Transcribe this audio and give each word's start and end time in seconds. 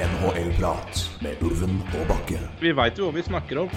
NHL-prat 0.00 1.00
med 1.20 1.42
Ulven 1.44 1.80
og 1.98 2.06
Bakke. 2.08 2.38
Vi 2.62 2.72
veit 2.76 2.96
jo 2.96 3.08
hva 3.08 3.16
vi 3.18 3.24
snakker 3.26 3.58
om. 3.64 3.74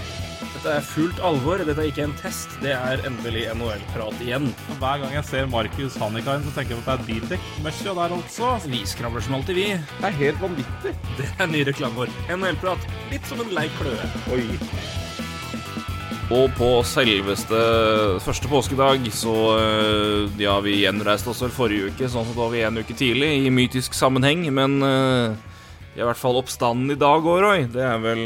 Dette 0.53 0.75
er 0.77 0.85
fullt 0.87 1.19
alvor. 1.25 1.59
Dette 1.59 1.83
er 1.83 1.89
ikke 1.89 2.05
en 2.05 2.15
test. 2.21 2.53
Det 2.63 2.71
er 2.71 3.03
endelig 3.09 3.49
NHL-prat 3.51 4.23
igjen. 4.23 4.47
Hver 4.79 5.03
gang 5.03 5.17
jeg 5.17 5.27
ser 5.27 5.51
Markus 5.51 5.99
Hannikainen, 5.99 6.47
så 6.47 6.55
tenker 6.55 6.77
jeg 6.77 6.85
på 6.85 6.93
at 6.93 7.03
det 7.03 7.03
er 7.03 7.09
bildekk-møkkja 7.11 7.97
der 7.99 8.17
altså. 8.19 8.53
Vi 8.71 8.81
skravler 8.87 9.25
som 9.25 9.37
alltid, 9.39 9.59
vi. 9.59 9.67
Det 9.75 10.09
er 10.09 10.19
helt 10.23 10.43
vanvittig. 10.45 10.95
Det 11.19 11.29
er 11.35 11.51
ny 11.51 11.67
reklame 11.67 12.05
vår. 12.05 12.17
NHL-prat. 12.39 12.91
Litt 13.11 13.27
som 13.27 13.43
en 13.43 13.55
lei 13.59 13.67
kløe. 13.81 14.11
Oi. 14.31 14.47
Og 16.33 16.47
på 16.55 16.67
selveste 16.87 17.57
første 18.23 18.47
påskedag 18.49 19.03
så 19.13 19.33
øh, 19.59 20.29
Ja, 20.39 20.55
vi 20.63 20.79
gjenreiste 20.79 21.33
oss 21.33 21.43
vel 21.43 21.51
forrige 21.53 21.91
uke, 21.91 22.07
sånn 22.07 22.23
at 22.23 22.31
da 22.31 22.39
var 22.39 22.53
vi 22.55 22.63
en 22.63 22.79
uke 22.79 22.95
tidlig 22.95 23.35
i 23.43 23.51
mytisk 23.53 23.93
sammenheng, 23.97 24.47
men 24.55 24.79
øh, 24.87 25.35
i 25.93 26.01
hvert 26.01 26.19
fall 26.19 26.39
oppstanden 26.39 26.91
i 26.93 26.99
dag 26.99 27.21
òg, 27.21 27.39
Roy. 27.43 27.65
Det 27.69 27.83
er 27.85 27.99
vel 28.01 28.23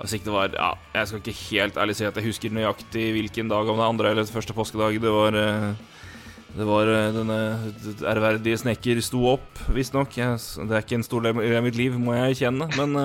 Hvis 0.00 0.14
ikke 0.16 0.30
det 0.30 0.32
var 0.34 0.54
Ja, 0.56 0.70
jeg 0.94 1.08
skal 1.10 1.20
ikke 1.20 1.36
helt 1.50 1.76
ærlig 1.76 1.96
si 1.98 2.06
at 2.08 2.16
jeg 2.16 2.24
husker 2.24 2.54
nøyaktig 2.56 3.10
hvilken 3.16 3.50
dag, 3.52 3.68
om 3.68 3.76
det 3.80 3.88
andre 3.88 4.10
eller 4.14 4.24
første 4.24 4.56
påskedag 4.56 4.96
det 5.02 5.12
var 5.12 5.36
øh, 5.36 5.72
det 6.56 6.66
var 6.66 6.88
øh, 6.90 7.10
denne 7.14 7.36
ærverdige 8.10 8.58
snekker 8.58 8.98
sto 9.04 9.20
opp, 9.36 9.60
visstnok. 9.70 10.16
Det 10.16 10.72
er 10.72 10.82
ikke 10.82 10.98
en 10.98 11.06
stor 11.06 11.22
del 11.28 11.36
av 11.38 11.62
mitt 11.62 11.76
liv, 11.78 11.94
må 12.00 12.16
jeg 12.16 12.32
erkjenne, 12.34 12.66
men 12.80 12.96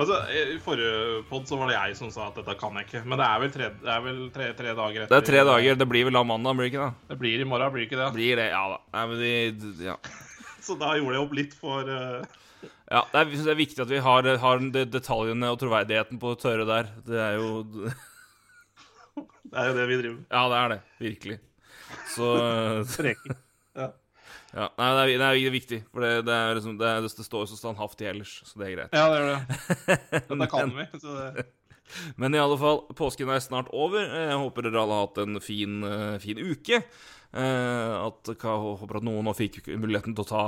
Altså, 0.00 0.16
I 0.32 0.56
forrige 0.64 1.20
pod 1.28 1.44
så 1.44 1.58
var 1.60 1.68
det 1.68 1.76
jeg 1.76 1.96
som 1.98 2.08
sa 2.14 2.30
at 2.30 2.38
dette 2.40 2.54
kan 2.56 2.76
jeg 2.78 2.86
ikke. 2.88 3.02
Men 3.04 3.20
det 3.20 3.26
er 3.26 3.42
vel 3.42 3.50
tre, 3.52 3.66
det 3.82 3.90
er 3.92 4.04
vel 4.06 4.20
tre, 4.32 4.46
tre 4.56 4.72
dager 4.78 5.02
etter. 5.02 5.12
Det 5.12 5.18
er 5.18 5.26
tre 5.28 5.42
dager. 5.44 5.76
Det 5.76 5.88
blir 5.90 6.06
vel 6.08 6.16
da 6.16 6.22
mandag, 6.24 6.56
blir 6.56 6.68
det 6.68 6.72
ikke 6.72 6.86
det? 6.86 7.08
Det 7.10 7.18
blir 7.20 7.42
i 7.44 7.48
morgen, 7.50 7.72
blir 7.74 7.84
det 7.84 7.88
ikke 7.90 8.00
det? 8.00 8.08
Blir 8.16 8.40
det, 8.40 8.46
ja 8.54 8.62
da. 8.72 8.78
Nei, 8.96 9.02
men 9.10 9.20
de, 9.20 9.74
ja. 9.90 9.98
Så 10.66 10.76
da 10.80 10.94
gjorde 10.98 11.16
jeg 11.16 11.24
opp 11.24 11.36
litt 11.36 11.56
for 11.56 11.88
uh... 11.88 12.20
ja 12.90 13.02
det, 13.12 13.22
er, 13.22 13.30
det 13.32 13.52
er 13.54 13.60
viktig 13.60 13.84
at 13.84 13.92
vi 13.92 14.02
har, 14.04 14.30
har 14.42 14.64
detaljene 14.92 15.52
og 15.52 15.60
troverdigheten 15.62 16.20
på 16.22 16.34
det 16.34 16.42
tørre 16.44 16.66
der. 16.68 16.90
Det 17.06 17.20
er 17.20 17.38
jo 17.38 17.62
Det 19.50 19.58
er 19.58 19.70
jo 19.70 19.78
det 19.78 19.86
vi 19.88 19.96
driver 19.98 20.18
med. 20.18 20.26
Ja, 20.30 20.42
det 20.50 20.58
er 20.58 20.74
det. 20.74 20.82
Virkelig. 21.06 21.40
Så. 22.16 22.34
Ja. 23.70 23.86
ja, 24.50 24.64
Nei, 24.74 24.86
det 24.90 25.02
er, 25.14 25.20
det 25.20 25.26
er 25.46 25.52
viktig, 25.54 25.76
for 25.94 26.02
det, 26.02 26.24
det, 26.26 26.36
liksom, 26.58 26.72
det, 26.80 26.88
det 27.06 27.22
står 27.22 27.44
jo 27.44 27.50
så 27.52 27.58
standhaftig 27.60 28.08
ellers, 28.10 28.32
så 28.48 28.58
det 28.58 28.66
er 28.66 28.72
greit. 28.74 28.96
Ja, 28.98 29.04
det 29.06 29.20
gjør 29.20 29.28
det. 29.30 29.98
Dette 30.26 30.48
kan 30.50 30.72
vi. 30.74 30.86
Så 30.98 31.14
det... 31.14 31.44
Men 32.20 32.34
i 32.34 32.40
alle 32.40 32.58
fall, 32.58 32.82
påsken 32.98 33.30
er 33.30 33.42
snart 33.42 33.70
over. 33.74 34.02
Jeg 34.02 34.38
håper 34.42 34.66
dere 34.66 34.82
alle 34.82 34.98
har 34.98 35.08
hatt 35.08 35.22
en 35.22 35.40
fin, 35.42 35.80
uh, 35.86 36.18
fin 36.22 36.38
uke. 36.38 36.82
Uh, 37.30 38.08
at, 38.08 38.32
håper 38.42 38.98
at 38.98 39.06
noen 39.06 39.28
nå 39.28 39.34
fikk 39.38 39.62
muligheten 39.70 40.16
til 40.16 40.24
å 40.24 40.30
ta, 40.30 40.44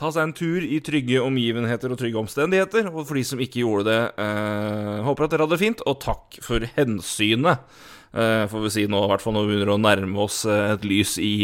ta 0.00 0.10
seg 0.10 0.26
en 0.26 0.34
tur 0.34 0.64
i 0.66 0.80
trygge 0.82 1.22
omgivenheter 1.22 1.94
og 1.94 2.00
trygge 2.00 2.18
omstendigheter. 2.24 2.88
Og 2.90 3.04
for 3.06 3.18
de 3.18 3.24
som 3.26 3.42
ikke 3.42 3.62
gjorde 3.62 3.86
det, 3.90 4.00
uh, 4.18 5.02
håper 5.06 5.28
at 5.28 5.34
dere 5.34 5.46
hadde 5.46 5.54
det 5.54 5.62
fint, 5.62 5.84
og 5.86 6.00
takk 6.02 6.40
for 6.42 6.66
hensynet. 6.76 7.66
får 8.12 8.64
vi 8.66 8.70
si 8.74 8.82
nå, 8.90 8.98
i 9.04 9.08
hvert 9.08 9.22
fall 9.24 9.32
når 9.32 9.46
vi 9.46 9.52
begynner 9.54 9.70
å 9.72 9.80
nærme 9.80 10.24
oss 10.26 10.42
et 10.44 10.82
lys 10.84 11.18
i 11.22 11.34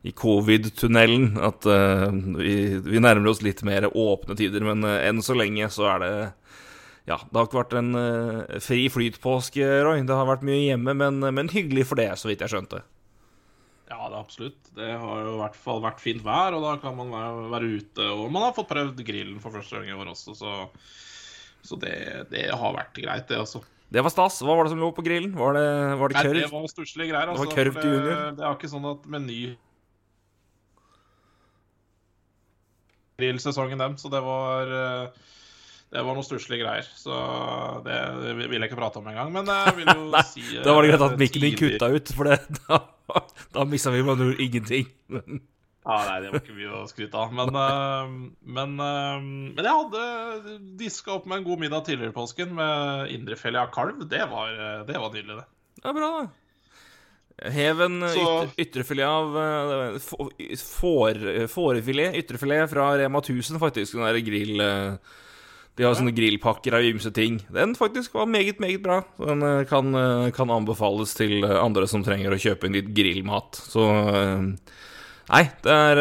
i 0.00 0.14
covid-tunnelen. 0.16 1.34
At 1.44 1.66
vi, 1.66 2.54
vi, 2.80 3.00
nærmer 3.02 3.28
oss 3.28 3.42
litt 3.44 3.60
mer 3.68 3.90
åpne 3.90 4.32
tider, 4.38 4.64
men 4.64 4.86
enn 4.88 5.20
så 5.20 5.36
lenge 5.36 5.68
så 5.68 5.90
er 5.96 6.00
det 6.00 6.12
Ja, 7.10 7.18
det 7.18 7.36
har 7.36 7.50
ikke 7.50 7.58
vært 7.58 7.76
en 7.76 7.92
fri 8.64 8.86
flyt-påske, 8.94 9.66
Roy. 9.84 10.00
Det 10.08 10.16
har 10.16 10.30
vært 10.30 10.46
mye 10.48 10.62
hjemme, 10.70 10.96
men, 10.96 11.20
men, 11.20 11.52
hyggelig 11.52 11.90
for 11.90 12.00
det, 12.00 12.08
så 12.16 12.30
vidt 12.30 12.46
jeg 12.46 12.54
skjønte. 12.54 12.80
Ja, 13.90 14.04
det 14.06 14.14
er 14.14 14.20
absolutt. 14.20 14.70
Det 14.76 14.88
har 15.02 15.22
jo 15.26 15.34
i 15.34 15.40
hvert 15.40 15.56
fall 15.58 15.80
vært 15.82 16.02
fint 16.02 16.22
vær, 16.22 16.54
og 16.54 16.62
da 16.62 16.76
kan 16.82 16.94
man 16.94 17.10
være, 17.10 17.46
være 17.50 17.70
ute. 17.80 18.06
Og 18.14 18.28
man 18.30 18.46
har 18.46 18.54
fått 18.54 18.70
prøvd 18.70 19.02
grillen 19.06 19.40
for 19.42 19.56
første 19.56 19.80
gang 19.80 19.90
i 19.90 19.96
år 19.98 20.12
også, 20.12 20.36
så, 20.38 20.52
så 21.66 21.78
det, 21.82 21.96
det, 22.30 22.46
har 22.54 22.76
vært 22.76 22.94
greit, 23.00 23.26
det, 23.32 23.40
også. 23.42 23.64
Det 23.90 24.04
var 24.06 24.14
stas. 24.14 24.38
Hva 24.46 24.54
var 24.54 24.68
det 24.68 24.76
som 24.76 24.84
lå 24.84 24.92
på 24.94 25.02
grillen? 25.02 25.34
Var 25.34 25.58
det, 25.58 25.66
var 25.98 26.12
det 26.12 26.20
kørv? 26.20 26.38
Nei, 26.38 26.44
det 26.46 26.52
var 26.54 26.70
stusslige 26.70 27.10
greier. 27.10 27.32
Altså, 27.32 27.42
det 27.42 27.50
var 27.50 27.58
kørv 27.58 27.80
til 27.80 27.90
junior? 27.96 28.14
Det, 28.14 28.30
det 28.38 28.46
er 28.46 28.60
ikke 28.60 28.72
sånn 28.76 28.88
at 28.92 29.10
Meny 29.10 29.40
grillsesongen 33.20 33.82
dem, 33.82 33.98
så 34.00 34.08
det 34.12 34.22
var 34.24 34.70
det 35.90 36.02
var 36.06 36.14
noen 36.14 36.24
stusslige 36.24 36.62
greier. 36.62 36.86
Så 36.94 37.16
det, 37.82 37.98
vil 38.38 38.54
jeg 38.54 38.70
ikke 38.70 38.78
prate 38.78 39.00
om 39.00 39.08
engang. 39.10 39.32
Men 39.34 39.50
jeg 39.50 39.74
vil 39.80 39.90
jo 39.90 40.22
si 40.30 40.44
Da 40.62 40.76
var 40.76 40.86
det 40.86 40.92
greit 40.92 41.06
at 41.08 41.18
mikken 41.18 41.46
din 41.48 41.58
kutta 41.58 41.90
ut, 41.90 42.12
for 42.14 42.30
det, 42.30 42.38
da, 42.62 42.78
da 43.54 43.64
mista 43.68 43.92
vi 43.94 44.02
med 44.06 44.40
ingenting. 44.40 44.88
ja, 45.10 45.96
nei, 46.08 46.18
det 46.22 46.32
var 46.32 46.42
ikke 46.42 46.58
mye 46.58 46.82
å 46.82 46.88
skryte 46.90 47.20
av. 47.20 47.32
Men, 47.36 47.54
men, 48.42 48.76
men 48.76 49.64
jeg 49.64 49.78
hadde 49.78 50.58
diska 50.80 51.16
opp 51.16 51.30
med 51.30 51.40
en 51.40 51.48
god 51.48 51.64
middag 51.64 51.86
tidligere 51.88 52.14
i 52.14 52.18
påsken 52.18 52.54
med 52.58 53.14
indrefilet 53.14 53.64
av 53.64 53.72
kalv. 53.74 54.04
Det 54.10 54.22
var, 54.30 54.54
det 54.88 55.00
var 55.00 55.14
nydelig, 55.14 55.40
det. 55.40 55.48
Ja, 55.82 55.96
bra, 55.96 56.12
da. 56.20 56.28
Hev 57.50 57.78
en 57.86 58.02
yt 58.04 58.58
ytrefilet 58.60 59.08
av 59.08 59.36
uh, 59.40 59.96
Fårefilet, 61.48 62.18
ytrefilet 62.20 62.68
fra 62.68 62.90
Rema 63.00 63.22
1000, 63.24 63.60
faktisk. 63.62 63.96
Den 63.96 64.08
der 64.10 64.20
grill... 64.24 64.68
De 65.80 65.86
har 65.86 65.94
sånne 65.96 66.12
grillpakker 66.12 66.74
av 66.76 66.84
ymse 66.84 67.08
ting. 67.16 67.38
Den 67.48 67.72
faktisk 67.78 68.18
var 68.18 68.28
meget, 68.28 68.58
meget 68.60 68.82
bra. 68.84 68.98
Den 69.16 69.40
uh, 69.40 69.62
kan, 69.68 69.96
kan, 70.36 70.52
anbefales 70.52 71.14
til 71.16 71.40
andre 71.48 71.86
som 71.88 72.04
trenger 72.04 72.36
å 72.36 72.40
kjøpe 72.40 72.68
inn 72.68 72.76
litt 72.76 72.90
grillmat. 72.96 73.62
Så 73.72 73.86
Nei, 75.30 75.44
det 75.64 75.72
er 75.72 75.98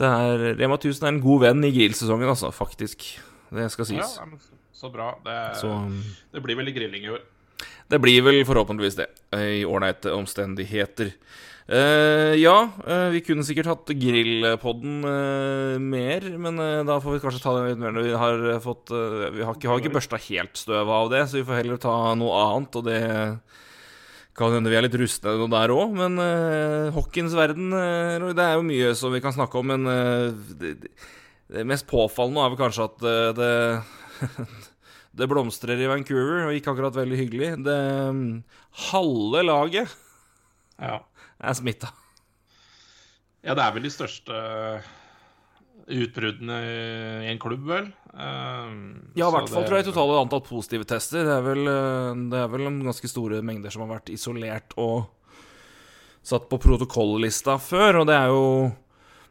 Det 0.00 0.10
er 0.10 0.44
Rema 0.58 0.80
1000 0.80 1.06
er 1.06 1.12
en 1.12 1.22
god 1.22 1.44
venn 1.44 1.64
i 1.68 1.72
grillsesongen, 1.76 2.28
altså. 2.34 2.50
Faktisk. 2.50 3.06
Det 3.54 3.70
skal 3.70 3.88
sies. 3.92 4.18
Ja, 4.18 4.56
så 4.74 4.90
bra. 4.92 5.12
Det, 5.24 5.38
så, 5.62 5.70
det 6.34 6.42
blir 6.44 6.58
veldig 6.58 6.74
grilling 6.76 7.06
i 7.06 7.14
år. 7.14 7.22
Det 7.86 8.00
blir 8.02 8.24
vel 8.26 8.40
forhåpentligvis 8.46 8.98
det, 8.98 9.06
i 9.38 9.62
ålreite 9.64 10.12
omstendigheter. 10.16 11.12
Uh, 11.66 12.38
ja, 12.38 12.68
uh, 12.86 13.08
vi 13.10 13.24
kunne 13.26 13.42
sikkert 13.42 13.66
hatt 13.66 13.90
grillpodden 13.98 15.00
uh, 15.02 15.74
mer, 15.82 16.22
men 16.38 16.60
da 16.86 17.00
får 17.02 17.16
vi 17.16 17.22
kanskje 17.24 17.40
ta 17.42 17.54
den 17.56 17.72
litt 17.72 17.80
mer 17.80 17.96
når 17.96 18.06
vi 18.06 18.12
har 18.20 18.44
fått 18.62 18.92
Vi 18.94 19.42
har 19.42 19.56
ikke, 19.56 19.66
har 19.72 19.82
ikke 19.82 19.96
børsta 19.96 20.20
helt 20.28 20.60
støvet 20.60 20.92
av 20.94 21.10
det, 21.10 21.24
så 21.26 21.40
vi 21.40 21.46
får 21.48 21.58
heller 21.58 21.80
ta 21.82 21.94
noe 22.14 22.36
annet, 22.44 22.78
og 22.78 22.86
det 22.86 23.00
kan 24.36 24.54
hende 24.54 24.70
vi 24.70 24.78
er 24.78 24.84
litt 24.84 24.98
rustne 25.00 25.34
der 25.50 25.74
òg, 25.74 25.96
men 25.96 26.20
hockeyens 26.92 27.34
verden 27.34 27.72
Det 27.72 28.44
er 28.44 28.58
jo 28.58 28.66
mye 28.68 28.90
som 28.94 29.14
vi 29.14 29.22
kan 29.24 29.32
snakke 29.32 29.58
om, 29.58 29.72
men 29.72 29.88
det, 30.60 30.74
det 31.50 31.64
mest 31.66 31.88
påfallende 31.88 32.44
er 32.44 32.52
vel 32.52 32.60
kanskje 32.60 32.86
at 32.90 33.06
det 33.40 33.52
det 35.18 35.30
blomstrer 35.32 35.80
i 35.80 35.88
Vancouver, 35.88 36.46
og 36.46 36.54
ikke 36.54 36.74
akkurat 36.74 36.98
veldig 36.98 37.20
hyggelig. 37.24 37.52
Det 37.64 37.80
Halve 38.92 39.42
laget 39.48 39.96
ja. 40.76 41.00
Er 41.40 41.56
smitta. 41.58 41.90
Ja, 43.46 43.54
det 43.54 43.62
er 43.62 43.74
vel 43.76 43.86
de 43.86 43.92
største 43.94 44.38
utbruddene 45.86 46.56
i 47.22 47.28
en 47.30 47.38
klubb, 47.38 47.66
vel? 47.68 47.90
Um, 48.10 49.12
ja, 49.14 49.28
i 49.28 49.34
hvert 49.34 49.52
fall 49.52 49.68
tror 49.68 49.78
jeg 49.78 49.86
totale 49.90 50.16
antall 50.18 50.42
positive 50.46 50.88
tester. 50.88 51.22
Det 51.28 51.36
er, 51.36 51.44
vel, 51.44 51.68
det 52.32 52.40
er 52.40 52.50
vel 52.50 52.66
ganske 52.88 53.10
store 53.10 53.38
mengder 53.46 53.70
som 53.70 53.84
har 53.84 53.92
vært 53.98 54.10
isolert 54.14 54.74
og 54.82 55.04
satt 56.26 56.48
på 56.50 56.58
protokollista 56.58 57.54
før, 57.62 58.00
og 58.00 58.10
det 58.10 58.16
er 58.18 58.32
jo 58.34 58.42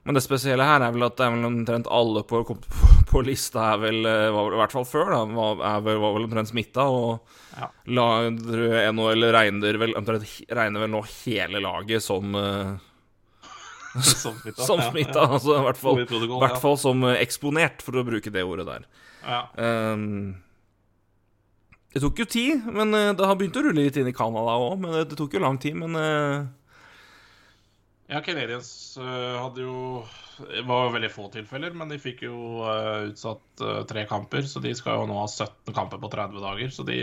men 0.05 0.13
det 0.13 0.21
spesielle 0.21 0.65
her 0.65 0.83
er 0.85 0.93
vel 0.93 1.07
at 1.07 1.15
det 1.17 1.25
er 1.25 1.33
vel 1.33 1.47
omtrent 1.47 1.87
alle 1.89 2.21
på, 2.29 2.43
på, 2.45 2.89
på 3.15 3.23
lista 3.25 3.69
er 3.73 3.81
vel, 3.81 4.01
var, 4.35 4.53
I 4.53 4.59
hvert 4.59 4.75
fall 4.75 4.87
før, 4.89 5.13
da, 5.13 5.21
var, 5.37 5.61
vel, 5.85 6.01
var 6.03 6.15
vel 6.17 6.27
omtrent 6.27 6.51
smitta. 6.51 6.85
Og 6.91 7.55
ja. 7.55 7.69
la, 7.97 8.07
NHL 8.27 9.29
regner 9.35 9.79
vel, 9.81 9.95
omtrent, 9.99 10.27
regner 10.59 10.85
vel 10.85 10.91
nå 10.93 11.01
hele 11.23 11.63
laget 11.63 12.03
som 12.03 12.35
uh, 12.35 12.75
Som 14.03 14.35
smitta. 14.41 14.65
som 14.67 14.81
smitta, 14.83 15.21
ja, 15.21 15.23
ja. 15.23 15.33
altså 15.37 15.53
i 15.55 15.61
hvert 15.63 15.79
fall, 15.79 16.01
hvert 16.41 16.57
fall 16.59 16.79
som 16.81 17.05
eksponert, 17.13 17.85
for 17.85 17.95
å 17.95 18.03
bruke 18.07 18.33
det 18.33 18.43
ordet 18.43 18.67
der. 18.67 18.89
Um, 19.55 20.35
det 21.95 22.01
tok 22.03 22.19
jo 22.19 22.27
tid, 22.27 22.65
men 22.75 22.91
det 22.91 23.23
har 23.23 23.37
begynt 23.39 23.55
å 23.55 23.63
rulle 23.63 23.85
litt 23.87 23.95
inn 23.95 24.11
i 24.11 24.15
Canada 24.15 24.57
òg. 24.59 24.75
Men 24.81 24.97
det, 24.97 25.05
det, 25.13 25.19
tok 25.21 25.37
jo 25.37 25.43
lang 25.45 25.61
tid, 25.63 25.77
men 25.79 25.95
uh, 25.95 26.43
ja, 28.11 28.21
Canadiens 28.21 28.69
uh, 29.01 29.37
hadde 29.41 29.63
jo 29.65 29.77
Det 30.37 30.61
var 30.67 30.91
veldig 30.93 31.09
få 31.13 31.29
tilfeller, 31.33 31.73
men 31.77 31.89
de 31.89 31.97
fikk 32.01 32.25
jo 32.27 32.61
uh, 32.61 33.07
utsatt 33.09 33.63
uh, 33.63 33.81
tre 33.89 34.05
kamper. 34.09 34.45
Så 34.49 34.61
de 34.63 34.73
skal 34.77 35.01
jo 35.01 35.07
nå 35.09 35.17
ha 35.21 35.27
17 35.29 35.73
kamper 35.75 36.01
på 36.01 36.11
30 36.13 36.43
dager, 36.43 36.73
så 36.75 36.85
de 36.87 36.99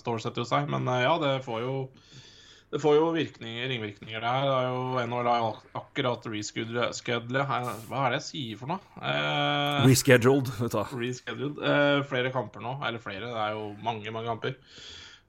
stålsetter 0.00 0.44
jo 0.44 0.48
seg. 0.48 0.70
Men 0.72 0.88
ja, 1.02 1.16
det 1.22 1.38
får 1.46 1.64
jo 1.66 1.76
det 2.66 2.80
får 2.82 2.96
jo 2.98 3.10
virkninger, 3.14 3.68
ringvirkninger 3.70 4.20
der. 4.20 4.44
Det 4.44 4.54
er 4.56 4.64
jo 4.72 5.04
NHL 5.06 5.28
har 5.30 5.58
akkurat 5.78 6.26
reschedule 6.26 6.88
Hva 7.46 8.00
er 8.02 8.16
det 8.16 8.18
jeg 8.18 8.26
sier 8.26 8.58
for 8.60 8.72
noe? 8.72 8.82
Eh, 8.98 9.86
rescheduled, 9.86 10.50
vet 10.58 10.74
du. 10.74 10.96
Rescheduled. 10.98 11.60
Eh, 11.62 12.00
flere 12.10 12.32
kamper 12.34 12.64
nå. 12.64 12.74
Eller 12.88 13.02
flere, 13.02 13.30
det 13.30 13.42
er 13.44 13.54
jo 13.54 13.68
mange, 13.86 14.10
mange 14.10 14.32
kamper. 14.32 14.56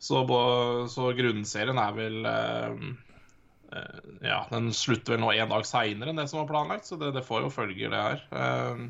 Så, 0.02 0.24
så 0.94 1.12
grunnserien 1.18 1.78
er 1.82 1.94
vel 1.96 2.26
eh, 2.26 2.74
eh, 2.74 3.07
Ja, 4.22 4.40
den 4.52 4.72
slutter 4.74 5.14
vel 5.16 5.22
nå 5.22 5.32
en 5.36 5.50
dag 5.52 5.66
seinere 5.68 6.10
enn 6.14 6.20
det 6.22 6.28
som 6.32 6.40
var 6.42 6.50
planlagt, 6.50 6.86
så 6.90 6.98
det, 7.00 7.12
det 7.16 7.24
får 7.28 7.46
jo 7.46 7.50
følger, 7.54 7.90
det 7.94 8.02
her. 8.02 8.24
Uh, 8.32 8.88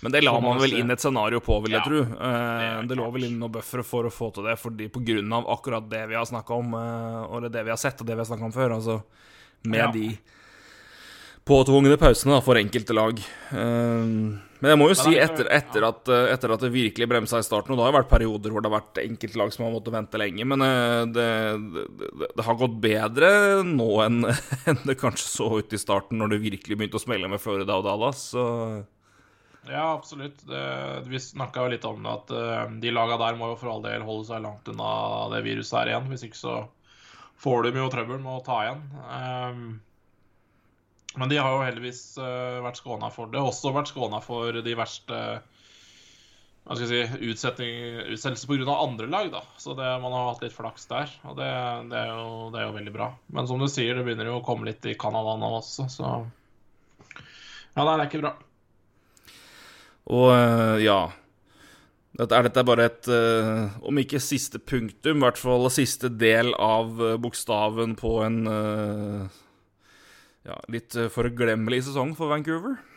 Men 0.00 0.12
det 0.14 0.22
la 0.22 0.32
man, 0.36 0.52
man 0.54 0.62
vel 0.62 0.76
inn 0.78 0.90
et 0.94 1.02
scenario 1.02 1.40
på, 1.42 1.56
vil 1.64 1.74
jeg 1.74 1.82
Ja, 1.82 1.88
tro. 1.90 2.02
Eh, 2.06 2.64
er 2.78 2.86
det 2.86 2.98
lå 3.00 3.08
vel 3.10 3.24
inn 3.26 3.38
noen 3.40 3.52
buffere 3.56 3.82
for 3.82 4.06
å 4.06 4.12
få 4.14 4.28
til 4.36 4.46
det, 4.46 4.54
fordi 4.62 4.86
på 4.94 5.02
grunn 5.02 5.32
av 5.34 5.48
akkurat 5.50 5.88
det 5.90 6.04
vi 6.12 6.14
har 6.14 6.24
snakka 6.28 6.54
om, 6.54 6.74
uh, 6.78 7.36
eller 7.36 7.50
det 7.50 7.64
vi 7.66 7.74
har 7.74 7.80
sett, 7.82 8.00
og 8.00 8.06
det 8.06 8.14
vi 8.14 8.22
har 8.22 8.30
snakka 8.30 8.46
om 8.46 8.54
før, 8.54 8.76
altså 8.78 9.00
med 9.66 9.80
Ja. 9.82 9.90
de 9.90 10.18
påtvungne 11.48 11.96
pausene 12.00 12.36
da, 12.36 12.42
for 12.44 12.60
enkelte 12.60 12.96
lag. 12.96 13.18
Eh, 13.50 14.44
men 14.58 14.72
jeg 14.72 14.78
må 14.80 14.88
jo 14.90 14.96
si, 14.98 15.12
er 15.14 15.28
etter, 15.28 15.46
etter, 15.54 15.84
at, 15.86 16.08
eh, 16.10 16.32
etter 16.32 16.50
at 16.50 16.62
det 16.64 16.72
virkelig 16.74 17.06
bremsa 17.10 17.38
i 17.38 17.46
starten, 17.46 17.72
og 17.72 17.78
det 17.78 17.84
har 17.86 17.92
jo 17.92 17.98
vært 18.00 18.10
perioder 18.10 18.52
hvor 18.52 18.64
det 18.64 18.70
har 18.70 18.80
vært 18.80 19.00
enkeltlag 19.04 19.52
som 19.54 19.68
har 19.68 19.74
måttet 19.76 19.94
vente 19.94 20.18
lenge, 20.18 20.46
men 20.50 20.64
eh, 20.66 21.02
det, 21.14 21.28
det, 21.94 22.30
det 22.34 22.46
har 22.46 22.58
gått 22.58 22.78
bedre 22.82 23.30
nå 23.66 23.88
enn 24.02 24.20
enn 24.68 24.80
det 24.82 24.98
kanskje 24.98 25.28
så 25.30 25.50
ut 25.60 25.74
i 25.74 25.80
starten, 25.80 26.18
når 26.18 26.34
det 26.34 26.44
virkelig 26.48 26.78
begynte 26.78 26.98
å 26.98 27.04
smelle 27.04 27.30
med 27.30 27.42
Florida 27.42 27.78
og 27.78 27.86
Dallas. 27.86 28.24
Så 28.34 28.46
Ja, 29.68 29.92
absolutt. 29.92 30.42
Det, 30.48 30.64
vi 31.06 31.22
snakka 31.22 31.66
jo 31.66 31.72
litt 31.76 31.86
om 31.86 32.02
det, 32.02 32.16
at 32.18 32.34
eh, 32.34 32.64
de 32.82 32.94
laga 32.94 33.20
der 33.22 33.38
må 33.38 33.52
jo 33.52 33.60
for 33.60 33.76
all 33.76 33.86
del 33.86 34.02
holde 34.06 34.26
seg 34.32 34.42
langt 34.42 34.66
unna 34.74 34.90
det 35.36 35.44
viruset 35.46 35.78
her 35.78 35.92
igjen. 35.92 36.10
Hvis 36.10 36.26
ikke 36.26 36.42
så 36.42 36.60
får 37.38 37.68
de 37.68 37.78
jo 37.78 37.92
trøbbel 37.92 38.18
med 38.18 38.40
å 38.40 38.42
ta 38.42 38.62
igjen. 38.64 38.82
Ehm, 39.14 39.68
men 41.18 41.30
de 41.30 41.38
har 41.40 41.54
jo 41.54 41.64
heldigvis 41.66 42.02
eh, 42.22 42.58
vært 42.64 42.78
skåna 42.80 43.10
for 43.14 43.30
det. 43.32 43.42
Også 43.42 43.74
vært 43.74 43.90
skåna 43.90 44.20
for 44.24 44.60
de 44.64 44.76
verste 44.78 45.22
hva 46.68 46.76
skal 46.76 46.90
jeg 46.92 47.06
si, 47.08 47.28
utsetting, 47.32 47.76
utsettelser 48.12 48.50
pga. 48.50 48.74
andre 48.76 49.06
lag. 49.08 49.30
da. 49.32 49.40
Så 49.56 49.72
det, 49.72 49.86
man 50.02 50.12
har 50.12 50.26
hatt 50.28 50.42
litt 50.44 50.52
flaks 50.52 50.84
der, 50.90 51.14
og 51.24 51.38
det, 51.38 51.48
det, 51.88 52.02
er 52.02 52.10
jo, 52.12 52.50
det 52.52 52.60
er 52.60 52.66
jo 52.66 52.74
veldig 52.74 52.92
bra. 52.92 53.06
Men 53.32 53.48
som 53.48 53.62
du 53.62 53.64
sier, 53.72 53.96
det 53.96 54.04
begynner 54.04 54.28
jo 54.28 54.36
å 54.42 54.44
komme 54.44 54.68
litt 54.68 54.84
i 54.84 54.96
Canada 55.00 55.38
nå 55.40 55.48
også, 55.62 55.88
så 55.88 56.10
Ja, 57.72 57.86
det 57.86 57.94
er 57.94 58.04
ikke 58.04 58.20
bra. 58.20 58.34
Og 60.12 60.28
eh, 60.34 60.76
ja 60.84 61.00
dette, 62.18 62.36
Er 62.36 62.48
dette 62.48 62.64
bare 62.68 62.88
et, 62.90 63.08
eh, 63.16 63.80
om 63.88 64.04
ikke 64.04 64.20
siste 64.20 64.60
punktum, 64.60 65.22
i 65.22 65.24
hvert 65.24 65.40
fall 65.40 65.70
siste 65.72 66.12
del 66.20 66.52
av 66.52 67.00
bokstaven 67.22 67.96
på 67.96 68.16
en 68.26 68.40
ja, 70.48 70.56
litt 70.72 70.96
eh, 70.96 71.10
forglemmelig 71.12 71.82
sesong 71.88 72.14
for 72.18 72.32
Vancouver? 72.32 72.78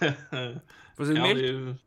For 0.00 1.04
å 1.04 1.06
si 1.08 1.12
det 1.12 1.20
Ja, 1.20 1.26
mildt. 1.26 1.44
de, 1.44 1.78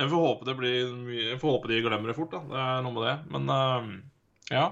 jeg 0.00 0.08
får 0.12 0.22
håpe 0.24 0.46
det 0.48 0.54
blir 0.58 0.92
mye 1.04 1.26
Jeg 1.30 1.40
får 1.40 1.54
håpe 1.54 1.68
de 1.70 1.80
glemmer 1.84 2.10
det 2.12 2.16
fort, 2.16 2.32
da. 2.32 2.40
Det 2.48 2.62
er 2.62 2.82
noe 2.84 2.94
med 2.96 3.04
det. 3.06 3.16
Men 3.32 3.52
uh, 3.52 3.90
ja. 4.52 4.64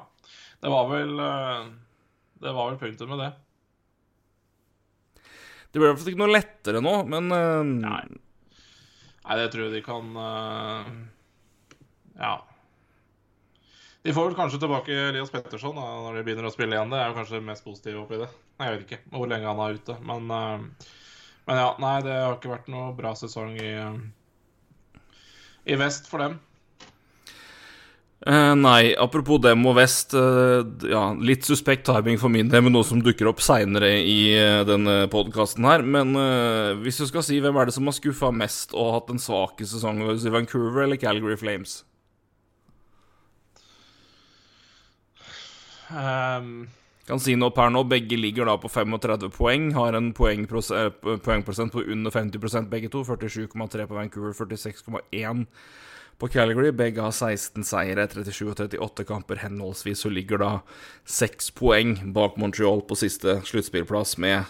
Det 0.59 0.73
var 0.73 0.89
vel 0.91 1.13
uh, 1.21 1.69
Det 2.41 2.55
var 2.57 2.71
vel 2.71 2.81
punktet 2.81 3.11
med 3.11 3.23
det. 3.23 3.31
Det 5.69 5.77
blir 5.77 5.89
i 5.89 5.91
hvert 5.91 6.01
fall 6.01 6.13
ikke 6.15 6.23
noe 6.23 6.33
lettere 6.33 6.81
nå, 6.85 6.95
men 7.13 7.29
uh, 7.33 7.61
Nei. 7.69 8.03
Nei, 9.29 9.37
det 9.37 9.51
tror 9.53 9.67
jeg 9.67 9.75
de 9.77 9.83
kan 9.85 10.15
Ja. 12.17 12.35
De 14.07 14.15
får 14.15 14.29
vel 14.29 14.37
kanskje 14.39 14.61
tilbake 14.63 14.95
Elias 15.09 15.33
Petterson 15.33 15.77
da, 15.77 15.87
når 16.05 16.19
de 16.19 16.25
begynner 16.27 16.49
å 16.49 16.53
spille 16.55 16.77
igjen. 16.77 16.93
Det 16.93 17.01
er 17.01 17.11
jo 17.11 17.17
kanskje 17.19 17.39
det 17.39 17.47
mest 17.49 17.67
positive 17.67 18.03
oppi 18.05 18.21
det. 18.21 18.29
Jeg 18.63 18.75
vet 18.75 18.85
ikke 18.87 19.01
hvor 19.15 19.31
lenge 19.31 19.51
han 19.51 19.63
er 19.65 19.79
ute. 19.81 19.97
Men, 20.07 20.31
eh, 20.35 20.93
men 21.51 21.63
ja, 21.63 21.71
nei, 21.83 21.97
det 22.07 22.15
har 22.15 22.37
ikke 22.39 22.55
vært 22.55 22.71
noe 22.73 22.93
bra 22.97 23.15
sesong 23.19 23.57
i, 23.59 23.73
eh, 23.83 25.03
i 25.75 25.81
vest 25.81 26.07
for 26.11 26.25
dem. 26.25 26.39
Eh, 28.27 28.55
nei, 28.59 28.97
apropos 28.99 29.39
dem 29.39 29.63
og 29.71 29.77
Vest. 29.79 30.13
eh, 30.15 30.67
ja, 30.91 31.15
litt 31.15 31.47
suspekt 31.47 31.87
timing 31.87 32.19
for 32.19 32.29
min 32.29 32.49
del 32.51 32.63
med 32.67 32.75
noe 32.75 32.85
som 32.85 33.01
dukker 33.01 33.31
opp 33.31 33.39
seinere 33.41 33.93
i 34.03 34.35
uh, 34.35 34.65
denne 34.67 35.07
podkasten 35.09 35.65
her. 35.65 35.83
Men 35.87 36.17
eh, 36.19 36.75
hvis 36.83 36.99
du 36.99 37.07
skal 37.07 37.23
si 37.23 37.39
hvem 37.39 37.57
er 37.57 37.69
det 37.69 37.77
som 37.77 37.87
har 37.87 37.95
skuffa 37.95 38.33
mest 38.35 38.75
og 38.75 38.95
hatt 38.97 39.13
en 39.15 39.23
svake 39.23 39.63
sesong, 39.63 40.03
vil 40.03 40.19
du 40.19 40.25
si 40.25 40.35
Vancouver 40.35 40.83
eller 40.83 40.99
Calgary 40.99 41.39
Flames? 41.39 41.85
Um, 45.93 46.69
Kan 47.09 47.21
si 47.25 47.33
noe 47.41 47.55
per 47.57 47.71
nå. 47.73 47.87
Begge 47.89 48.19
ligger 48.21 48.51
da 48.51 48.59
på 48.61 48.69
35 48.69 49.31
poeng. 49.33 49.71
Har 49.73 49.97
en 49.97 50.11
eh, 50.13 50.91
poengprosent 51.25 51.73
på 51.73 51.85
under 51.87 52.13
50% 52.13 52.69
begge 52.69 52.91
to. 52.93 53.01
47,3 53.09 53.87
på 53.89 53.97
Vancouver, 53.97 54.35
46,1 54.37 55.47
på 56.19 56.29
Calgary. 56.29 56.71
Begge 56.77 57.01
har 57.01 57.15
16 57.17 57.65
seire, 57.65 58.05
37 58.13 58.51
og 58.51 58.61
38 58.61 59.09
kamper 59.09 59.41
henholdsvis, 59.41 60.05
Så 60.05 60.13
ligger 60.13 60.39
da 60.39 60.53
6 61.07 61.51
poeng 61.57 62.13
bak 62.13 62.37
Montreal 62.37 62.85
på 62.85 62.99
siste 62.99 63.41
sluttspillplass 63.49 64.19
med 64.19 64.45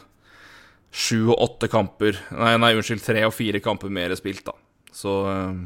7 0.90 1.28
og 1.28 1.38
8 1.38 1.68
kamper 1.68 2.18
Nei, 2.32 2.56
nei, 2.56 2.72
unnskyld, 2.74 3.04
3 3.04 3.26
og 3.28 3.34
4 3.36 3.60
kamper 3.60 3.92
mer 3.92 4.16
spilt, 4.18 4.48
da. 4.48 4.56
Så 4.90 5.14
eh, 5.30 5.62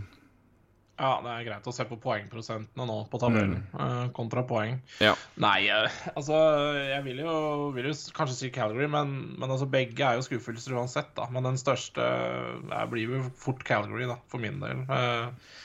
ja, 1.02 1.16
det 1.24 1.30
er 1.32 1.46
greit 1.48 1.66
å 1.66 1.74
se 1.74 1.84
på 1.88 1.98
poengprosentene 2.02 2.84
nå 2.86 2.96
på 3.10 3.18
tabellen 3.18 3.64
mm. 3.72 4.12
kontra 4.14 4.44
poeng. 4.46 4.76
ja. 5.02 5.16
Nei, 5.42 5.64
eh, 5.72 5.96
altså 6.12 6.36
Jeg 6.78 7.02
vil 7.08 7.22
jo, 7.24 7.32
vil 7.74 7.88
jo 7.90 7.94
kanskje 8.14 8.36
si 8.38 8.50
Calgary, 8.54 8.86
men, 8.90 9.16
men 9.34 9.50
altså 9.50 9.66
begge 9.70 10.06
er 10.06 10.20
jo 10.20 10.26
skuffelser 10.28 10.76
uansett, 10.78 11.10
da. 11.18 11.26
Men 11.34 11.48
den 11.48 11.58
største 11.58 12.06
eh, 12.06 12.84
blir 12.92 13.16
jo 13.16 13.24
fort 13.38 13.64
Calgary, 13.66 14.06
da, 14.10 14.20
for 14.30 14.42
min 14.42 14.62
del. 14.62 14.84
Eh, 14.86 15.58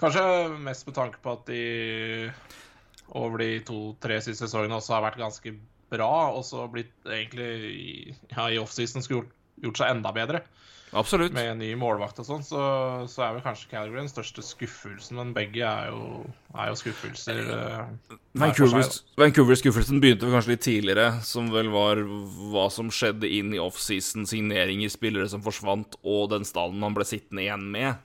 kanskje 0.00 0.26
mest 0.66 0.90
med 0.90 0.98
tanke 0.98 1.22
på 1.22 1.36
at 1.36 1.46
de 1.46 1.62
over 3.14 3.44
de 3.44 3.62
to-tre 3.68 4.18
siste 4.24 4.48
sesongene 4.48 4.80
også 4.80 4.96
har 4.96 5.06
vært 5.06 5.22
ganske 5.22 5.54
bra, 5.94 6.10
og 6.34 6.42
så 6.48 6.66
blitt 6.72 6.94
egentlig 7.06 8.16
ja, 8.32 8.48
i 8.50 8.58
offseason 8.58 9.04
skulle 9.04 9.22
gjort, 9.22 9.34
gjort 9.68 9.84
seg 9.84 9.94
enda 9.94 10.10
bedre 10.16 10.42
Absolutt. 10.94 11.32
med 11.34 11.48
en 11.50 11.58
ny 11.58 11.72
målvakt 11.76 12.20
og 12.22 12.26
sånn, 12.28 12.42
så, 12.46 12.60
så 13.10 13.24
er 13.26 13.32
vel 13.34 13.42
kanskje 13.42 13.68
Calgary 13.72 13.98
den 13.98 14.08
største 14.12 14.44
skuffelsen, 14.46 15.16
men 15.18 15.32
begge 15.34 15.64
er 15.66 15.88
jo, 15.90 16.24
er 16.54 16.68
jo 16.70 16.76
skuffelser. 16.78 17.40
eh, 17.42 18.16
hver 18.34 18.44
Vancouver- 18.44 19.00
Vancouver-skuffelsen 19.18 20.00
begynte 20.00 20.24
vel 20.28 20.36
kanskje 20.36 20.54
litt 20.54 20.64
tidligere, 20.66 21.08
som 21.26 21.50
vel 21.50 21.68
var 21.74 21.96
hva 22.54 22.68
som 22.70 22.88
skjedde 22.94 23.26
inn 23.26 23.52
i 23.54 23.58
offseason, 23.62 24.24
signeringer, 24.30 24.88
spillere 24.94 25.28
som 25.28 25.42
forsvant, 25.42 25.96
og 26.04 26.30
den 26.30 26.46
stallen 26.46 26.82
han 26.86 26.94
ble 26.94 27.04
sittende 27.08 27.42
igjen 27.46 27.66
med. 27.74 27.96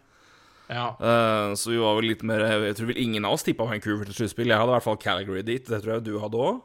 Ja. 0.69 0.91
Uh, 1.01 1.55
så 1.57 1.71
vi 1.73 1.77
var 1.81 1.95
vel 1.97 2.11
litt 2.11 2.21
mer 2.21 2.43
Jeg 2.45 2.75
tror 2.77 2.91
vel 2.91 2.99
ingen 3.01 3.25
av 3.25 3.33
oss 3.33 3.41
tippa 3.47 3.65
Vancouver 3.65 4.05
til 4.05 4.13
sluttspill. 4.19 4.51
Jeg 4.51 4.59
hadde 4.61 4.69
i 4.69 4.75
hvert 4.77 4.85
fall 4.85 4.99
Calgary 5.01 5.41
dit. 5.41 5.65
Det 5.65 5.79
tror 5.81 5.95
jeg 5.95 6.03
du 6.05 6.19
hadde 6.21 6.37
òg. 6.37 6.59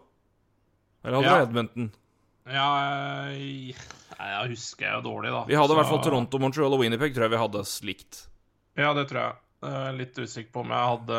Eller 1.04 1.16
hadde 1.22 1.30
Ja. 1.30 1.38
du 1.38 1.46
Edmonton? 1.48 1.92
ja 2.44 2.66
jeg, 3.32 3.74
nei, 4.18 4.28
jeg 4.32 4.50
husker 4.54 4.86
jeg 4.86 4.94
jo 4.98 5.02
dårlig, 5.08 5.32
da. 5.34 5.42
Vi 5.48 5.56
hadde 5.58 5.74
i 5.74 5.78
hvert 5.80 5.90
fall 5.90 6.02
Toronto, 6.04 6.38
Montreal 6.42 6.76
og 6.76 6.80
Winnerpeg, 6.84 7.14
tror 7.16 7.26
jeg 7.28 7.34
vi 7.34 7.42
hadde 7.42 7.64
likt. 7.88 8.20
Ja, 8.78 8.92
det 8.96 9.06
tror 9.10 9.20
jeg. 9.22 9.36
Eh, 9.64 9.90
litt 9.96 10.18
usikker 10.18 10.52
på 10.52 10.60
om 10.64 10.72
jeg 10.74 10.88
hadde, 10.92 11.18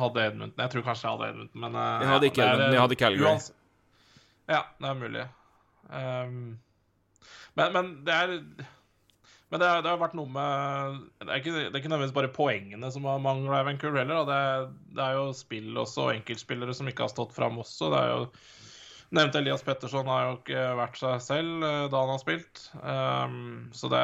hadde 0.00 0.24
Edmundton. 0.30 0.62
Jeg 0.64 0.70
tror 0.74 0.84
kanskje 0.86 1.06
jeg 1.08 1.14
hadde 1.16 1.30
Edmundton, 1.34 1.60
men 1.64 1.78
eh, 1.80 2.02
Jeg 2.04 2.12
hadde 2.14 2.28
ikke 2.30 2.42
det 2.50 2.66
er, 2.66 2.74
jeg 2.76 2.84
hadde 2.84 2.98
Calgary. 3.04 3.30
uans- 3.30 3.52
Ja, 4.50 4.60
det 4.80 4.90
er 4.90 5.00
mulig. 5.00 5.24
Um, 5.90 6.36
men, 7.58 7.72
men 7.74 7.88
det 8.06 8.14
er 8.14 8.28
Men 9.50 9.58
det, 9.58 9.68
det 9.82 9.90
har 9.90 9.96
vært 9.98 10.12
noe 10.14 10.30
med 10.30 11.00
Det 11.18 11.26
er 11.32 11.40
ikke, 11.40 11.52
det 11.56 11.62
er 11.72 11.78
ikke 11.80 11.90
nødvendigvis 11.90 12.14
bare 12.14 12.30
poengene 12.36 12.90
som 12.94 13.08
har 13.10 13.18
mangla 13.24 13.62
i 13.64 13.66
Vancouver 13.66 14.04
heller. 14.04 14.22
Det, 14.28 14.42
det 14.94 15.02
er 15.08 15.16
jo 15.18 15.24
spill 15.34 15.74
også, 15.82 16.04
og 16.06 16.12
enkeltspillere 16.14 16.76
som 16.78 16.86
ikke 16.92 17.02
har 17.08 17.10
stått 17.10 17.34
fram 17.34 17.58
også. 17.58 17.90
Det 17.90 17.98
er 18.04 18.12
jo 18.14 18.28
Nevnte 19.10 19.40
Elias 19.40 19.64
Petterson 19.66 20.06
har 20.06 20.26
jo 20.26 20.34
ikke 20.38 20.66
vært 20.78 20.98
seg 21.00 21.22
selv 21.24 21.64
eh, 21.66 21.86
da 21.90 22.02
han 22.04 22.12
har 22.12 22.20
spilt. 22.22 22.62
Um, 22.78 23.40
så 23.74 23.90
det, 23.90 24.02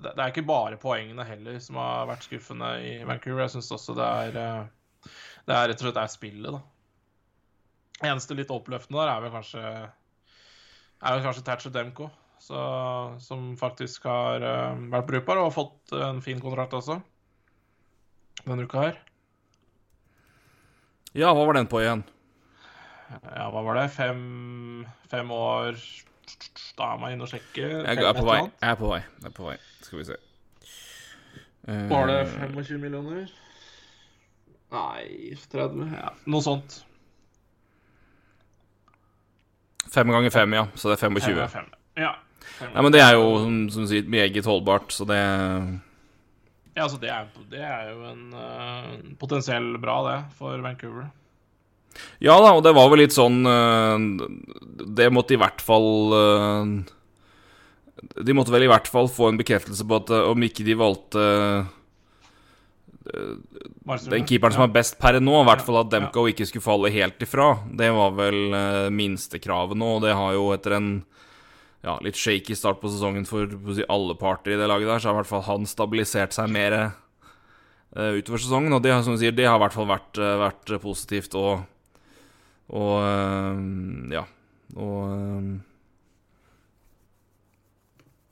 det 0.00 0.14
det 0.14 0.22
er 0.22 0.32
ikke 0.32 0.46
bare 0.48 0.80
poengene 0.80 1.26
heller 1.28 1.58
som 1.60 1.76
har 1.80 2.08
vært 2.08 2.24
skuffende 2.24 2.70
i 2.80 2.94
Vancouver. 3.04 3.44
Jeg 3.44 3.56
syns 3.58 3.72
også 3.76 3.96
det 3.98 4.06
er 4.06 4.38
eh, 4.40 5.10
Det 5.44 5.56
er 5.56 5.68
rett 5.68 5.82
og 5.82 5.88
slett 5.88 6.00
er 6.00 6.12
spillet, 6.12 6.56
da. 6.56 6.60
Eneste 8.10 8.36
litt 8.38 8.52
oppløftende 8.54 9.02
der 9.02 9.12
er 9.12 9.24
vel 9.26 9.34
kanskje 9.34 9.64
er 11.00 11.16
vel 11.16 11.24
kanskje 11.24 11.44
Thatcher 11.44 11.72
Demko, 11.72 12.10
så, 12.40 12.60
som 13.20 13.52
faktisk 13.60 14.04
har 14.08 14.44
eh, 14.44 14.82
vært 14.92 15.08
brukbar 15.08 15.40
og 15.40 15.50
har 15.50 15.56
fått 15.56 15.94
en 15.96 16.20
fin 16.24 16.40
kontrakt 16.40 16.76
også 16.76 17.00
denne 18.46 18.64
uka 18.64 18.86
her. 18.86 18.98
Ja, 21.12 21.32
hva 21.34 21.44
var 21.44 21.58
den 21.58 21.68
på 21.68 21.80
igjen? 21.82 22.06
Ja, 23.10 23.48
hva 23.50 23.62
var 23.66 23.78
det? 23.80 23.88
Fem, 23.90 24.20
fem 25.10 25.30
år 25.34 25.78
Da 26.78 26.92
er 26.92 27.00
man 27.00 27.14
inne 27.14 27.26
og 27.26 27.32
sjekker. 27.32 27.80
Jeg 27.82 28.04
er 28.06 28.14
på 28.14 28.26
vei. 28.28 28.40
Jeg 28.46 28.70
er 28.70 28.78
på 28.78 28.90
vei. 28.92 29.00
Jeg 29.02 29.30
er 29.30 29.34
på 29.34 29.48
vei. 29.48 29.56
Skal 29.82 29.98
vi 29.98 30.04
se. 30.12 30.18
Eh, 31.68 31.88
Var 31.90 32.06
det 32.06 32.20
25 32.28 32.78
millioner? 32.80 33.26
Nei 34.70 35.34
30? 35.50 35.90
Ja, 35.96 36.14
noe 36.30 36.44
sånt. 36.44 36.80
Fem 39.90 40.10
ganger 40.14 40.30
fem, 40.30 40.54
ja. 40.54 40.66
Så 40.78 40.92
det 40.92 41.00
er 41.00 41.08
25. 41.08 41.38
er 41.42 41.50
fem. 41.50 41.70
Ja. 41.98 42.14
5 42.60 42.74
Nei, 42.74 42.82
men 42.86 42.94
det 42.94 43.00
er 43.02 43.16
jo, 43.18 43.24
som, 43.42 43.56
som 43.74 43.86
sier, 43.90 44.06
meget 44.10 44.46
holdbart, 44.46 44.92
så 44.94 45.06
det 45.08 45.18
Ja, 46.76 46.84
altså 46.84 47.00
det 47.02 47.10
er, 47.10 47.26
det 47.50 47.62
er 47.66 47.88
jo 47.90 48.04
en 48.12 48.28
uh, 48.30 48.92
potensiell 49.18 49.74
bra, 49.82 49.96
det, 50.06 50.18
for 50.38 50.62
Vancouver. 50.62 51.10
Ja 52.22 52.36
da, 52.40 52.52
og 52.52 52.64
det 52.64 52.74
var 52.76 52.90
vel 52.92 53.02
litt 53.04 53.16
sånn 53.16 53.40
eh, 53.48 54.04
Det 54.98 55.08
måtte 55.12 55.36
i 55.36 55.40
hvert 55.40 55.62
fall 55.64 56.14
eh, 56.16 56.72
De 58.26 58.36
måtte 58.36 58.54
vel 58.54 58.66
i 58.66 58.70
hvert 58.70 58.88
fall 58.90 59.10
få 59.12 59.30
en 59.30 59.40
bekreftelse 59.40 59.86
på 59.88 60.00
at 60.02 60.12
eh, 60.14 60.30
om 60.30 60.48
ikke 60.48 60.66
de 60.66 60.78
valgte 60.78 61.26
den 63.10 64.26
keeperen 64.28 64.54
som 64.54 64.62
er 64.66 64.74
best 64.74 64.98
per 65.00 65.16
nå, 65.18 65.32
i 65.40 65.46
hvert 65.48 65.62
fall 65.66 65.80
at 65.80 65.88
Demko 65.90 66.26
ikke 66.30 66.44
skulle 66.46 66.62
falle 66.62 66.92
helt 66.94 67.24
ifra. 67.24 67.46
Det 67.74 67.88
var 67.96 68.12
vel 68.14 68.52
minstekravet 68.94 69.74
nå, 69.80 69.88
og 69.96 70.04
det 70.04 70.12
har 70.14 70.36
jo 70.36 70.44
etter 70.54 70.76
en 70.76 70.90
ja, 71.82 71.96
litt 72.04 72.20
shaky 72.20 72.54
start 72.54 72.78
på 72.78 72.92
sesongen 72.92 73.26
for 73.26 73.50
alle 73.90 74.14
parter 74.20 74.54
i 74.54 74.60
det 74.60 74.68
laget 74.70 74.92
der, 74.92 75.02
så 75.02 75.10
har 75.10 75.16
i 75.16 75.20
hvert 75.22 75.32
fall 75.32 75.42
han 75.48 75.66
stabilisert 75.66 76.36
seg 76.36 76.52
mer 76.54 76.76
utover 77.96 78.44
sesongen. 78.44 78.76
Og 78.78 78.84
det, 78.84 78.94
som 79.00 79.16
du 79.16 79.24
sier, 79.24 79.34
det 79.34 79.48
har 79.48 79.58
i 79.58 79.64
hvert 79.64 79.78
fall 79.80 79.90
vært, 79.90 80.22
vært 80.44 80.76
positivt 80.84 81.34
og 81.40 81.64
Og 82.70 82.94
eh, 83.02 83.58
ja. 84.14 84.24
Og, 84.76 85.00
eh, 85.10 85.50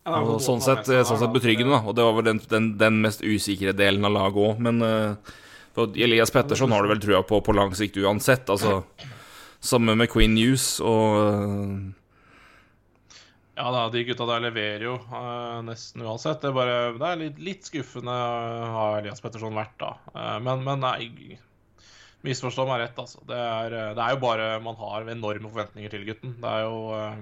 jo 0.08 0.36
og 0.38 0.40
sånn 0.40 0.62
sett, 0.64 0.86
sånn 0.88 1.20
sett 1.20 1.34
betryggende, 1.34 1.74
da. 1.74 1.82
Og 1.84 1.96
det 1.98 2.06
var 2.06 2.14
vel 2.16 2.30
den, 2.30 2.40
den, 2.48 2.72
den 2.80 3.02
mest 3.04 3.20
usikre 3.20 3.74
delen 3.76 4.06
av 4.08 4.14
laget 4.14 4.40
òg. 4.40 4.62
Men 4.64 4.80
for 5.76 5.98
Elias 6.00 6.32
Petterson 6.32 6.72
har 6.72 6.82
du 6.82 6.88
vel 6.94 7.02
trua 7.02 7.20
på 7.28 7.42
på 7.44 7.54
lang 7.54 7.74
sikt 7.76 8.00
uansett. 8.00 8.48
Altså 8.48 8.80
Samme 9.60 9.94
med 9.98 10.10
Queen 10.10 10.34
News 10.34 10.78
og 10.84 11.16
eh, 11.18 11.78
Ja 13.58 13.72
da, 13.74 13.88
de 13.90 14.04
gutta 14.06 14.26
der 14.28 14.44
leverer 14.46 14.84
jo 14.86 14.94
eh, 15.02 15.58
nesten 15.66 16.04
uansett. 16.06 16.40
Det 16.42 16.52
er, 16.52 16.54
bare, 16.54 16.76
det 16.94 17.08
er 17.08 17.22
litt, 17.24 17.40
litt 17.42 17.66
skuffende 17.66 18.14
uh, 18.14 18.68
har 18.76 19.00
Elias 19.00 19.22
Petterson 19.24 19.58
vært, 19.58 19.74
da. 19.82 19.96
Eh, 20.14 20.36
men, 20.46 20.62
men 20.66 20.84
nei, 20.84 21.38
misforstå 22.26 22.66
meg 22.68 22.82
rett, 22.82 22.98
altså. 22.98 23.22
Det 23.28 23.38
er, 23.38 23.74
eh, 23.74 23.92
det 23.96 24.04
er 24.04 24.14
jo 24.14 24.22
bare 24.22 24.48
Man 24.64 24.78
har 24.80 25.08
enorme 25.08 25.52
forventninger 25.52 25.92
til 25.92 26.06
gutten. 26.08 26.34
Det 26.42 26.50
er 26.50 26.62
jo 26.66 26.80
eh, 26.96 27.20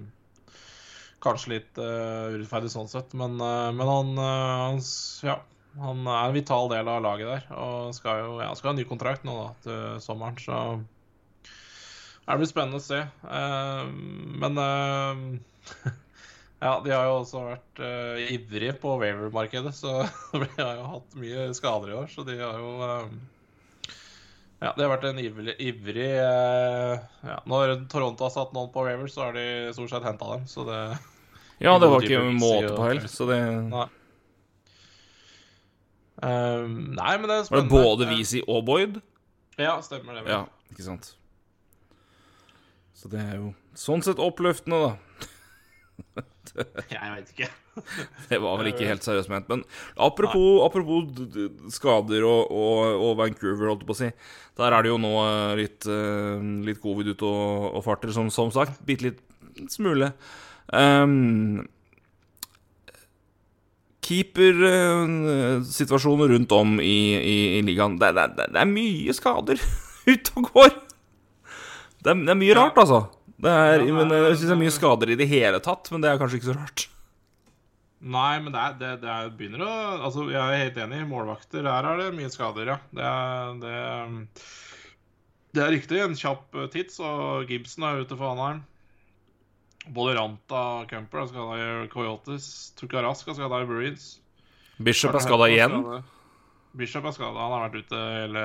kanskje 1.24 1.52
litt 1.56 1.80
eh, 1.80 2.36
urettferdig 2.36 2.72
sånn 2.72 2.90
sett, 2.90 3.12
men, 3.18 3.36
eh, 3.40 3.70
men 3.76 3.92
han, 3.92 4.16
eh, 4.16 4.56
han 4.64 4.80
Ja. 5.26 5.38
Han 5.76 6.06
er 6.08 6.30
en 6.30 6.32
vital 6.32 6.70
del 6.72 6.88
av 6.88 7.02
laget 7.04 7.28
der, 7.28 7.42
og 7.52 7.92
skal 7.92 8.22
jo 8.22 8.38
ja, 8.40 8.48
skal 8.56 8.70
ha 8.70 8.78
ny 8.78 8.86
kontrakt 8.88 9.26
nå 9.28 9.34
da, 9.36 9.48
til 9.60 9.98
sommeren, 10.00 10.38
så 10.40 10.80
det 12.24 12.36
blir 12.40 12.48
spennende 12.48 12.80
å 12.80 12.86
se. 12.86 13.02
Eh, 13.04 13.82
men 14.40 14.56
Ja, 16.64 16.80
de 16.80 16.94
har 16.94 17.04
jo 17.04 17.18
også 17.18 17.44
vært 17.44 17.76
ivrige 18.32 18.72
på 18.80 18.96
waiver-markedet, 18.96 19.74
så 19.76 20.08
de 20.32 20.48
har 20.56 20.80
jo 20.80 20.88
hatt 20.94 21.20
mye 21.20 21.52
skader 21.60 21.92
i 21.92 21.98
år, 22.00 22.08
så 22.08 22.24
de 22.24 22.40
har 22.40 22.56
jo 22.56 22.72
Ja, 24.62 24.70
det 24.72 24.86
har 24.86 24.92
vært 24.94 25.04
en 25.10 25.18
ivrig, 25.20 25.52
ivrig 25.60 26.06
eh, 26.16 26.92
ja, 27.28 27.34
Når 27.44 27.74
Toronto 27.92 28.24
har 28.24 28.30
satt 28.32 28.54
noen 28.56 28.70
på 28.72 28.86
Ravers, 28.86 29.12
så 29.12 29.26
har 29.26 29.36
de 29.36 29.44
stort 29.76 29.92
sett 29.92 30.06
henta 30.06 30.30
dem, 30.32 30.46
så 30.48 30.64
det 30.64 30.78
Ja, 31.60 31.74
det 31.80 31.90
var 31.92 32.00
ikke 32.06 32.22
en 32.24 32.38
måte 32.40 32.70
på 32.72 32.86
helt, 32.88 33.10
så 33.12 33.28
det 33.28 33.40
Nei. 33.68 33.84
Um, 36.24 36.94
nei, 36.96 37.12
men 37.20 37.28
det 37.28 37.34
er 37.36 37.44
spennende. 37.44 37.68
Var 37.68 37.82
det 37.82 37.84
både 37.84 38.06
Eh, 38.06 38.12
Visi 38.16 38.40
og 38.48 38.62
Boyd? 38.64 38.94
Ja, 39.60 39.74
stemmer 39.84 40.16
det. 40.16 40.22
vel. 40.24 40.32
Ja, 40.32 40.44
ikke 40.72 40.86
sant. 40.86 41.10
Så 42.96 43.10
det 43.12 43.20
er 43.20 43.34
jo 43.36 43.50
sånn 43.76 44.00
sett 44.04 44.16
oppløftende, 44.24 44.78
da. 44.86 46.16
Jeg 46.94 47.12
veit 47.12 47.34
ikke. 47.34 47.50
Det 48.30 48.38
var 48.42 48.56
vel 48.60 48.70
ikke 48.72 48.88
helt 48.88 49.04
seriøst 49.06 49.30
ment. 49.32 49.48
Men 49.52 49.60
apropos, 50.00 50.62
apropos 50.66 51.00
skader 51.74 52.22
og, 52.26 52.42
og, 52.50 52.76
og 53.06 53.12
Vancouver, 53.20 53.66
holdt 53.72 53.82
jeg 53.84 53.90
på 53.90 53.96
å 53.96 54.00
si. 54.00 54.10
Der 54.56 54.70
er 54.72 54.80
det 54.86 54.90
jo 54.92 54.98
nå 55.02 55.12
eh, 55.22 55.54
litt, 55.60 55.82
eh, 55.90 56.36
litt 56.66 56.80
covid 56.82 57.06
ute 57.14 57.26
og, 57.28 57.70
og 57.76 57.82
farter, 57.86 58.10
som, 58.16 58.26
som 58.32 58.48
sagt. 58.54 58.74
Bitte 58.88 59.04
litt 59.10 59.20
smule. 59.72 60.08
Um, 60.72 61.64
Keepersituasjonen 64.06 66.28
rundt 66.30 66.52
om 66.54 66.76
i, 66.80 66.96
i, 67.16 67.58
i 67.58 67.62
ligaen 67.66 67.96
det, 68.00 68.12
det, 68.16 68.26
det, 68.38 68.46
er 68.60 68.66
mye 68.70 69.12
skader 69.16 69.58
ute 70.12 70.30
og 70.38 70.42
går. 70.52 70.70
Det 72.02 72.10
er, 72.12 72.16
det 72.22 72.30
er 72.34 72.38
mye 72.38 72.56
rart, 72.58 72.76
altså. 72.78 73.00
Det 73.36 73.50
er, 73.50 73.78
det 73.82 73.88
er- 73.90 73.96
men 73.96 74.10
jeg 74.14 74.36
syns 74.38 74.50
det 74.50 74.54
er 74.56 74.60
mye 74.62 74.74
skader 74.76 75.08
i 75.12 75.18
det 75.18 75.28
hele 75.30 75.58
tatt, 75.64 75.84
men 75.92 76.00
det 76.04 76.08
er 76.12 76.18
kanskje 76.20 76.36
ikke 76.40 76.50
så 76.52 76.58
rart. 76.60 76.80
Nei, 78.06 78.36
men 78.38 78.54
det, 78.54 78.60
er, 78.62 78.74
det, 78.78 78.90
det 79.02 79.10
er, 79.10 79.32
begynner 79.34 79.64
å 79.66 79.72
Altså, 80.06 80.28
jeg 80.30 80.38
er 80.38 80.62
helt 80.66 80.78
enig. 80.84 81.02
Målvakter, 81.10 81.64
der 81.66 81.88
er 81.90 81.98
det 81.98 82.12
mye 82.14 82.30
skader, 82.30 82.70
ja. 82.70 82.76
Det 82.94 83.02
er, 83.02 83.56
det, 83.62 83.74
det 85.56 85.64
er 85.64 85.72
riktig. 85.74 85.98
En 86.04 86.14
kjapp 86.18 86.54
titt, 86.74 86.94
så 86.94 87.42
Gibson 87.48 87.86
er 87.88 88.04
ute 88.04 88.18
for 88.18 88.34
Anheim. 88.34 88.62
Både 89.94 90.16
Ranta 90.18 90.60
og 90.80 90.90
Cumper 90.90 91.22
er 91.22 91.30
skada 91.30 91.56
i 91.58 91.88
Coyotes. 91.90 92.46
Tukarask 92.78 93.28
er 93.30 93.38
skada 93.38 93.62
i 93.62 93.68
Bruins. 93.68 94.06
Bishop 94.82 95.14
er 95.14 95.24
skada 95.24 95.48
igjen. 95.50 95.76
Bishop 96.76 97.06
er 97.06 97.14
skada. 97.14 97.38
Han 97.38 97.54
har 97.54 97.68
vært 97.68 97.86
ute 97.86 98.02
hele 98.02 98.44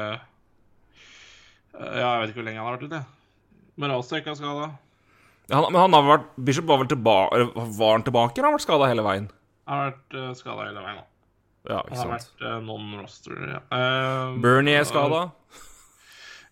Ja, 1.72 2.08
jeg 2.08 2.22
vet 2.22 2.32
ikke 2.32 2.41
hvor 2.41 2.48
lenge 2.48 2.62
han 2.62 2.70
har 2.70 2.77
vært 2.77 2.89
ute. 2.89 3.01
Men 3.82 3.94
Ostek 3.96 4.30
er 4.30 4.38
skada. 4.38 4.72
Ja, 5.51 5.62
men 5.65 5.80
han 5.82 5.98
har 5.98 6.08
vært 6.08 6.34
Bishop 6.38 6.68
var 6.70 6.80
vel 6.80 6.89
tilbake 6.91 7.46
Var 7.51 7.96
han 7.98 8.06
tilbake, 8.06 8.38
eller 8.38 8.48
har 8.48 8.53
han 8.53 8.60
vært 8.60 8.68
skada 8.68 8.89
hele 8.91 9.06
veien? 9.06 9.30
Han 9.70 9.77
har 9.77 9.91
vært 9.91 10.18
uh, 10.18 10.32
skada 10.38 10.68
hele 10.68 10.84
veien, 10.84 11.01
da. 11.01 11.08
Ja, 11.70 11.77
Han 11.77 11.91
ikke 11.91 12.00
har 12.00 12.10
vært 12.15 12.41
eh, 12.41 12.56
non-roster, 12.65 13.38
ja. 13.46 13.60
Eh, 13.70 14.39
Bernie 14.41 14.80
er 14.80 14.88
skada. 14.89 15.22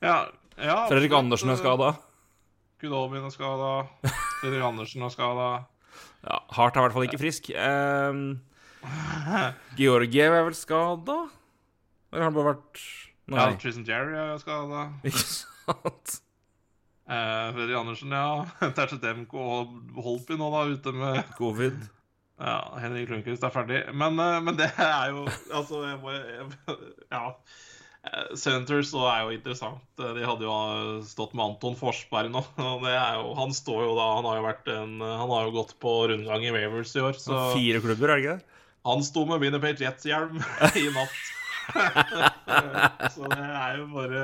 Ja, 0.06 0.18
ja 0.62 0.78
Fredrik. 0.86 1.16
Andersen 1.18 1.50
er 1.50 1.58
skada. 1.58 1.96
Gudolvin 2.80 3.26
er 3.26 3.34
skada. 3.34 3.72
Fredrik 4.40 4.64
Andersen 4.70 5.06
er 5.08 5.14
skada. 5.16 5.50
Ja, 6.20 6.36
Hart 6.52 6.76
er 6.76 6.82
i 6.82 6.84
hvert 6.84 6.96
fall 6.98 7.06
ikke 7.08 7.18
frisk. 7.22 7.46
Um, 7.56 8.42
Georgiev 9.80 10.34
er 10.36 10.44
vel 10.50 10.56
skada? 10.56 11.16
Eller 12.12 12.26
har 12.26 12.28
han 12.28 12.36
bare 12.36 12.52
vært 12.54 12.82
Nei, 13.30 13.38
Ja, 13.40 13.46
Tristan 13.62 13.86
Jerry 13.88 14.18
er 14.20 14.34
skada. 14.42 14.82
ikke 15.08 15.24
sant. 15.24 16.18
Uh, 17.08 17.56
Fredrik 17.56 17.80
Andersen, 17.80 18.12
ja. 18.12 18.70
Tercetemko 18.76 19.46
og 19.56 20.04
Holpi 20.04 20.36
nå, 20.40 20.52
da, 20.52 20.66
ute 20.76 20.94
med 20.98 21.32
Covid. 21.40 21.80
Ja, 22.40 22.60
Henrik 22.80 23.10
Lundqvist 23.12 23.44
er 23.44 23.54
ferdig. 23.54 23.82
Men, 23.94 24.20
eh, 24.24 24.38
men 24.46 24.60
det 24.60 24.70
er 24.80 25.12
jo 25.14 25.26
Altså, 25.52 25.84
jeg 25.88 26.00
må 26.04 26.14
Ja. 27.12 27.34
Eh, 28.08 28.36
Senators 28.40 28.94
så 28.94 29.04
er 29.12 29.26
jo 29.26 29.34
interessant. 29.36 29.84
Eh, 30.00 30.14
De 30.16 30.28
hadde 30.28 30.48
jo 30.48 30.54
eh, 30.54 30.94
stått 31.08 31.36
med 31.36 31.46
Anton 31.50 31.76
Forsberg 31.80 32.32
nå. 32.32 32.46
Og 32.70 32.86
det 32.88 32.96
er 32.96 33.20
jo, 33.20 33.34
han 33.40 33.52
står 33.56 33.84
jo 33.90 33.98
da 34.00 34.08
Han 34.20 34.30
har 34.30 34.40
jo 34.40 34.48
vært 34.48 34.72
en 34.76 34.96
Han 35.04 35.36
har 35.36 35.50
jo 35.50 35.58
gått 35.60 35.76
på 35.84 35.98
rundgang 36.14 36.48
i 36.48 36.56
Wavers 36.56 36.96
i 36.96 37.04
år, 37.04 37.20
så 37.20 37.50
Fire 37.58 37.84
klubber, 37.84 38.16
er 38.16 38.18
det 38.22 38.26
ikke 38.26 38.40
han 38.88 39.04
sto 39.04 39.26
med 39.28 39.42
Winnipeg 39.44 39.82
Jets-hjelm 39.82 40.40
i 40.80 40.86
natt. 40.96 41.18
så 43.14 43.28
det 43.30 43.42
er 43.44 43.76
jo 43.78 43.90
bare 43.94 44.24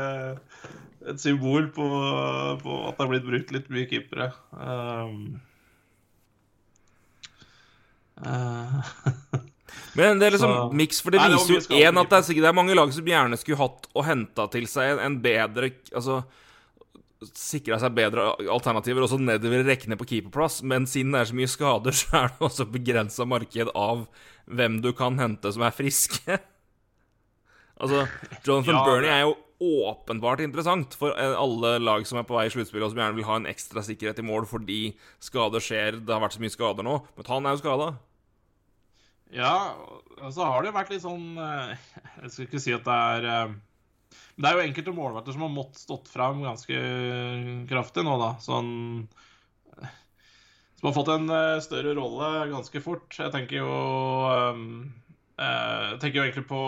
et 1.05 1.22
symbol 1.22 1.67
på, 1.75 1.88
på 2.63 2.77
at 2.88 2.95
det 2.95 3.03
har 3.03 3.12
blitt 3.12 3.27
brukt 3.27 3.51
litt 3.53 3.67
mye 3.74 3.89
keepere. 3.91 4.31
Um, 4.55 5.19
eh, 5.36 5.43
Men 9.95 10.19
det 10.19 10.27
er 10.27 10.36
liksom 10.36 10.53
Så- 10.53 10.72
miks, 10.75 11.01
for 11.03 11.12
det 11.12 11.19
Nei, 11.19 11.29
det 11.31 11.39
viser 11.41 11.72
jo 11.72 11.81
én 11.81 11.88
en 11.91 11.98
at 12.00 12.10
det 12.10 12.17
er, 12.17 12.25
sikkert, 12.27 12.43
det 12.45 12.50
er 12.51 12.57
mange 12.57 12.75
lag 12.75 12.91
som 12.95 13.05
gjerne 13.05 13.38
skulle 13.39 13.60
hatt 13.60 13.88
og 13.93 14.05
henta 14.07 14.48
til 14.51 14.67
seg 14.72 15.00
en, 15.03 15.22
bedre 15.24 15.72
Altså 15.95 16.24
sikra 17.25 17.79
seg 17.81 17.95
bedre 17.95 18.27
alternativer 18.51 19.05
også 19.05 19.17
nedover 19.17 19.63
rekkene 19.65 19.95
på 19.98 20.05
keeperplass, 20.05 20.60
men 20.67 20.86
siden 20.86 21.15
det 21.15 21.22
er 21.24 21.29
så 21.31 21.38
mye 21.39 21.50
skader, 21.50 21.95
så 22.00 22.19
er 22.19 22.27
det 22.34 22.43
også 22.43 22.67
begrensa 22.69 23.25
marked 23.25 23.72
av 23.74 24.03
hvem 24.45 24.81
du 24.84 24.91
kan 24.93 25.17
hente 25.17 25.51
som 25.55 25.63
er 25.65 25.74
friske. 25.74 26.38
altså, 27.81 28.03
Jonathan 28.45 28.75
Ja, 28.75 28.84
Bernie 28.86 29.15
er 29.15 29.24
jo 29.25 29.34
åpenbart 29.59 30.39
interessant 30.43 30.95
for 31.00 31.15
eh, 31.15 31.35
alle 31.39 31.77
lag 31.79 32.03
som 32.07 32.19
er 32.19 32.25
på 32.27 32.35
vei 32.35 32.47
i 32.50 32.51
sluttspillet, 32.51 32.85
og 32.85 32.91
som 32.91 33.00
gjerne 33.00 33.17
vil 33.17 33.27
ha 33.27 33.38
en 33.39 33.47
ekstra 33.50 33.83
sikkerhet 33.85 34.19
i 34.19 34.25
mål 34.27 34.47
fordi 34.50 34.79
skader 35.24 35.63
skjer. 35.63 36.01
Det 36.03 36.12
har 36.12 36.24
vært 36.24 36.35
så 36.35 36.43
mye 36.43 36.53
skader 36.53 36.88
nå, 36.88 36.97
men 37.15 37.29
han 37.31 37.47
er 37.47 37.55
jo 37.55 37.62
skada. 37.63 37.88
Ja, 39.35 39.55
og 40.19 40.33
så 40.35 40.45
har 40.47 40.62
det 40.62 40.69
jo 40.69 40.75
vært 40.75 40.91
litt 40.93 41.03
sånn 41.03 41.39
eh, 41.41 41.71
Jeg 42.21 42.29
skal 42.31 42.45
ikke 42.45 42.62
si 42.62 42.75
at 42.75 42.85
det 42.85 42.97
er 43.15 43.29
eh, 43.31 43.55
det 44.35 44.47
er 44.47 44.57
jo 44.57 44.65
enkelte 44.65 44.93
målverter 44.95 45.33
som 45.33 45.45
har 45.45 45.51
måttet 45.51 45.79
stått 45.79 46.09
fram 46.12 46.41
ganske 46.43 46.79
kraftig 47.71 48.03
nå, 48.03 48.17
da. 48.19 48.33
Sånn 48.43 49.07
Som 50.75 50.89
har 50.89 50.95
fått 50.95 51.12
en 51.13 51.31
større 51.63 51.93
rolle 51.95 52.50
ganske 52.51 52.81
fort. 52.83 53.15
Jeg 53.15 53.31
tenker 53.31 53.62
jo 53.62 53.77
Jeg 55.39 56.00
tenker 56.03 56.19
jo 56.19 56.25
egentlig 56.25 56.45
på 56.51 56.62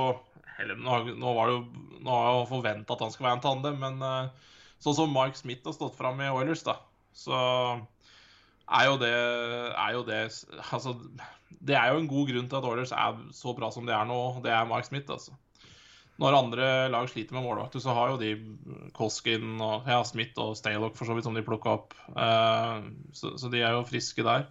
eller, 0.61 0.79
nå, 0.79 1.17
nå 1.17 1.33
var 1.37 1.49
det 1.49 1.57
jo 1.57 1.63
Nå 1.97 2.13
har 2.13 2.27
jeg 2.29 2.49
forventa 2.51 2.93
at 2.93 3.01
han 3.03 3.11
skal 3.13 3.25
være 3.25 3.37
en 3.39 3.43
tandem, 3.43 3.79
men 3.81 4.03
eh, 4.05 4.51
sånn 4.83 4.95
som 4.95 5.13
Mark 5.13 5.35
Smith 5.35 5.65
har 5.65 5.73
stått 5.75 5.97
fram 5.97 6.21
i 6.21 6.29
Oilers, 6.29 6.61
da, 6.63 6.77
så 7.17 7.39
er 8.67 8.85
jo 8.89 8.99
det, 9.01 9.15
er 9.73 9.95
jo 9.95 10.03
det 10.07 10.21
Altså, 10.69 10.93
det 11.49 11.75
er 11.79 11.91
jo 11.91 12.01
en 12.01 12.09
god 12.11 12.31
grunn 12.31 12.47
til 12.51 12.59
at 12.59 12.69
Oilers 12.69 12.93
er 12.95 13.19
så 13.35 13.53
bra 13.57 13.71
som 13.73 13.87
de 13.87 13.95
er 13.95 14.07
nå. 14.07 14.19
Det 14.43 14.51
er 14.53 14.69
Mark 14.69 14.87
Smith, 14.87 15.09
altså. 15.11 15.35
når 16.21 16.37
andre 16.37 16.69
lag 16.91 17.09
sliter 17.09 17.37
med 17.37 17.45
målvakter, 17.45 17.81
så 17.83 17.95
har 17.95 18.13
jo 18.13 18.21
de 18.21 18.33
Koskin 18.97 19.61
og 19.61 19.87
ja, 19.87 20.01
Smith 20.07 20.39
og 20.41 20.55
Staylock 20.59 20.97
for 20.97 21.07
så 21.07 21.15
vidt 21.17 21.27
som 21.27 21.37
de 21.37 21.45
plukka 21.45 21.77
opp. 21.77 21.95
Uh, 22.11 22.89
så, 23.13 23.35
så, 23.37 23.51
de 23.53 23.63
er 23.63 23.77
jo 23.77 23.85
friske 23.87 24.25
der. 24.25 24.47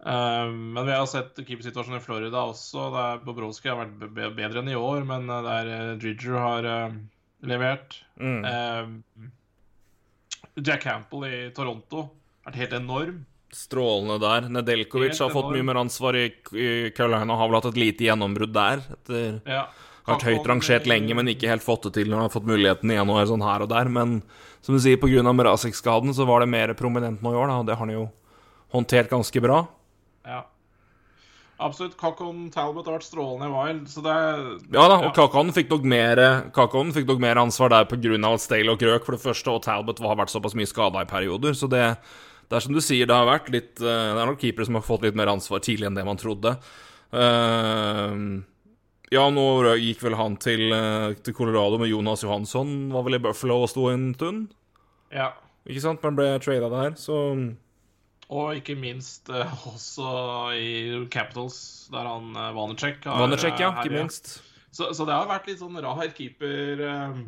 Uh, 0.00 0.48
men 0.48 0.86
vi 0.86 0.94
har 0.96 1.08
sett 1.10 1.36
keepersituasjonen 1.36 2.00
i 2.00 2.04
Florida 2.04 2.44
også. 2.48 2.86
Der 2.94 3.24
Bobrovskij 3.24 3.72
har 3.72 3.82
vært 3.84 4.36
bedre 4.36 4.62
enn 4.62 4.72
i 4.72 4.78
år, 4.78 5.04
men 5.08 5.28
der 5.28 5.96
Driger 6.00 6.38
har 6.40 6.68
uh, 6.68 7.00
levert. 7.46 8.00
Mm. 8.20 8.44
Jack 10.60 10.82
Campbell 10.84 11.26
i 11.28 11.42
Toronto 11.56 12.06
har 12.06 12.52
vært 12.52 12.62
helt 12.62 12.78
enorm. 12.80 13.20
Strålende 13.50 14.20
der. 14.22 14.48
Nedelkovic 14.52 15.18
har 15.18 15.32
fått 15.34 15.50
mye 15.50 15.66
mer 15.66 15.80
ansvar 15.80 16.16
i, 16.18 16.28
i 16.54 16.68
Carolina. 16.94 17.36
Har 17.36 17.48
vel 17.50 17.58
hatt 17.58 17.70
et 17.72 17.80
lite 17.80 18.06
gjennombrudd 18.06 18.52
der. 18.54 18.84
Etter 18.94 19.40
ja. 19.42 19.64
Har 20.06 20.16
vært 20.16 20.28
høyt 20.28 20.46
rangert 20.48 20.86
lenge, 20.88 21.16
men 21.18 21.28
ikke 21.32 21.50
helt 21.50 21.64
fått 21.64 21.88
det 21.88 21.98
til 21.98 22.08
når 22.08 22.16
han 22.16 22.28
har 22.28 22.32
fått 22.32 22.48
muligheten 22.48 22.92
igjen 22.92 23.10
og 23.12 23.20
sånn 23.28 23.44
her 23.44 23.64
og 23.66 23.72
der. 23.72 23.90
Men 23.92 24.20
som 24.64 24.76
du 24.76 24.80
sier, 24.82 25.00
pga. 25.02 25.34
Mrazek-skaden 25.34 26.14
så 26.16 26.26
var 26.28 26.44
det 26.44 26.52
mer 26.52 26.72
prominent 26.78 27.24
nå 27.24 27.34
i 27.34 27.40
år, 27.40 27.50
da. 27.50 27.58
Det 27.68 27.76
har 27.76 27.84
han 27.84 27.94
jo 27.94 28.06
håndtert 28.74 29.10
ganske 29.12 29.42
bra. 29.42 29.64
Ja. 30.30 30.40
Absolutt. 31.60 31.98
Kakon 32.00 32.46
Talbot 32.54 32.86
har 32.88 32.96
vært 32.96 33.04
strålende 33.04 33.50
i 33.50 33.52
Wild, 33.52 33.84
så 33.92 34.00
det 34.04 34.14
er 34.16 34.38
Ja 34.72 34.86
da, 34.88 34.96
og 35.02 35.10
ja. 35.10 35.14
Kakon 35.18 35.52
fikk 35.52 35.68
nok 35.74 35.84
mer 35.92 36.22
Kakon 36.56 36.94
fikk 36.96 37.10
nok 37.10 37.20
mer 37.20 37.42
ansvar 37.42 37.74
der 37.74 37.90
pga. 37.90 38.16
at 38.30 38.46
Stale 38.46 38.72
og 38.72 38.80
Krøk 38.80 39.04
for 39.04 39.18
det 39.18 39.24
første, 39.26 39.52
og 39.52 39.62
Talbot 39.66 40.00
har 40.00 40.16
vært 40.16 40.32
såpass 40.32 40.56
mye 40.56 40.70
skada 40.70 41.04
i 41.04 41.10
perioder, 41.10 41.52
så 41.52 41.68
det 41.68 41.84
det 42.50 42.58
er 42.58 42.64
som 42.64 42.74
du 42.74 42.80
sier, 42.82 43.06
det 43.06 43.14
har 43.14 43.28
vært 43.28 43.50
litt 43.54 43.78
eh, 43.78 44.06
Det 44.10 44.18
er 44.18 44.26
nok 44.26 44.40
keepere 44.42 44.66
som 44.66 44.74
har 44.74 44.82
fått 44.82 45.04
litt 45.06 45.18
mer 45.18 45.30
ansvar 45.30 45.62
tidlig 45.62 45.86
enn 45.86 45.94
det 45.94 46.02
man 46.06 46.18
trodde. 46.18 46.56
Uh, 47.14 48.42
ja, 49.10 49.22
nå 49.30 49.44
gikk 49.78 50.02
vel 50.02 50.16
han 50.18 50.36
til, 50.38 50.68
eh, 50.74 51.14
til, 51.22 51.34
Colorado 51.34 51.78
med 51.78 51.90
Jonas 51.90 52.24
Johansson. 52.26 52.90
Var 52.90 53.06
vel 53.06 53.18
i 53.18 53.22
Buffalo 53.22 53.60
og 53.62 53.70
sto 53.70 53.86
en 53.90 54.10
stund? 54.18 54.50
Ja. 55.14 55.32
Ikke 55.66 55.82
sant? 55.84 56.02
Men 56.02 56.18
ble 56.18 56.26
trada 56.42 56.70
der, 56.72 56.98
så 56.98 57.20
Og 58.30 58.60
ikke 58.60 58.76
minst 58.78 59.30
uh, 59.32 59.50
også 59.66 60.10
i 60.54 60.70
Capitals, 61.10 61.88
der 61.90 62.06
han 62.06 62.30
uh, 62.36 62.52
Vanecek 62.54 63.02
har 63.08 63.18
Vanecek, 63.24 63.58
ja. 63.58 63.72
Ikke 63.82 63.96
minst. 63.96 64.36
Så, 64.70 64.92
så, 64.94 65.02
det 65.02 65.16
har 65.16 65.26
vært 65.26 65.48
litt 65.50 65.58
sånn 65.58 65.80
rar 65.82 66.12
keeper. 66.14 66.84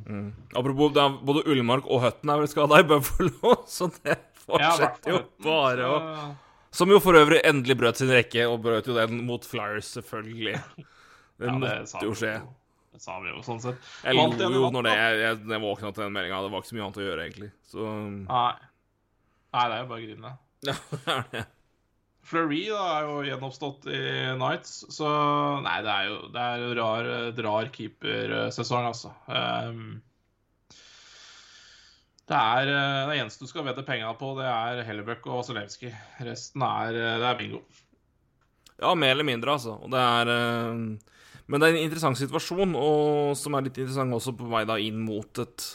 Mm. 0.06 0.28
Apropos, 0.54 0.94
både 1.26 1.42
Ullmark 1.50 1.88
og 1.90 2.04
Hutton 2.04 2.30
er 2.30 2.38
vel 2.38 2.50
skada 2.50 2.78
i 2.78 2.86
Buffalo, 2.86 3.56
så 3.76 3.90
det 4.04 4.20
fortsetter 4.44 5.16
jo 5.16 5.20
bare 5.42 5.90
å 5.90 5.98
Som 6.72 6.94
jo 6.94 7.00
for 7.02 7.18
øvrig 7.18 7.42
endelig 7.44 7.76
brøt 7.82 7.98
sin 7.98 8.12
rekke, 8.14 8.46
og 8.48 8.62
brøt 8.62 8.86
jo 8.88 8.94
den 8.96 9.24
mot 9.26 9.44
Flyers, 9.44 9.90
selvfølgelig. 9.98 10.54
Det 11.42 11.50
ja, 11.50 11.58
måtte 11.58 12.06
jo 12.06 12.14
skje. 12.16 12.36
Det 12.92 13.02
sa 13.02 13.18
vi 13.24 13.32
jo, 13.32 13.42
sånn 13.44 13.60
sett. 13.60 13.90
Jeg 14.04 14.16
lo 14.16 14.54
jo 14.54 14.70
når 14.72 14.86
det, 14.86 14.94
jeg, 15.00 15.18
jeg, 15.24 15.42
jeg 15.50 15.64
våkna 15.66 15.90
til 15.90 16.04
den 16.04 16.14
meldinga. 16.14 16.40
Det 16.44 16.54
var 16.54 16.62
ikke 16.62 16.70
så 16.70 16.78
mye 16.78 16.86
annet 16.86 17.02
å 17.02 17.06
gjøre, 17.08 17.26
egentlig. 17.26 17.50
Så 17.72 17.90
Nei. 18.22 18.48
Nei, 19.52 19.64
det 19.68 19.76
er 19.76 19.82
jo 19.82 19.88
bare 19.90 19.98
å 19.98 20.06
grine. 20.06 20.32
Ja, 20.68 20.76
det 20.92 21.02
er 21.10 21.28
det. 21.32 21.42
Fleury 22.22 22.60
da, 22.70 22.82
er 23.00 23.08
jo 23.08 23.14
gjenoppstått 23.26 23.88
i 23.90 24.00
Nights, 24.38 24.76
så 24.94 25.08
Nei, 25.64 25.80
det 25.82 25.90
er 25.90 26.06
jo 26.06 26.18
det 26.32 26.44
er 26.54 26.66
rar, 26.78 27.08
rar 27.48 27.70
keepersesong, 27.74 28.86
altså. 28.92 29.10
Um, 29.26 29.98
det 32.30 32.38
er 32.38 32.70
eh, 32.70 33.08
det 33.10 33.16
eneste 33.20 33.44
du 33.44 33.50
skal 33.50 33.66
vedde 33.66 33.84
penga 33.84 34.12
på, 34.16 34.32
det 34.38 34.46
er 34.46 34.84
Hellebøck 34.86 35.26
og 35.28 35.42
Zelewski. 35.44 35.90
Resten 36.22 36.62
er, 36.64 36.94
eh, 36.96 37.16
det 37.20 37.28
er 37.28 37.40
bingo. 37.40 37.62
Ja, 38.78 38.94
mer 38.94 39.16
eller 39.16 39.26
mindre, 39.26 39.58
altså. 39.58 39.74
Og 39.82 39.90
det 39.92 40.00
er 40.00 40.30
eh, 40.32 41.18
Men 41.50 41.60
det 41.60 41.68
er 41.68 41.74
en 41.74 41.84
interessant 41.88 42.16
situasjon, 42.16 42.76
og 42.78 43.34
som 43.36 43.58
er 43.58 43.66
litt 43.66 43.82
interessant 43.82 44.14
også 44.14 44.32
på 44.38 44.46
vei 44.48 44.62
da 44.68 44.78
inn 44.80 45.02
mot 45.02 45.42
et 45.42 45.66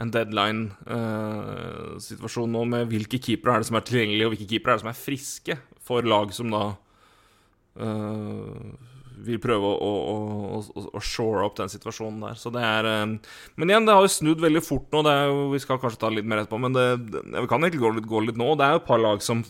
en 0.00 0.12
deadline-situasjon 0.12 2.48
uh, 2.48 2.54
nå 2.54 2.62
med 2.70 2.82
hvilke 2.92 3.18
keepere 3.20 3.52
er 3.54 3.58
det 3.60 3.68
som 3.68 3.78
er 3.78 3.88
tilgjengelige, 3.88 4.26
og 4.26 4.32
hvilke 4.32 4.50
keepere 4.54 4.70
er 4.72 4.76
det 4.78 4.84
som 4.86 4.92
er 4.92 5.02
friske 5.02 5.54
for 5.82 6.00
lag 6.08 6.26
som 6.36 6.48
da 6.54 6.64
uh, 7.82 8.66
vil 9.22 9.38
prøve 9.42 9.68
å, 9.68 9.74
å, 9.78 9.90
å, 10.58 10.60
å, 10.96 11.00
shore 11.04 11.44
opp 11.46 11.56
den 11.60 11.72
situasjonen 11.72 12.24
der. 12.26 12.36
Så 12.38 12.48
det 12.54 12.62
er 12.66 12.88
eh, 12.88 13.06
Men 13.60 13.70
igjen, 13.70 13.86
det 13.86 13.96
har 13.96 14.04
jo 14.04 14.12
snudd 14.12 14.42
veldig 14.42 14.62
fort 14.64 14.88
nå. 14.94 15.02
Jo, 15.06 15.38
vi 15.52 15.62
skal 15.62 15.80
kanskje 15.82 16.02
ta 16.02 16.08
litt 16.12 16.28
mer 16.28 16.42
etterpå, 16.42 16.58
men 16.62 16.76
det, 16.76 16.86
det, 17.12 17.24
vi 17.36 17.50
kan 17.50 17.62
egentlig 17.62 17.84
gå 17.84 17.92
litt, 17.98 18.10
gå 18.10 18.18
litt 18.26 18.40
nå. 18.40 18.48
Det 18.58 18.66
er 18.66 18.76
jo 18.76 18.82
et 18.82 18.88
par 18.88 19.02
lag 19.02 19.18
som 19.24 19.44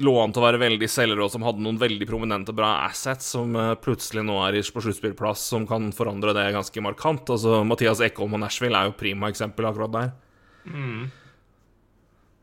lå 0.00 0.12
an 0.22 0.32
til 0.32 0.40
å 0.40 0.46
være 0.46 0.60
veldig 0.62 0.88
selgere, 0.88 1.26
og 1.26 1.32
som 1.34 1.44
hadde 1.44 1.62
noen 1.64 1.80
veldig 1.80 2.06
prominente, 2.08 2.54
bra 2.56 2.70
assets, 2.86 3.28
som 3.34 3.52
eh, 3.58 3.74
plutselig 3.82 4.24
nå 4.24 4.38
er 4.46 4.56
på 4.72 4.84
sluttspillplass, 4.84 5.44
som 5.52 5.66
kan 5.68 5.90
forandre 5.96 6.32
det 6.36 6.46
ganske 6.54 6.84
markant. 6.84 7.28
Altså, 7.34 7.60
Mathias 7.68 8.00
Ekholm 8.04 8.38
og 8.38 8.44
Nashville 8.44 8.78
er 8.78 8.88
jo 8.88 8.96
prima 8.96 9.28
eksempel 9.32 9.68
akkurat 9.68 9.92
der. 9.92 10.14
Mm. 10.64 11.10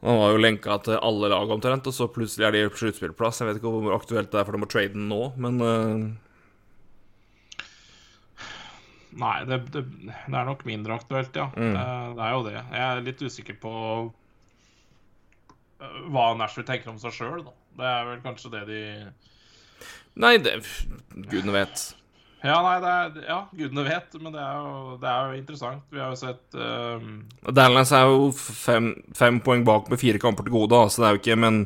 Han 0.05 0.21
var 0.21 0.31
jo 0.31 0.39
lenka 0.39 0.77
til 0.85 1.01
alle 1.03 1.31
lag 1.33 1.51
omtrent, 1.51 1.89
og 1.89 1.95
så 1.95 2.07
plutselig 2.13 2.47
er 2.47 2.55
de 2.55 2.65
på 2.71 2.83
sluttspillplass. 2.83 3.41
Jeg 3.41 3.49
vet 3.49 3.59
ikke 3.59 3.73
hvor 3.73 3.97
aktuelt 3.97 4.31
det 4.31 4.39
er 4.39 4.47
for 4.47 4.55
dem 4.55 4.67
å 4.67 4.71
trade 4.71 4.93
den 4.95 5.09
nå, 5.11 5.23
men 5.41 5.63
uh, 5.63 6.09
Nei, 9.19 9.35
det, 9.49 9.57
det, 9.73 9.81
det, 10.05 10.13
er 10.37 10.45
nok 10.45 10.61
mindre 10.69 10.95
aktuelt, 10.99 11.33
ja. 11.35 11.49
Mm. 11.57 11.73
Det, 11.73 11.85
det, 12.13 12.23
er 12.23 12.35
jo 12.35 12.43
det. 12.45 12.53
Jeg 12.61 12.83
er 12.85 13.01
litt 13.07 13.23
usikker 13.25 13.57
på 13.59 13.71
hva 15.79 16.31
Nashville 16.37 16.67
tenker 16.67 16.91
om 16.91 16.99
seg 17.01 17.15
sjøl, 17.15 17.43
da. 17.45 17.55
Det 17.79 17.87
er 17.87 18.09
vel 18.09 18.21
kanskje 18.25 18.53
det 18.57 18.65
de 18.67 18.83
Nei, 20.19 20.35
det 20.43 20.57
Gudene 21.29 21.53
vet. 21.55 21.85
Ja, 22.39 22.55
nei, 22.63 22.75
det 22.79 22.89
er, 22.89 23.15
ja, 23.27 23.37
gudene 23.51 23.83
vet, 23.83 24.13
men 24.23 24.31
det 24.31 24.39
er, 24.39 24.59
jo, 24.63 24.93
det 25.01 25.07
er 25.11 25.25
jo 25.27 25.39
interessant. 25.41 25.81
Vi 25.91 25.99
har 25.99 26.13
jo 26.13 26.19
sett 26.21 26.55
um... 26.55 27.17
Dallas 27.51 27.91
er 27.95 28.05
jo 28.07 28.29
fem, 28.31 28.93
fem, 29.15 29.41
poeng 29.43 29.65
bak 29.67 29.89
med 29.91 29.99
fire 29.99 30.21
kamper 30.23 30.47
til 30.47 30.55
gode, 30.55 30.79
så 30.87 31.03
det 31.03 31.07
er 31.09 31.17
jo 31.17 31.19
ikke 31.19 31.35
Men 31.39 31.59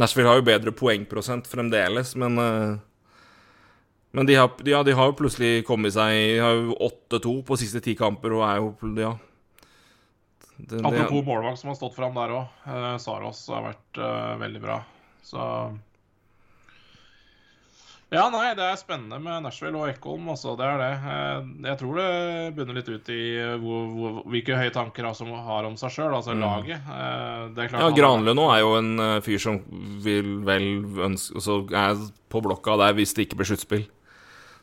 Nashville 0.00 0.30
har 0.30 0.40
jo 0.40 0.46
bedre 0.48 0.72
poengprosent 0.72 1.48
fremdeles, 1.50 2.14
men 2.20 2.40
uh... 2.40 2.80
Men 4.14 4.30
de 4.30 4.38
har, 4.38 4.48
ja, 4.64 4.80
de 4.86 4.94
har 4.94 5.10
jo 5.10 5.18
plutselig 5.18 5.64
kommet 5.66 5.90
seg 5.96 6.12
De 6.14 6.38
har 6.38 6.52
jo 6.54 6.76
8-2 7.10 7.32
på 7.48 7.56
siste 7.58 7.82
ti 7.84 7.96
kamper 7.98 8.36
og 8.36 8.44
er 8.46 8.60
jo 8.62 8.94
Ja. 8.96 9.14
Det, 10.56 10.86
Apropos 10.86 11.20
det, 11.20 11.26
målvakt 11.26 11.58
som 11.58 11.68
har 11.68 11.78
stått 11.78 11.96
fram 11.96 12.14
der 12.14 12.34
òg. 12.34 12.60
Eh, 12.68 12.92
Saros 13.02 13.42
har 13.50 13.66
vært 13.72 13.98
uh, 13.98 14.36
veldig 14.38 14.62
bra. 14.62 14.78
Så 15.24 15.40
Ja, 18.14 18.28
nei, 18.30 18.52
det 18.54 18.62
er 18.62 18.76
spennende 18.78 19.18
med 19.18 19.42
Nashville 19.42 19.80
og 19.80 19.88
Ekholm 19.90 20.28
også. 20.30 20.52
Det 20.60 20.68
er 20.68 20.78
det. 20.78 20.90
Eh, 21.14 21.48
jeg 21.66 21.80
tror 21.80 21.98
det 21.98 22.52
bunner 22.54 22.78
litt 22.78 22.92
ut 22.92 23.10
i 23.10 23.24
hvor, 23.64 23.88
hvor, 23.96 24.20
hvilke 24.30 24.60
høye 24.60 24.74
tanker 24.76 25.08
han 25.08 25.34
har 25.48 25.66
om 25.66 25.74
seg 25.80 25.96
sjøl, 25.96 26.14
altså 26.14 26.36
mm. 26.36 26.44
laget. 26.44 26.86
Det 27.56 27.64
er 27.64 27.72
klart 27.72 27.82
ja, 27.82 27.90
Granlund 27.98 28.38
nå 28.38 28.46
er 28.54 28.62
jo 28.62 28.76
en 28.78 28.94
fyr 29.26 29.42
som 29.42 29.58
vil 30.04 30.36
vel 30.46 30.68
ønske 31.08 31.42
Så 31.42 31.64
er 31.74 31.98
på 32.30 32.44
blokka 32.44 32.78
der 32.84 32.94
hvis 32.94 33.16
det 33.16 33.26
ikke 33.26 33.42
blir 33.42 33.50
sluttspill. 33.50 33.84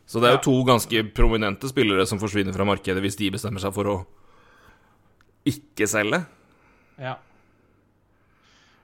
Så 0.08 0.24
det 0.24 0.30
er 0.30 0.40
jo 0.40 0.46
to 0.48 0.56
ganske 0.68 1.04
prominente 1.16 1.68
spillere 1.72 2.08
som 2.08 2.20
forsvinner 2.20 2.56
fra 2.56 2.68
markedet 2.68 3.04
hvis 3.04 3.20
de 3.20 3.30
bestemmer 3.36 3.64
seg 3.64 3.76
for 3.76 3.92
å 3.92 4.00
ikke 5.48 5.88
selge. 5.90 6.24
Ja. 7.02 7.18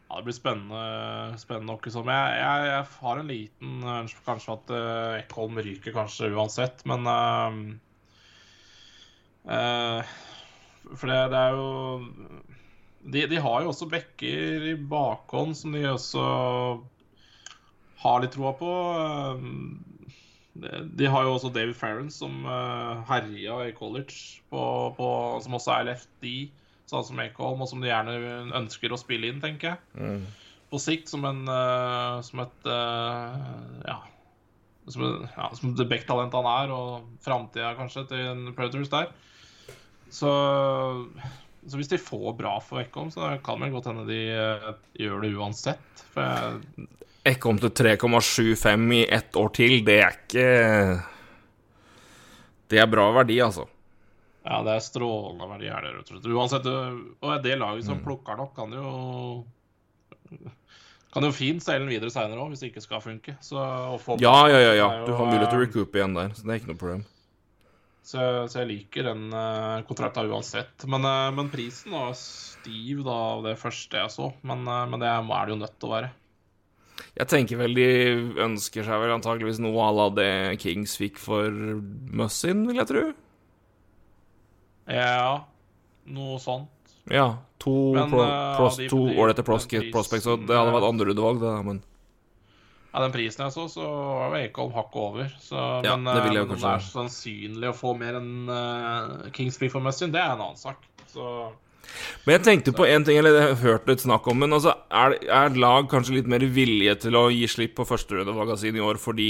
Ja, 0.07 0.15
Det 0.15 0.23
blir 0.23 0.37
spennende, 0.37 1.37
spennende 1.37 1.73
nok. 1.73 1.85
Liksom. 1.85 2.07
jeg, 2.07 2.37
jeg, 2.39 2.67
jeg, 2.69 2.85
har 3.01 3.19
en 3.19 3.31
liten 3.31 3.89
ønske 3.91 4.23
kanskje 4.25 4.55
at 4.55 4.71
uh, 4.71 5.17
Ekholm 5.19 5.59
ryker 5.59 5.95
kanskje 5.95 6.31
uansett, 6.31 6.85
men 6.87 7.03
uh, 7.11 7.57
uh, 9.51 10.13
For 10.93 11.11
det, 11.11 11.19
det, 11.33 11.41
er 11.41 11.57
jo 11.57 11.67
de, 13.03 13.25
de, 13.27 13.41
har 13.43 13.65
jo 13.65 13.73
også 13.73 13.89
bekker 13.91 14.69
i 14.71 14.77
bakhånd 14.79 15.57
som 15.59 15.75
de 15.75 15.83
også 15.91 16.23
har 17.97 18.23
litt 18.23 18.35
troa 18.37 18.55
på. 18.55 18.73
Uh, 18.95 19.87
de 20.97 21.09
har 21.11 21.25
jo 21.25 21.35
også 21.35 21.51
David 21.53 21.77
Farron, 21.77 22.09
som 22.13 22.45
uh, 22.45 23.03
herja 23.09 23.59
i 23.67 23.73
college, 23.75 24.41
på, 24.51 24.61
på, 24.97 25.07
som 25.43 25.57
også 25.57 25.73
er 25.75 25.87
LFD, 25.91 26.27
sånn 26.87 27.07
som 27.07 27.21
Ekholm, 27.23 27.63
og 27.63 27.69
som 27.69 27.83
de 27.83 27.91
gjerne 27.91 28.17
ønsker 28.57 28.93
å 28.93 28.99
spille 28.99 29.31
inn, 29.31 29.41
tenker 29.43 29.73
jeg. 29.73 29.79
Mm. 29.99 30.27
På 30.71 30.79
sikt 30.83 31.07
som 31.07 31.23
en 31.23 31.45
uh, 31.47 32.19
Som 32.27 32.41
et 32.43 32.65
uh, 32.67 33.37
Ja. 33.87 34.01
Som, 34.87 35.03
ja, 35.27 35.47
som 35.55 35.73
det 35.75 35.87
backtalent 35.91 36.35
han 36.35 36.47
er, 36.47 36.71
og 36.71 37.07
framtida 37.23 37.73
kanskje 37.75 38.05
til 38.07 38.21
en 38.23 38.53
Predators 38.55 38.91
der. 38.91 39.09
Så, 40.07 40.31
så, 41.65 41.73
hvis 41.75 41.91
de 41.91 41.99
får 41.99 42.37
bra 42.39 42.53
for 42.63 42.79
Ekholm, 42.79 43.11
så 43.11 43.33
kan 43.43 43.59
det 43.59 43.73
godt 43.73 43.89
hende 43.91 44.05
de 44.07 44.21
gjør 44.23 45.25
det 45.25 45.33
uansett. 45.35 46.05
For 46.13 46.23
jeg, 46.23 46.87
Ekkom 47.27 47.57
til 47.59 47.73
3,75 47.75 48.93
i 48.95 49.01
ett 49.17 49.35
år 49.39 49.49
til, 49.55 49.79
det 49.87 49.97
er 50.03 50.15
ikke 50.15 50.47
Det 52.71 52.79
er 52.83 52.89
bra 52.91 53.09
verdi, 53.15 53.39
altså. 53.43 53.67
Ja, 54.47 54.61
det 54.63 54.77
er 54.77 54.83
strålende 54.83 55.47
verdi 55.49 55.67
her, 55.67 55.83
rett 55.83 56.07
og 56.07 56.13
slett. 56.13 56.31
Uansett, 56.31 56.67
og 56.71 57.43
det 57.43 57.57
laget 57.59 57.87
som 57.87 57.99
mm. 57.99 58.03
plukker 58.05 58.39
nok, 58.39 58.53
kan 58.55 58.75
jo 58.75 59.43
kan 61.17 61.25
jo 61.25 61.33
fint 61.33 61.63
seile 61.63 61.83
den 61.83 61.91
videre 61.91 62.11
seinere 62.13 62.43
òg, 62.43 62.51
hvis 62.53 62.63
det 62.63 62.71
ikke 62.71 62.83
skal 62.83 63.03
funke. 63.03 63.35
Så, 63.43 63.57
ja, 64.21 64.37
ja, 64.51 64.59
ja, 64.61 64.73
ja. 64.77 64.87
Du 65.07 65.13
har 65.17 65.29
mulighet 65.29 65.49
til 65.49 65.59
å 65.59 65.63
recoupe 65.65 65.99
igjen 65.99 66.17
der, 66.17 66.33
så 66.35 66.43
det 66.45 66.53
er 66.53 66.61
ikke 66.61 66.71
noe 66.73 66.81
problem. 66.83 67.05
Så, 68.07 68.19
jeg- 68.23 68.51
så 68.51 68.59
jeg 68.61 68.69
liker 68.69 69.09
den 69.09 69.25
uh, 69.33 69.83
kontrakta 69.87 70.23
uansett. 70.23 70.85
Men, 70.87 71.03
uh, 71.03 71.31
men 71.35 71.49
prisen 71.51 71.91
var 71.91 72.13
stiv 72.15 73.01
da, 73.07 73.17
det 73.43 73.57
første 73.59 73.99
jeg 73.99 74.13
så. 74.13 74.29
Men, 74.47 74.63
uh, 74.67 74.85
men 74.87 75.01
det 75.03 75.09
er 75.11 75.25
det 75.27 75.55
jo 75.55 75.59
nødt 75.63 75.75
til 75.75 75.89
å 75.89 75.95
være. 75.95 76.11
Jeg 77.17 77.27
tenker 77.31 77.57
vel 77.60 77.73
de 77.77 77.88
ønsker 78.45 78.86
seg 78.86 79.01
vel 79.01 79.13
antakeligvis 79.15 79.60
noe 79.63 79.77
à 79.86 79.91
la 79.95 80.07
det 80.17 80.31
Kings 80.62 80.95
fikk 80.97 81.17
for 81.21 81.49
Mussin, 81.51 82.65
vil 82.69 82.79
jeg 82.81 82.89
tro. 82.91 83.03
Ja, 84.88 85.43
noe 86.07 86.39
sånt. 86.39 86.71
Ja. 87.12 87.38
To, 87.63 87.73
Men, 87.95 88.10
pro, 88.12 88.21
eh, 88.23 88.55
pros, 88.57 88.77
to 88.91 88.99
ålreite 89.10 89.41
den 89.41 89.47
prospects, 89.47 89.81
prisen, 89.81 89.93
prospects, 89.95 90.27
og 90.29 90.43
det 90.47 90.55
hadde 90.55 90.73
vært 90.75 90.86
andre 90.88 90.91
andrerundevalg, 91.13 91.39
det, 91.41 91.53
men 91.65 91.83
Ja, 92.93 93.01
Den 93.03 93.12
prisen 93.13 93.43
jeg 93.45 93.53
så, 93.53 93.65
så 93.69 93.83
var 93.86 94.31
jo 94.38 94.47
Ekholm 94.47 94.71
hakket 94.73 94.95
over. 95.01 95.33
Så, 95.43 95.57
Ja, 95.86 95.95
men 95.97 96.07
det 96.15 96.23
vil 96.23 96.38
jeg 96.38 96.47
men 96.47 96.51
om 96.51 96.55
kanskje- 96.55 96.69
det 96.69 96.77
er 96.77 96.88
sannsynlig 96.93 97.69
å 97.69 97.75
få 97.77 97.91
mer 97.97 98.15
enn 98.17 98.49
uh, 98.49 99.29
Kings 99.36 99.57
fikk 99.57 99.71
for 99.75 99.81
Mussin, 99.86 100.12
det 100.12 100.21
er 100.21 100.31
en 100.33 100.41
annen 100.47 100.57
sak. 100.57 100.77
Så 101.12 101.51
Men 102.26 102.36
jeg 102.36 102.43
tenkte 102.45 102.73
på 102.76 102.86
en 102.88 103.06
ting, 103.08 103.17
eller 103.19 103.36
jeg 103.36 103.47
har 103.47 103.62
hørt 103.63 103.88
litt 103.89 104.04
snakk 104.04 104.28
om, 104.28 104.41
men 104.43 104.56
altså, 104.56 104.73
er, 104.91 105.15
er 105.23 105.56
lag 105.60 105.88
kanskje 105.91 106.17
litt 106.17 106.30
mer 106.30 106.43
villige 106.43 106.97
til 107.08 107.17
å 107.17 107.28
gi 107.34 107.47
slipp 107.50 107.78
på 107.80 107.88
førsterundevalgene 107.88 108.60
sine 108.62 108.82
i 108.82 108.86
år 108.86 109.00
fordi 109.02 109.30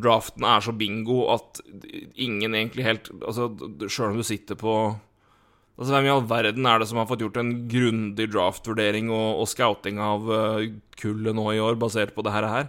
draften 0.00 0.46
er 0.48 0.64
så 0.64 0.72
bingo 0.76 1.26
at 1.34 1.60
ingen 2.14 2.54
egentlig 2.54 2.86
helt 2.86 3.10
Altså, 3.20 3.50
sjøl 3.90 4.14
om 4.14 4.20
du 4.20 4.24
sitter 4.26 4.56
på 4.58 4.74
Altså, 5.80 5.94
Hvem 5.94 6.08
i 6.08 6.12
all 6.12 6.26
verden 6.28 6.66
er 6.68 6.80
det 6.80 6.90
som 6.90 7.00
har 7.00 7.08
fått 7.08 7.22
gjort 7.24 7.38
en 7.40 7.54
grundig 7.72 8.26
draftvurdering 8.34 9.08
og, 9.08 9.40
og 9.40 9.48
scouting 9.48 10.00
av 10.04 10.28
uh, 10.28 10.66
kullet 11.00 11.36
nå 11.36 11.46
i 11.54 11.62
år, 11.64 11.78
basert 11.80 12.12
på 12.12 12.24
det 12.26 12.34
her? 12.34 12.48
her? 12.52 12.68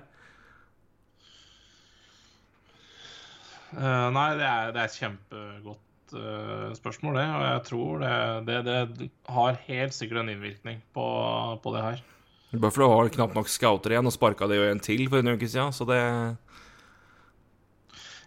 eh, 3.76 4.08
Nei, 4.15 4.28
det 4.39 4.48
er, 4.48 4.72
det 4.72 4.80
er 4.80 4.88
et 4.88 5.00
kjempegodt 5.02 5.90
eh, 6.17 6.69
spørsmål, 6.78 7.17
det. 7.19 7.26
Og 7.38 7.43
jeg 7.47 7.63
tror 7.69 8.06
det, 8.47 8.58
det, 8.67 8.78
det 9.00 9.10
har 9.32 9.60
helt 9.67 9.95
sikkert 9.97 10.24
en 10.24 10.32
innvirkning 10.36 10.80
på, 10.95 11.06
på 11.63 11.74
det 11.76 11.84
her. 11.88 12.02
Buffalo 12.52 12.89
har 12.97 13.10
knapt 13.13 13.36
nok 13.38 13.47
scouter 13.47 13.93
igjen, 13.95 14.08
og 14.10 14.15
sparka 14.15 14.47
det 14.52 14.58
jo 14.60 14.65
en 14.71 14.82
til 14.84 15.06
for 15.08 15.21
en 15.24 15.34
uke 15.38 15.47
siden, 15.47 15.71
så 15.71 15.86
det 15.88 16.02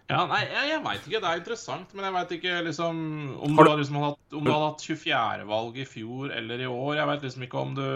Ja, 0.05 0.19
nei, 0.29 0.43
jeg, 0.45 0.67
jeg 0.69 0.81
veit 0.85 1.05
ikke. 1.07 1.19
Det 1.23 1.29
er 1.31 1.39
interessant, 1.41 1.93
men 1.97 2.05
jeg 2.05 2.13
veit 2.13 2.33
ikke 2.35 2.57
liksom 2.67 2.97
om 3.41 3.55
Har 3.57 3.65
du, 3.65 3.65
du- 3.65 3.71
har 3.71 3.79
liksom 3.81 3.95
hatt, 4.03 4.19
om 4.37 4.43
du 4.45 4.51
hadde 4.53 4.67
hatt 4.67 4.83
24-valg 4.85 5.79
i 5.81 5.85
fjor 5.89 6.33
eller 6.35 6.61
i 6.61 6.67
år. 6.69 6.91
Jeg 6.99 7.09
veit 7.09 7.25
liksom 7.25 7.45
ikke 7.47 7.63
om 7.63 7.71
du 7.77 7.87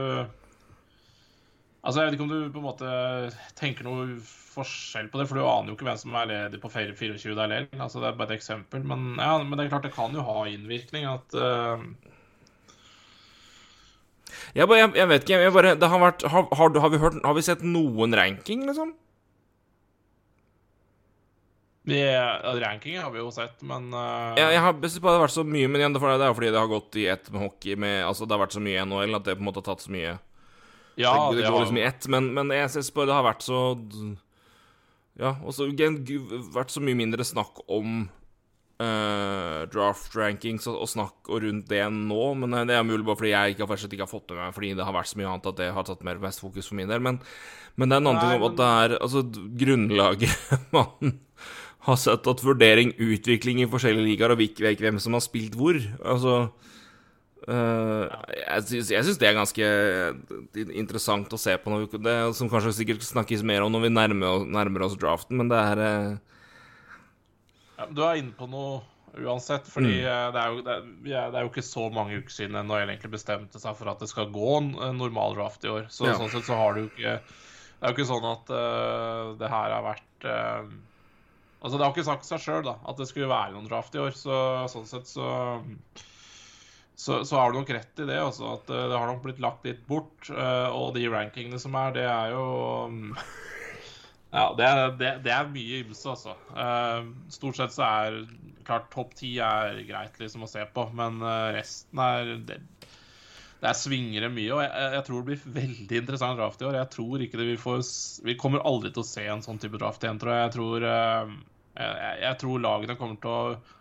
Altså, 1.79 2.01
jeg 2.01 2.09
vet 2.09 2.15
ikke 2.17 2.25
om 2.25 2.31
du 2.31 2.51
på 2.51 2.59
en 2.59 2.65
måte 2.65 2.93
tenker 3.55 3.87
noe 3.87 4.17
forskjell 4.19 5.07
på 5.11 5.21
det, 5.21 5.27
for 5.29 5.39
du 5.39 5.45
aner 5.47 5.71
jo 5.71 5.77
ikke 5.77 5.87
hvem 5.87 5.99
som 6.01 6.15
er 6.19 6.27
ledig 6.27 6.59
på 6.59 6.71
24 6.73 7.35
der 7.37 7.51
likevel. 7.53 7.83
Altså, 7.85 8.01
det 8.03 8.09
er 8.09 8.17
bare 8.19 8.33
et 8.33 8.39
eksempel. 8.41 8.83
Men, 8.83 9.13
ja, 9.15 9.37
men 9.39 9.55
det 9.55 9.65
er 9.65 9.71
klart 9.71 9.87
det 9.87 9.95
kan 9.95 10.15
jo 10.15 10.25
ha 10.27 10.43
innvirkning 10.51 11.07
at 11.07 11.37
uh... 11.39 11.79
Jeg, 14.53 14.67
bare, 14.67 14.81
jeg, 14.81 14.91
jeg 14.97 15.09
vet 15.09 15.23
ikke, 15.23 15.37
jeg 15.41 15.53
bare 15.53 15.71
Det 15.77 15.87
har 15.89 15.99
vært 16.01 16.23
Har, 16.29 16.45
har, 16.57 16.77
har, 16.81 16.89
vi 16.89 16.99
hørt 17.01 17.17
Har 17.25 17.35
vi 17.37 17.43
sett 17.45 17.61
noen 17.65 18.15
ranking, 18.17 18.63
liksom? 18.65 18.95
ja, 21.89 22.53
Ranking 22.61 22.99
har 23.01 23.09
vi 23.13 23.21
jo 23.21 23.31
sett, 23.33 23.61
men 23.65 23.87
uh... 23.93 24.35
Jeg, 24.37 24.53
jeg 24.53 24.61
har 24.61 24.75
jeg 24.75 25.01
på 25.01 25.09
at 25.09 25.15
det 25.15 25.15
har 25.15 25.23
vært 25.23 25.33
så 25.33 25.45
mye, 25.47 25.69
men 25.69 25.81
igjen, 25.81 25.95
det 25.95 26.01
er 26.05 26.25
jo 26.27 26.35
fordi 26.37 26.51
det 26.53 26.61
har 26.61 26.69
gått 26.69 26.97
i 27.01 27.05
ett 27.09 27.31
med 27.33 27.41
hockey 27.41 27.77
med 27.79 28.03
Altså, 28.05 28.27
det 28.27 28.35
har 28.35 28.43
vært 28.43 28.57
så 28.57 28.61
mye 28.61 28.77
i 28.77 28.85
NHL 28.85 29.17
at 29.17 29.25
det 29.25 29.37
på 29.39 29.41
en 29.41 29.47
måte 29.49 29.63
har 29.63 29.71
tatt 29.71 29.85
så 29.87 29.93
mye 29.95 30.17
ja, 30.99 31.13
Det, 31.29 31.39
det 31.39 31.43
det 31.43 31.49
går 31.49 31.57
har 31.57 31.65
liksom 31.65 31.79
i 31.79 31.87
ett, 31.87 32.07
men, 32.11 32.31
men 32.35 32.53
jeg 32.55 32.71
synes 32.75 32.93
bare 32.95 33.09
det 33.09 33.17
har 33.17 33.27
vært 33.29 33.45
så 33.45 33.59
Ja, 35.19 35.35
og 35.43 35.55
så 35.55 35.67
vært 36.53 36.71
så 36.73 36.83
mye 36.83 36.97
mindre 36.99 37.27
snakk 37.27 37.63
om 37.67 38.07
uh, 38.79 39.67
draft 39.71 40.15
rankings 40.17 40.67
og, 40.69 40.79
og 40.83 40.91
snakk 40.91 41.31
og 41.31 41.43
rundt 41.43 41.69
det 41.71 41.81
nå, 41.93 42.21
men 42.39 42.55
eh, 42.55 42.67
det 42.69 42.77
er 42.77 42.87
mulig 42.87 43.05
bare 43.07 43.19
fordi 43.19 43.33
jeg 43.33 43.55
ikke 43.55 43.67
har, 43.67 43.85
ikke 43.89 44.05
har 44.05 44.11
fått 44.11 44.33
med 44.33 44.41
meg 44.41 44.55
fordi 44.55 44.73
det 44.77 44.87
har 44.87 44.95
vært 44.95 45.11
så 45.11 45.19
mye 45.19 45.31
annet 45.31 45.49
at 45.51 45.59
det 45.59 45.71
har 45.75 45.87
tatt 45.87 46.05
mer 46.07 46.21
mest 46.23 46.43
fokus 46.43 46.69
for 46.69 46.79
min 46.79 46.91
del. 46.91 47.03
Men, 47.03 47.19
men 47.75 47.91
det 47.91 47.97
er 47.97 48.03
en 48.03 48.11
annen 48.11 48.21
Nei, 48.21 48.29
ting 48.29 48.43
om 48.43 48.47
at 48.49 48.59
det 48.59 48.69
er 48.83 48.95
altså 48.99 49.25
grunnlaget 49.63 50.55
man 50.75 51.19
har 51.87 51.99
sett 51.99 52.27
at 52.27 52.43
vurdering, 52.43 52.91
utvikling 52.99 53.61
i 53.63 53.69
forskjellige 53.69 54.07
ligaer 54.07 54.35
og 54.35 54.41
hvem 54.83 54.99
som 55.01 55.15
har 55.15 55.23
spilt 55.23 55.55
hvor. 55.59 55.79
Altså 56.03 56.49
eh, 57.49 58.35
Jeg 58.39 58.63
syns, 58.69 58.91
jeg 58.93 59.05
syns 59.07 59.19
det 59.21 59.27
er 59.29 59.37
ganske 59.37 59.69
interessant 60.79 61.33
å 61.33 61.39
se 61.41 61.55
på, 61.59 61.71
når 61.73 61.85
vi, 61.87 62.01
det, 62.05 62.15
som 62.37 62.49
kanskje 62.51 62.75
sikkert 62.81 63.05
snakkes 63.07 63.43
mer 63.47 63.65
om 63.65 63.73
når 63.73 63.87
vi 63.87 63.91
nærmer, 63.95 64.45
nærmer 64.45 64.85
oss 64.87 64.97
draften, 65.01 65.37
men 65.41 65.49
det 65.51 65.59
er 65.59 65.83
uh... 65.83 66.37
Ja, 67.79 67.87
du 67.95 68.01
er 68.03 68.19
inne 68.19 68.35
på 68.35 68.47
noe 68.51 68.81
uansett, 69.19 69.65
fordi 69.71 69.95
Mm. 70.03 70.05
eh, 70.05 70.31
det, 70.35 70.39
er 70.41 70.49
jo, 70.53 70.61
det, 70.65 70.73
er, 70.75 71.29
det 71.31 71.39
er 71.39 71.45
jo 71.45 71.49
ikke 71.49 71.63
så 71.65 71.87
mange 71.91 72.19
uker 72.19 72.33
siden 72.35 72.57
NHL 72.61 72.91
egentlig 72.91 73.13
bestemte 73.15 73.59
seg 73.59 73.77
for 73.79 73.89
at 73.89 73.99
det 74.03 74.09
skal 74.11 74.29
gå 74.35 74.51
en 74.59 74.73
normal 74.99 75.33
draft 75.39 75.63
i 75.65 75.71
år. 75.71 75.87
Så 75.89 76.05
Ja. 76.11 76.17
sånn 76.19 76.29
sett 76.33 76.45
så 76.45 76.55
har 76.59 76.75
du 76.77 76.85
ikke 76.87 77.19
Det 77.79 77.87
er 77.87 77.93
jo 77.93 77.95
ikke 77.95 78.09
sånn 78.11 78.25
at 78.27 78.49
uh, 78.51 79.33
det 79.39 79.47
her 79.49 79.71
har 79.71 79.83
vært 79.85 80.25
eh, 80.27 80.65
Altså, 81.63 81.77
det 81.77 81.83
har 81.85 81.91
ikke 81.93 82.03
sagt 82.07 82.27
seg 82.27 82.39
sjøl 82.43 82.67
at 82.71 82.97
det 82.99 83.07
skulle 83.07 83.27
være 83.31 83.51
noen 83.55 83.67
draft 83.67 83.95
i 83.95 83.99
år, 84.03 84.11
så 84.15 84.35
sånn 84.71 84.85
sett 84.87 85.07
så 85.11 85.25
så, 86.99 87.25
så 87.25 87.37
har 87.39 87.51
du 87.51 87.61
nok 87.61 87.69
rett 87.71 87.99
i 88.03 88.05
det, 88.09 88.17
altså, 88.19 88.57
at 88.57 88.71
eh, 88.75 88.87
det 88.91 88.97
har 88.99 89.07
nok 89.07 89.21
blitt 89.23 89.39
lagt 89.39 89.63
litt 89.63 89.85
bort. 89.87 90.27
eh, 90.33 90.67
og 90.75 90.91
de 90.97 91.05
rankingene 91.07 91.59
som 91.61 91.77
er, 91.79 91.93
det 91.95 92.03
er 92.03 92.33
jo 92.33 92.41
mm, 92.91 93.13
ja, 94.35 94.43
det 94.57 94.71
det, 94.99 95.13
det 95.23 95.31
er 95.31 95.47
mye 95.53 95.79
ymse, 95.85 96.03
altså. 96.11 96.35
Eh, 96.51 97.07
stort 97.31 97.61
sett 97.61 97.77
så 97.77 97.87
er 97.87 98.19
klart 98.67 98.91
topp 98.91 99.15
ti 99.15 99.31
er 99.39 99.79
greit 99.87 100.19
liksom 100.19 100.43
å 100.43 100.51
se 100.51 100.67
på, 100.75 100.89
men 100.99 101.23
resten 101.55 102.03
er 102.03 102.35
det, 102.51 102.59
det 103.63 103.71
er 103.71 103.79
svingere 103.79 104.27
mye, 104.35 104.51
og 104.57 104.61
jeg, 104.65 104.91
jeg 104.97 105.07
tror 105.07 105.23
det 105.23 105.31
blir 105.31 105.57
veldig 105.63 106.03
interessant 106.03 106.37
draft 106.43 106.61
i 106.61 106.67
år. 106.67 106.81
Jeg 106.81 106.93
tror 106.99 107.23
ikke 107.23 107.39
det 107.39 107.47
vi 107.53 107.57
får 107.63 107.81
Vi 108.27 108.39
kommer 108.43 108.67
aldri 108.67 108.91
til 108.91 109.05
å 109.05 109.07
se 109.15 109.23
en 109.23 109.47
sånn 109.47 109.63
type 109.63 109.79
draft 109.79 110.03
igjen, 110.03 110.19
tror 110.19 110.35
jeg. 110.35 110.45
Jeg 110.45 110.55
tror, 110.59 110.91
jeg, 111.79 112.21
jeg 112.27 112.39
tror 112.43 112.63
lagene 112.67 112.99
kommer 112.99 113.23
til 113.23 113.35
å 113.39 113.78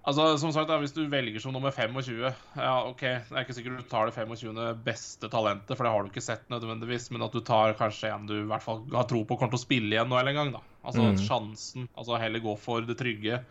Altså, 0.00 0.24
som 0.40 0.52
sagt, 0.54 0.70
da, 0.70 0.78
Hvis 0.80 0.94
du 0.96 1.02
velger 1.12 1.42
som 1.42 1.52
nummer 1.52 1.74
25 1.76 2.22
ja, 2.56 2.74
ok, 2.88 3.02
Det 3.02 3.34
er 3.34 3.44
ikke 3.44 3.56
sikkert 3.56 3.82
du 3.82 3.88
tar 3.90 4.08
det 4.08 4.14
25. 4.16 4.60
beste 4.84 5.28
talentet, 5.28 5.74
for 5.76 5.84
det 5.84 5.92
har 5.92 6.04
du 6.04 6.08
ikke 6.08 6.24
sett 6.24 6.46
nødvendigvis, 6.52 7.10
men 7.12 7.26
at 7.26 7.36
du 7.36 7.42
tar 7.44 7.76
kanskje 7.78 8.12
en 8.14 8.28
du 8.28 8.38
i 8.38 8.48
hvert 8.48 8.64
fall 8.64 8.80
har 8.94 9.08
tro 9.10 9.20
på 9.24 9.36
kommer 9.36 9.52
til 9.52 9.60
å 9.60 9.66
spille 9.66 9.92
igjen 9.92 10.08
nå 10.08 10.16
eller 10.16 10.32
en 10.32 10.40
gang. 10.40 10.54
da. 10.56 10.62
Altså 10.80 11.04
mm. 11.04 11.20
sjansen. 11.26 11.90
altså 11.94 12.20
Heller 12.22 12.44
gå 12.44 12.56
for 12.60 12.86
det 12.88 12.96
trygge 13.00 13.42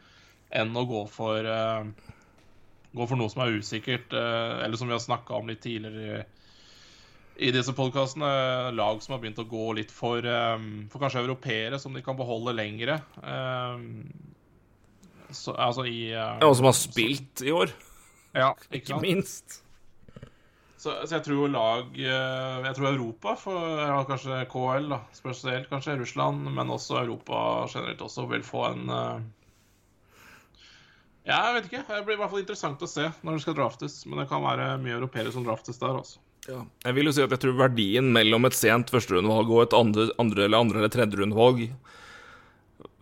enn 0.50 0.74
å 0.74 0.88
gå 0.90 1.04
for 1.14 1.46
uh, 1.46 1.86
Gå 2.90 3.06
for 3.06 3.22
noe 3.22 3.30
som 3.30 3.44
er 3.44 3.54
usikkert, 3.54 4.10
uh, 4.18 4.64
eller 4.66 4.80
som 4.80 4.90
vi 4.90 4.96
har 4.96 5.04
snakka 5.04 5.36
om 5.38 5.46
litt 5.46 5.60
tidligere 5.62 6.24
i, 7.38 7.52
disse 7.54 7.76
podkastene. 7.78 8.30
Lag 8.74 9.04
som 9.06 9.14
har 9.14 9.22
begynt 9.22 9.38
å 9.44 9.46
gå 9.46 9.68
litt 9.78 9.94
for, 9.94 10.26
um, 10.26 10.88
for 10.90 11.04
kanskje 11.04 11.22
europeere, 11.22 11.78
som 11.78 11.94
de 11.94 12.02
kan 12.02 12.18
beholde 12.18 12.56
lengre. 12.58 12.98
Eh, 13.22 13.86
så, 15.32 15.54
altså 15.54 15.86
i 15.86 16.12
uh, 16.14 16.38
Ja, 16.42 16.50
og 16.50 16.56
som 16.60 16.70
har 16.70 16.78
spilt 16.78 17.44
i 17.46 17.54
år, 17.56 17.74
Ja, 18.36 18.54
ikke 18.70 18.94
ikke 18.94 19.02
minst. 19.04 19.64
Så, 20.80 20.94
så 21.04 21.18
jeg 21.18 21.26
tror 21.26 21.50
lag 21.52 21.98
eh, 22.00 22.60
Jeg 22.64 22.76
tror 22.78 22.88
Europa, 22.94 23.34
for 23.36 23.82
ja, 23.82 23.98
kanskje 24.08 24.46
KL, 24.52 24.88
da, 24.94 25.02
spesielt 25.12 25.68
kanskje 25.72 25.98
Russland, 26.00 26.48
men 26.56 26.72
også 26.72 27.02
Europa 27.02 27.42
generelt 27.74 28.06
også, 28.06 28.24
vil 28.32 28.46
få 28.48 28.64
en 28.70 28.94
eh, 28.96 29.18
Ja, 31.28 31.42
jeg 31.50 31.58
vet 31.58 31.68
ikke. 31.68 31.84
Det 31.90 32.00
blir 32.08 32.16
i 32.16 32.22
hvert 32.22 32.32
fall 32.32 32.46
interessant 32.46 32.86
å 32.86 32.90
se 32.90 33.10
når 33.12 33.36
det 33.36 33.44
skal 33.44 33.58
draftes. 33.60 34.00
Men 34.08 34.24
det 34.24 34.30
kan 34.32 34.42
være 34.42 34.72
mye 34.82 34.96
europeere 34.96 35.34
som 35.36 35.44
draftes 35.46 35.78
der, 35.84 36.00
altså. 36.00 36.24
Jeg 36.48 36.96
vil 36.96 37.10
jo 37.10 37.14
si 37.14 37.22
at 37.22 37.34
jeg 37.36 37.44
tror 37.44 37.60
verdien 37.60 38.08
mellom 38.16 38.48
et 38.48 38.56
sent 38.58 38.90
førsterundevalg 38.90 39.52
og 39.52 39.66
et 39.66 39.76
andre, 39.78 40.08
andre 40.24 40.48
eller 40.48 40.64
andre 40.64 40.80
eller 40.80 40.94
tredjerundevalg 40.96 41.68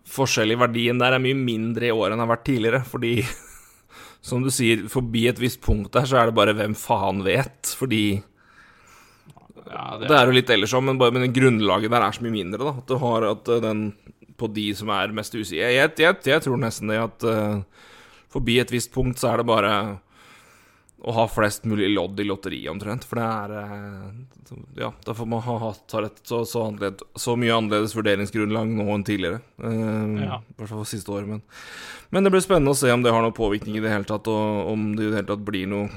Forskjell 0.08 0.54
i 0.54 0.58
verdien 0.58 1.00
der 1.00 1.14
er 1.14 1.22
mye 1.22 1.36
mindre 1.36 1.88
i 1.88 1.94
år 1.94 2.10
enn 2.12 2.20
det 2.20 2.24
har 2.24 2.32
vært 2.32 2.46
tidligere, 2.48 2.80
fordi 2.88 3.12
som 4.28 4.42
du 4.44 4.50
sier, 4.54 4.86
forbi 4.92 5.26
et 5.30 5.40
visst 5.40 5.60
punkt 5.64 5.92
der, 5.94 6.08
så 6.08 6.20
er 6.20 6.30
det 6.30 6.38
bare 6.38 6.56
hvem 6.58 6.76
faen 6.78 7.22
vet, 7.26 7.76
fordi 7.78 8.22
Ja, 9.68 9.98
Det 10.00 10.14
er 10.16 10.24
jo 10.30 10.32
litt 10.32 10.50
ellers 10.50 10.72
òg, 10.72 10.86
men 10.86 10.98
bare 11.00 11.12
men 11.12 11.28
grunnlaget 11.32 11.92
der 11.92 12.04
er 12.06 12.16
så 12.16 12.24
mye 12.24 12.38
mindre, 12.38 12.62
da. 12.64 12.72
At 12.80 12.88
du 12.88 12.96
har 13.02 13.26
at 13.34 13.50
uh, 13.52 13.60
den 13.60 13.90
På 14.38 14.48
de 14.48 14.70
som 14.78 14.88
er 14.94 15.12
mest 15.12 15.34
usikre 15.34 15.66
jeg, 15.74 15.92
jeg, 15.98 16.16
jeg, 16.24 16.42
tror 16.44 16.60
nesten 16.62 16.88
det 16.88 17.00
at 17.02 17.24
uh, 17.26 17.60
forbi 18.32 18.60
et 18.62 18.72
visst 18.72 18.92
punkt 18.94 19.18
så 19.20 19.32
er 19.32 19.42
det 19.42 19.48
bare 19.50 19.72
å 20.98 21.14
ha 21.14 21.24
flest 21.30 21.66
mulig 21.68 21.92
lodd 21.94 22.18
i 22.18 22.26
lotteriet, 22.26 22.70
omtrent. 22.72 23.04
For 23.06 23.20
det 23.20 23.26
er 23.26 23.52
uh, 23.54 24.58
Ja, 24.78 24.90
da 25.06 25.14
får 25.14 25.28
man 25.30 25.44
ha 25.46 25.58
hatt 25.62 25.94
et 26.02 26.20
så, 26.26 26.42
så, 26.48 26.64
så 27.14 27.36
mye 27.38 27.54
annerledes 27.54 27.94
vurderingsgrunnlag 27.94 28.72
nå 28.72 28.88
enn 28.94 29.06
tidligere. 29.06 29.40
Uh, 29.62 30.26
I 30.26 30.28
hvert 30.58 30.72
fall 30.72 30.86
siste 30.88 31.14
året, 31.14 31.30
men 31.30 31.42
Men 32.10 32.24
det 32.24 32.32
blir 32.32 32.42
spennende 32.42 32.72
å 32.72 32.78
se 32.78 32.90
om 32.90 33.02
det 33.04 33.12
har 33.12 33.22
noen 33.22 33.36
påvirkning 33.36 33.76
i 33.76 33.82
det 33.84 33.92
hele 33.92 34.08
tatt, 34.08 34.26
og 34.32 34.72
om 34.72 34.94
det 34.96 35.06
i 35.06 35.10
det 35.10 35.20
hele 35.20 35.30
tatt 35.32 35.44
blir 35.46 35.68
noe 35.70 35.90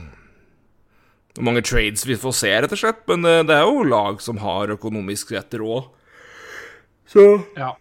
hvor 1.32 1.46
mange 1.48 1.62
trades 1.64 2.04
vi 2.04 2.18
får 2.20 2.34
se, 2.36 2.50
rett 2.52 2.74
og 2.76 2.80
slett. 2.82 3.06
Men 3.08 3.24
det, 3.24 3.36
det 3.48 3.56
er 3.56 3.64
jo 3.64 3.86
lag 3.88 4.20
som 4.20 4.42
har 4.44 4.74
økonomisk 4.74 5.32
rett 5.32 5.56
råd. 5.62 5.88
Så 7.08 7.30
Ja. 7.56 7.78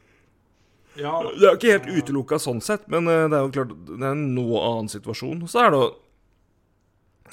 Ja, 0.98 1.22
Det 1.22 1.46
er 1.46 1.56
ikke 1.56 1.74
helt 1.76 1.90
utelukka 2.02 2.38
sånn 2.42 2.60
sett, 2.60 2.82
men 2.90 3.06
eh, 3.08 3.28
det 3.30 3.38
er 3.38 3.44
jo 3.46 3.52
klart 3.54 3.74
det 3.88 4.00
er 4.02 4.10
en 4.10 4.24
noe 4.34 4.60
annen 4.66 4.90
situasjon. 4.90 5.44
Så 5.48 5.62
er 5.62 5.70
det 5.72 5.78
jo 5.80 5.90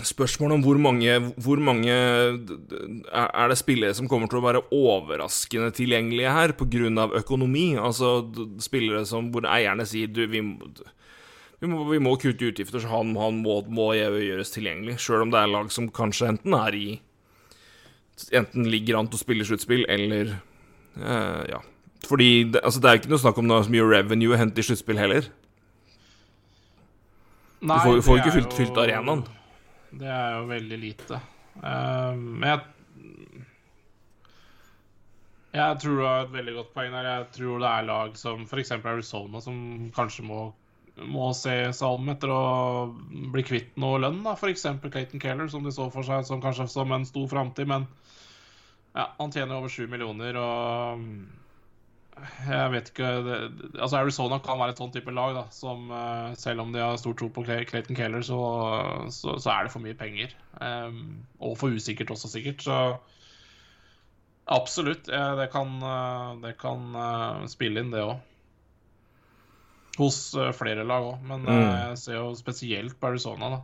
spørsmålet 0.06 0.58
om 0.58 0.64
hvor 0.66 0.78
mange, 0.78 1.14
hvor 1.42 1.58
mange 1.64 1.90
Er 1.90 3.48
det 3.50 3.58
spillere 3.58 3.96
som 3.98 4.08
kommer 4.08 4.30
til 4.30 4.40
å 4.40 4.46
være 4.46 4.62
overraskende 4.74 5.72
tilgjengelige 5.74 6.32
her 6.34 6.54
pga. 6.54 7.08
økonomi? 7.22 7.76
Altså 7.78 8.22
spillere 8.62 9.06
som 9.06 9.32
hvor 9.32 9.48
eierne 9.50 9.86
sier 9.86 10.08
du, 10.08 10.26
vi, 10.28 10.42
vi, 11.62 11.68
må, 11.68 11.84
vi 11.90 12.00
må 12.00 12.16
kutte 12.22 12.52
utgifter, 12.52 12.80
så 12.80 12.88
han, 12.92 13.16
han 13.18 13.42
må, 13.42 13.64
må 13.70 13.94
gjøres 13.96 14.52
tilgjengelig. 14.54 15.00
Sjøl 15.00 15.24
om 15.26 15.32
det 15.34 15.40
er 15.42 15.48
lag 15.54 15.72
som 15.72 15.90
kanskje 15.90 16.28
enten 16.36 16.54
er 16.54 16.76
i 16.78 16.88
Enten 18.34 18.66
ligger 18.66 18.96
an 18.98 19.06
til 19.08 19.20
å 19.20 19.22
spille 19.22 19.46
sluttspill, 19.46 19.84
eller 19.90 20.32
eh, 20.98 21.44
Ja. 21.52 21.60
Fordi 22.08 22.46
det, 22.54 22.62
altså, 22.64 22.80
det 22.82 22.90
er 22.90 22.98
ikke 23.00 23.10
noe 23.12 23.20
snakk 23.22 23.38
om 23.38 23.48
så 23.50 23.70
mye 23.74 23.86
revenue 23.86 24.34
å 24.34 24.38
hente 24.40 24.62
i 24.62 24.66
sluttspill 24.66 24.98
heller. 24.98 25.26
Nei, 27.62 27.78
får- 27.82 27.96
det 28.00 28.04
får 28.06 28.18
ikke 28.22 28.28
er 28.32 28.36
fylt- 28.38 28.52
jo- 28.54 28.58
fylt 28.58 28.78
arenaen. 28.82 29.24
Det 29.92 30.08
er 30.12 30.38
jo 30.38 30.48
veldig 30.50 30.80
lite. 30.82 31.20
Eh, 31.64 32.16
men 32.18 32.50
jeg 32.50 32.66
Jeg 35.58 35.80
tror 35.82 35.96
du 35.98 36.04
har 36.06 36.26
et 36.26 36.34
veldig 36.34 36.54
godt 36.54 36.74
poeng 36.76 36.92
der. 36.94 37.08
Jeg 37.08 37.28
tror 37.38 37.62
det 37.64 37.70
er 37.72 37.86
lag 37.88 38.18
som 38.20 38.44
f.eks. 38.46 38.72
Arizona 38.78 39.40
som 39.42 39.56
kanskje 39.96 40.26
må, 40.28 40.42
må 41.02 41.32
se 41.34 41.56
seg 41.74 42.12
etter 42.14 42.34
å 42.34 42.44
bli 43.34 43.44
kvitt 43.48 43.80
noe 43.80 44.02
lønn. 44.04 44.20
da 44.28 44.36
F.eks. 44.36 44.68
Clayton 44.84 45.24
Keller, 45.24 45.48
som 45.50 45.66
de 45.66 45.74
så 45.74 45.88
for 45.94 46.06
seg 46.06 46.28
som 46.28 46.44
kanskje 46.44 46.68
som 46.70 46.94
en 46.94 47.08
stor 47.10 47.26
framtid. 47.32 47.72
Men 47.72 47.88
ja, 48.94 49.08
han 49.18 49.34
tjener 49.34 49.58
over 49.58 49.72
sju 49.72 49.88
millioner, 49.90 50.38
og 50.38 51.08
jeg 52.48 52.72
vet 52.74 52.90
ikke 52.92 53.10
det, 53.26 53.36
Altså 53.78 53.98
Arizona 54.00 54.38
kan 54.44 54.60
være 54.60 54.74
et 54.74 54.80
sånn 54.82 54.94
type 54.94 55.14
lag 55.14 55.36
da 55.38 55.44
som 55.54 55.92
eh, 55.94 56.32
selv 56.40 56.64
om 56.64 56.72
de 56.74 56.82
har 56.82 56.98
stor 57.02 57.16
tro 57.20 57.30
på 57.34 57.44
Clayton 57.48 57.98
Keller, 57.98 58.24
så, 58.26 58.40
så, 59.14 59.36
så 59.42 59.52
er 59.54 59.68
det 59.68 59.74
for 59.74 59.84
mye 59.84 59.98
penger. 59.98 60.34
Um, 60.62 61.20
og 61.44 61.58
for 61.60 61.76
usikkert 61.76 62.14
også, 62.16 62.32
sikkert. 62.34 62.64
Så 62.66 62.78
absolutt. 64.48 65.06
det 65.12 65.50
kan, 65.54 65.76
eh, 65.84 66.32
det 66.46 66.56
kan 66.62 66.96
eh, 66.96 67.46
spille 67.52 67.84
inn, 67.84 67.94
det 67.94 68.06
òg. 68.06 68.18
Hos 69.98 70.20
flere 70.54 70.86
lag 70.86 71.06
òg. 71.12 71.22
Men 71.26 71.46
Mm. 71.48 71.62
jeg 71.90 71.98
ser 71.98 72.20
jo 72.20 72.34
spesielt 72.38 73.00
på 73.00 73.08
Arizona, 73.12 73.50
da. 73.50 73.62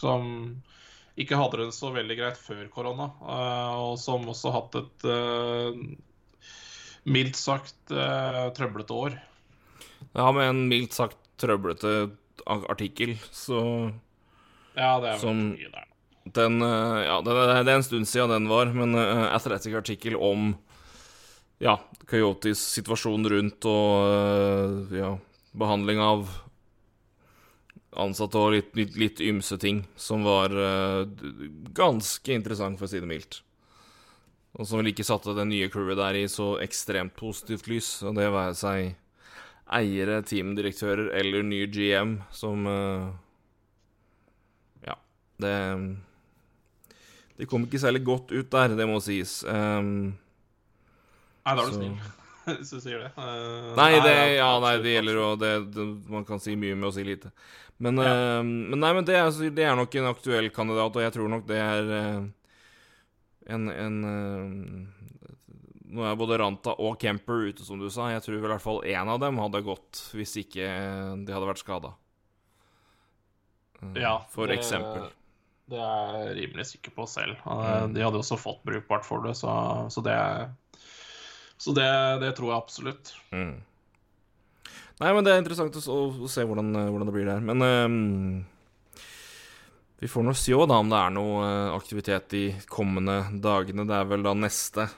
Som 0.00 0.62
ikke 1.20 1.36
hadde 1.36 1.58
det 1.64 1.74
så 1.76 1.90
veldig 1.92 2.16
greit 2.16 2.38
før 2.40 2.62
korona, 2.72 3.10
og 3.76 3.98
som 4.00 4.24
også 4.32 4.52
hatt 4.54 4.78
et 4.80 5.04
mildt 7.08 7.38
sagt 7.38 7.92
uh, 7.94 8.48
trøblete 8.56 8.96
år. 8.96 9.16
Ja, 10.16 10.30
med 10.32 10.48
en 10.48 10.64
mildt 10.70 10.96
sagt 10.96 11.18
trøblete 11.40 12.10
artikkel, 12.46 13.14
så 13.32 13.60
Ja, 14.76 14.98
det 15.00 15.08
er 15.08 15.14
vel 15.14 15.20
Som- 15.20 15.46
mye 15.54 15.70
der. 15.72 15.86
Den 16.30 16.60
uh, 16.62 17.00
Ja, 17.02 17.20
det, 17.24 17.32
det 17.66 17.72
er 17.72 17.78
en 17.78 17.86
stund 17.86 18.06
siden 18.06 18.30
den 18.30 18.48
var, 18.50 18.66
men 18.76 18.94
uh, 18.94 19.30
Athletic-artikkel 19.34 20.16
om 20.16 20.52
ja, 21.60 21.78
Coyotes 22.08 22.60
situasjon 22.76 23.26
rundt 23.28 23.64
og 23.68 24.06
uh, 24.08 24.94
ja, 24.96 25.14
behandling 25.56 25.98
av 26.00 26.28
ansatte 27.98 28.38
og 28.38 28.52
litt, 28.54 28.70
litt, 28.78 28.94
litt 28.96 29.20
ymse 29.24 29.58
ting, 29.58 29.82
som 29.98 30.22
var 30.22 30.52
eh, 30.54 31.08
ganske 31.74 32.30
interessant, 32.32 32.78
for 32.78 32.86
å 32.86 32.90
si 32.92 33.00
det 33.02 33.08
mildt. 33.10 33.40
Og 34.58 34.66
som 34.66 34.80
vel 34.80 34.90
ikke 34.90 35.06
satte 35.06 35.34
det 35.36 35.46
nye 35.46 35.70
crewet 35.70 35.98
der 36.00 36.18
i 36.18 36.26
så 36.30 36.56
ekstremt 36.62 37.14
positivt 37.18 37.68
lys, 37.70 37.90
og 38.02 38.16
det 38.18 38.26
være 38.34 38.56
seg 38.58 38.94
eiere, 39.70 40.20
teamdirektører 40.26 41.12
eller 41.20 41.44
ny 41.46 41.62
GM, 41.70 42.16
som 42.34 42.66
eh, 42.66 43.04
Ja, 44.88 44.96
det 45.42 45.54
De 47.38 47.46
kom 47.48 47.68
ikke 47.68 47.80
særlig 47.82 48.02
godt 48.04 48.34
ut 48.34 48.50
der, 48.50 48.74
det 48.76 48.88
må 48.90 48.98
sies. 49.00 49.40
Um, 49.46 50.18
Nei, 51.46 51.54
da 51.54 51.62
er 51.62 51.70
du 51.70 51.76
snill, 51.78 51.94
hvis 52.58 52.74
du 52.74 52.82
sier 52.82 53.06
det. 53.06 53.14
Uh, 53.14 53.70
Nei, 53.78 53.94
det, 54.02 54.16
ja, 54.36 54.50
nei, 54.60 54.74
det 54.82 54.98
gjelder 54.98 55.20
jo 55.22 55.30
det, 55.40 55.54
det, 55.72 55.86
Man 56.10 56.26
kan 56.28 56.42
si 56.42 56.58
mye 56.58 56.74
med 56.74 56.90
å 56.90 56.94
si 56.98 57.06
lite. 57.06 57.30
Men, 57.80 57.96
eh, 57.96 58.42
men 58.44 58.76
nei, 58.76 58.90
men 58.92 59.06
det 59.08 59.14
er, 59.16 59.30
det 59.56 59.64
er 59.64 59.78
nok 59.78 59.94
en 59.96 60.10
aktuell 60.10 60.50
kandidat, 60.52 60.98
og 60.98 61.00
jeg 61.06 61.14
tror 61.14 61.30
nok 61.32 61.46
det 61.48 61.60
er 61.64 61.92
eh, 61.96 62.26
en, 63.46 63.68
en 63.70 64.04
eh, 64.04 64.86
Nå 65.90 66.04
er 66.06 66.14
både 66.20 66.36
Ranta 66.38 66.70
og 66.78 67.00
Kemper 67.02 67.48
ute, 67.50 67.64
som 67.66 67.80
du 67.80 67.88
sa. 67.90 68.10
Jeg 68.12 68.22
tror 68.22 68.36
i 68.36 68.42
hvert 68.44 68.62
fall 68.62 68.82
én 68.86 69.08
av 69.10 69.18
dem 69.18 69.38
hadde 69.42 69.62
gått 69.66 70.04
hvis 70.14 70.36
ikke 70.44 70.68
de 71.26 71.32
hadde 71.34 71.48
vært 71.48 71.58
skada. 71.64 71.90
Ja, 73.96 74.20
For 74.30 74.46
det- 74.46 74.58
eksempel. 74.60 75.08
Det 75.70 75.78
er 75.78 76.14
jeg 76.26 76.36
rimelig 76.36 76.66
sikker 76.66 76.90
på 76.94 77.06
selv. 77.08 77.36
Eh, 77.46 77.86
Mm. 77.86 77.94
De 77.94 78.00
hadde 78.02 78.18
også 78.18 78.36
fått 78.38 78.62
brukbart 78.64 79.04
for 79.04 79.20
det, 79.22 79.36
så, 79.36 79.88
så 79.90 80.02
det 80.02 80.50
Så 81.58 81.74
det, 81.74 81.86
det 82.20 82.34
tror 82.36 82.50
jeg 82.52 82.56
absolutt. 82.62 83.12
Mm. 83.32 83.60
Nei, 85.00 85.12
men 85.12 85.24
det 85.24 85.32
er 85.34 85.38
interessant 85.42 85.74
å, 85.76 86.28
se 86.28 86.42
hvordan, 86.44 86.70
eh, 86.76 86.88
hvordan 86.90 87.06
det 87.06 87.14
blir 87.14 87.26
der. 87.28 87.40
Men 87.40 87.60
ehm, 87.62 88.44
vi 90.00 90.08
får 90.08 90.24
nå 90.24 90.32
se 90.36 90.56
da 90.56 90.78
om 90.80 90.88
det 90.90 90.96
er 90.98 91.12
noe 91.12 91.44
eh, 91.44 91.74
aktivitet 91.76 92.28
de 92.32 92.42
kommende 92.70 93.18
dagene. 93.44 93.84
Det 93.88 93.96
er 93.98 94.10
vel 94.10 94.26
da 94.26 94.34
neste 94.38 94.88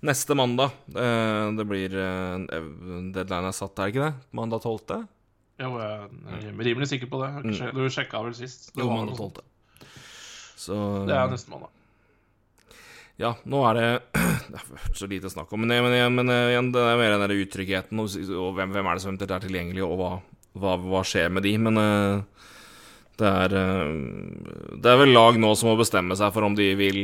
Neste 0.00 0.32
mandag. 0.32 0.70
Eh, 0.96 1.50
det 1.58 1.64
blir 1.68 1.92
eh, 1.92 2.36
Deadline 3.12 3.50
er 3.50 3.52
satt, 3.52 3.76
er 3.76 3.90
det 3.90 3.92
ikke 3.92 4.06
det? 4.06 4.30
Mandag 4.38 4.62
12.? 4.64 5.02
Jo, 5.60 5.74
jeg 5.76 5.90
er 6.00 6.62
rimelig 6.64 6.88
sikker 6.88 7.10
på 7.12 7.20
det. 7.20 7.28
Har 7.34 7.74
Du 7.76 7.82
sjekka 7.92 8.22
vel 8.24 8.32
sist? 8.38 8.70
Det 8.72 8.80
Mm. 8.80 8.86
Jo, 8.86 8.88
var 8.88 8.96
mandag 9.02 9.18
12. 9.20 9.42
Så 10.56 10.78
Det 11.08 11.18
er 11.18 11.28
neste 11.34 11.52
mandag. 11.52 11.68
Ja, 13.20 13.34
nå 13.44 13.60
er 13.68 13.76
det 13.76 13.88
Det 14.50 14.56
er 14.56 14.96
så 14.96 15.06
lite 15.06 15.28
snakk 15.28 15.52
om. 15.52 15.60
Men, 15.66 15.84
men, 15.84 16.14
men 16.16 16.32
igjen, 16.32 16.72
det 16.72 16.80
er 16.80 16.96
mer 16.96 17.12
den 17.18 17.26
der 17.26 17.36
utryggheten 17.36 18.00
og, 18.00 18.08
og 18.40 18.54
hvem, 18.56 18.72
hvem 18.72 18.88
er 18.88 18.96
det 18.96 19.04
som 19.04 19.12
eventuelt 19.12 19.36
er 19.36 19.44
tilgjengelig, 19.44 19.84
og 19.84 19.98
hva, 20.00 20.10
hva, 20.56 20.78
hva 20.80 21.02
skjer 21.04 21.28
med 21.28 21.44
de. 21.44 21.52
Men 21.60 21.76
eh, 21.76 22.48
det 23.20 23.28
er 23.28 23.54
eh, 23.60 23.90
Det 24.80 24.90
er 24.90 25.00
vel 25.02 25.12
lag 25.14 25.38
nå 25.40 25.52
som 25.58 25.70
må 25.70 25.76
bestemme 25.80 26.16
seg 26.18 26.32
for 26.34 26.46
om 26.46 26.56
de 26.58 26.70
vil 26.78 27.02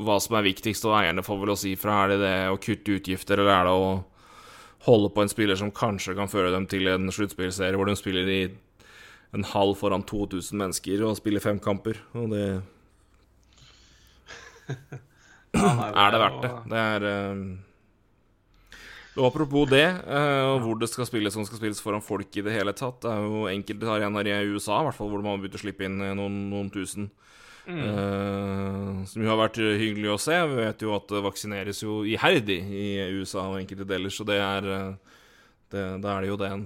Hva 0.00 0.16
som 0.22 0.38
er 0.38 0.46
viktigst, 0.46 0.86
og 0.88 0.96
eierne 1.00 1.24
får 1.26 1.42
vel 1.42 1.52
å 1.52 1.58
si 1.60 1.74
fra. 1.76 2.04
Er 2.04 2.14
det 2.14 2.20
det 2.22 2.36
å 2.48 2.60
kutte 2.62 2.96
utgifter, 2.96 3.42
eller 3.42 3.52
er 3.52 3.68
det 3.68 3.74
å 3.76 3.90
holde 4.86 5.10
på 5.12 5.20
en 5.20 5.28
spiller 5.28 5.58
som 5.60 5.74
kanskje 5.76 6.14
kan 6.16 6.30
føre 6.32 6.52
dem 6.54 6.64
til 6.70 6.88
en 6.88 7.10
sluttspillserie 7.12 7.76
hvor 7.76 7.90
de 7.90 7.96
spiller 8.00 8.30
i 8.32 8.40
en 9.36 9.44
halv 9.52 9.76
foran 9.76 10.06
2000 10.08 10.56
mennesker 10.56 11.04
og 11.04 11.18
spiller 11.18 11.44
fem 11.44 11.60
kamper? 11.60 12.00
Og 12.16 12.32
det 12.32 12.46
er 15.60 16.14
det 16.14 16.22
verdt 16.22 16.40
det. 16.46 16.54
Det 16.72 16.80
er 16.94 17.06
eh, 17.10 17.44
og 19.18 19.24
Apropos 19.26 19.66
det, 19.70 19.86
eh, 20.06 20.42
og 20.46 20.60
hvor 20.62 20.78
det 20.78 20.88
skal 20.90 21.08
spilles 21.08 21.34
som 21.34 21.46
skal 21.46 21.58
spilles 21.58 21.80
foran 21.82 22.04
folk 22.04 22.36
i 22.38 22.44
det 22.46 22.54
hele 22.54 22.74
tatt. 22.76 23.00
Det 23.02 23.10
er 23.10 23.24
jo 23.26 23.48
enkelte 23.50 23.90
arenaer 23.90 24.30
i 24.30 24.52
USA 24.54 24.80
i 24.80 24.86
hvert 24.86 24.98
fall, 24.98 25.10
hvor 25.10 25.24
man 25.24 25.34
har 25.34 25.42
begynt 25.42 25.58
å 25.58 25.62
slippe 25.64 25.86
inn 25.88 25.98
eh, 26.04 26.14
noen, 26.14 26.36
noen 26.52 26.70
tusen. 26.70 27.10
Eh, 27.70 29.04
som 29.06 29.22
jo 29.22 29.30
har 29.30 29.38
vært 29.38 29.58
hyggelig 29.58 30.12
å 30.14 30.18
se. 30.18 30.38
Vi 30.52 30.58
vet 30.62 30.82
jo 30.86 30.94
at 30.96 31.10
det 31.10 31.24
vaksineres 31.26 31.82
jo 31.82 32.00
iherdig 32.06 32.60
i 32.70 32.86
USA 33.18 33.48
og 33.50 33.60
enkelte 33.60 33.86
deler, 33.88 34.14
så 34.14 34.26
det 34.26 34.38
er 34.42 34.68
det, 35.70 35.82
Da 36.02 36.16
er 36.16 36.22
det 36.22 36.30
jo 36.30 36.38
det 36.40 36.50
en 36.50 36.64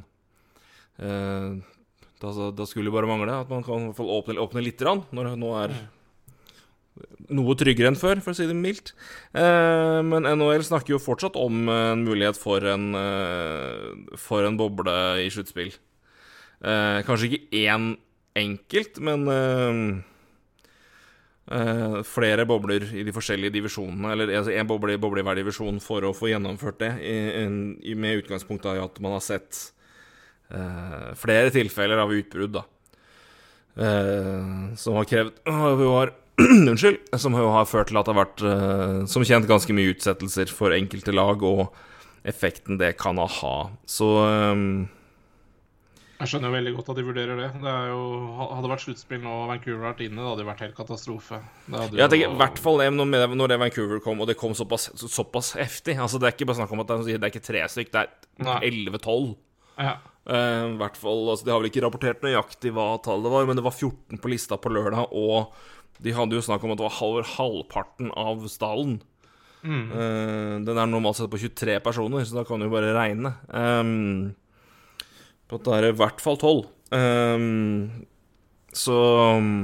eh, 1.00 1.74
da, 2.20 2.50
da 2.56 2.64
skulle 2.68 2.88
det 2.88 2.94
bare 2.94 3.08
mangle 3.10 3.34
at 3.36 3.50
man 3.50 3.64
kan 3.64 3.82
i 3.82 3.90
hvert 3.90 3.98
fall 3.98 4.12
åpne, 4.14 4.38
åpne 4.40 4.62
litt, 4.64 4.80
når 4.80 5.28
det 5.28 5.34
nå 5.40 5.50
er 5.60 5.74
noe 7.34 7.56
tryggere 7.58 7.90
enn 7.90 7.98
før, 7.98 8.20
for 8.22 8.34
å 8.34 8.38
si 8.38 8.46
det 8.48 8.56
mildt. 8.56 8.92
Eh, 9.34 10.00
men 10.06 10.28
NHL 10.28 10.64
snakker 10.66 10.94
jo 10.94 11.02
fortsatt 11.02 11.38
om 11.40 11.66
eh, 11.68 11.90
en 11.94 12.04
mulighet 12.06 12.38
for 12.38 12.64
en, 12.70 12.88
eh, 12.98 14.16
for 14.20 14.46
en 14.46 14.58
boble 14.60 14.96
i 15.24 15.30
sluttspill. 15.32 15.74
Kanskje 16.64 17.26
ikke 17.28 17.58
én 17.66 17.90
enkelt, 18.40 18.96
men 19.04 19.26
flere 22.08 22.46
bobler 22.48 22.86
i 22.96 23.02
de 23.04 23.12
forskjellige 23.12 23.52
divisjonene. 23.58 24.14
Eller 24.14 24.32
altså 24.38 24.54
én 24.54 24.70
boble, 24.70 24.96
boble 25.02 25.20
i 25.20 25.26
hver 25.26 25.36
divisjon 25.36 25.82
for 25.84 26.06
å 26.08 26.14
få 26.16 26.30
gjennomført 26.30 26.80
det, 26.80 26.90
med 28.00 28.22
utgangspunkt 28.22 28.64
i 28.70 28.80
at 28.80 28.96
man 29.04 29.18
har 29.18 29.26
sett 29.26 29.60
flere 31.20 31.52
tilfeller 31.52 32.00
av 32.00 32.16
utbrudd, 32.16 32.56
da. 32.56 32.64
Som 34.80 34.96
har 34.96 35.10
krevd 35.10 35.44
har 35.60 36.16
Unnskyld. 36.70 36.98
Som 37.20 37.36
jo 37.38 37.50
har 37.54 37.68
ført 37.70 37.92
til 37.92 38.00
at 38.00 38.08
det 38.08 38.14
har 38.14 38.24
vært, 38.24 38.42
eh, 38.48 38.98
som 39.10 39.24
kjent, 39.26 39.48
ganske 39.50 39.76
mye 39.76 39.94
utsettelser 39.94 40.50
for 40.50 40.74
enkelte 40.74 41.14
lag, 41.14 41.42
og 41.46 41.68
effekten 42.26 42.80
det 42.80 42.96
kan 43.00 43.20
ha. 43.20 43.56
Så 43.86 44.10
um... 44.24 44.84
Jeg 46.14 46.30
skjønner 46.30 46.48
jo 46.48 46.54
veldig 46.54 46.72
godt 46.76 46.88
at 46.92 46.98
de 46.98 47.04
vurderer 47.04 47.40
det. 47.42 47.48
Det 47.60 47.72
jo, 47.90 48.02
Hadde 48.38 48.62
det 48.64 48.70
vært 48.70 48.84
sluttspill 48.84 49.20
nå 49.20 49.32
og 49.42 49.48
Vancouver 49.50 49.82
vært 49.82 50.02
inne, 50.06 50.20
det 50.22 50.28
hadde 50.30 50.44
jo 50.44 50.48
vært 50.48 50.62
helt 50.64 50.76
katastrofe. 50.78 51.40
Jeg 51.74 52.06
tenker 52.12 52.24
i 52.30 52.38
hvert 52.40 52.60
fall 52.62 52.80
det 52.80 52.86
når, 52.94 53.50
det 53.50 53.58
Vancouver 53.60 54.00
kom, 54.02 54.22
og 54.22 54.30
det 54.30 54.38
kom 54.40 54.54
såpass, 54.56 54.88
såpass 55.02 55.52
heftig. 55.58 55.98
Altså 56.00 56.22
Det 56.22 56.30
er 56.30 56.36
ikke 56.36 56.48
bare 56.48 56.62
snakk 56.62 56.74
om 56.74 56.84
at 56.84 56.92
det 56.94 57.18
er, 57.18 57.28
ikke 57.28 57.44
tre 57.44 57.66
stykk, 57.68 57.92
det 57.92 58.06
er 58.06 58.66
11-12. 58.70 59.34
Ja. 59.74 59.98
Uh, 60.24 60.70
hvert 60.80 60.96
fall, 60.96 61.26
altså 61.28 61.44
De 61.44 61.52
har 61.52 61.60
vel 61.60 61.68
ikke 61.68 61.82
rapportert 61.84 62.22
nøyaktig 62.24 62.72
hva 62.72 62.94
tallet 63.04 63.34
var, 63.34 63.44
men 63.50 63.58
det 63.58 63.66
var 63.66 63.74
14 63.74 64.22
på 64.22 64.30
lista 64.32 64.56
på 64.56 64.72
lørdag, 64.72 65.12
og 65.12 65.52
de 66.02 66.14
hadde 66.14 66.36
jo 66.36 66.44
snakk 66.44 66.64
om 66.64 66.74
at 66.74 66.80
det 66.80 66.86
var 66.88 67.02
over 67.06 67.28
halvparten 67.36 68.10
av 68.18 68.42
stallen. 68.50 68.98
Eh, 69.64 70.56
den 70.60 70.76
er 70.76 70.88
normalt 70.90 71.18
sett 71.18 71.30
på 71.32 71.40
23 71.40 71.78
personer, 71.84 72.24
så 72.24 72.40
da 72.40 72.44
kan 72.48 72.60
du 72.60 72.68
bare 72.72 72.92
regne. 72.96 73.32
Um, 73.48 74.34
på 75.48 75.60
at 75.60 75.68
det 75.68 75.78
er 75.78 75.88
i 75.88 75.96
hvert 75.96 76.20
fall 76.20 76.36
12. 76.40 76.66
Um, 76.94 78.06
så 78.74 78.98
um, 79.38 79.54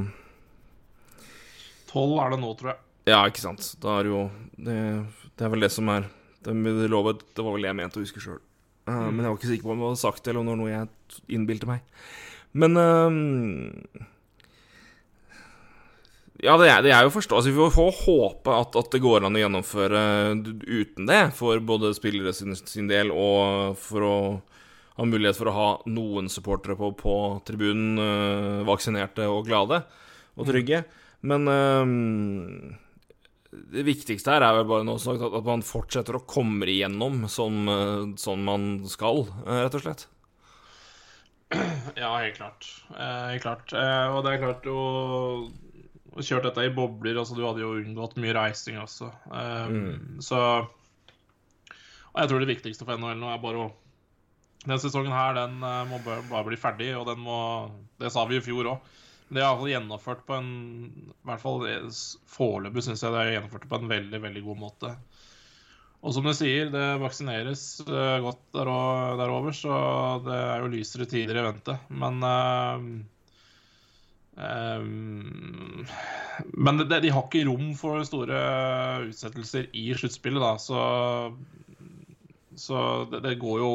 Tolv 1.90 2.20
er 2.22 2.32
det 2.32 2.40
nå, 2.40 2.54
tror 2.56 2.72
jeg. 2.72 2.82
Ja, 3.10 3.24
ikke 3.26 3.42
sant. 3.42 3.72
Da 3.82 3.98
er 3.98 4.08
jo 4.10 4.22
Det, 4.54 4.76
det 5.36 5.44
er 5.44 5.50
vel 5.52 5.64
det 5.64 5.70
som 5.72 5.88
er 5.90 6.04
Det, 6.44 6.52
det, 6.52 6.88
lovet, 6.92 7.24
det 7.34 7.44
var 7.44 7.56
vel 7.56 7.64
det 7.64 7.70
jeg 7.70 7.78
mente 7.80 8.00
å 8.00 8.04
huske 8.04 8.22
sjøl. 8.22 8.40
Men 8.90 9.20
jeg 9.20 9.28
var 9.28 9.36
ikke 9.38 9.50
sikker 9.50 9.66
på 9.66 9.74
om 9.74 9.82
jeg 9.82 9.90
hadde 9.92 10.00
sagt 10.00 10.22
det, 10.24 10.32
eller 10.32 10.40
om 10.40 10.48
det 10.48 10.54
var 10.54 10.60
noe 10.60 10.70
jeg 10.72 11.34
innbilte 11.36 11.68
meg. 11.68 11.82
Men 12.58 12.78
ehm, 12.80 14.06
Ja, 16.40 16.54
det 16.56 16.70
er, 16.70 16.80
det 16.84 16.92
er 16.96 17.04
jo 17.04 17.12
forståelig. 17.12 17.52
Vi 17.52 17.66
får 17.74 17.98
håpe 18.06 18.52
at, 18.54 18.76
at 18.78 18.92
det 18.94 19.02
går 19.04 19.26
an 19.26 19.36
å 19.36 19.42
gjennomføre 19.42 20.04
uten 20.64 21.08
det, 21.08 21.22
for 21.36 21.60
både 21.60 21.92
spillere 21.96 22.32
sin, 22.36 22.56
sin 22.56 22.88
del 22.88 23.12
og 23.12 23.76
for 23.80 24.06
å 24.06 24.16
ha 24.96 25.08
mulighet 25.08 25.36
for 25.36 25.50
å 25.50 25.56
ha 25.56 25.68
noen 25.88 26.28
supportere 26.32 26.76
på, 26.76 26.92
på 26.96 27.16
tribunen, 27.48 28.00
eh, 28.00 28.62
vaksinerte 28.68 29.28
og 29.28 29.46
glade 29.48 29.82
og 30.36 30.48
trygge. 30.48 30.82
Men 31.28 31.48
ehm, 31.52 32.76
det 33.50 33.84
viktigste 33.88 34.32
her 34.34 34.44
er 34.46 34.60
vel 34.60 34.68
bare 34.68 34.86
nå 34.88 34.96
sagt 35.00 35.24
at, 35.24 35.36
at 35.36 35.48
man 35.48 35.64
fortsetter 35.66 36.16
å 36.16 36.24
komme 36.28 36.68
igjennom 36.68 37.26
som, 37.32 37.62
eh, 37.68 38.04
sånn 38.20 38.44
man 38.48 38.70
skal, 38.88 39.26
eh, 39.44 39.64
rett 39.66 39.76
og 39.76 39.84
slett. 39.84 40.06
Ja, 41.98 42.12
helt 42.20 42.36
klart. 42.36 42.68
Eh, 42.94 43.24
helt 43.34 43.42
klart. 43.42 43.72
Eh, 43.74 44.06
og 44.14 44.24
det 44.24 44.36
er 44.36 44.44
klart 44.44 44.68
å 44.70 44.80
å 46.16 46.24
kjøre 46.26 46.48
dette 46.48 46.64
i 46.66 46.72
bobler 46.74 47.18
altså 47.20 47.36
Du 47.38 47.44
hadde 47.46 47.62
jo 47.62 47.74
unngått 47.78 48.16
mye 48.18 48.34
reising 48.34 48.78
også. 48.82 49.10
Mm. 49.30 50.18
Så 50.24 50.38
Og 52.10 52.18
jeg 52.18 52.30
tror 52.32 52.42
det 52.42 52.50
viktigste 52.50 52.86
for 52.88 52.98
NHL 52.98 53.20
nå 53.20 53.30
er 53.30 53.42
bare 53.42 53.66
å 53.66 53.70
Den 54.66 54.80
sesongen 54.82 55.14
her, 55.14 55.36
den 55.38 55.62
eh, 55.64 55.84
må 55.88 56.00
bare 56.04 56.44
bli 56.48 56.58
ferdig, 56.60 56.90
og 56.98 57.06
den 57.08 57.22
må 57.24 57.38
Det 58.02 58.10
sa 58.12 58.26
vi 58.28 58.36
i 58.40 58.44
fjor 58.44 58.72
òg. 58.74 58.90
Det 59.30 59.38
er 59.38 59.46
iallfall 59.46 59.70
gjennomført 59.70 60.24
på 60.26 60.34
en 60.40 60.50
I 60.90 61.28
hvert 61.30 61.40
fall 61.44 61.62
eh, 61.70 61.86
foreløpig 62.34 62.82
syns 62.88 63.04
jeg 63.06 63.14
det 63.14 63.20
er 63.22 63.34
gjennomført 63.36 63.68
på 63.70 63.78
en 63.78 63.92
veldig, 63.92 64.20
veldig 64.26 64.42
god 64.48 64.58
måte. 64.66 64.90
Og 66.00 66.14
som 66.16 66.24
du 66.24 66.32
sier, 66.32 66.70
det 66.72 66.84
vaksineres 67.02 67.62
eh, 67.84 68.18
godt 68.24 68.42
der 68.56 68.68
o- 68.72 69.16
derover, 69.20 69.52
så 69.54 69.72
det 70.24 70.34
er 70.34 70.62
jo 70.64 70.70
lysere 70.72 71.06
tider 71.08 71.36
i 71.36 71.44
vente. 71.44 71.74
Men 71.92 72.22
eh, 72.24 72.86
eh, 74.40 74.82
Men 76.56 76.82
det, 76.82 77.00
de 77.04 77.12
har 77.12 77.26
ikke 77.26 77.46
rom 77.48 77.70
for 77.78 78.02
store 78.08 78.40
utsettelser 79.08 79.70
i 79.76 79.90
sluttspillet, 79.94 80.42
da, 80.42 80.54
så 80.58 80.80
Så 82.58 83.06
det, 83.12 83.22
det 83.28 83.38
går 83.40 83.62
jo 83.62 83.72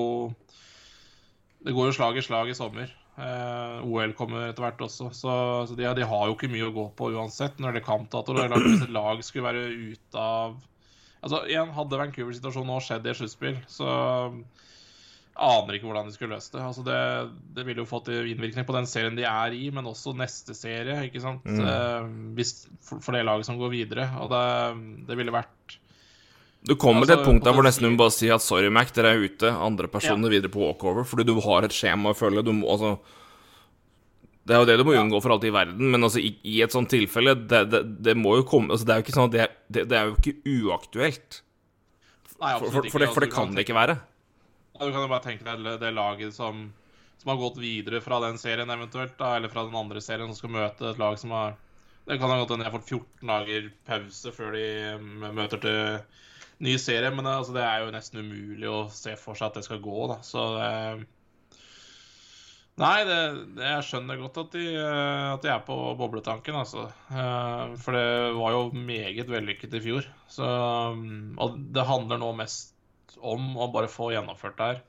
Det 1.65 1.73
går 1.73 1.89
jo 1.89 1.97
slag 1.97 2.17
i 2.17 2.25
slag 2.25 2.49
i 2.49 2.57
sommer. 2.57 2.91
Uh, 3.15 3.79
OL 3.87 4.11
kommer 4.11 4.49
etter 4.49 4.65
hvert 4.65 4.81
også, 4.83 5.07
så, 5.15 5.33
så 5.69 5.75
de, 5.79 5.85
de 5.95 6.03
har 6.03 6.25
jo 6.27 6.33
ikke 6.35 6.49
mye 6.51 6.65
å 6.67 6.73
gå 6.75 6.83
på 6.99 7.13
uansett 7.15 7.61
når 7.63 7.77
det 7.77 7.81
er 7.81 7.87
kampdatoer. 7.87 8.41
Eller 8.43 8.65
hvis 8.65 8.83
et 8.83 8.91
lag 8.93 9.23
skulle 9.23 9.47
være 9.47 9.69
ute 9.71 10.19
av 10.19 10.57
Altså, 11.25 11.39
igjen, 11.49 11.71
Hadde 11.73 11.97
Vancouver-situasjonen 11.97 12.69
nå 12.69 12.75
skjedd 12.85 13.07
i 13.07 13.09
et 13.09 13.17
sluttspill, 13.17 13.55
så 13.65 13.87
aner 15.35 15.75
ikke 15.75 15.89
hvordan 15.89 16.07
de 16.07 16.15
skulle 16.15 16.35
løst 16.37 16.53
det. 16.55 16.61
Altså, 16.63 16.83
det, 16.85 16.99
det 17.57 17.65
ville 17.67 17.83
jo 17.83 17.89
fått 17.89 18.07
innvirkning 18.13 18.67
på 18.67 18.75
den 18.75 18.87
serien 18.87 19.17
de 19.17 19.25
er 19.27 19.55
i, 19.55 19.67
men 19.73 19.87
også 19.89 20.13
neste 20.15 20.55
serie, 20.55 21.01
ikke 21.09 21.23
sant? 21.23 21.43
Eh, 21.49 22.07
hvis, 22.37 22.53
for, 22.85 23.03
for 23.03 23.15
det 23.15 23.25
laget 23.27 23.47
som 23.47 23.59
går 23.59 23.73
videre. 23.73 24.07
Og 24.23 24.31
det, 24.31 24.45
det 25.09 25.19
ville 25.19 25.35
vært 25.35 25.75
Du 26.65 26.77
kommer 26.79 27.03
til 27.03 27.17
et 27.17 27.19
Altså, 27.19 27.27
punkt 27.27 27.47
der 27.47 27.57
hvor 27.57 27.67
nesten 27.67 27.87
du 27.87 27.91
må 27.91 28.05
bare 28.05 28.15
si 28.15 28.31
at 28.31 28.45
sorry, 28.45 28.71
Mac, 28.71 28.95
dere 28.95 29.11
er 29.11 29.27
ute. 29.27 29.51
Andre 29.51 29.91
personer 29.91 30.31
videre 30.31 30.53
på 30.53 30.63
walkover. 30.63 31.07
Fordi 31.07 31.27
du 31.27 31.35
har 31.43 31.67
et 31.67 31.75
skjema 31.75 32.15
å 32.15 32.17
følge. 32.17 32.45
Du 32.47 32.53
må 32.55 32.71
altså 32.71 32.95
Det 34.47 34.55
er 34.55 34.63
jo 34.63 34.71
det 34.71 34.79
du 34.79 34.87
må 34.87 34.95
unngå 34.95 35.19
for 35.19 35.35
alt 35.35 35.43
i 35.43 35.51
verden, 35.51 35.91
men 35.91 36.05
altså 36.05 36.21
i, 36.23 36.35
i 36.47 36.59
et 36.63 36.71
sånt 36.71 36.91
tilfelle 36.93 37.33
det, 37.49 37.65
det, 37.73 37.85
det 38.05 38.13
må 38.15 38.37
jo 38.37 38.47
komme 38.47 38.71
altså 38.71 38.85
Det 38.85 38.93
er 38.93 38.99
jo 38.99 39.05
ikke 39.07 39.15
sånn 39.15 39.31
at 39.31 39.37
det, 39.67 39.87
det, 39.89 39.97
er 39.97 40.11
jo 40.11 40.19
ikke 40.19 40.59
uaktuelt. 40.69 41.41
Nei, 42.39 42.51
For, 42.59 42.69
for, 42.69 42.71
for, 42.71 42.83
det, 42.83 42.91
for 42.93 43.25
det 43.25 43.31
Altså, 43.31 43.35
kan 43.35 43.55
det 43.57 43.65
ikke 43.65 43.81
være. 43.83 43.95
Ja, 44.75 44.85
Du 44.85 44.91
kan 44.91 45.05
jo 45.05 45.11
bare 45.11 45.23
tenke 45.23 45.47
deg 45.47 45.79
det, 45.81 45.91
laget 45.95 46.35
som, 46.35 46.67
som 47.21 47.31
har 47.31 47.39
gått 47.39 47.61
videre 47.63 48.01
fra 48.03 48.19
den 48.23 48.37
serien 48.41 48.69
eventuelt, 48.69 49.15
da, 49.19 49.35
eller 49.37 49.51
fra 49.51 49.63
den 49.67 49.77
andre 49.79 50.03
serien, 50.03 50.27
som 50.31 50.41
skal 50.41 50.55
møte 50.57 50.91
et 50.91 51.01
lag 51.01 51.17
som 51.21 51.31
har 51.35 51.55
Det 52.05 52.19
kan 52.21 52.29
ha 52.29 52.37
gått 52.37 52.53
har 52.61 52.75
fått 52.75 52.91
14 52.91 53.31
dager 53.31 53.71
pause 53.87 54.31
før 54.35 54.53
de 54.53 54.67
møter 55.33 55.61
til 55.63 55.79
ny 56.65 56.75
serie, 56.79 57.09
men 57.11 57.25
altså, 57.27 57.55
det 57.55 57.63
er 57.65 57.81
jo 57.83 57.93
nesten 57.95 58.21
umulig 58.21 58.69
å 58.69 58.85
se 58.93 59.15
for 59.19 59.35
seg 59.35 59.49
at 59.49 59.57
det 59.59 59.65
skal 59.65 59.81
gå, 59.83 60.05
da. 60.11 60.19
Så 60.23 60.43
det 60.59 61.07
Nei, 62.75 63.05
det, 63.07 63.17
det, 63.55 63.63
jeg 63.63 63.83
skjønner 63.87 64.17
godt 64.19 64.37
at 64.41 64.55
de, 64.57 64.65
eh, 64.75 65.25
at 65.31 65.45
de 65.45 65.51
er 65.53 65.61
på 65.63 65.75
bobletanken, 65.95 66.57
altså. 66.59 66.89
Eh, 67.07 67.75
For 67.79 67.95
det 67.95 68.33
var 68.35 68.51
jo 68.51 68.65
meget 68.75 69.31
vellykket 69.31 69.77
i 69.79 69.83
fjor. 69.85 70.09
Så, 70.27 70.49
mm, 70.99 71.37
og 71.39 71.55
det 71.71 71.85
handler 71.87 72.19
nå 72.19 72.33
mest 72.35 72.74
om 73.25 73.55
å 73.57 73.71
bare 73.73 73.89
få 73.91 74.11
gjennomført 74.13 74.59
det 74.59 74.69
her. 74.69 74.83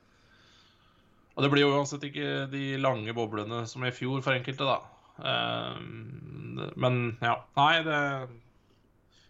Og 1.37 1.45
det 1.45 1.51
blir 1.53 1.67
jo 1.67 1.73
uansett 1.77 2.05
ikke 2.07 2.47
de 2.49 2.63
lange 2.81 3.13
boblene 3.13 3.61
som 3.69 3.83
i 3.85 3.93
fjor 3.93 4.23
for 4.25 4.33
enkelte, 4.33 4.65
da. 4.65 4.79
Eh, 5.17 5.77
Men 6.77 6.97
ja. 7.21 7.35
Nei, 7.57 7.81
det 7.85 7.99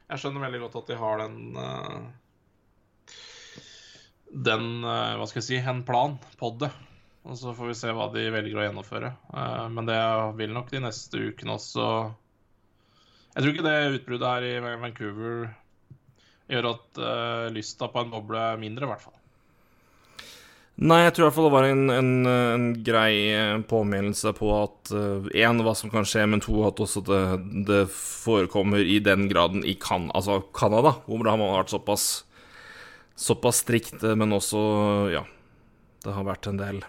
Jeg 0.07 0.19
skjønner 0.21 0.43
veldig 0.47 0.61
godt 0.65 0.77
at 0.81 0.89
de 0.91 0.97
har 0.99 1.21
den 1.23 1.37
eh, 1.59 1.99
Den, 4.47 4.69
eh, 4.83 5.15
hva 5.19 5.27
skal 5.27 5.41
jeg 5.41 5.47
si, 5.49 5.59
en 5.59 5.83
plan 5.87 6.15
på 6.39 6.53
det. 6.63 6.71
Og 7.27 7.35
så 7.35 7.51
får 7.55 7.73
vi 7.73 7.75
se 7.75 7.91
hva 7.91 8.07
de 8.13 8.23
velger 8.31 8.59
å 8.61 8.63
gjennomføre. 8.63 9.09
Men 9.75 9.87
det 9.89 9.99
vil 10.39 10.53
nok 10.55 10.69
de 10.71 10.79
neste 10.79 11.19
ukene 11.19 11.57
også 11.57 11.87
Jeg 13.33 13.41
tror 13.41 13.51
ikke 13.51 13.65
det 13.65 13.97
utbruddet 13.97 14.29
her 14.31 14.45
i 14.47 14.77
Vancouver 14.79 15.49
gjør 16.51 16.71
at 16.73 16.99
uh, 17.01 17.47
lysta 17.53 17.89
på 17.91 18.03
en 18.03 18.11
boble 18.11 18.43
er 18.53 18.59
mindre, 18.61 18.87
i 18.87 18.91
hvert 18.91 19.03
fall. 19.03 19.15
Nei, 20.77 20.99
jeg 21.01 21.15
tror 21.15 21.23
i 21.23 21.25
hvert 21.25 21.35
fall 21.39 21.47
det 21.47 21.55
var 21.55 21.65
en, 21.65 21.87
en, 21.89 22.11
en 22.29 22.65
grei 22.85 23.13
eh, 23.33 23.55
påminnelse 23.65 24.29
på 24.37 24.51
at 24.53 24.91
én, 25.33 25.63
hva 25.65 25.73
som 25.73 25.89
kan 25.89 26.05
skje, 26.05 26.27
men 26.29 26.43
to, 26.43 26.59
at 26.67 26.77
også 26.77 27.01
det, 27.07 27.21
det 27.65 27.79
forekommer 27.89 28.85
i 28.85 28.99
den 29.01 29.25
graden 29.31 29.65
i 29.65 29.73
kan, 29.81 30.11
altså 30.13 30.37
Canada, 30.53 30.99
hvor 31.09 31.25
det 31.25 31.33
har 31.33 31.41
vært 31.41 31.73
såpass 31.73 32.05
såpass 33.17 33.63
strikt, 33.65 34.03
eh, 34.03 34.15
men 34.15 34.33
også, 34.33 34.61
ja 35.11 35.25
Det 36.05 36.13
har 36.13 36.27
vært 36.27 36.47
en 36.47 36.61
del 36.61 36.83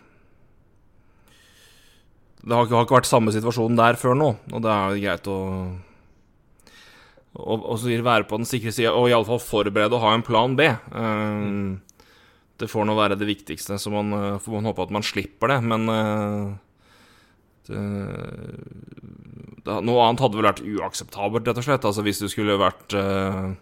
Det 2.44 2.55
har 2.55 2.68
har 2.68 2.85
ikke 2.85 2.99
vært 3.01 3.09
samme 3.09 3.33
situasjon 3.35 3.79
der 3.79 3.99
før 3.99 4.14
nå, 4.14 4.35
og 4.53 4.64
det 4.64 4.73
er 4.73 5.03
greit 5.03 5.31
å 5.33 5.38
og, 7.38 7.62
og 7.62 7.79
så 7.79 7.92
være 8.03 8.27
på 8.29 8.38
den 8.40 8.48
sikre 8.48 8.72
sida, 8.74 8.92
og 8.94 9.11
iallfall 9.11 9.40
forberede 9.42 9.94
og 9.94 10.03
ha 10.03 10.14
en 10.16 10.24
plan 10.27 10.57
B. 10.59 10.66
Um, 10.90 11.79
det 12.59 12.70
får 12.70 12.88
nå 12.88 12.96
være 12.98 13.18
det 13.18 13.29
viktigste, 13.29 13.79
så 13.79 13.92
man 13.92 14.11
eh, 14.16 14.40
får 14.42 14.57
man 14.57 14.66
håpe 14.66 14.83
at 14.83 14.94
man 14.94 15.07
slipper 15.07 15.53
det. 15.53 15.59
Men 15.62 15.87
uh, 15.87 16.48
det, 17.68 17.83
det, 19.62 19.77
Noe 19.87 20.09
annet 20.09 20.24
hadde 20.24 20.40
vel 20.40 20.48
vært 20.48 20.64
uakseptabelt, 20.66 21.46
rett 21.46 21.61
og 21.62 21.66
slett. 21.68 21.87
Altså 21.87 22.03
Hvis 22.03 22.22
du 22.24 22.27
skulle 22.33 22.59
vært 22.59 22.96
uh, 22.98 23.53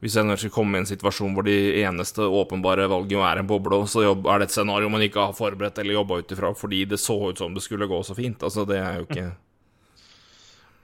Hvis 0.00 0.16
en 0.16 0.32
skulle 0.38 0.54
komme 0.54 0.78
i 0.78 0.80
en 0.80 0.88
situasjon 0.88 1.36
hvor 1.36 1.44
de 1.44 1.82
eneste 1.82 2.24
åpenbare 2.24 2.88
valgene 2.88 3.28
er 3.28 3.42
en 3.42 3.50
boble, 3.50 3.82
så 3.90 4.06
er 4.06 4.40
det 4.40 4.48
et 4.48 4.56
scenario 4.56 4.88
man 4.88 5.04
ikke 5.04 5.28
har 5.28 5.36
forberedt 5.36 5.82
eller 5.82 5.98
jobba 5.98 6.22
ut 6.22 6.32
ifra 6.32 6.54
fordi 6.56 6.86
det 6.88 7.02
så 7.02 7.18
ut 7.28 7.44
som 7.44 7.52
det 7.52 7.66
skulle 7.66 7.90
gå 7.90 8.00
så 8.06 8.16
fint. 8.16 8.40
Altså 8.40 8.64
Det 8.64 8.80
er 8.80 9.02
jo 9.02 9.08
ikke 9.10 9.28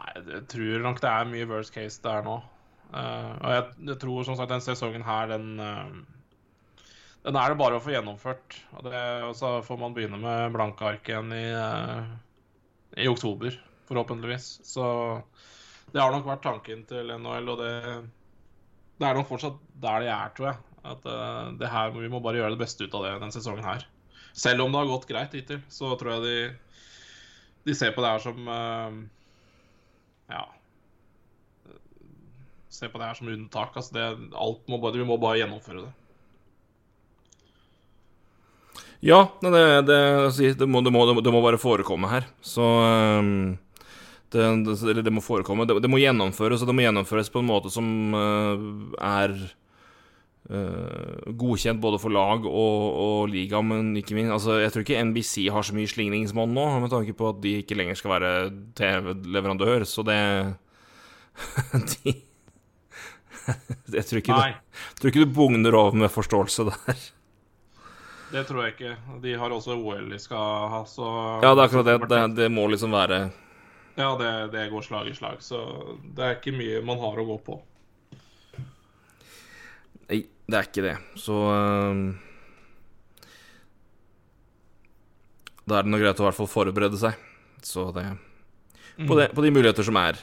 Nei, 0.04 0.20
jeg 0.28 0.42
tror 0.52 0.82
nok 0.84 1.00
det 1.00 1.10
er 1.10 1.30
mye 1.30 1.46
worst 1.48 1.72
case 1.74 2.02
der 2.04 2.24
nå. 2.26 2.40
Uh, 2.94 3.30
og 3.40 3.48
jeg, 3.50 3.62
jeg 3.88 4.00
tror 4.02 4.26
som 4.26 4.36
sagt 4.38 4.52
den 4.52 4.62
sesongen 4.62 5.04
her, 5.06 5.30
den 5.32 5.56
uh, 5.58 5.88
Den 7.24 7.38
er 7.40 7.50
det 7.50 7.56
bare 7.58 7.78
å 7.78 7.82
få 7.82 7.94
gjennomført. 7.94 8.58
Og, 8.76 8.84
det, 8.84 9.00
og 9.24 9.32
så 9.38 9.56
får 9.64 9.80
man 9.80 9.94
begynne 9.96 10.20
med 10.20 10.52
blanke 10.52 10.84
ark 10.90 11.08
igjen 11.08 11.32
i, 11.32 11.46
uh, 11.56 12.04
i 13.00 13.08
oktober, 13.08 13.56
forhåpentligvis. 13.88 14.58
Så 14.68 14.84
det 15.94 16.02
har 16.02 16.12
nok 16.12 16.28
vært 16.28 16.44
tanken 16.44 16.84
til 16.90 17.14
NHL, 17.16 17.48
og 17.54 17.62
det, 17.62 17.72
det 19.00 19.08
er 19.08 19.16
nok 19.16 19.30
fortsatt 19.30 19.56
der 19.80 20.04
de 20.04 20.12
er, 20.12 20.36
tror 20.36 20.50
jeg. 20.52 20.60
At 20.84 21.06
det 21.56 21.68
her, 21.72 21.94
Vi 21.96 22.10
må 22.12 22.18
bare 22.20 22.42
gjøre 22.42 22.52
det 22.52 22.60
beste 22.60 22.84
ut 22.84 22.94
av 22.98 23.06
det 23.06 23.14
den 23.22 23.32
sesongen 23.32 23.64
her. 23.64 23.86
Selv 24.36 24.66
om 24.66 24.74
det 24.74 24.82
har 24.82 24.90
gått 24.90 25.08
greit 25.08 25.32
hittil, 25.32 25.62
så 25.72 25.94
tror 25.96 26.18
jeg 26.18 26.24
de, 26.26 26.88
de 27.70 27.76
ser 27.78 27.94
på 27.96 28.04
det 28.04 28.10
her 28.12 28.20
som 28.20 28.50
Ja. 30.30 30.46
Se 32.72 32.88
på 32.88 32.98
det 32.98 33.10
her 33.10 33.18
som 33.18 33.30
unntak. 33.30 33.76
Altså 33.76 33.94
det, 33.96 34.06
alt 34.34 34.64
må 34.70 34.80
bare, 34.82 34.98
vi 34.98 35.06
må 35.06 35.18
bare 35.20 35.42
gjennomføre 35.42 35.84
det. 35.84 35.92
Ja, 39.04 39.26
det, 39.42 39.50
det, 39.84 39.98
det, 40.56 40.66
må, 40.66 40.80
det, 40.80 40.90
må, 40.94 41.04
det 41.20 41.32
må 41.32 41.42
bare 41.44 41.60
forekomme 41.60 42.08
her. 42.08 42.24
Så 42.40 42.64
um, 42.64 43.58
det, 44.32 44.46
det, 44.64 45.02
det 45.04 45.12
må 45.12 45.20
forekomme. 45.20 45.66
Det, 45.68 45.90
må 45.92 46.00
gjennomføres, 46.00 46.64
og 46.64 46.70
det 46.70 46.76
må 46.78 46.86
gjennomføres 46.86 47.28
på 47.30 47.42
en 47.42 47.50
måte 47.50 47.72
som 47.74 48.16
uh, 48.16 48.96
er 48.96 49.36
godkjent 50.44 51.80
både 51.80 51.96
for 52.02 52.12
lag 52.12 52.44
og, 52.44 52.82
og 53.00 53.30
liga, 53.32 53.62
men 53.64 53.94
ikke 53.96 54.12
minst 54.12 54.34
altså, 54.34 54.58
Jeg 54.60 54.74
tror 54.74 54.84
ikke 54.84 55.04
NBC 55.08 55.46
har 55.48 55.64
så 55.64 55.72
mye 55.72 55.88
slingringsmonn 55.88 56.52
nå, 56.52 56.66
med 56.84 56.92
tanke 56.92 57.14
på 57.16 57.30
at 57.32 57.40
de 57.40 57.54
ikke 57.62 57.78
lenger 57.78 57.96
skal 57.96 58.12
være 58.12 58.32
TV-leverandør, 58.76 59.86
så 59.88 60.04
det 60.04 60.18
de, 61.94 62.14
Jeg 63.96 64.04
tror 64.04 64.20
ikke, 64.20 64.36
du, 64.36 64.60
tror 65.00 65.12
ikke 65.12 65.24
du 65.24 65.32
bugner 65.32 65.76
over 65.80 65.96
med 65.96 66.12
forståelse 66.12 66.68
der. 66.68 67.04
Det 68.34 68.42
tror 68.48 68.64
jeg 68.64 68.74
ikke. 68.74 68.94
De 69.22 69.34
har 69.38 69.52
også 69.54 69.76
OL 69.78 70.08
de 70.10 70.18
skal 70.18 70.68
ha, 70.72 70.84
så 70.88 71.08
Ja, 71.40 71.54
det 71.54 71.60
er 71.60 71.66
akkurat 71.68 71.88
det. 71.88 71.98
Det, 72.10 72.22
det 72.36 72.50
må 72.52 72.66
liksom 72.68 72.92
være 72.92 73.30
Ja, 73.96 74.12
det, 74.18 74.32
det 74.52 74.68
går 74.72 74.82
slag 74.82 75.08
i 75.08 75.14
slag, 75.14 75.40
så 75.44 75.60
det 76.02 76.24
er 76.24 76.36
ikke 76.36 76.56
mye 76.56 76.82
man 76.84 76.98
har 77.00 77.20
å 77.20 77.26
gå 77.28 77.36
på. 77.46 77.60
Nei, 80.10 80.24
det 80.44 80.58
er 80.58 80.68
ikke 80.68 80.84
det. 80.84 80.94
Så 81.20 81.34
uh, 81.48 82.12
Da 85.64 85.78
er 85.78 85.86
det 85.86 85.92
noe 85.94 86.02
greit 86.02 86.20
å 86.20 86.26
i 86.26 86.28
hvert 86.28 86.38
fall 86.42 86.50
forberede 86.52 87.00
seg. 87.00 87.16
Så 87.64 87.88
det 87.96 88.04
På, 89.08 89.16
det, 89.16 89.30
på 89.32 89.44
de 89.44 89.52
muligheter 89.54 89.86
som 89.86 89.96
er. 89.96 90.20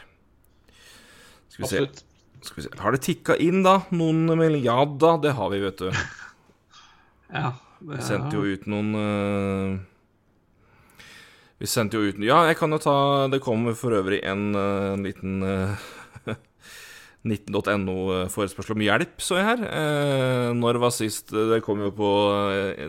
Skal 1.49 1.65
vi 1.65 1.71
se. 1.71 1.85
Skal 2.45 2.59
vi 2.59 2.65
se. 2.67 2.73
Har 2.79 2.93
det 2.93 3.01
tikka 3.05 3.37
inn, 3.41 3.63
da? 3.65 3.81
Noen? 3.89 4.29
Ja 4.61 4.83
da, 4.85 5.15
det 5.21 5.33
har 5.37 5.49
vi, 5.53 5.63
vet 5.65 5.81
du. 5.81 5.89
Ja, 7.31 7.53
Vi 7.79 7.95
sendte 8.03 8.35
jo 8.35 8.43
ut 8.43 8.65
noen 8.67 8.89
uh, 8.91 9.77
Vi 11.61 11.69
sendte 11.71 11.95
jo 11.95 12.09
ut 12.11 12.17
Ja, 12.19 12.41
jeg 12.49 12.57
kan 12.59 12.75
jo 12.75 12.79
ta 12.83 12.95
Det 13.31 13.39
kommer 13.39 13.77
for 13.79 13.95
øvrig 13.95 14.19
en, 14.27 14.49
uh, 14.51 14.91
en 14.97 15.05
liten 15.07 15.37
øh, 15.39 15.85
19.no-forespørsel 17.27 18.75
om 18.75 18.83
hjelp, 18.85 19.17
så 19.21 19.37
jeg 19.37 19.47
her. 19.47 19.65
Eh, 19.67 20.51
når 20.57 20.79
var 20.81 20.93
sist 20.95 21.29
Det 21.29 21.61
kom 21.65 21.83
jo 21.83 21.91
på 21.93 22.11
eh, 22.49 22.87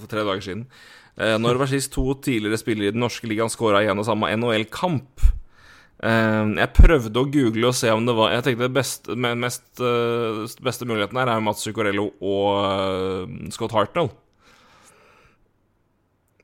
for 0.00 0.10
tre 0.10 0.24
dager 0.26 0.44
siden. 0.44 0.64
Eh, 1.18 1.36
når 1.38 1.60
var 1.62 1.70
sist 1.70 1.92
to 1.94 2.06
tidligere 2.22 2.58
spillere 2.60 2.90
i 2.90 2.96
den 2.96 3.02
norske 3.04 3.30
ligaen 3.30 3.52
scora 3.52 3.84
i 3.84 3.90
en 3.90 4.02
og 4.02 4.08
samme 4.08 4.30
NHL-kamp? 4.34 5.28
Eh, 5.98 6.44
jeg 6.58 6.74
prøvde 6.78 7.22
å 7.22 7.30
google 7.30 7.70
og 7.72 7.74
se 7.74 7.90
om 7.90 8.04
det 8.06 8.14
var 8.14 8.30
Jeg 8.36 8.44
tenkte 8.46 8.68
det 8.68 8.76
beste, 8.76 9.16
eh, 9.82 10.86
muligheten 10.86 11.18
her 11.18 11.32
er 11.32 11.42
Mats 11.42 11.64
Zuccarello 11.66 12.12
og 12.18 12.48
eh, 12.62 13.50
Scott 13.54 13.74
Hartnell. 13.74 14.10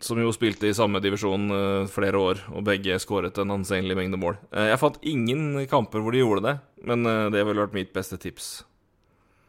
Som 0.05 0.19
jo 0.21 0.33
spilte 0.37 0.69
i 0.69 0.75
samme 0.77 1.01
divisjon 1.01 1.47
eh, 1.55 1.87
flere 1.89 2.19
år, 2.21 2.43
og 2.53 2.67
begge 2.67 2.99
skåret 3.01 3.39
en 3.41 3.55
anseelig 3.55 3.97
mengde 3.97 4.19
mål. 4.21 4.37
Eh, 4.53 4.67
jeg 4.73 4.81
fant 4.83 4.99
ingen 5.09 5.63
kamper 5.71 6.03
hvor 6.05 6.13
de 6.13 6.21
gjorde 6.21 6.45
det, 6.45 6.55
men 6.85 7.09
eh, 7.09 7.29
det 7.33 7.45
ville 7.49 7.65
vært 7.65 7.77
mitt 7.79 7.95
beste 7.97 8.19
tips. 8.21 8.51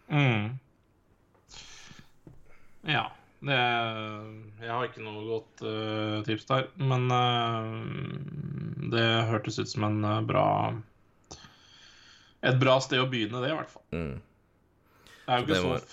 Mm. 0.07 0.53
Ja. 2.87 3.09
Det, 3.45 3.57
jeg 4.63 4.71
har 4.71 4.85
ikke 4.87 5.03
noe 5.05 5.21
godt 5.27 5.61
uh, 5.67 6.21
tips 6.25 6.47
der, 6.49 6.63
men 6.81 7.03
uh, 7.13 8.87
det 8.89 9.03
hørtes 9.29 9.59
ut 9.59 9.69
som 9.69 9.85
en 9.85 9.99
uh, 10.01 10.21
bra 10.25 10.45
Et 12.41 12.57
bra 12.61 12.79
sted 12.81 13.03
å 13.03 13.05
begynne, 13.11 13.43
det, 13.43 13.51
i 13.51 13.57
hvert 13.59 13.69
fall. 13.69 13.83
Mm. 13.93 14.15
Det 15.25 15.35
er 15.35 15.43
jo 15.43 15.45
Så 15.45 15.51
ikke 15.51 15.59
så 15.61 15.73
var- 15.75 15.85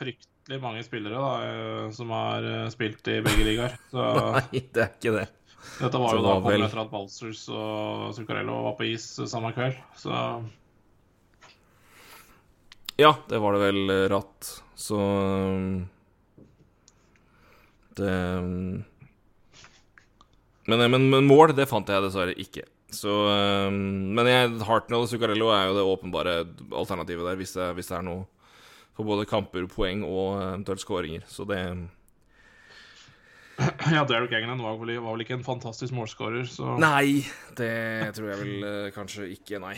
fryktelig 0.52 0.62
mange 0.62 0.82
spillere 0.84 1.16
da, 1.16 1.84
eh, 1.86 1.90
som 1.92 2.10
har 2.10 2.44
eh, 2.44 2.68
spilt 2.70 3.08
i 3.08 3.20
begge 3.22 3.44
ligaer. 3.46 3.76
Så 3.90 4.02
Nei, 4.36 4.60
det 4.72 4.82
er 4.82 4.90
ikke 4.98 5.14
det. 5.16 5.28
dette 5.78 5.98
var 6.00 6.12
jo 6.16 6.22
da 6.22 6.34
var 6.40 6.52
vel- 6.52 6.64
etter 6.66 6.82
at 6.82 6.90
Balsers 6.90 7.48
og 7.48 8.12
Zuccarello 8.16 8.62
var 8.66 8.76
på 8.76 8.84
is 8.92 9.06
samme 9.30 9.52
kveld. 9.56 9.78
Så 9.96 10.12
Ja, 13.00 13.14
det 13.28 13.40
var 13.40 13.52
det 13.56 13.62
vel 13.62 13.90
eh, 13.90 14.08
ratt, 14.12 14.62
så 14.76 14.98
Det 17.96 18.08
um, 18.38 18.84
men, 20.68 20.78
men, 20.90 21.08
men 21.10 21.26
mål, 21.26 21.52
det 21.56 21.66
fant 21.68 21.88
jeg 21.88 22.02
dessverre 22.04 22.36
ikke. 22.38 22.62
Så 22.92 23.10
um, 23.10 24.12
Men 24.14 24.28
jeg, 24.28 24.52
Hartnell 24.68 25.02
og 25.02 25.08
Zuccarello 25.10 25.48
er 25.50 25.66
jo 25.66 25.74
det 25.74 25.82
åpenbare 25.90 26.34
alternativet 26.70 27.26
der, 27.26 27.36
hvis 27.40 27.56
det, 27.56 27.66
hvis 27.74 27.88
det 27.90 27.96
er 27.98 28.04
noe 28.06 28.22
for 28.96 29.08
både 29.08 29.28
kamper, 29.28 29.66
poeng 29.70 30.04
og 30.06 30.38
eventuelt 30.40 30.82
skåringer. 30.82 31.24
Så 31.30 31.46
det 31.48 31.60
ja, 33.94 34.04
Derek 34.08 34.32
England 34.32 34.62
var 34.64 34.78
vel, 34.80 34.94
var 35.00 35.16
vel 35.16 35.24
ikke 35.24 35.36
en 35.38 35.46
fantastisk 35.46 35.94
målskårer, 35.96 36.46
så 36.48 36.76
Nei, 36.80 37.22
det 37.58 37.72
tror 38.16 38.32
jeg 38.32 38.40
vel 38.40 38.68
eh, 38.68 38.92
kanskje 38.94 39.28
ikke, 39.34 39.60
nei. 39.62 39.76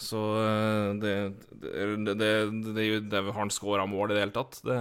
Så 0.00 0.20
eh, 0.40 0.90
det 1.02 1.14
det, 1.60 1.88
det, 2.08 2.14
det, 2.16 2.84
det, 3.12 3.20
Har 3.20 3.42
han 3.42 3.52
scora 3.52 3.84
mål 3.84 4.14
i 4.14 4.16
det 4.16 4.22
hele 4.24 4.36
tatt? 4.36 4.62
Det, 4.64 4.76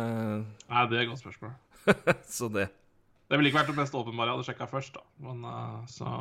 Nei, 0.70 0.86
det 0.88 1.00
er 1.00 1.04
et 1.04 1.12
godt 1.12 1.24
spørsmål. 1.26 1.58
så 2.38 2.48
det 2.54 2.70
Det 3.28 3.38
ville 3.38 3.52
ikke 3.52 3.60
vært 3.60 3.74
det 3.74 3.82
mest 3.82 3.98
åpenbare 4.00 4.32
jeg 4.32 4.38
hadde 4.38 4.48
sjekka 4.48 4.70
først, 4.72 4.96
da. 4.96 5.04
Men 5.28 5.44
eh, 5.50 5.82
så 5.92 6.14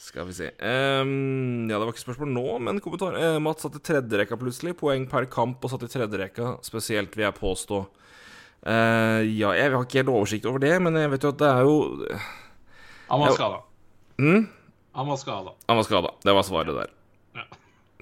Skal 0.00 0.24
vi 0.30 0.32
se 0.32 0.46
um, 0.64 1.68
Ja, 1.68 1.76
det 1.76 1.84
var 1.84 1.90
ikke 1.92 2.00
spørsmål 2.06 2.30
nå, 2.32 2.44
men 2.64 2.78
kommentar. 2.80 3.16
Uh, 3.20 3.36
Mats 3.44 3.66
satt 3.66 3.74
i 3.76 3.82
tredjerekka 3.84 4.38
plutselig. 4.40 4.72
Poeng 4.80 5.04
per 5.10 5.26
kamp 5.32 5.60
og 5.66 5.72
satt 5.74 5.84
i 5.84 5.90
tredjerekka. 5.92 6.54
Spesielt, 6.64 7.12
vil 7.18 7.26
jeg 7.26 7.36
påstå. 7.36 7.80
Uh, 8.64 9.20
ja, 9.28 9.52
jeg 9.56 9.72
har 9.74 9.84
ikke 9.84 10.00
helt 10.00 10.12
oversikt 10.12 10.48
over 10.48 10.60
det, 10.64 10.72
men 10.84 10.96
jeg 10.96 11.10
vet 11.12 11.26
jo 11.26 11.32
at 11.34 11.40
det 11.40 11.50
er 11.50 11.68
jo 11.68 11.76
Han 13.10 13.22
var 13.24 13.36
skada. 13.36 13.60
hm? 14.20 14.46
Han 14.96 15.06
var 15.12 15.20
skada. 15.20 15.52
Han 15.68 15.78
var 15.78 15.86
skada. 15.86 16.10
Det 16.24 16.34
var 16.34 16.46
svaret 16.48 16.76
der. 16.80 16.90
Ja. 17.38 17.44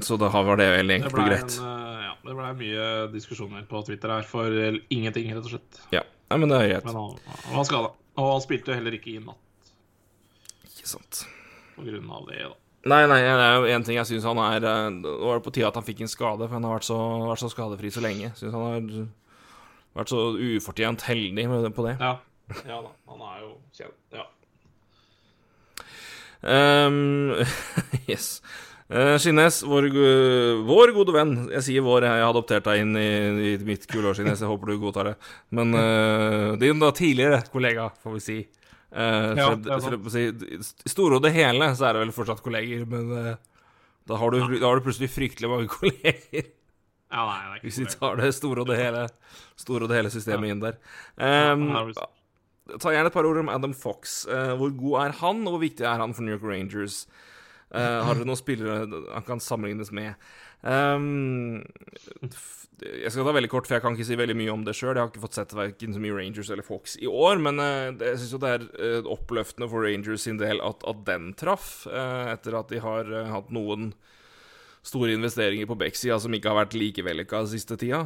Så 0.02 0.16
da 0.22 0.30
var 0.32 0.56
det 0.56 0.68
veldig 0.72 0.94
Det 0.94 1.00
enkelt 1.02 1.18
og 1.18 1.26
greit. 1.28 1.56
eh, 1.60 1.98
ja, 2.06 2.14
det 2.24 2.36
ble 2.38 2.52
mye 2.62 2.86
diskusjoner 3.12 3.66
på 3.68 3.82
Twitter 3.86 4.14
her 4.14 4.22
for 4.26 4.46
ingenting, 4.88 5.28
rett 5.34 5.44
og 5.44 5.50
slett. 5.52 5.80
Ja, 5.92 6.04
Nei, 6.30 6.38
men 6.38 6.48
det 6.52 6.58
er 6.62 6.70
greit. 6.72 6.86
Men 6.88 6.96
han, 6.96 7.18
han 7.44 7.58
var 7.58 7.66
skada. 7.68 7.90
Og 8.18 8.30
han 8.32 8.42
spilte 8.46 8.74
heller 8.78 8.94
ikke 8.96 9.12
i 9.14 9.18
natt 9.22 9.74
Ikke 10.70 10.88
sant. 10.90 11.22
På 11.78 11.86
grunn 11.86 12.10
av 12.14 12.26
det, 12.28 12.42
da. 12.44 12.56
Nei, 12.88 13.02
nei, 13.10 13.18
det 13.26 13.42
er 13.42 13.56
jo 13.58 13.70
en 13.74 13.84
ting 13.84 13.98
jeg 13.98 14.06
syns 14.06 14.26
han 14.28 14.38
er 14.38 14.64
eh, 14.64 14.84
Nå 14.94 15.16
var 15.18 15.40
det 15.40 15.44
på 15.48 15.52
tide 15.56 15.66
at 15.66 15.76
han 15.76 15.86
fikk 15.86 16.04
en 16.04 16.10
skade, 16.12 16.46
for 16.46 16.54
han 16.54 16.66
har 16.66 16.78
vært 16.78 16.86
så, 16.86 16.98
vært 17.26 17.42
så 17.42 17.50
skadefri 17.52 17.90
så 17.92 18.04
lenge. 18.04 18.30
Syns 18.38 18.54
han 18.54 18.64
har 18.64 19.08
vært 19.98 20.12
så 20.12 20.22
ufortjent 20.38 21.04
heldig 21.08 21.48
med, 21.50 21.68
på 21.74 21.86
det. 21.88 21.96
Ja. 21.98 22.14
ja 22.68 22.80
da. 22.84 22.94
Han 23.10 23.24
er 23.32 23.40
jo 23.42 23.52
kjent. 23.76 23.98
Ja. 24.14 24.26
Um, 26.38 27.34
yes. 28.10 28.38
Uh, 28.88 29.18
Skinnes, 29.20 29.58
vår, 29.68 29.90
vår 30.68 30.94
gode 30.96 31.16
venn. 31.16 31.34
Jeg 31.58 31.66
sier 31.66 31.84
vår, 31.84 32.06
jeg 32.06 32.22
har 32.22 32.30
adoptert 32.30 32.68
deg 32.70 32.84
inn 32.84 32.94
i, 32.96 33.08
i 33.50 33.56
mitt 33.66 33.88
kule 33.90 34.12
år, 34.12 34.16
Skinnes. 34.16 34.44
Jeg 34.44 34.52
håper 34.52 34.70
du 34.70 34.78
godtar 34.80 35.10
det. 35.10 35.16
Men 35.50 35.74
uh, 35.74 36.54
din 36.62 36.78
da 36.80 36.94
tidligere 36.94 37.42
kollega, 37.50 37.90
får 38.04 38.16
vi 38.16 38.24
si. 38.24 38.38
Uh, 38.88 39.36
Ja, 39.36 39.50
så, 39.50 39.56
det 39.60 39.80
så 39.84 40.12
si 40.14 40.22
I 40.88 40.90
store 40.90 41.18
og 41.18 41.24
det 41.26 41.34
hele 41.34 41.66
så 41.76 41.88
er 41.88 41.96
det 41.96 42.06
vel 42.06 42.14
fortsatt 42.16 42.40
kolleger, 42.44 42.86
men 42.88 43.10
uh, 43.12 43.34
da, 44.08 44.16
har 44.16 44.32
du, 44.32 44.38
da 44.56 44.64
har 44.64 44.78
du 44.78 44.86
plutselig 44.86 45.10
fryktelig 45.12 45.50
mange 45.50 45.68
kolleger. 45.78 46.48
ja, 47.12 47.24
nei, 47.24 47.40
det 47.42 47.58
er 47.58 47.66
Hvis 47.66 47.80
vi 47.82 47.88
tar 47.92 48.16
det 48.20 48.32
store 48.36 48.64
og 48.64 48.70
det 48.72 48.78
hele 48.80 49.08
Store 49.58 49.84
og 49.84 49.90
det 49.90 49.98
hele 49.98 50.12
systemet 50.14 50.54
inn 50.54 50.62
der. 50.62 50.78
Um, 51.18 51.66
ja, 51.74 52.06
ta 52.78 52.92
gjerne 52.94 53.10
et 53.10 53.16
par 53.16 53.26
ord 53.26 53.40
om 53.42 53.48
Adam 53.52 53.74
Fox. 53.74 54.20
Uh, 54.28 54.54
hvor 54.60 54.70
god 54.78 55.00
er 55.02 55.16
han, 55.20 55.40
og 55.46 55.56
hvor 55.56 55.62
viktig 55.64 55.84
er 55.88 55.98
han 56.00 56.14
for 56.14 56.24
New 56.24 56.36
York 56.36 56.46
Rangers? 56.46 57.02
Uh, 57.74 58.04
har 58.06 58.14
dere 58.14 58.28
noen 58.28 58.38
spillere 58.38 58.86
han 58.86 59.26
kan 59.26 59.42
sammenlignes 59.42 59.90
med? 59.92 60.14
Um, 60.62 61.64
jeg 62.78 63.10
skal 63.10 63.26
ta 63.26 63.32
veldig 63.34 63.50
kort, 63.50 63.66
for 63.66 63.76
jeg 63.76 63.82
kan 63.82 63.96
ikke 63.96 64.06
si 64.06 64.18
veldig 64.18 64.36
mye 64.38 64.52
om 64.52 64.60
det 64.66 64.74
sjøl. 64.78 64.92
Jeg 64.94 65.02
har 65.02 65.10
ikke 65.10 65.22
fått 65.24 65.38
sett 65.38 65.54
verken 65.56 65.94
så 65.94 66.02
mye 66.02 66.14
Rangers 66.14 66.50
eller 66.54 66.66
Fox 66.66 66.94
i 67.02 67.08
år, 67.10 67.40
men 67.42 67.58
eh, 67.62 67.88
jeg 68.04 68.20
syns 68.20 68.34
jo 68.36 68.42
det 68.42 68.52
er 68.54 68.66
eh, 68.78 69.08
oppløftende 69.10 69.68
for 69.70 69.86
Rangers 69.86 70.26
sin 70.28 70.38
del 70.38 70.62
at, 70.64 70.84
at 70.86 71.00
den 71.08 71.32
traff, 71.38 71.88
eh, 71.90 72.28
etter 72.36 72.58
at 72.58 72.70
de 72.70 72.82
har 72.84 73.10
hatt 73.32 73.50
noen 73.54 73.90
store 74.86 75.16
investeringer 75.16 75.66
på 75.68 75.76
Beck-sida 75.80 76.20
som 76.22 76.32
ikke 76.32 76.52
har 76.52 76.60
vært 76.60 76.76
like 76.78 77.02
vellykka 77.04 77.42
siste 77.50 77.76
tida. 77.76 77.98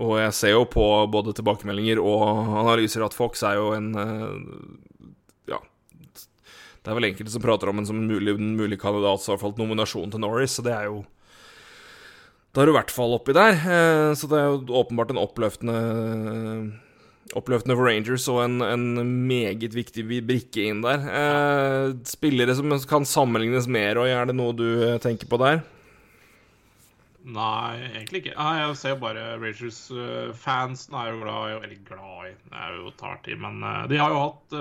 Og 0.00 0.12
jeg 0.22 0.36
ser 0.38 0.54
jo 0.54 0.62
på 0.70 0.84
både 1.12 1.34
tilbakemeldinger 1.36 2.00
og 2.00 2.54
analyser 2.62 3.04
at 3.04 3.16
Fox 3.18 3.42
er 3.44 3.58
jo 3.58 3.72
en 3.76 3.90
Ja. 5.50 5.58
Det 5.58 6.92
er 6.92 6.96
vel 6.96 7.10
enkelte 7.10 7.34
som 7.34 7.44
prater 7.44 7.68
om 7.68 7.82
en 7.82 7.90
som 7.90 7.98
mulig, 7.98 8.38
mulig 8.38 8.78
kandidat, 8.80 9.20
så 9.20 9.32
i 9.32 9.34
hvert 9.34 9.42
fall 9.42 9.58
nominasjon 9.58 10.14
til 10.14 10.22
Norris, 10.22 10.56
så 10.56 10.64
det 10.64 10.72
er 10.78 10.88
jo 10.88 11.02
Da 12.54 12.62
er 12.62 12.70
du 12.70 12.70
i 12.70 12.76
hvert 12.76 12.94
fall 12.94 13.16
oppi 13.16 13.34
der. 13.34 13.56
Eh, 13.58 14.12
så 14.14 14.30
det 14.30 14.38
er 14.38 14.52
jo 14.52 14.80
åpenbart 14.82 15.12
en 15.14 15.22
oppløftende 15.22 15.78
Oppløftende 17.34 17.74
for 17.74 17.88
Rangers 17.88 18.26
og 18.30 18.42
en, 18.44 18.60
en 18.62 18.82
meget 19.26 19.72
viktig 19.74 20.04
brikke 20.28 20.66
inn 20.68 20.82
der. 20.84 21.06
Eh, 21.08 21.94
spillere 22.06 22.54
som 22.54 22.70
kan 22.86 23.06
sammenlignes 23.08 23.66
mer, 23.66 23.98
og 23.98 24.06
er 24.06 24.28
det 24.28 24.36
noe 24.36 24.52
du 24.54 24.66
eh, 24.84 25.00
tenker 25.02 25.26
på 25.26 25.40
der? 25.40 25.62
Nei, 27.24 27.80
egentlig 27.88 28.20
ikke. 28.20 28.36
Nei, 28.36 28.52
jeg 28.60 28.76
ser 28.78 29.00
bare 29.00 29.24
Rangers-fansen 29.40 30.98
er 31.00 31.10
jo 31.10 31.22
glad 31.24 31.48
i 31.48 31.56
Eller 31.56 31.80
glad 31.88 32.28
i, 32.28 32.34
det 32.52 32.60
er 32.60 32.76
jo 32.76 32.92
tar 33.00 33.18
i, 33.24 33.38
men 33.40 33.64
de 33.90 33.98
har 33.98 34.12
jo 34.12 34.20
hatt 34.20 34.58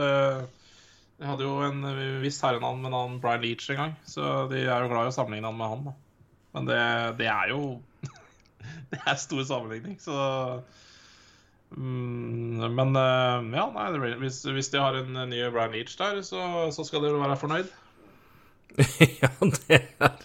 De 1.19 1.27
hadde 1.27 1.43
jo 1.45 1.59
en 1.67 1.83
viss 2.23 2.39
herrenavn 2.41 2.79
med 2.87 2.95
navn 2.95 3.19
Brian 3.21 3.43
Leach 3.43 3.67
en 3.69 3.81
gang, 3.83 3.93
så 4.07 4.47
de 4.49 4.63
er 4.63 4.87
jo 4.87 4.89
glad 4.95 5.11
i 5.11 5.11
å 5.11 5.17
sammenligne 5.19 5.51
han 5.51 5.59
med 5.59 5.75
han. 5.75 5.85
da. 5.91 5.97
Men 6.53 6.69
det, 6.69 6.79
det 7.19 7.27
er 7.31 7.51
jo 7.53 7.81
Det 8.93 9.01
er 9.01 9.19
stor 9.19 9.43
sammenligning, 9.47 9.97
så 10.01 10.15
mm, 11.75 12.65
Men 12.77 12.95
uh, 12.95 13.41
ja, 13.53 13.67
nei, 13.73 14.15
hvis, 14.21 14.43
hvis, 14.45 14.69
de 14.73 14.81
har 14.81 14.99
en 14.99 15.17
ny 15.29 15.41
Brian 15.49 15.73
Leach 15.73 15.97
der, 15.99 16.21
så, 16.21 16.69
så 16.75 16.85
skal 16.87 17.03
de 17.03 17.13
jo 17.13 17.21
være 17.21 17.39
fornøyd. 17.41 17.71
ja, 19.21 19.29
det 19.41 19.79
er, 19.79 20.19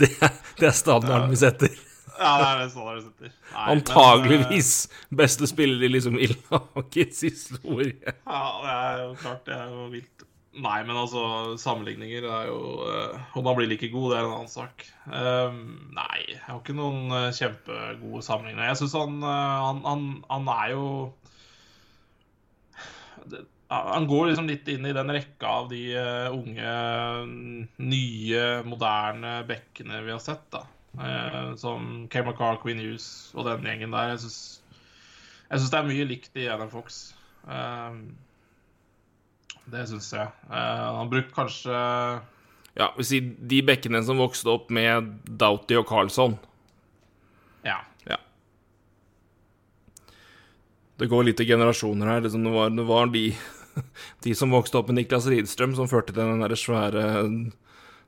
det 0.00 0.10
er, 0.20 0.32
det 0.60 0.68
er 0.68 0.76
standarden 0.76 1.30
vi 1.32 1.40
setter. 1.40 1.72
Ja, 2.18 2.34
det 2.38 2.48
er 2.48 2.58
det 2.62 2.70
standarden 2.72 3.00
vi 3.00 3.06
setter. 3.08 3.32
Nei, 3.54 3.64
Antageligvis 3.76 4.72
men, 4.88 5.16
beste 5.22 5.48
spiller 5.50 5.86
i 5.86 5.90
liksom 5.92 6.18
i 6.20 6.28
lagets 6.28 7.24
historie. 7.24 8.14
Ja, 8.26 8.44
det 8.64 8.74
er 8.74 9.02
jo 9.04 9.14
klart. 9.22 9.42
Det 9.46 9.56
er 9.56 9.72
jo 9.72 9.88
vilt. 9.92 10.26
Nei, 10.54 10.76
men 10.86 10.94
altså, 10.94 11.22
sammenligninger 11.58 12.26
er 12.30 12.44
jo 12.46 12.58
uh, 12.86 13.22
Om 13.34 13.48
han 13.50 13.56
blir 13.58 13.66
like 13.72 13.88
god, 13.90 14.12
det 14.12 14.18
er 14.18 14.26
en 14.28 14.34
annen 14.36 14.52
sak. 14.52 14.84
Um, 15.08 15.56
nei, 15.96 16.20
jeg 16.30 16.42
har 16.46 16.60
ikke 16.60 16.76
noen 16.78 17.10
uh, 17.10 17.32
kjempegode 17.34 18.22
sammenligninger. 18.22 18.68
Jeg 18.70 18.78
syns 18.82 18.94
han, 18.98 19.16
uh, 19.24 19.56
han, 19.64 19.82
han, 19.88 20.06
han, 20.30 20.52
er 20.54 20.70
jo 20.76 20.86
det, 23.32 23.42
han 23.74 24.06
går 24.06 24.28
liksom 24.30 24.46
litt 24.46 24.68
inn 24.70 24.86
i 24.86 24.94
den 24.94 25.10
rekka 25.16 25.50
av 25.64 25.72
de 25.72 25.82
unge, 26.30 26.74
nye, 27.82 28.44
moderne 28.68 29.38
bekkene 29.48 30.04
vi 30.06 30.14
har 30.14 30.22
sett. 30.22 30.46
da. 30.54 30.62
Uh, 30.94 31.56
som 31.58 32.06
Kay 32.10 32.22
McCarr, 32.22 32.60
Queen 32.62 32.78
Hughes 32.78 33.32
og 33.34 33.48
den 33.48 33.66
gjengen 33.66 33.94
der. 33.94 34.14
Jeg 34.14 34.22
syns 34.22 35.72
det 35.72 35.80
er 35.80 35.88
mye 35.88 36.06
likt 36.06 36.38
i 36.38 36.46
NM 36.46 36.70
Fox. 36.70 37.08
Uh, 37.42 37.98
det 39.72 39.86
syns 39.88 40.10
jeg. 40.12 40.28
han 40.50 41.10
brukte 41.12 41.34
kanskje 41.36 41.78
Ja, 42.74 42.90
vi 42.98 43.06
sier 43.06 43.32
de 43.38 43.60
bekkene 43.64 44.02
som 44.04 44.20
vokste 44.20 44.50
opp 44.50 44.70
med 44.74 45.12
Doughty 45.24 45.76
og 45.78 45.86
Carlsson. 45.88 46.34
Ja. 47.64 47.78
ja. 48.04 48.18
Det 50.98 51.08
går 51.10 51.30
litt 51.30 51.40
i 51.40 51.46
generasjoner 51.48 52.10
her. 52.10 52.24
Liksom 52.24 52.44
det, 52.44 52.54
var, 52.54 52.74
det 52.74 52.86
var 52.88 53.12
de 53.14 53.28
de 54.26 54.34
som 54.34 54.52
vokste 54.54 54.78
opp 54.80 54.90
med 54.90 55.00
Niklas 55.00 55.28
Ridstrøm, 55.30 55.74
som 55.78 55.90
førte 55.90 56.12
til 56.12 56.22
den 56.22 56.42
der 56.42 56.54
svære 56.58 57.04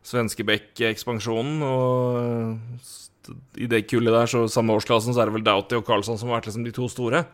svenske 0.07 0.47
Beck-ekspansjonen. 0.47 1.63
Og 1.67 3.59
i 3.59 3.69
det 3.71 3.87
kullet 3.91 4.15
der, 4.15 4.31
så 4.31 4.47
samme 4.51 4.77
årsklassen, 4.77 5.15
så 5.15 5.23
er 5.23 5.31
det 5.31 5.39
vel 5.39 5.47
Doughty 5.47 5.79
og 5.79 5.87
Carlsson 5.87 6.19
som 6.19 6.31
har 6.31 6.41
vært 6.41 6.51
liksom 6.51 6.67
de 6.67 6.75
to 6.75 6.89
store. 6.91 7.25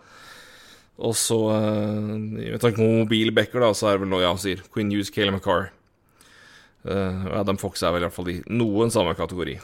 Og 1.01 1.14
så 1.16 1.38
Med 1.57 2.61
tanke 2.61 2.76
på 2.76 2.88
mobilbacker, 3.03 3.62
da, 3.64 3.72
så 3.74 3.88
er 3.88 3.97
det 3.97 4.05
vel 4.05 4.11
noe 4.12 4.24
jeg 4.24 4.43
sier 4.43 4.64
Queen 4.74 4.90
Hughes, 4.93 5.11
Caleb 5.11 5.38
McCarr. 5.38 5.70
Uh, 6.82 7.38
Adam 7.38 7.59
Fox 7.59 7.82
er 7.82 7.93
vel 7.95 8.03
i 8.03 8.07
hvert 8.09 8.16
fall 8.16 8.30
i 8.32 8.40
noen 8.51 8.90
samme 8.90 9.14
kategori. 9.14 9.55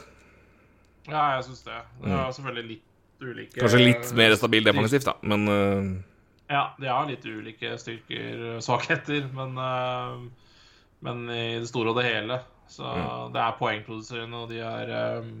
Ja, 1.09 1.23
jeg 1.35 1.49
syns 1.49 1.65
det. 1.65 1.79
Det 2.03 2.13
er 2.15 2.29
selvfølgelig 2.35 2.67
litt 2.69 2.85
ulike 3.19 3.59
Kanskje 3.59 3.81
litt 3.81 4.11
mer 4.15 4.35
stabil 4.39 4.63
defensivt, 4.63 5.09
da, 5.09 5.17
men 5.27 5.49
uh, 5.51 5.89
ja, 6.49 6.61
de 6.79 6.87
har 6.87 7.09
litt 7.09 7.25
ulike 7.27 7.73
styrker 7.81 8.61
svakheter, 8.63 9.27
men, 9.35 9.57
uh, 9.59 10.53
men, 11.05 11.25
i 11.27 11.59
det 11.59 11.67
store 11.69 11.91
og 11.91 11.99
det 11.99 12.07
hele 12.07 12.39
Så 12.71 12.87
mm. 12.87 13.33
det 13.35 13.43
er 13.43 13.57
poengproduserende, 13.59 14.45
og 14.45 14.53
de 14.53 14.61
er, 14.63 14.93
um, 15.19 15.33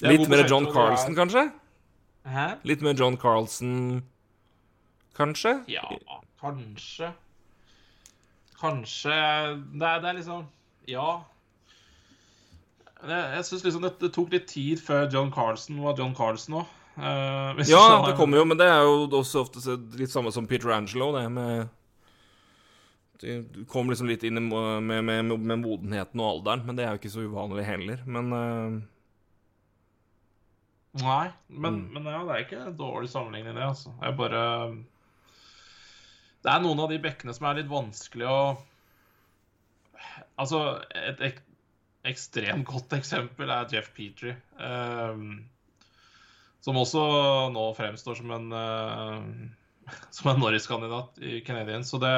de 0.00 0.08
er 0.08 0.16
Litt 0.16 0.32
mer 0.32 0.46
John 0.48 0.70
Carlson, 0.72 1.18
kanskje? 1.18 1.50
Hæ? 2.24 2.48
Litt 2.64 2.82
mer 2.86 2.96
John 2.96 3.20
Carlson, 3.20 4.00
kanskje? 5.20 5.58
Ja, 5.70 5.84
kanskje. 6.40 7.12
Kanskje 8.60 9.12
Det 9.72 9.86
er, 9.86 10.00
det 10.00 10.08
er 10.08 10.18
liksom 10.18 10.46
Ja. 10.88 11.22
Jeg 13.00 13.44
syns 13.48 13.64
liksom 13.64 13.84
det, 13.86 13.94
det, 14.00 14.12
tok 14.12 14.32
litt 14.34 14.48
tid 14.50 14.80
før 14.84 15.06
John 15.12 15.30
Carlson 15.32 15.78
var 15.80 15.96
John 15.96 16.12
Carlson 16.16 16.58
òg. 16.60 16.76
Uh, 17.00 17.56
ja, 17.64 18.02
det 18.04 18.16
kommer 18.18 18.42
jo, 18.42 18.44
men 18.44 18.58
det 18.60 18.66
er 18.68 18.82
jo 18.84 19.06
også 19.16 19.46
ofte 19.46 19.76
litt 19.96 20.12
samme 20.12 20.32
som 20.34 20.44
Peter 20.50 20.72
Angelo, 20.74 21.12
det 21.14 21.22
med 21.32 21.70
Du 23.22 23.64
kom 23.70 23.88
liksom 23.88 24.10
litt 24.10 24.26
inn 24.26 24.36
med, 24.42 24.82
med, 24.84 25.04
med, 25.06 25.32
med, 25.32 25.62
modenheten 25.62 26.20
og 26.20 26.28
alderen, 26.34 26.66
men 26.66 26.76
det 26.76 26.84
er 26.84 26.92
jo 26.92 27.00
ikke 27.00 27.14
så 27.14 27.24
uvanlig 27.24 27.64
heller. 27.64 28.04
Men 28.04 28.32
uh... 28.34 28.80
Nei, 31.00 31.26
men, 31.46 31.80
mm. 31.80 31.90
men, 31.94 32.10
ja, 32.10 32.20
det 32.26 32.34
er 32.34 32.44
ikke 32.44 32.62
en 32.66 32.76
dårlig 32.76 33.08
sammenligning, 33.12 33.54
det. 33.56 33.64
altså. 33.64 33.94
Jeg 34.02 34.18
bare 34.18 34.44
Det 36.40 36.50
er 36.52 36.62
noen 36.64 36.80
av 36.80 36.90
de 36.92 36.98
bekkene 37.02 37.34
som 37.36 37.48
er 37.50 37.60
litt 37.60 37.70
vanskelig 37.70 38.28
å 38.30 38.42
Altså, 40.40 40.60
et 40.96 41.18
ek 41.20 41.40
ekstremt 42.08 42.64
godt 42.64 42.94
eksempel 42.96 43.50
er 43.52 43.66
Jeff 43.68 43.90
Petrie. 43.96 44.38
Um, 44.56 45.42
som 46.64 46.78
også 46.80 47.02
nå 47.52 47.64
fremstår 47.76 48.20
som 48.20 48.32
en, 48.36 48.48
uh, 48.52 49.20
som 50.16 50.32
en 50.32 50.40
Norris-kandidat 50.40 51.20
i 51.20 51.40
Canadiens. 51.44 51.92
Så 51.92 52.00
det, 52.00 52.14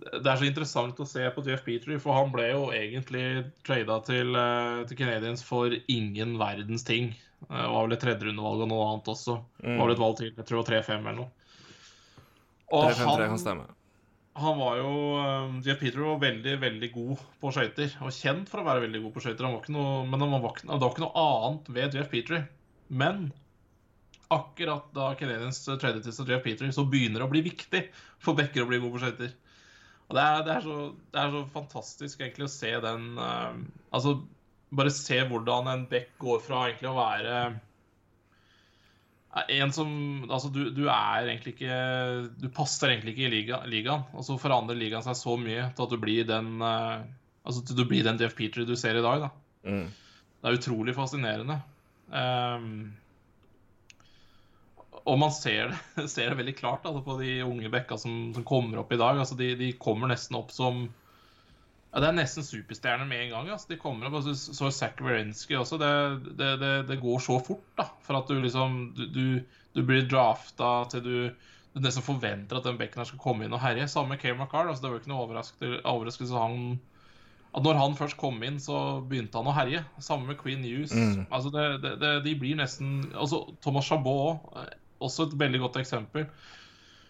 det, 0.00 0.24
er 0.24 0.40
så 0.40 0.48
interessant 0.48 1.00
å 1.00 1.08
se 1.08 1.24
på 1.34 1.44
Jeff 1.48 1.64
Petrie, 1.66 2.00
for 2.00 2.16
han 2.16 2.32
ble 2.32 2.50
jo 2.50 2.68
egentlig 2.76 3.26
trada 3.66 4.00
til, 4.08 4.32
uh, 4.36 4.84
til 4.88 5.00
Canadiens 5.00 5.44
for 5.44 5.74
ingen 5.88 6.38
verdens 6.40 6.86
ting. 6.88 7.12
Det 7.44 7.52
uh, 7.52 7.68
var 7.74 7.86
vel 7.86 7.98
et 7.98 8.04
tredjerundevalg 8.04 8.64
og 8.64 8.72
noe 8.72 8.88
annet 8.92 9.12
også. 9.14 9.40
Det 9.60 9.76
var 9.76 9.84
vel 9.86 9.98
et 9.98 10.06
valg 10.06 10.22
til, 10.22 10.32
jeg 10.32 10.48
tror 10.48 10.62
det 10.62 10.64
var 10.64 10.80
3-5 10.80 10.96
eller 11.02 11.20
noe. 11.22 11.34
Og 12.72 12.90
3 12.90 12.94
-5, 12.94 13.04
han, 13.08 13.24
kan 13.32 13.42
stemme. 13.42 13.66
Han 14.38 14.58
var 14.58 14.76
jo 14.78 14.92
Jeff 15.64 15.80
Petrie 15.80 16.04
var 16.04 16.20
veldig 16.22 16.58
veldig 16.60 16.92
god 16.92 17.24
på 17.40 17.52
skøyter. 17.56 17.96
Og 18.04 18.12
kjent 18.12 18.50
for 18.50 18.62
å 18.62 18.68
være 18.68 18.84
veldig 18.86 19.02
god 19.06 19.16
på 19.16 19.24
skøyter. 19.24 19.48
Men 19.72 20.20
han 20.20 20.36
var, 20.36 20.52
ikke, 20.52 20.68
det 20.68 20.80
var 20.84 20.92
ikke 20.92 21.06
noe 21.06 21.24
annet 21.24 21.72
ved 21.78 21.98
Jeff 21.98 22.12
Petrie 22.12 22.44
men 22.88 23.32
akkurat 24.28 24.88
da 24.94 25.12
Canadians 25.14 25.60
tredje 25.64 26.02
til 26.04 26.32
Jeff 26.32 26.42
Peter 26.44 26.72
så 26.72 26.84
begynner 26.88 27.22
det 27.22 27.28
å 27.28 27.32
bli 27.32 27.44
viktig 27.46 27.84
for 28.20 28.36
Becker 28.36 28.64
å 28.64 28.70
bli 28.70 28.80
god 28.82 28.96
på 28.96 29.02
skøyter. 29.04 29.36
Og 30.08 30.16
det 30.16 30.24
er, 30.24 30.42
det, 30.44 30.56
er 30.56 30.64
så, 30.64 30.76
det 31.12 31.22
er, 31.22 31.32
så, 31.34 31.44
fantastisk 31.52 32.20
egentlig 32.24 32.46
å 32.46 32.52
se 32.52 32.70
den 32.80 33.18
uh, 33.20 33.52
Altså 33.92 34.14
bare 34.72 34.92
se 34.92 35.18
hvordan 35.28 35.68
en 35.68 35.82
Beck 35.88 36.14
går 36.20 36.40
fra 36.44 36.62
egentlig 36.68 36.88
å 36.88 36.96
være 36.96 37.42
en 39.48 39.72
som 39.72 39.90
Altså, 40.30 40.48
du, 40.48 40.70
du, 40.74 40.86
er 40.88 41.28
egentlig 41.28 41.54
ikke 41.56 41.78
Du 42.40 42.48
passer 42.54 42.94
egentlig 42.94 43.14
ikke 43.14 43.26
i 43.28 43.32
liga, 43.32 43.62
ligaen. 43.68 44.06
Og 44.16 44.24
så 44.26 44.38
forandrer 44.40 44.78
ligaen 44.78 45.04
seg 45.04 45.18
så 45.18 45.36
mye 45.40 45.68
til 45.74 45.84
at 45.84 45.92
du 45.92 45.98
blir 46.00 46.28
den 46.28 46.54
uh, 46.64 47.04
Altså 47.48 47.64
til 47.64 47.78
du 47.78 47.84
blir 47.88 48.06
den 48.06 48.20
Jeff 48.20 48.36
Peter 48.36 48.64
du 48.68 48.76
ser 48.76 48.98
i 48.98 49.04
dag, 49.04 49.26
da. 49.26 49.30
Mm. 49.68 49.86
Det 50.38 50.48
er 50.48 50.58
utrolig 50.58 50.94
fascinerende. 50.94 51.56
Um, 52.08 52.90
og 55.08 55.16
man 55.20 55.32
ser 55.32 55.72
det, 55.72 56.08
ser 56.12 56.28
det 56.28 56.38
veldig 56.40 56.56
klart 56.58 56.86
altså, 56.88 57.02
på 57.06 57.16
de 57.22 57.38
unge 57.46 57.70
bekka 57.72 57.96
som, 58.00 58.34
som, 58.36 58.44
kommer 58.44 58.82
opp 58.82 58.92
i 58.92 59.00
dag. 59.00 59.16
Altså, 59.16 59.38
de, 59.38 59.54
de, 59.56 59.72
kommer 59.80 60.12
nesten 60.12 60.36
opp 60.36 60.52
som 60.54 60.86
ja, 61.98 62.02
Det 62.04 62.08
er 62.12 62.18
nesten 62.20 62.46
superstjerner 62.46 63.08
med 63.10 63.24
en 63.24 63.32
gang. 63.34 63.48
Altså. 63.50 63.72
De 63.72 63.78
kommer 63.80 64.06
opp, 64.06 64.20
altså, 64.20 64.34
Så 64.38 64.70
Zack 64.70 65.00
Werensky 65.02 65.56
også. 65.58 65.80
Det, 65.82 65.92
det, 66.38 66.50
det, 66.62 66.72
det, 66.88 67.00
går 67.02 67.18
så 67.24 67.40
fort. 67.42 67.64
da, 67.78 67.88
For 68.06 68.20
at 68.20 68.30
du 68.30 68.38
liksom 68.38 68.94
Du, 68.96 69.06
du, 69.10 69.24
du 69.74 69.82
blir 69.82 70.06
drafta 70.06 70.86
til 70.92 71.02
du, 71.02 71.16
du 71.74 71.82
nesten 71.82 72.06
forventer 72.06 72.58
at 72.58 72.66
den 72.66 72.78
bekken 72.78 73.02
her 73.02 73.10
skal 73.10 73.22
komme 73.22 73.44
inn 73.44 73.56
og 73.56 73.62
herje. 73.62 73.88
Samme 73.90 74.14
med 74.14 74.22
Kay 74.22 74.36
McCarr. 74.36 74.70
Altså, 74.70 74.86
det 74.86 74.92
var 74.92 75.02
ikke 75.02 75.10
noe 75.10 75.26
overraskelse, 75.26 75.82
overraskelse 75.82 76.38
han 76.46 76.78
at 77.56 77.64
når 77.64 77.78
han 77.80 77.96
først 77.96 78.18
kom 78.20 78.42
inn, 78.44 78.58
så 78.60 79.00
begynte 79.08 79.40
han 79.40 79.48
å 79.48 79.56
herje. 79.56 79.80
Samme 80.04 80.28
med 80.28 80.38
Queen 80.38 80.60
Hughes. 80.62 80.92
Mm. 80.92 81.24
Altså 81.32 81.50
det, 81.50 81.64
det, 81.82 81.94
det, 82.02 82.12
de 82.26 82.34
blir 82.38 82.58
nesten 82.60 83.08
altså 83.16 83.40
Thomas 83.64 83.88
Chabot, 83.88 84.44
eh, 84.60 84.74
også 85.02 85.26
et 85.26 85.38
veldig 85.40 85.62
godt 85.64 85.80
eksempel. 85.80 86.28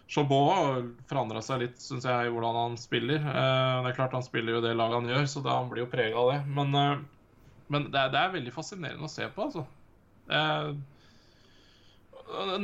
Chabot 0.09 0.52
har 0.56 0.86
forandra 1.11 1.42
seg 1.44 1.62
litt, 1.64 1.80
syns 1.84 2.06
jeg, 2.09 2.28
i 2.28 2.32
hvordan 2.32 2.56
han 2.56 2.76
spiller. 2.80 3.20
Eh, 3.20 3.72
det 3.84 3.90
er 3.90 3.98
klart 3.98 4.16
Han 4.16 4.24
spiller 4.24 4.56
jo 4.56 4.62
det 4.64 4.76
laget 4.76 5.02
han 5.02 5.11
gjør, 5.12 5.26
så 5.28 5.42
da 5.44 5.59
han 5.61 5.68
blir 5.72 5.84
jo 5.84 5.90
prega 5.92 6.16
av 6.20 6.30
det. 6.32 6.38
Men, 6.56 6.78
eh, 6.80 7.02
men 7.68 7.90
det, 7.90 7.98
er, 7.98 8.14
det, 8.14 8.22
er, 8.22 8.36
veldig 8.38 8.54
fascinerende 8.54 9.04
å 9.04 9.12
se 9.12 9.28
på, 9.34 9.50
altså. 9.50 9.66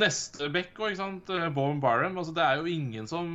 neste 0.01 0.49
Beck 0.53 0.81
òg, 0.81 0.95
ikke 0.95 1.03
sant. 1.03 1.37
Bowen 1.57 1.85
Byram. 1.85 2.17
Altså, 2.17 2.33
det 2.37 2.45
er 2.47 2.63
jo 2.63 2.73
ingen 2.73 3.09
som 3.11 3.29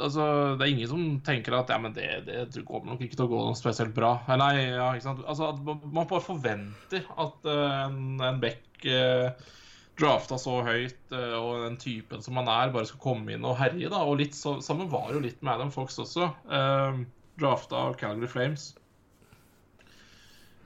altså, 0.00 0.24
det 0.58 0.66
er 0.66 0.72
ingen 0.72 0.90
som 0.90 1.02
tenker 1.26 1.56
at 1.58 1.70
ja, 1.72 1.78
men 1.80 1.94
det, 1.96 2.08
det 2.26 2.64
kommer 2.66 2.92
nok 2.92 3.04
ikke 3.04 3.18
til 3.18 3.26
å 3.26 3.32
gå 3.32 3.42
noe 3.46 3.58
spesielt 3.58 3.94
bra. 3.96 4.16
Eh, 4.26 4.38
Nei, 4.40 4.52
ja, 4.74 4.88
ikke 4.94 5.08
sant? 5.08 5.24
Altså, 5.30 5.50
at 5.52 5.84
man 5.84 6.08
bare 6.10 6.24
forventer 6.24 7.04
at 7.20 7.50
eh, 7.50 7.76
en, 7.84 8.00
en 8.24 8.40
back 8.42 8.88
uh, 8.88 9.52
drafta 10.00 10.38
så 10.40 10.58
høyt, 10.66 11.00
eh, 11.14 11.34
og 11.38 11.64
den 11.66 11.76
typen 11.80 12.22
som 12.24 12.38
han 12.40 12.50
er, 12.50 12.72
bare 12.74 12.88
skal 12.88 13.02
komme 13.02 13.34
inn 13.34 13.46
og 13.46 13.58
herje. 13.60 13.90
da, 13.90 14.02
og 14.02 14.18
litt 14.22 14.34
så, 14.34 14.56
Sammen 14.64 14.90
var 14.92 15.12
jo 15.14 15.22
litt 15.22 15.42
med 15.42 15.54
Adam 15.54 15.70
Fox 15.74 15.98
også. 16.02 16.30
Eh, 16.50 17.04
drafta 17.40 17.88
av 17.88 17.98
Calgary 18.00 18.30
Flames. 18.30 18.72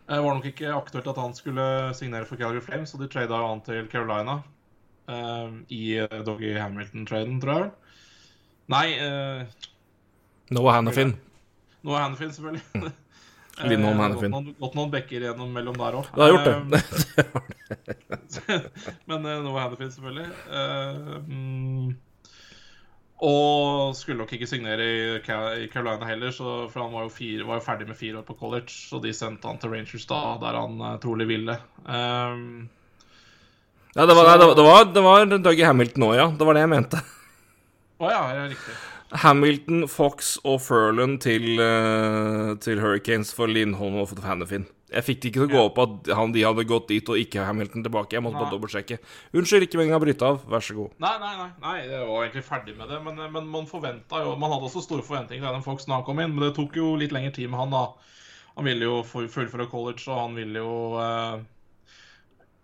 Det 0.08 0.20
var 0.24 0.38
nok 0.38 0.46
ikke 0.48 0.72
aktuelt 0.72 1.08
at 1.10 1.18
han 1.20 1.34
skulle 1.36 1.64
signere 1.96 2.24
for 2.24 2.40
Calgary 2.40 2.64
Flames, 2.64 2.94
og 2.94 3.02
de 3.02 3.10
trada 3.12 3.42
han 3.44 3.60
til 3.66 3.88
Carolina 3.92 4.38
eh, 5.08 5.58
i 5.76 5.82
eh, 6.00 6.20
Doggy 6.24 6.54
Hamilton-traden, 6.56 7.36
tror 7.44 7.66
jeg. 7.66 7.74
Nei 8.72 8.86
eh, 9.00 9.66
Noah 10.56 10.78
Hannafin. 10.78 11.12
Noah 11.84 12.06
Hannafin, 12.06 12.32
selvfølgelig. 12.32 12.94
Lindholm 13.64 13.98
Eh, 13.98 14.02
Hannafin. 14.04 14.54
Gått 14.58 14.76
noen, 14.78 14.90
bekker 14.92 15.24
gjennom 15.28 15.54
mellom 15.54 15.78
der 15.78 15.96
òg. 15.98 16.10
Det 16.14 16.22
har 16.22 16.30
gjort 16.34 16.48
det. 16.48 16.82
Men 19.08 19.24
nå 19.24 19.38
Noah 19.46 19.64
Hannafin, 19.64 19.90
selvfølgelig. 19.94 20.28
Eh, 20.52 21.16
mm, 21.26 21.96
og 23.28 23.96
skulle 23.98 24.20
nok 24.20 24.32
ikke 24.36 24.46
signere 24.46 24.84
i, 24.86 24.98
i 25.18 25.68
Carolina 25.72 26.06
heller, 26.06 26.30
så, 26.30 26.68
for 26.70 26.84
han 26.84 26.92
var 26.94 27.08
jo, 27.08 27.10
fire, 27.10 27.46
var 27.48 27.58
jo 27.58 27.64
ferdig 27.66 27.88
med 27.88 27.98
fire 27.98 28.20
år 28.20 28.26
på 28.28 28.36
college. 28.38 28.70
Så 28.70 29.00
de 29.02 29.10
sendte 29.16 29.50
han 29.50 29.58
til 29.58 29.72
Rangers 29.74 30.06
da, 30.06 30.20
der 30.42 30.58
han 30.60 30.78
eh, 30.78 30.98
trolig 31.02 31.26
ville. 31.30 31.58
Um, 31.84 32.68
Ja, 33.96 34.04
det 34.06 34.14
var, 34.14 34.28
nei, 34.28 34.36
det 34.38 34.46
var, 34.46 34.54
det 34.54 34.62
var, 34.62 34.84
det 34.94 35.02
var 35.02 35.38
Dougie 35.42 35.66
Hamilton 35.66 36.04
òg, 36.06 36.14
ja. 36.14 36.26
Det 36.30 36.46
var 36.46 36.54
det 36.54 36.62
jeg 36.62 36.70
mente. 36.70 37.00
Å 37.98 38.10
ja, 38.12 38.20
ja, 38.36 38.44
riktig. 38.52 38.74
Hamilton, 39.12 39.86
Fox 39.88 40.36
og 40.44 40.60
Furlan 40.60 41.18
til, 41.18 41.58
eh, 41.60 42.56
til 42.60 42.80
Hurricanes 42.80 43.32
for 43.34 43.46
Lindholm 43.46 43.96
og 43.96 44.08
for 44.10 44.20
Hannafin. 44.20 44.66
Jeg 44.88 45.04
fikk 45.04 45.20
det 45.20 45.28
ikke 45.28 45.40
til 45.42 45.48
å 45.48 45.52
gå 45.52 45.62
opp 45.68 45.78
at 45.82 46.10
han, 46.16 46.32
de 46.32 46.44
hadde 46.44 46.64
gått 46.64 46.88
dit 46.88 47.08
og 47.08 47.20
ikke 47.20 47.44
Hamilton 47.44 47.84
tilbake. 47.84 48.16
Jeg 48.16 48.24
måtte 48.24 48.40
bare 48.40 48.52
dobbeltsjekke. 48.54 48.98
Unnskyld, 49.36 49.66
ikke 49.66 49.80
meningen 49.80 49.98
å 49.98 50.00
bryte 50.00 50.24
av. 50.24 50.40
Vær 50.48 50.64
så 50.64 50.76
god. 50.76 50.94
Nei, 51.04 51.14
nei, 51.20 51.32
nei, 51.36 51.48
nei, 51.60 51.74
jeg 51.84 52.06
var 52.08 52.24
egentlig 52.24 52.44
ferdig 52.44 52.76
med 52.76 52.88
det. 52.88 53.00
Men, 53.04 53.20
men 53.32 53.50
man 53.52 53.68
forventa 53.68 54.22
jo 54.24 54.36
Man 54.40 54.50
hadde 54.54 54.68
også 54.70 54.84
store 54.84 55.04
forventninger 55.04 55.44
til 55.44 55.50
Adam 55.50 55.64
Fox 55.64 55.88
når 55.88 56.00
han 56.00 56.06
kom 56.08 56.22
inn, 56.24 56.32
men 56.32 56.46
det 56.46 56.54
tok 56.56 56.76
jo 56.80 56.94
litt 56.96 57.12
lengre 57.12 57.34
tid 57.36 57.52
med 57.52 57.60
han, 57.60 57.76
da. 57.76 57.84
Han 58.56 58.64
ville 58.64 58.88
jo 58.88 59.02
fullføre 59.04 59.68
college, 59.70 60.08
og 60.08 60.22
han 60.22 60.40
ville 60.40 60.64
jo 60.64 60.72
eh, 60.98 61.44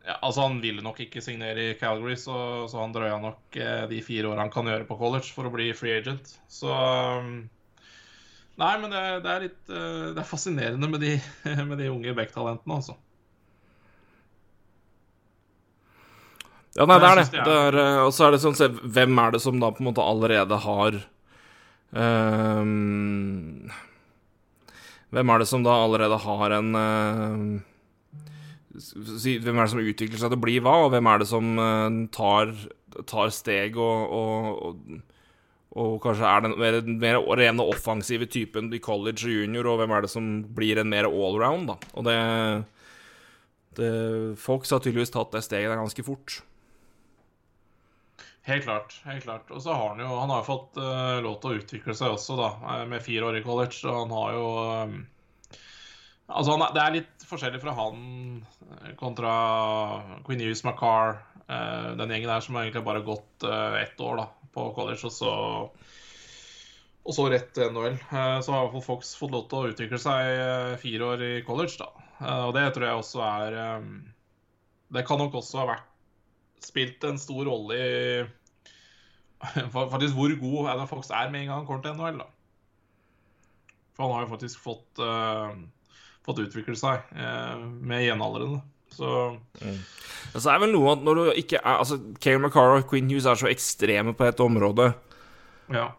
ja, 0.04 0.18
Altså, 0.20 0.40
han 0.44 0.60
ville 0.62 0.82
nok 0.84 1.00
ikke 1.04 1.22
signere 1.24 1.70
i 1.70 1.74
Calgary, 1.80 2.16
så, 2.20 2.36
så 2.70 2.80
han 2.82 2.92
drøya 2.94 3.16
nok 3.22 3.56
eh, 3.60 3.84
de 3.90 4.00
fire 4.04 4.30
åra 4.30 4.44
han 4.44 4.52
kan 4.52 4.68
gjøre 4.68 4.86
på 4.88 4.98
college 5.00 5.32
for 5.34 5.48
å 5.48 5.52
bli 5.54 5.70
free 5.76 5.96
agent. 6.00 6.36
Så 6.50 6.70
um, 6.72 7.36
Nei, 8.60 8.74
men 8.78 8.92
det, 8.92 9.00
det 9.24 9.30
er 9.32 9.40
litt 9.48 9.72
eh, 9.72 10.12
Det 10.14 10.20
er 10.22 10.28
fascinerende 10.28 10.86
med 10.92 11.02
de, 11.02 11.16
med 11.70 11.80
de 11.80 11.88
unge 11.90 12.14
Beck-talentene, 12.14 12.76
altså. 12.82 12.98
Ja, 16.74 16.86
nei, 16.90 16.98
det 16.98 17.08
er 17.08 17.20
det. 17.22 17.26
det 17.46 17.54
er- 17.54 17.80
eh, 17.80 18.00
og 18.04 18.12
så 18.14 18.26
er 18.26 18.34
det 18.34 18.42
sånn, 18.42 18.56
se, 18.58 18.68
hvem 18.68 19.18
er 19.22 19.34
det 19.34 19.42
som 19.44 19.60
da 19.62 19.70
på 19.74 19.82
en 19.82 19.88
måte 19.92 20.02
allerede 20.04 20.58
har 20.64 20.96
um, 21.94 23.70
Hvem 25.14 25.30
er 25.30 25.38
det 25.38 25.46
som 25.46 25.62
da 25.62 25.76
allerede 25.84 26.18
har 26.24 26.56
en 26.56 26.70
si, 26.74 27.60
Hvem 28.74 29.58
er 29.58 29.64
det 29.64 29.72
som 29.72 29.82
utvikler 29.82 30.20
seg 30.20 30.30
til 30.32 30.38
å 30.38 30.44
bli 30.44 30.58
hva, 30.62 30.76
og 30.84 30.92
hvem 30.94 31.10
er 31.10 31.22
det 31.22 31.28
som 31.30 31.50
eh, 31.62 31.98
tar, 32.14 32.54
tar 33.10 33.34
steg 33.34 33.78
og, 33.78 34.14
og, 34.18 34.48
og, 34.68 35.02
og 35.84 35.92
kanskje 36.02 36.30
er 36.30 36.46
den 36.46 36.56
mer, 36.60 36.80
mer 37.06 37.20
rene 37.38 37.68
offensive 37.74 38.26
typen 38.30 38.72
i 38.74 38.82
college 38.82 39.28
og 39.28 39.36
junior, 39.38 39.70
og 39.70 39.82
hvem 39.82 39.94
er 39.94 40.06
det 40.06 40.12
som 40.14 40.32
blir 40.56 40.82
en 40.82 40.90
mer 40.90 41.10
allround, 41.10 41.70
da. 41.70 41.78
Og 41.94 42.08
det, 42.08 42.18
det 43.78 43.92
Fox 44.42 44.74
har 44.74 44.82
tydeligvis 44.82 45.14
tatt 45.14 45.34
det 45.34 45.46
steget 45.46 45.70
der 45.70 45.82
ganske 45.82 46.06
fort. 46.06 46.42
Helt 48.44 48.64
klart. 48.64 49.00
helt 49.04 49.24
klart. 49.24 49.50
Og 49.50 49.62
så 49.62 49.72
har 49.72 49.88
han 49.88 50.00
jo 50.04 50.18
han 50.18 50.30
har 50.30 50.44
fått 50.44 50.76
uh, 50.76 51.20
lov 51.24 51.38
til 51.40 51.50
å 51.50 51.60
utvikle 51.62 51.94
seg 51.96 52.12
også, 52.12 52.36
da, 52.36 52.50
eh, 52.74 52.82
med 52.90 53.00
fire 53.04 53.30
år 53.30 53.38
i 53.38 53.44
college. 53.44 53.80
Og 53.88 54.02
han 54.02 54.12
har 54.12 54.34
jo 54.36 54.48
eh, 54.64 54.98
Altså, 56.28 56.54
er- 56.56 56.72
det 56.74 56.82
er 56.82 56.94
litt 56.94 57.24
forskjellig 57.28 57.60
fra 57.60 57.74
han 57.76 57.98
eh, 58.80 58.94
kontra 58.96 59.32
Queen 60.24 60.40
Hughes, 60.40 60.62
Macar, 60.64 61.18
uh, 61.50 61.90
den 61.98 62.08
gjengen 62.14 62.30
der 62.32 62.40
som 62.40 62.56
egentlig 62.56 62.84
bare 62.86 63.02
har 63.02 63.08
gått 63.10 63.44
uh, 63.44 63.76
ett 63.82 64.00
år 64.00 64.16
da, 64.22 64.26
på 64.54 64.70
college, 64.76 65.04
og 65.04 65.12
så 65.12 65.34
og 67.04 67.12
så 67.12 67.26
rett 67.28 67.50
til 67.52 67.68
NHL. 67.68 67.98
Uh, 68.08 68.40
Så 68.40 68.48
har 68.54 68.62
i 68.62 68.64
hvert 68.64 68.72
fall 68.78 68.86
Fox 68.86 69.10
fått 69.20 69.34
lov 69.34 69.42
til 69.50 69.58
å 69.58 69.72
utvikle 69.74 69.98
seg 70.00 70.28
eh, 70.40 70.76
fire 70.80 71.04
år 71.12 71.24
i 71.26 71.32
college, 71.44 71.76
da. 71.82 71.90
Eh, 72.22 72.44
Og 72.46 72.54
det 72.56 72.62
tror 72.72 72.86
jeg 72.86 72.96
også 73.02 73.20
er 73.26 73.56
um, 73.82 73.90
Det 74.96 75.02
kan 75.04 75.20
nok 75.20 75.34
også 75.36 75.58
ha 75.60 75.66
vært 75.74 75.90
spilt 76.64 77.04
en 77.04 77.18
stor 77.20 77.44
rolle 77.44 77.76
i 77.76 78.24
faktisk 79.74 80.14
hvor 80.16 80.32
god 80.40 80.70
Adam 80.72 80.88
Fox 80.88 81.10
er 81.12 81.28
med 81.28 81.42
en 81.42 81.50
gang 81.50 81.58
han 81.60 81.66
kommer 81.68 81.84
til 81.84 81.92
NHL. 81.98 82.22
da. 82.22 82.30
For 83.92 84.06
han 84.06 84.14
har 84.16 84.24
jo 84.24 84.30
faktisk 84.32 84.62
fått, 84.64 85.02
eh, 85.04 85.58
fått 86.24 86.40
utvikle 86.44 86.76
seg 86.78 87.02
eh, 87.16 87.58
med 87.84 88.06
jevnaldrende. 88.06 88.62
Så 88.94 89.10
mm. 89.58 89.82
så 90.36 90.52
er 90.52 90.62
vel 90.62 90.72
noe 90.74 90.94
at 90.94 91.02
når 91.02 91.18
du 91.18 91.24
ikke 91.42 91.58
er 91.58 91.80
Altså, 91.80 91.98
Kale 92.22 92.38
McCarr 92.38 92.76
og 92.78 92.88
Quinn 92.90 93.08
Hughes 93.10 93.26
er 93.26 93.40
så 93.40 93.50
ekstreme 93.50 94.14
på 94.16 94.28
et 94.28 94.42
område. 94.44 94.94
ja. 95.74 95.90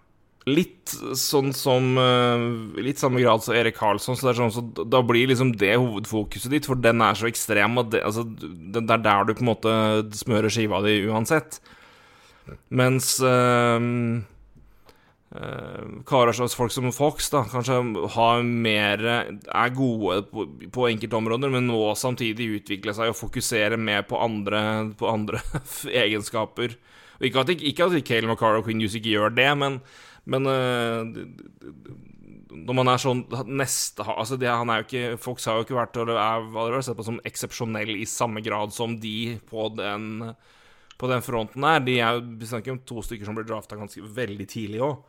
Litt 0.45 0.91
sånn 1.17 1.49
som 1.57 1.95
eh, 1.97 2.43
Litt 2.85 2.99
samme 3.01 3.17
grad 3.17 3.41
som 3.41 3.55
Erik 3.57 3.79
Karlsson, 3.79 4.13
så 4.13 4.29
sånn 4.37 4.53
så 4.53 4.61
da 4.85 5.01
blir 5.01 5.31
liksom 5.31 5.55
det 5.57 5.71
hovedfokuset 5.73 6.53
ditt, 6.53 6.69
for 6.69 6.77
den 6.77 7.01
er 7.01 7.17
så 7.17 7.25
ekstrem 7.25 7.81
at 7.81 7.89
det, 7.95 8.03
altså, 8.05 8.27
det 8.29 8.83
er 8.85 9.01
der 9.01 9.25
du 9.25 9.33
på 9.33 9.41
en 9.41 9.49
måte 9.49 9.73
smører 10.13 10.53
skiva 10.53 10.83
di 10.85 10.99
uansett. 11.09 11.57
Mens 12.69 13.15
uh, 13.25 13.81
karer 16.07 16.35
som 16.35 16.47
folk 16.51 16.71
som 16.71 16.87
Fox 16.95 17.29
da 17.33 17.41
kanskje 17.49 17.77
har 18.15 18.43
mer 18.45 19.03
er 19.05 19.73
gode 19.75 20.21
på, 20.31 20.45
på 20.71 20.87
enkelte 20.89 21.19
områder, 21.19 21.51
men 21.53 21.69
må 21.71 21.91
samtidig 21.99 22.61
utvikle 22.61 22.95
seg 22.95 23.11
og 23.11 23.19
fokusere 23.19 23.79
mer 23.79 24.05
på 24.07 24.19
andre, 24.21 24.61
på 24.97 25.09
andre 25.11 25.41
egenskaper. 26.05 26.77
Og 27.19 27.29
ikke 27.29 27.45
at, 27.45 27.53
ikke 27.55 27.87
at 27.89 28.07
Kale 28.07 28.29
McCarr 28.29 28.59
og 28.59 28.67
Queen 28.67 28.81
Hughes 28.83 28.97
ikke 28.99 29.15
gjør 29.15 29.35
det, 29.35 29.49
men, 29.59 29.79
men 30.29 30.51
eh, 30.51 31.23
når 32.55 32.77
man 32.77 32.91
er 32.91 33.01
sånn 33.01 33.23
neste 33.51 34.05
altså 34.07 34.37
det, 34.39 34.47
han 34.51 34.71
er 34.71 34.81
jo 34.81 34.87
ikke 34.87 35.21
Fox 35.21 35.47
har 35.49 35.59
jo 35.59 35.65
ikke 35.67 35.77
vært 35.77 35.97
eller 35.99 36.19
er 36.19 36.45
dere 36.55 36.83
sett 36.85 36.97
på 36.97 37.05
som 37.07 37.19
eksepsjonell 37.27 37.91
i 37.97 38.05
samme 38.07 38.43
grad 38.45 38.71
som 38.75 38.95
de 39.01 39.35
på 39.49 39.67
den 39.75 40.29
på 40.95 41.09
den 41.11 41.19
fronten 41.19 41.65
her. 41.67 41.81
De 41.83 41.97
er, 41.99 42.21
jo- 42.21 42.77
to 42.87 43.01
stykker 43.03 43.27
som 43.27 43.35
ble 43.35 43.43
drafta 43.43 43.75
ganske 43.75 43.99
veldig 43.99 44.47
tidlig 44.47 44.79
òg. 44.79 45.03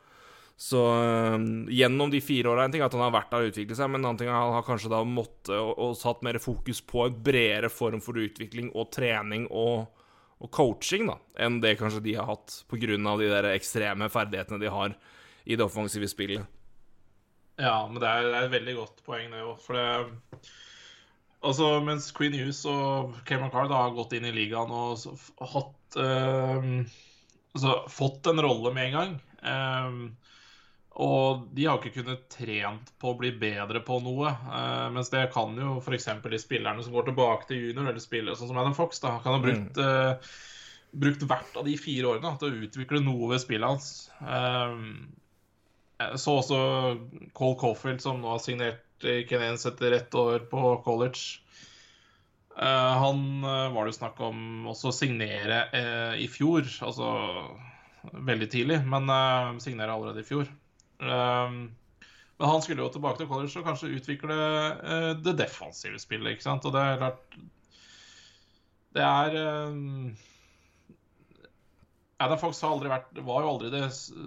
Så 0.57 0.81
øh, 0.81 1.43
gjennom 1.69 2.11
de 2.11 2.23
fire 2.25 2.49
åra 2.49 2.65
En 2.65 2.73
ting 2.73 2.81
er 2.81 2.89
at 2.89 2.95
han 2.97 3.05
har 3.05 3.13
vært 3.13 3.29
der 3.33 3.45
og 3.45 3.51
utviklet 3.51 3.77
seg, 3.77 3.91
men 3.93 4.01
en 4.01 4.09
annen 4.09 4.21
ting 4.23 4.31
er 4.31 4.37
at 4.39 4.47
han 4.47 4.57
har 4.57 4.65
kanskje 4.65 4.93
da 4.93 5.03
måttet 5.05 5.53
og, 5.59 5.75
og 5.77 5.99
satt 6.01 6.25
mer 6.25 6.39
fokus 6.41 6.81
på 6.81 7.05
en 7.05 7.19
bredere 7.27 7.69
form 7.73 8.01
for 8.05 8.17
utvikling 8.23 8.71
og 8.73 8.89
trening 8.97 9.45
og, 9.53 9.85
og 10.41 10.53
coaching, 10.57 11.11
da, 11.13 11.19
enn 11.45 11.61
det 11.61 11.77
kanskje 11.81 12.01
de 12.09 12.17
har 12.17 12.31
hatt 12.31 12.63
av 12.73 13.21
de 13.21 13.29
der 13.35 13.51
ekstreme 13.53 14.09
ferdighetene 14.13 14.63
de 14.65 14.73
har 14.73 14.97
i 15.45 15.57
det 15.61 15.65
offensive 15.67 16.09
spillet. 16.09 16.49
Ja, 17.61 17.87
men 17.89 18.01
det 18.01 18.09
er, 18.09 18.25
det 18.25 18.37
er 18.39 18.49
et 18.49 18.57
veldig 18.57 18.77
godt 18.81 19.05
poeng, 19.05 19.31
det 19.33 19.45
òg. 19.45 19.61
For 19.65 19.77
det 19.77 20.49
Altså, 21.47 21.67
mens 21.85 22.09
Queen 22.17 22.35
Hughes 22.35 22.65
og 22.67 23.15
Cameron 23.29 23.53
Carr 23.53 23.71
har 23.71 23.93
gått 23.95 24.17
inn 24.17 24.25
i 24.27 24.33
ligaen 24.35 24.73
og 24.73 25.05
hatt 25.53 25.99
uh, 26.01 26.65
Altså 27.55 27.75
fått 27.93 28.27
en 28.33 28.43
rolle 28.43 28.73
med 28.75 28.89
en 28.89 28.97
gang. 28.97 29.13
eh, 29.47 30.26
og 30.97 31.47
de 31.53 31.67
har 31.69 31.79
ikke 31.79 31.99
kunnet 31.99 32.23
trent 32.33 32.93
på 33.01 33.13
å 33.13 33.19
bli 33.21 33.33
bedre 33.37 33.83
på 33.85 33.99
noe. 34.05 34.33
eh, 34.33 34.87
mens 34.95 35.13
det 35.13 35.27
kan 35.35 35.57
jo 35.61 35.77
f.eks. 35.83 36.09
de 36.25 36.41
spillerne 36.41 36.85
som 36.85 36.95
går 36.97 37.11
tilbake 37.11 37.51
til 37.51 37.69
junior, 37.69 37.91
eller 37.91 38.03
spillere 38.03 38.39
sånn 38.39 38.53
som 38.53 38.61
Adam 38.63 38.77
Fox, 38.77 39.03
da, 39.05 39.19
kan 39.25 39.37
ha 39.37 39.43
brukt, 39.45 39.81
eh, 39.83 40.33
brukt 40.97 41.27
hvert 41.29 41.61
av 41.61 41.69
de 41.69 41.77
fire 41.81 42.15
årene 42.15 42.31
da, 42.31 42.35
til 42.41 42.49
å 42.49 42.67
utvikle 42.69 43.05
noe 43.05 43.33
ved 43.35 43.45
spillet 43.45 43.69
hans. 43.69 43.93
Eh, 44.25 46.11
så 46.17 46.39
også 46.41 46.61
Cole 47.37 47.57
Caulfield, 47.61 48.03
som 48.05 48.21
nå 48.21 48.35
har 48.35 48.43
signert 48.45 49.05
i 49.05 49.23
Canadiens 49.29 49.67
etter 49.69 49.97
ett 49.97 50.15
år 50.17 50.49
på 50.51 50.77
college. 50.85 51.43
Eh, 52.57 52.93
han 53.05 53.45
eh, 53.45 53.73
var 53.73 53.85
det 53.85 53.93
jo 53.93 53.99
snakk 53.99 54.21
om 54.25 54.69
også 54.73 54.89
å 54.91 54.97
signere 54.97 55.67
eh, 55.77 56.15
i 56.25 56.29
fjor, 56.33 56.65
altså 56.85 57.11
veldig 58.17 58.49
tidlig, 58.53 58.79
men 58.87 59.11
signere 59.61 59.93
allerede 59.93 60.23
i 60.23 60.29
fjor. 60.29 60.47
Eh, 61.01 61.59
men 62.37 62.51
han 62.53 62.63
skulle 62.63 62.85
jo 62.85 62.93
tilbake 62.93 63.23
til 63.23 63.29
college 63.31 63.57
og 63.61 63.65
kanskje 63.69 63.95
utvikle 63.97 64.37
eh, 64.37 65.11
det 65.25 65.37
defensive 65.41 66.01
spillet, 66.01 66.37
ikke 66.37 66.45
sant. 66.49 66.67
Og 66.69 66.75
det 66.77 66.83
er 66.85 66.99
klart 67.01 67.37
Det 68.97 69.05
er 69.05 69.39
eh, 69.41 69.77
Adam 72.19 72.39
Fox 72.41 72.63
har 72.65 72.73
aldri 72.73 72.89
vært, 72.89 73.19
var 73.27 73.45
jo 73.45 73.49
aldri 73.53 73.71
det, 73.75 73.83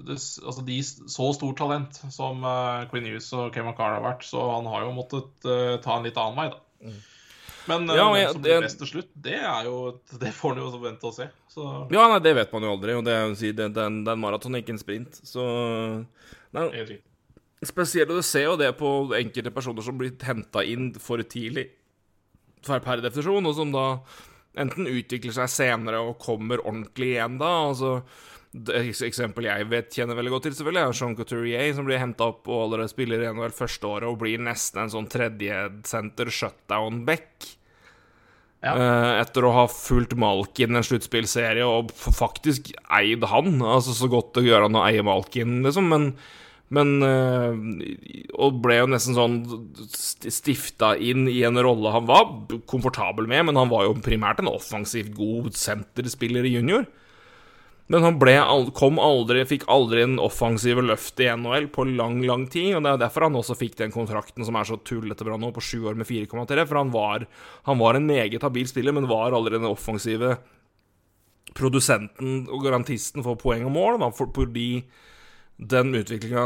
det, 0.06 0.18
altså 0.46 0.64
de 0.66 0.76
så 0.86 1.30
stort 1.34 1.58
talent 1.58 1.98
som 2.14 2.44
uh, 2.46 2.84
Queen 2.92 3.08
Hughes 3.10 3.32
og 3.34 3.48
Kevin 3.56 3.72
McCarr 3.72 3.96
har 3.96 4.04
vært, 4.06 4.28
så 4.30 4.44
han 4.52 4.68
har 4.70 4.84
jo 4.86 4.92
måttet 4.94 5.48
uh, 5.50 5.80
ta 5.82 5.96
en 5.98 6.06
litt 6.06 6.20
annen 6.22 6.38
vei, 6.38 6.46
da. 6.54 6.92
Men 7.70 7.90
uh, 7.90 7.96
Ja, 7.98 8.06
hvem 8.12 8.20
jeg- 8.20 8.36
som 8.36 8.44
det- 8.46 8.60
best 8.68 8.78
til 8.84 8.92
slutt, 8.92 9.10
det 9.26 9.40
er 9.42 9.66
jo 9.66 9.80
Det 10.22 10.36
får 10.38 10.54
han 10.54 10.62
jo 10.62 10.84
vente 10.86 11.10
og 11.10 11.18
se. 11.18 11.32
Så 11.50 11.66
Ja, 11.90 12.06
nei, 12.14 12.22
det 12.22 12.36
vet 12.38 12.54
man 12.54 12.68
jo 12.68 12.76
aldri, 12.76 12.94
og 13.00 13.10
det 13.10 13.18
å 13.26 13.34
det, 13.34 13.56
det, 13.58 13.66
er 13.66 13.74
det 13.74 13.88
er 14.06 14.14
en 14.14 14.22
maraton, 14.22 14.60
ikke 14.62 14.76
en 14.78 14.84
sprint. 14.86 15.18
Så 15.26 15.48
nei. 16.58 17.00
Spesielt, 17.66 18.10
og 18.10 18.22
du 18.22 18.24
ser 18.24 18.48
jo 18.48 18.56
det 18.60 18.72
på 18.80 18.90
enkelte 19.18 19.52
personer 19.52 19.84
som 19.84 19.98
blir 20.00 20.16
henta 20.24 20.64
inn 20.64 20.94
for 21.02 21.22
tidlig 21.28 21.68
for 22.66 22.82
per 22.84 23.04
definisjon, 23.04 23.48
og 23.48 23.56
som 23.56 23.72
da 23.72 23.86
enten 24.60 24.90
utvikler 24.90 25.36
seg 25.36 25.52
senere 25.52 26.02
og 26.04 26.18
kommer 26.24 26.64
ordentlig 26.66 27.14
igjen 27.14 27.38
da. 27.40 27.52
altså 27.70 28.00
et 28.50 29.02
eksempel 29.06 29.46
jeg 29.46 29.68
vet 29.70 29.94
kjenner 29.94 30.18
veldig 30.18 30.32
godt 30.34 30.48
til, 30.48 30.56
selvfølgelig, 30.58 30.82
er 30.82 30.98
Jean 30.98 31.16
Couturier, 31.18 31.68
som 31.78 31.86
blir 31.86 32.02
henta 32.02 32.32
opp 32.32 32.50
og 32.50 32.64
allerede 32.64 32.90
spiller 32.90 33.22
i 33.22 33.30
NHL 33.30 33.54
første 33.54 33.86
året 33.86 34.10
og 34.10 34.18
blir 34.24 34.42
nesten 34.42 34.82
en 34.84 34.94
sånn 34.96 35.10
tredjesenter 35.12 36.32
shutdown-back. 36.34 37.52
Ja. 38.66 38.74
Eh, 38.74 39.12
etter 39.22 39.46
å 39.46 39.54
ha 39.56 39.68
fulgt 39.72 40.18
Malkin 40.20 40.76
en 40.76 40.84
sluttspillserie 40.84 41.64
og 41.64 41.94
faktisk 41.94 42.74
eid 42.90 43.24
han. 43.32 43.62
Altså 43.62 43.94
så 43.96 44.10
godt 44.12 44.34
det 44.40 44.50
gjør 44.50 44.66
han 44.66 44.80
å 44.82 44.84
eie 44.88 45.06
Malkin, 45.06 45.62
liksom, 45.64 45.94
men 45.94 46.10
men 46.70 46.92
eh, 47.02 48.30
Og 48.38 48.60
ble 48.62 48.76
jo 48.78 48.90
nesten 48.92 49.16
sånn 49.18 49.38
st- 49.90 50.30
stifta 50.34 50.92
inn 51.02 51.26
i 51.32 51.40
en 51.48 51.58
rolle 51.66 51.90
han 51.96 52.06
var 52.06 52.28
komfortabel 52.70 53.26
med, 53.30 53.48
men 53.50 53.58
han 53.58 53.72
var 53.72 53.88
jo 53.88 53.96
primært 54.06 54.44
en 54.44 54.52
offensivt 54.52 55.16
god 55.18 55.52
senterspiller 55.58 56.46
i 56.46 56.54
junior. 56.60 56.86
Men 57.90 58.06
han 58.06 58.20
ble, 58.22 58.36
kom 58.78 59.00
aldri, 59.02 59.42
fikk 59.50 59.64
aldri 59.74 60.04
en 60.06 60.20
offensive 60.22 60.84
løft 60.86 61.18
i 61.26 61.26
NHL 61.34 61.72
på 61.74 61.88
lang, 61.90 62.20
lang 62.22 62.44
tid. 62.54 62.76
Og 62.78 62.84
det 62.86 62.92
er 62.92 63.00
derfor 63.02 63.26
han 63.26 63.40
også 63.40 63.56
fikk 63.58 63.80
den 63.80 63.90
kontrakten 63.96 64.46
som 64.46 64.60
er 64.60 64.68
så 64.70 64.78
tullete 64.86 65.26
bra 65.26 65.40
nå, 65.42 65.50
på 65.56 65.64
sju 65.66 65.88
år 65.90 65.98
med 65.98 66.06
4,3. 66.06 66.68
For 66.70 66.78
han 66.78 66.94
var, 66.94 67.26
han 67.66 67.82
var 67.82 67.98
en 67.98 68.06
meget 68.06 68.46
habil 68.46 68.70
spiller, 68.70 68.94
men 68.94 69.10
var 69.10 69.34
aldri 69.34 69.58
den 69.58 69.66
offensive 69.66 70.36
produsenten 71.58 72.44
og 72.54 72.62
garantisten 72.64 73.26
for 73.26 73.40
poeng 73.42 73.66
og 73.66 73.74
mål, 73.74 73.98
da, 74.04 74.12
for, 74.14 74.30
fordi 74.38 74.84
den 75.60 75.96
utviklinga 76.00 76.46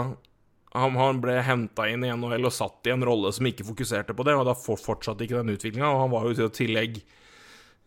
han, 0.73 0.95
han 0.97 1.19
ble 1.21 1.35
henta 1.45 1.85
inn 1.89 2.05
i 2.05 2.09
NHL 2.09 2.49
og 2.49 2.55
satt 2.55 2.89
i 2.89 2.93
en 2.95 3.05
rolle 3.05 3.29
som 3.35 3.45
ikke 3.45 3.65
fokuserte 3.67 4.15
på 4.17 4.25
det, 4.25 4.33
og 4.33 4.47
da 4.47 4.55
fortsatte 4.57 5.25
ikke 5.25 5.37
den 5.43 5.53
utviklinga. 5.53 5.91
Og 5.91 6.01
han 6.01 6.13
var 6.13 6.25
jo 6.25 6.33
i 6.33 6.49
tillegg 6.57 7.03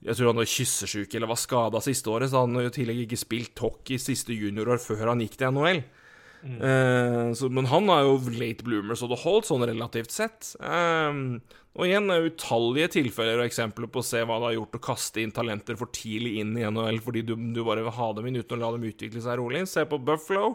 Jeg 0.07 0.15
tror 0.15 0.29
han 0.31 0.39
var 0.39 0.51
kyssesjuk 0.53 1.15
eller 1.17 1.31
var 1.31 1.41
skada 1.41 1.81
siste 1.83 2.13
året, 2.13 2.31
så 2.31 2.45
han 2.45 2.55
har 2.55 2.69
i 2.69 2.75
tillegg 2.75 3.07
ikke 3.07 3.19
spilt 3.19 3.59
hockey 3.65 3.99
siste 3.99 4.37
juniorår 4.37 4.79
før 4.83 5.09
han 5.11 5.25
gikk 5.25 5.39
til 5.41 5.57
NHL. 5.57 5.81
Eh, 6.47 7.33
så, 7.35 7.49
men 7.51 7.67
han 7.73 7.89
er 7.91 8.05
jo 8.07 8.19
late 8.37 8.63
bloomer, 8.63 8.95
så 8.95 9.09
det 9.11 9.19
holdt 9.25 9.49
sånn 9.49 9.67
relativt 9.67 10.15
sett. 10.15 10.53
Eh, 10.61 11.23
og 11.77 11.89
igjen 11.89 12.13
er 12.13 12.29
utallige 12.29 12.93
tilfeller 13.01 13.41
og 13.41 13.49
eksempler 13.49 13.91
på 13.91 14.05
å 14.05 14.07
se 14.07 14.23
hva 14.23 14.39
det 14.39 14.51
har 14.51 14.59
gjort 14.61 14.79
å 14.79 14.85
kaste 14.87 15.25
inn 15.25 15.35
talenter 15.35 15.81
for 15.81 15.91
tidlig 15.93 16.37
inn 16.41 16.55
i 16.57 16.65
NHL 16.69 17.03
fordi 17.05 17.25
du, 17.27 17.35
du 17.35 17.65
bare 17.67 17.83
vil 17.85 17.97
ha 17.99 18.13
dem 18.17 18.31
inn 18.31 18.39
uten 18.39 18.57
å 18.57 18.63
la 18.63 18.71
dem 18.77 18.87
utvikle 18.89 19.25
seg 19.25 19.41
rolig. 19.41 19.67
Se 19.69 19.85
på 19.89 19.99
Buffalo. 20.07 20.55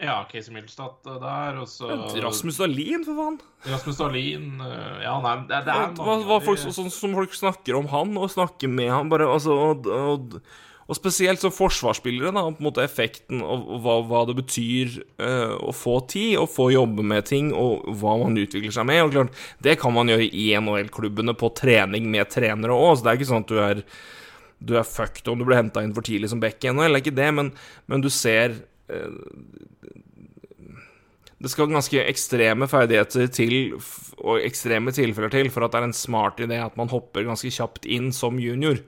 Ja, 0.00 0.16
Casey 0.30 0.54
Milstad 0.54 0.96
der, 1.04 1.60
og 1.60 1.68
så 1.68 1.90
Rasmus 2.24 2.56
Dahlin, 2.60 3.04
for 3.04 3.18
faen. 3.18 3.36
Rasmus 3.68 4.00
Dahlin 4.00 4.62
eh, 4.64 5.02
Ja, 5.04 5.18
nei, 5.20 5.36
det, 5.50 5.60
det 5.66 5.74
er 5.76 5.92
Hva, 5.98 6.16
hva 6.24 6.40
folk, 6.44 6.62
sånn 6.62 6.88
som 6.92 7.16
folk 7.18 7.36
snakker 7.36 7.76
om 7.76 7.90
han, 7.92 8.16
og 8.16 8.32
snakker 8.32 8.72
med 8.72 8.88
han, 8.94 9.10
bare 9.12 9.28
altså 9.28 9.56
Og, 9.68 9.90
og, 9.92 10.38
og 10.90 10.96
spesielt 10.98 11.38
som 11.38 11.52
forsvarsspillere, 11.54 12.32
da, 12.34 12.46
på 12.48 12.64
en 12.64 12.66
måte 12.66 12.82
effekten 12.82 13.44
og, 13.44 13.68
og 13.76 13.84
hva, 13.84 13.98
hva 14.08 14.22
det 14.26 14.34
betyr 14.40 14.96
uh, 15.22 15.52
å 15.62 15.74
få 15.76 16.00
tid, 16.10 16.32
og 16.40 16.48
få 16.50 16.66
jobbe 16.74 17.04
med 17.06 17.28
ting, 17.28 17.52
og 17.54 17.84
hva 18.00 18.16
man 18.24 18.40
utvikler 18.40 18.74
seg 18.74 18.88
med. 18.90 19.04
Og 19.04 19.12
klart, 19.14 19.44
Det 19.62 19.76
kan 19.78 19.94
man 19.94 20.10
gjøre 20.10 20.26
i 20.26 20.48
NHL-klubbene 20.58 21.36
på 21.38 21.52
trening 21.60 22.08
med 22.10 22.32
trenere 22.34 22.74
òg, 22.74 22.96
så 22.96 23.06
det 23.06 23.12
er 23.12 23.20
ikke 23.20 23.30
sånn 23.30 23.46
at 23.46 23.52
du 23.52 23.60
er 23.62 23.84
du 24.60 24.74
er 24.76 24.84
fucked 24.84 25.28
om 25.30 25.38
du 25.40 25.46
blir 25.48 25.56
henta 25.56 25.80
inn 25.84 25.94
for 25.96 26.04
tidlig 26.04 26.28
som 26.32 26.40
back 26.42 26.58
i 26.64 26.72
NHL, 26.72 26.92
er 26.92 27.00
ikke 27.00 27.16
det, 27.16 27.30
men, 27.38 27.52
men 27.88 28.02
du 28.04 28.10
ser 28.12 28.52
eh, 28.52 28.60
det 31.40 31.48
skal 31.48 31.70
ganske 31.72 32.02
ekstreme 32.04 32.68
ferdigheter 32.68 33.30
til, 33.32 33.54
og 34.20 34.42
ekstreme 34.44 34.92
tilfeller 34.92 35.32
til, 35.32 35.48
for 35.52 35.64
at 35.64 35.72
det 35.72 35.80
er 35.80 35.86
en 35.88 35.96
smart 35.96 36.40
idé 36.44 36.58
at 36.60 36.76
man 36.76 36.90
hopper 36.92 37.24
ganske 37.24 37.52
kjapt 37.54 37.88
inn 37.88 38.10
som 38.12 38.36
junior. 38.42 38.82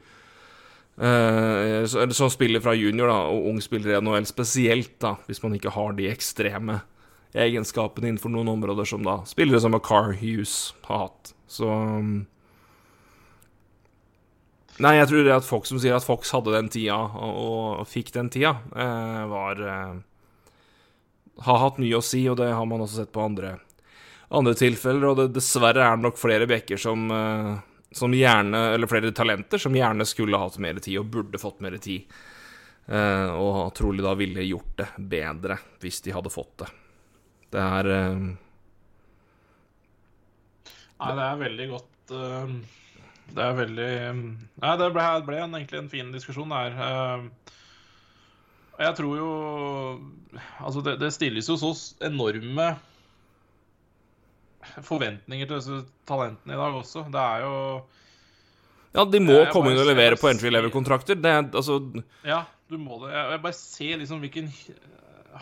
Eh, 1.01 1.81
eller 1.81 2.13
som 2.13 2.29
spiller 2.31 2.61
fra 2.61 2.75
junior, 2.77 3.09
da, 3.09 3.21
og 3.33 3.49
ung 3.49 3.63
spiller 3.65 3.95
i 3.95 4.01
NHL 4.05 4.29
spesielt, 4.29 4.99
da, 5.01 5.15
hvis 5.27 5.41
man 5.45 5.57
ikke 5.57 5.73
har 5.73 5.97
de 5.97 6.11
ekstreme 6.13 6.83
egenskapene 7.33 8.11
innenfor 8.11 8.33
noen 8.35 8.51
områder 8.53 8.85
som 8.89 9.05
da 9.07 9.23
spillere 9.25 9.63
som 9.65 9.79
Car 9.81 10.13
Hughes 10.21 10.75
har 10.85 11.07
hatt. 11.07 11.33
Så 11.49 11.69
um, 11.69 12.27
Nei, 14.83 14.97
jeg 14.99 15.09
tror 15.11 15.27
det 15.27 15.35
at 15.37 15.47
folk 15.47 15.69
som 15.69 15.79
sier 15.79 15.95
at 15.95 16.07
Fox 16.07 16.33
hadde 16.35 16.55
den 16.57 16.71
tida, 16.73 16.97
og, 16.99 17.37
og 17.83 17.87
fikk 17.87 18.11
den 18.17 18.31
tida, 18.35 18.57
eh, 18.75 19.21
var 19.31 19.61
eh, 19.63 20.01
har 21.47 21.61
hatt 21.63 21.79
mye 21.83 21.99
å 21.99 22.05
si, 22.05 22.25
og 22.31 22.39
det 22.41 22.51
har 22.53 22.67
man 22.69 22.83
også 22.85 23.03
sett 23.03 23.13
på 23.15 23.23
andre, 23.25 23.57
andre 24.35 24.55
tilfeller. 24.59 25.09
Og 25.11 25.21
det, 25.21 25.29
dessverre 25.37 25.87
er 25.87 25.97
det 25.97 26.07
nok 26.07 26.21
flere 26.21 26.49
bekker 26.51 26.81
som, 26.81 27.07
eh, 27.11 27.55
som 27.93 28.15
gjerne 28.17 28.61
Eller 28.75 28.91
flere 28.91 29.13
talenter 29.13 29.61
som 29.61 29.75
gjerne 29.77 30.07
skulle 30.09 30.41
hatt 30.41 30.59
mer 30.63 30.81
tid, 30.83 30.99
og 31.01 31.11
burde 31.15 31.41
fått 31.41 31.63
mer 31.65 31.79
tid. 31.83 32.11
Eh, 32.87 33.31
og 33.39 33.73
trolig 33.79 34.03
da 34.05 34.15
ville 34.19 34.43
gjort 34.43 34.79
det 34.81 34.89
bedre 34.99 35.59
hvis 35.83 36.03
de 36.03 36.15
hadde 36.15 36.33
fått 36.33 36.65
det. 36.65 36.71
Det 37.53 37.63
er 37.63 37.91
eh, 37.97 38.31
Nei, 41.03 41.15
det 41.19 41.23
er 41.27 41.39
veldig 41.41 41.65
godt 41.73 42.13
eh, 42.15 42.51
Det 43.33 43.43
er 43.45 43.55
veldig 43.57 43.91
Nei, 44.63 44.73
det 44.81 44.89
ble, 44.93 45.05
ble 45.27 45.39
en, 45.41 45.55
egentlig 45.57 45.79
en 45.81 45.89
fin 45.93 46.11
diskusjon 46.13 46.53
der. 46.53 46.75
Eh, 46.87 47.57
jeg 48.83 48.97
tror 48.99 49.17
jo 49.21 49.31
Altså, 50.63 50.83
det, 50.85 50.99
det 51.01 51.13
stilles 51.15 51.49
jo 51.49 51.57
så 51.61 51.71
enorme 52.09 52.71
forventninger 54.87 55.49
til 55.51 55.59
disse 55.59 55.81
talentene 56.09 56.55
i 56.55 56.61
dag 56.61 56.77
også. 56.79 57.03
Det 57.13 57.21
er 57.23 57.45
jo 57.47 57.57
Ja, 58.95 59.05
de 59.09 59.21
må 59.25 59.39
Jeg 59.41 59.53
komme 59.55 59.73
inn 59.73 59.81
og 59.81 59.89
levere 59.89 60.19
på 60.21 60.29
entry 60.31 60.53
level-kontrakter. 60.53 61.17
Det 61.21 61.31
er 61.33 61.43
altså 61.51 61.79
Ja, 62.29 62.43
du 62.71 62.79
må 62.79 63.01
det. 63.03 63.13
Jeg, 63.15 63.31
jeg 63.35 63.43
bare 63.47 63.59
ser 63.59 64.01
liksom 64.01 64.21
hvilken 64.23 64.51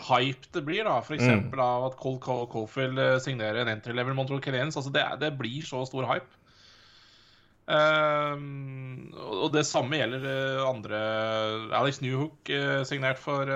hype 0.07 0.47
det 0.55 0.63
blir, 0.65 0.83
da. 0.87 0.97
For 1.03 1.17
eksempel 1.17 1.59
av 1.59 1.89
at 1.89 1.97
Cole 1.99 2.19
Co- 2.23 2.45
Caulfield 2.51 2.99
eh, 2.99 3.17
signerer 3.19 3.61
en 3.65 3.73
entry 3.75 3.93
level 3.93 4.15
Montreal 4.15 4.41
Canadiens. 4.43 4.77
Altså, 4.79 4.91
det, 4.95 5.03
det 5.21 5.33
blir 5.37 5.61
så 5.67 5.83
stor 5.87 6.07
hype. 6.07 6.31
Ehm, 7.71 9.11
og 9.15 9.51
det 9.53 9.63
samme 9.67 9.95
gjelder 9.99 10.25
eh, 10.27 10.61
andre 10.65 11.01
Alex 11.77 12.01
Newhook, 12.03 12.49
eh, 12.51 12.81
signert 12.87 13.21
for 13.21 13.47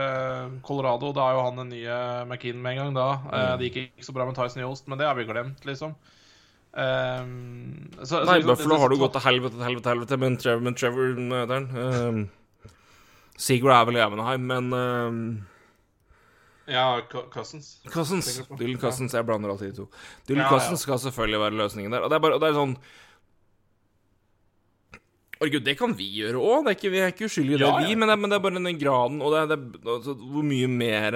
Colorado. 0.65 1.11
Da 1.15 1.29
er 1.29 1.37
jo 1.37 1.45
han 1.47 1.63
den 1.63 1.73
nye 1.73 1.97
McKean 2.25 2.61
med 2.63 2.75
en 2.75 2.83
gang, 2.83 2.93
da. 2.99 3.07
Eh, 3.29 3.55
det 3.59 3.71
gikk 3.71 3.81
ikke 3.83 4.07
så 4.07 4.15
bra 4.15 4.27
med 4.29 4.37
Tyson 4.37 4.63
Yost, 4.63 4.87
men 4.87 5.01
det 5.01 5.09
har 5.09 5.17
vi 5.19 5.27
glemt, 5.27 5.65
liksom. 5.67 5.97
Ehm, 6.75 7.91
så, 8.03 8.23
Nei, 8.27 8.41
Buffalo 8.43 8.79
har 8.81 8.91
du 8.91 8.97
gått 8.99 9.15
til 9.15 9.23
helvete, 9.23 9.59
helvete, 9.63 9.91
helvete, 9.93 10.19
men 10.19 10.39
Trevor, 10.39 10.63
men 10.63 10.75
Trevor 10.75 11.13
der 11.47 11.67
um, 11.71 12.25
Sigurd 13.39 13.71
er 13.75 13.85
vel 13.87 13.99
i 13.99 14.03
Evenheim, 14.03 14.47
men 14.47 14.73
um, 14.75 15.21
Ja, 16.67 16.99
Cousins. 17.31 17.77
Cousins. 17.93 18.27
Dylan 18.59 18.79
Cousins, 18.81 19.13
jeg 19.13 19.27
blander 19.27 19.53
alltid 19.53 19.71
de 19.71 19.83
to. 19.83 19.87
Dylan 20.27 20.43
Ja, 20.43 20.49
ja. 20.49 20.51
Cousins 20.51 20.83
skal 20.83 20.99
selvfølgelig 20.99 21.39
være 21.39 21.59
løsningen 21.61 21.95
der. 21.95 22.03
Og 22.03 22.09
det 22.09 22.17
er 22.17 22.23
bare 22.23 22.39
og 22.39 22.43
det 22.43 22.49
er 22.49 22.57
sånn 22.57 22.77
Herregud, 25.45 25.61
det 25.61 25.75
kan 25.77 25.91
vi 25.93 26.07
gjøre 26.17 26.39
òg. 26.41 26.69
Vi 26.81 26.97
er 26.97 27.11
ikke 27.13 27.27
uskyldige 27.29 27.59
i 27.59 27.61
det, 27.61 27.67
Ja, 27.67 27.81
ja. 27.83 27.87
vi. 27.87 27.95
Men 27.95 28.09
det, 28.09 28.15
men 28.17 28.31
det 28.31 28.37
er 28.39 28.41
bare 28.41 28.57
den 28.57 28.79
graden 28.81 29.21
og 29.21 29.33
det 29.33 29.41
er, 29.43 29.51
det 29.53 29.85
altså, 29.85 30.15
hvor 30.17 30.45
mye 30.45 30.67
mer 30.67 31.11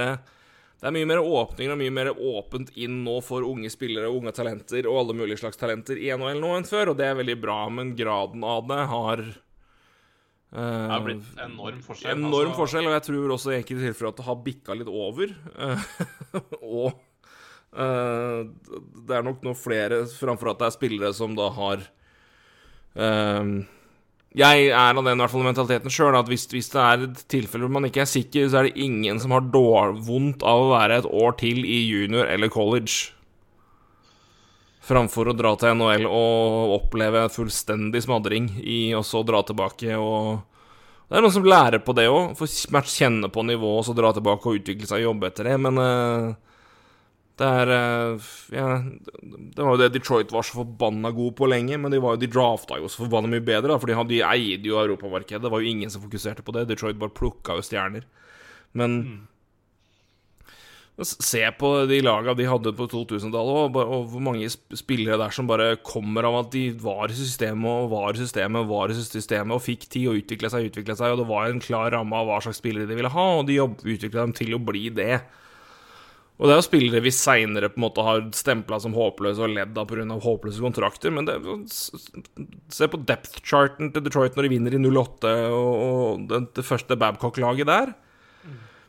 Det 0.79 0.87
er 0.87 0.93
mye 0.95 1.07
mer 1.09 1.19
åpninger 1.25 1.73
og 1.73 1.81
mye 1.81 1.91
mer 1.91 2.11
åpent 2.13 2.69
inn 2.77 3.01
nå 3.03 3.17
for 3.25 3.43
unge 3.43 3.71
spillere 3.73 4.07
og 4.07 4.21
unge 4.21 4.31
talenter 4.37 4.85
og 4.85 5.01
alle 5.01 5.15
mulige 5.17 5.41
slags 5.41 5.57
talenter 5.57 5.97
i 5.97 6.11
NHL 6.13 6.39
nå 6.39 6.53
enn 6.55 6.69
før, 6.69 6.93
og 6.93 6.99
det 7.01 7.09
er 7.09 7.17
veldig 7.19 7.35
bra, 7.41 7.57
men 7.73 7.95
graden 7.99 8.45
av 8.47 8.69
det 8.69 8.79
har 8.93 9.23
uh, 9.25 10.55
Det 10.55 10.93
har 10.93 11.03
blitt 11.03 11.41
enorm 11.43 11.81
forskjell. 11.83 12.13
Enorm 12.15 12.53
altså. 12.53 12.59
forskjell, 12.61 12.87
og 12.87 12.95
jeg 12.95 13.05
tror 13.09 13.35
også 13.35 13.51
i 13.51 13.57
enkelte 13.57 13.89
tilfeller 13.89 14.13
at 14.13 14.21
det 14.21 14.27
har 14.29 14.39
bikka 14.45 14.77
litt 14.79 14.93
over. 15.01 15.35
Eh, 15.67 15.89
og 16.79 16.87
uh, 17.75 18.47
det 19.09 19.19
er 19.19 19.27
nok 19.27 19.43
nå 19.49 19.57
flere 19.59 20.05
framfor 20.13 20.53
at 20.53 20.63
det 20.63 20.69
er 20.69 20.77
spillere 20.77 21.11
som 21.17 21.35
da 21.35 21.49
har 21.59 21.83
eh, 22.95 23.43
Jeg 24.37 24.67
er 24.69 24.93
av 24.93 25.01
den 25.01 25.17
hvert 25.17 25.31
fall 25.31 25.45
mentaliteten 25.47 25.89
sjøl 25.89 26.13
at 26.19 26.27
hvis, 26.29 26.43
hvis 26.51 26.67
det 26.69 26.81
er 26.83 27.05
et 27.07 27.21
tilfelle 27.33 27.65
hvor 27.65 27.79
man 27.79 27.87
ikke 27.87 28.03
er 28.03 28.09
sikker, 28.09 28.45
så 28.45 28.59
er 28.59 28.67
det 28.67 28.83
ingen 28.85 29.17
som 29.21 29.33
har 29.33 29.47
vondt 29.49 30.45
av 30.45 30.67
å 30.67 30.73
være 30.75 30.99
et 31.01 31.07
år 31.09 31.33
til 31.39 31.63
i 31.65 31.79
junior 31.87 32.29
eller 32.29 32.51
college. 32.53 33.15
Framfor 34.85 35.31
å 35.31 35.37
dra 35.37 35.55
til 35.57 35.73
NHL 35.73 36.05
og 36.05 36.75
oppleve 36.77 37.25
fullstendig 37.33 38.03
smadring 38.05 38.51
i 38.61 38.93
og 38.97 39.03
så 39.05 39.23
dra 39.25 39.41
tilbake 39.45 39.97
og, 39.97 40.45
Det 41.09 41.17
er 41.17 41.25
noen 41.25 41.33
som 41.33 41.49
lærer 41.49 41.81
på 41.81 41.95
det 41.97 42.05
òg. 42.05 42.35
Får 42.37 42.85
kjenne 42.85 43.31
på 43.33 43.41
nivået 43.41 43.81
og 43.81 43.85
så 43.87 43.97
dra 43.97 44.13
tilbake 44.13 44.45
og 44.45 44.61
utvikle 44.61 44.85
seg 44.85 45.01
og 45.01 45.07
jobbe 45.07 45.31
etter 45.31 45.49
det, 45.49 45.55
men 45.57 45.81
eh, 45.81 46.48
det 47.39 47.47
er 47.47 47.71
eh, 47.71 48.29
ja, 48.51 48.67
Det 48.83 49.63
var 49.63 49.75
jo 49.75 49.79
det 49.79 49.93
Detroit 49.95 50.33
var 50.35 50.43
så 50.43 50.59
forbanna 50.59 51.13
god 51.15 51.37
på 51.39 51.47
lenge, 51.47 51.79
men 51.79 51.93
de, 51.93 52.01
var 52.03 52.17
jo, 52.17 52.23
de 52.23 52.31
drafta 52.31 52.79
jo 52.81 52.91
så 52.91 53.05
forbanna 53.05 53.31
mye 53.31 53.45
bedre, 53.45 53.79
for 53.79 53.87
de, 53.87 53.95
hadde, 53.95 54.11
de 54.11 54.23
eide 54.27 54.67
jo 54.67 54.79
europamarkedet. 54.81 55.41
Det 55.45 55.51
var 55.53 55.63
jo 55.63 55.71
ingen 55.71 55.91
som 55.93 56.03
fokuserte 56.03 56.43
på 56.43 56.55
det. 56.57 56.67
Detroit 56.69 56.99
bare 56.99 57.15
plukka 57.15 57.55
jo 57.59 57.65
stjerner. 57.65 58.07
Men 58.77 59.01
mm. 59.07 59.19
Se 60.99 61.45
på 61.55 61.67
de 61.87 62.01
laga 62.03 62.33
de 62.35 62.43
hadde 62.43 62.73
på 62.75 62.83
2000-tallet, 62.91 63.59
og, 63.71 63.77
og 63.79 64.09
hvor 64.11 64.23
mange 64.23 64.49
spillere 64.51 65.15
der 65.21 65.31
som 65.31 65.47
bare 65.47 65.77
kommer 65.79 66.27
av 66.27 66.41
at 66.41 66.49
de 66.51 66.65
var 66.75 67.07
i 67.07 67.15
systemet 67.15 67.85
og 67.85 67.93
var 67.93 68.17
i 68.17 68.19
systemet 68.19 68.65
og 68.65 68.73
var 68.73 68.91
i 68.91 68.97
systemet 68.97 69.55
og 69.55 69.63
fikk 69.63 69.85
tid 69.87 70.09
å 70.11 70.17
utvikle 70.19 70.51
seg 70.51 70.65
og 70.65 70.73
utvikle 70.73 70.97
seg, 70.99 71.13
og 71.13 71.21
det 71.21 71.29
var 71.29 71.47
en 71.47 71.63
klar 71.63 71.93
ramme 71.95 72.19
av 72.19 72.27
hva 72.27 72.41
slags 72.43 72.59
spillere 72.59 72.89
de 72.89 72.99
ville 72.99 73.13
ha, 73.13 73.27
og 73.37 73.47
de 73.47 73.61
utvikla 73.63 74.25
dem 74.25 74.35
til 74.35 74.57
å 74.57 74.59
bli 74.59 74.89
det. 74.91 75.21
Og 76.39 76.47
det 76.47 76.53
er 76.55 76.59
jo 76.61 76.63
spillere 76.69 77.01
vi 77.03 77.11
seinere 77.11 77.67
har 78.07 78.21
stempla 78.31 78.77
som 78.79 78.93
håpløse 78.95 79.43
og 79.43 79.51
ledd 79.51 79.75
av 79.77 79.87
pga. 79.89 80.05
håpløse 80.23 80.61
kontrakter, 80.63 81.11
men 81.11 81.25
det, 81.27 81.35
s- 81.67 81.91
s- 81.93 82.11
se 82.71 82.87
på 82.87 83.01
depth-charten 83.03 83.91
til 83.91 84.05
Detroit 84.05 84.37
når 84.37 84.47
de 84.47 84.53
vinner 84.53 84.71
i 84.77 84.79
08, 84.79 85.33
og, 85.51 85.73
og 85.83 86.27
det, 86.29 86.39
det 86.55 86.63
første 86.63 86.95
Babcock-laget 86.95 87.67
der. 87.67 87.91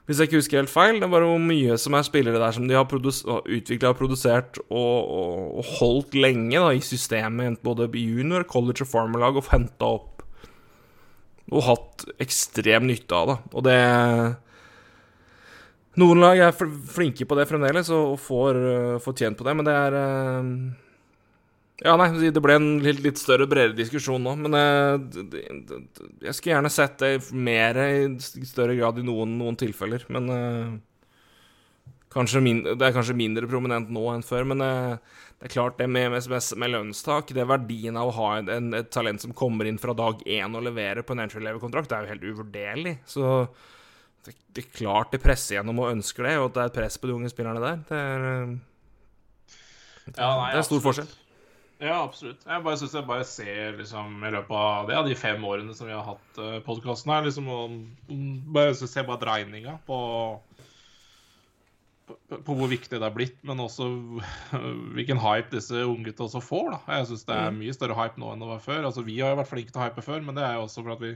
Hvis 0.07 0.19
jeg 0.19 0.27
ikke 0.31 0.39
husker 0.41 0.59
helt 0.63 0.71
feil, 0.73 0.97
det 0.99 1.07
er 1.07 1.11
bare 1.13 1.27
hvor 1.27 1.43
mye 1.43 1.75
som 1.79 1.95
er 1.95 2.03
spillere 2.07 2.39
der 2.43 2.55
som 2.55 2.65
de 2.67 2.75
har 2.75 2.87
utvikla 2.87 3.93
og 3.93 3.99
produsert 3.99 4.59
og, 4.71 5.11
og, 5.11 5.59
holdt 5.79 6.15
lenge 6.19 6.55
da, 6.59 6.71
i 6.75 6.81
systemet, 6.83 7.61
både 7.67 7.87
junior, 7.95 8.43
college 8.51 8.83
og 8.87 8.91
farmerlag, 8.91 9.39
og 9.39 9.51
henta 9.53 9.91
opp 9.99 10.23
og 11.51 11.63
hatt 11.67 12.05
ekstrem 12.23 12.87
nytte 12.87 13.15
av 13.15 13.27
det. 13.31 13.37
Og 13.59 13.65
det 13.67 13.77
Noen 15.99 16.21
lag 16.23 16.39
er 16.39 16.55
flinke 16.55 17.27
på 17.27 17.35
det 17.39 17.49
fremdeles 17.51 17.89
og 17.91 18.15
og 18.15 18.21
får, 18.23 19.17
tjent 19.19 19.39
på 19.39 19.47
det, 19.47 19.57
men 19.59 19.67
det 19.67 19.75
er 19.75 19.97
uh, 19.99 20.51
Ja, 21.83 21.97
nei, 21.99 22.31
det 22.31 22.43
ble 22.45 22.59
en 22.59 22.69
litt, 22.85 23.01
litt 23.03 23.19
større, 23.19 23.49
bredere 23.51 23.75
diskusjon 23.79 24.23
nå, 24.23 24.37
men 24.39 24.55
det, 24.55 25.25
det, 25.33 25.81
jeg 26.27 26.37
skulle 26.37 26.55
gjerne 26.55 26.71
sett 26.71 27.01
det 27.03 27.15
mer 27.33 27.81
i 27.83 28.47
større 28.47 28.77
grad 28.79 29.01
i 29.01 29.07
noen, 29.07 29.35
noen 29.41 29.59
tilfeller, 29.59 30.05
men 30.13 30.31
min, 32.45 32.63
det 32.67 32.85
er 32.85 32.95
kanskje 32.95 33.17
mindre 33.17 33.49
prominent 33.51 33.91
nå 33.91 34.05
enn 34.13 34.27
før, 34.27 34.47
men 34.53 34.63
det 35.41 35.49
er 35.49 35.55
klart 35.55 35.79
det 35.81 35.89
med, 35.89 36.13
med, 36.13 36.71
lønnstak, 36.75 37.33
det 37.33 37.41
er 37.41 37.49
verdien 37.49 37.97
av 37.97 38.11
å 38.11 38.17
ha 38.19 38.31
en, 38.39 38.49
en, 38.53 38.73
et 38.77 38.91
talent 38.93 39.23
som 39.23 39.33
kommer 39.33 39.65
inn 39.65 39.81
fra 39.81 39.95
dag 39.97 40.21
én 40.29 40.55
og 40.55 40.67
leverer 40.69 41.01
på 41.01 41.17
en 41.17 41.25
entry 41.25 41.41
level-kontrakt, 41.41 41.89
det 41.89 41.97
er 41.97 42.05
jo 42.05 42.13
helt 42.13 42.27
uvurderlig. 42.29 42.99
Så 43.09 43.47
det, 44.27 44.35
det 44.55 44.65
er 44.65 44.75
klart 44.75 45.15
de 45.15 45.21
presser 45.23 45.57
gjennom 45.57 45.81
og 45.83 45.95
ønsker 45.95 46.29
det, 46.29 46.37
og 46.41 46.51
at 46.51 46.57
det 46.57 46.63
er 46.63 46.73
et 46.73 46.79
press 46.83 47.01
på 47.01 47.09
de 47.09 47.17
unge 47.17 47.33
spillerne 47.33 47.63
der. 47.63 47.81
Det 47.89 48.03
er, 48.05 48.27
det, 48.27 50.17
Ja, 50.17 50.31
nei, 50.37 50.53
det 50.53 50.61
er 50.61 50.67
stor 50.69 50.83
forskjell. 50.85 51.11
Ja, 51.81 52.03
absolutt. 52.03 52.43
Jeg 52.45 52.61
bare 52.65 52.77
synes 52.77 52.95
jeg 52.99 53.09
bare 53.09 53.25
ser 53.25 53.77
liksom 53.79 54.19
i 54.29 54.31
løpet 54.35 54.53
av 54.53 54.89
det, 54.89 54.97
ja, 54.99 55.05
de 55.07 55.17
fem 55.17 55.45
årene 55.49 55.73
som 55.77 55.89
vi 55.89 55.97
har 55.97 56.05
hatt 56.05 56.41
uh, 56.41 56.59
podkasten 56.67 57.13
her, 57.15 57.25
liksom 57.25 57.49
og 57.49 57.61
om, 57.71 57.79
bare 58.53 58.75
jeg 58.77 59.07
bare 59.09 59.23
dreininga 59.23 59.79
på, 59.87 60.01
på 62.11 62.41
på 62.45 62.57
hvor 62.59 62.69
viktig 62.69 62.99
det 62.99 63.07
har 63.07 63.17
blitt, 63.17 63.39
men 63.49 63.65
også 63.65 63.89
hvilken 64.97 65.23
hype 65.25 65.55
disse 65.55 65.81
unggutta 65.87 66.27
også 66.27 66.45
får. 66.45 66.69
da. 66.75 66.99
Jeg 66.99 67.09
syns 67.09 67.25
det 67.31 67.39
er 67.39 67.57
mye 67.57 67.79
større 67.79 67.97
hype 67.97 68.21
nå 68.21 68.35
enn 68.35 68.45
det 68.45 68.53
var 68.53 68.65
før. 68.67 68.85
Altså, 68.91 69.07
Vi 69.07 69.17
har 69.23 69.33
jo 69.33 69.41
vært 69.41 69.53
flinke 69.55 69.73
til 69.73 69.81
å 69.81 69.87
hype 69.87 70.05
før, 70.05 70.21
men 70.27 70.37
det 70.37 70.45
er 70.45 70.59
jo 70.59 70.67
også 70.67 70.85
for 70.85 70.99
at 70.99 71.05
vi 71.07 71.15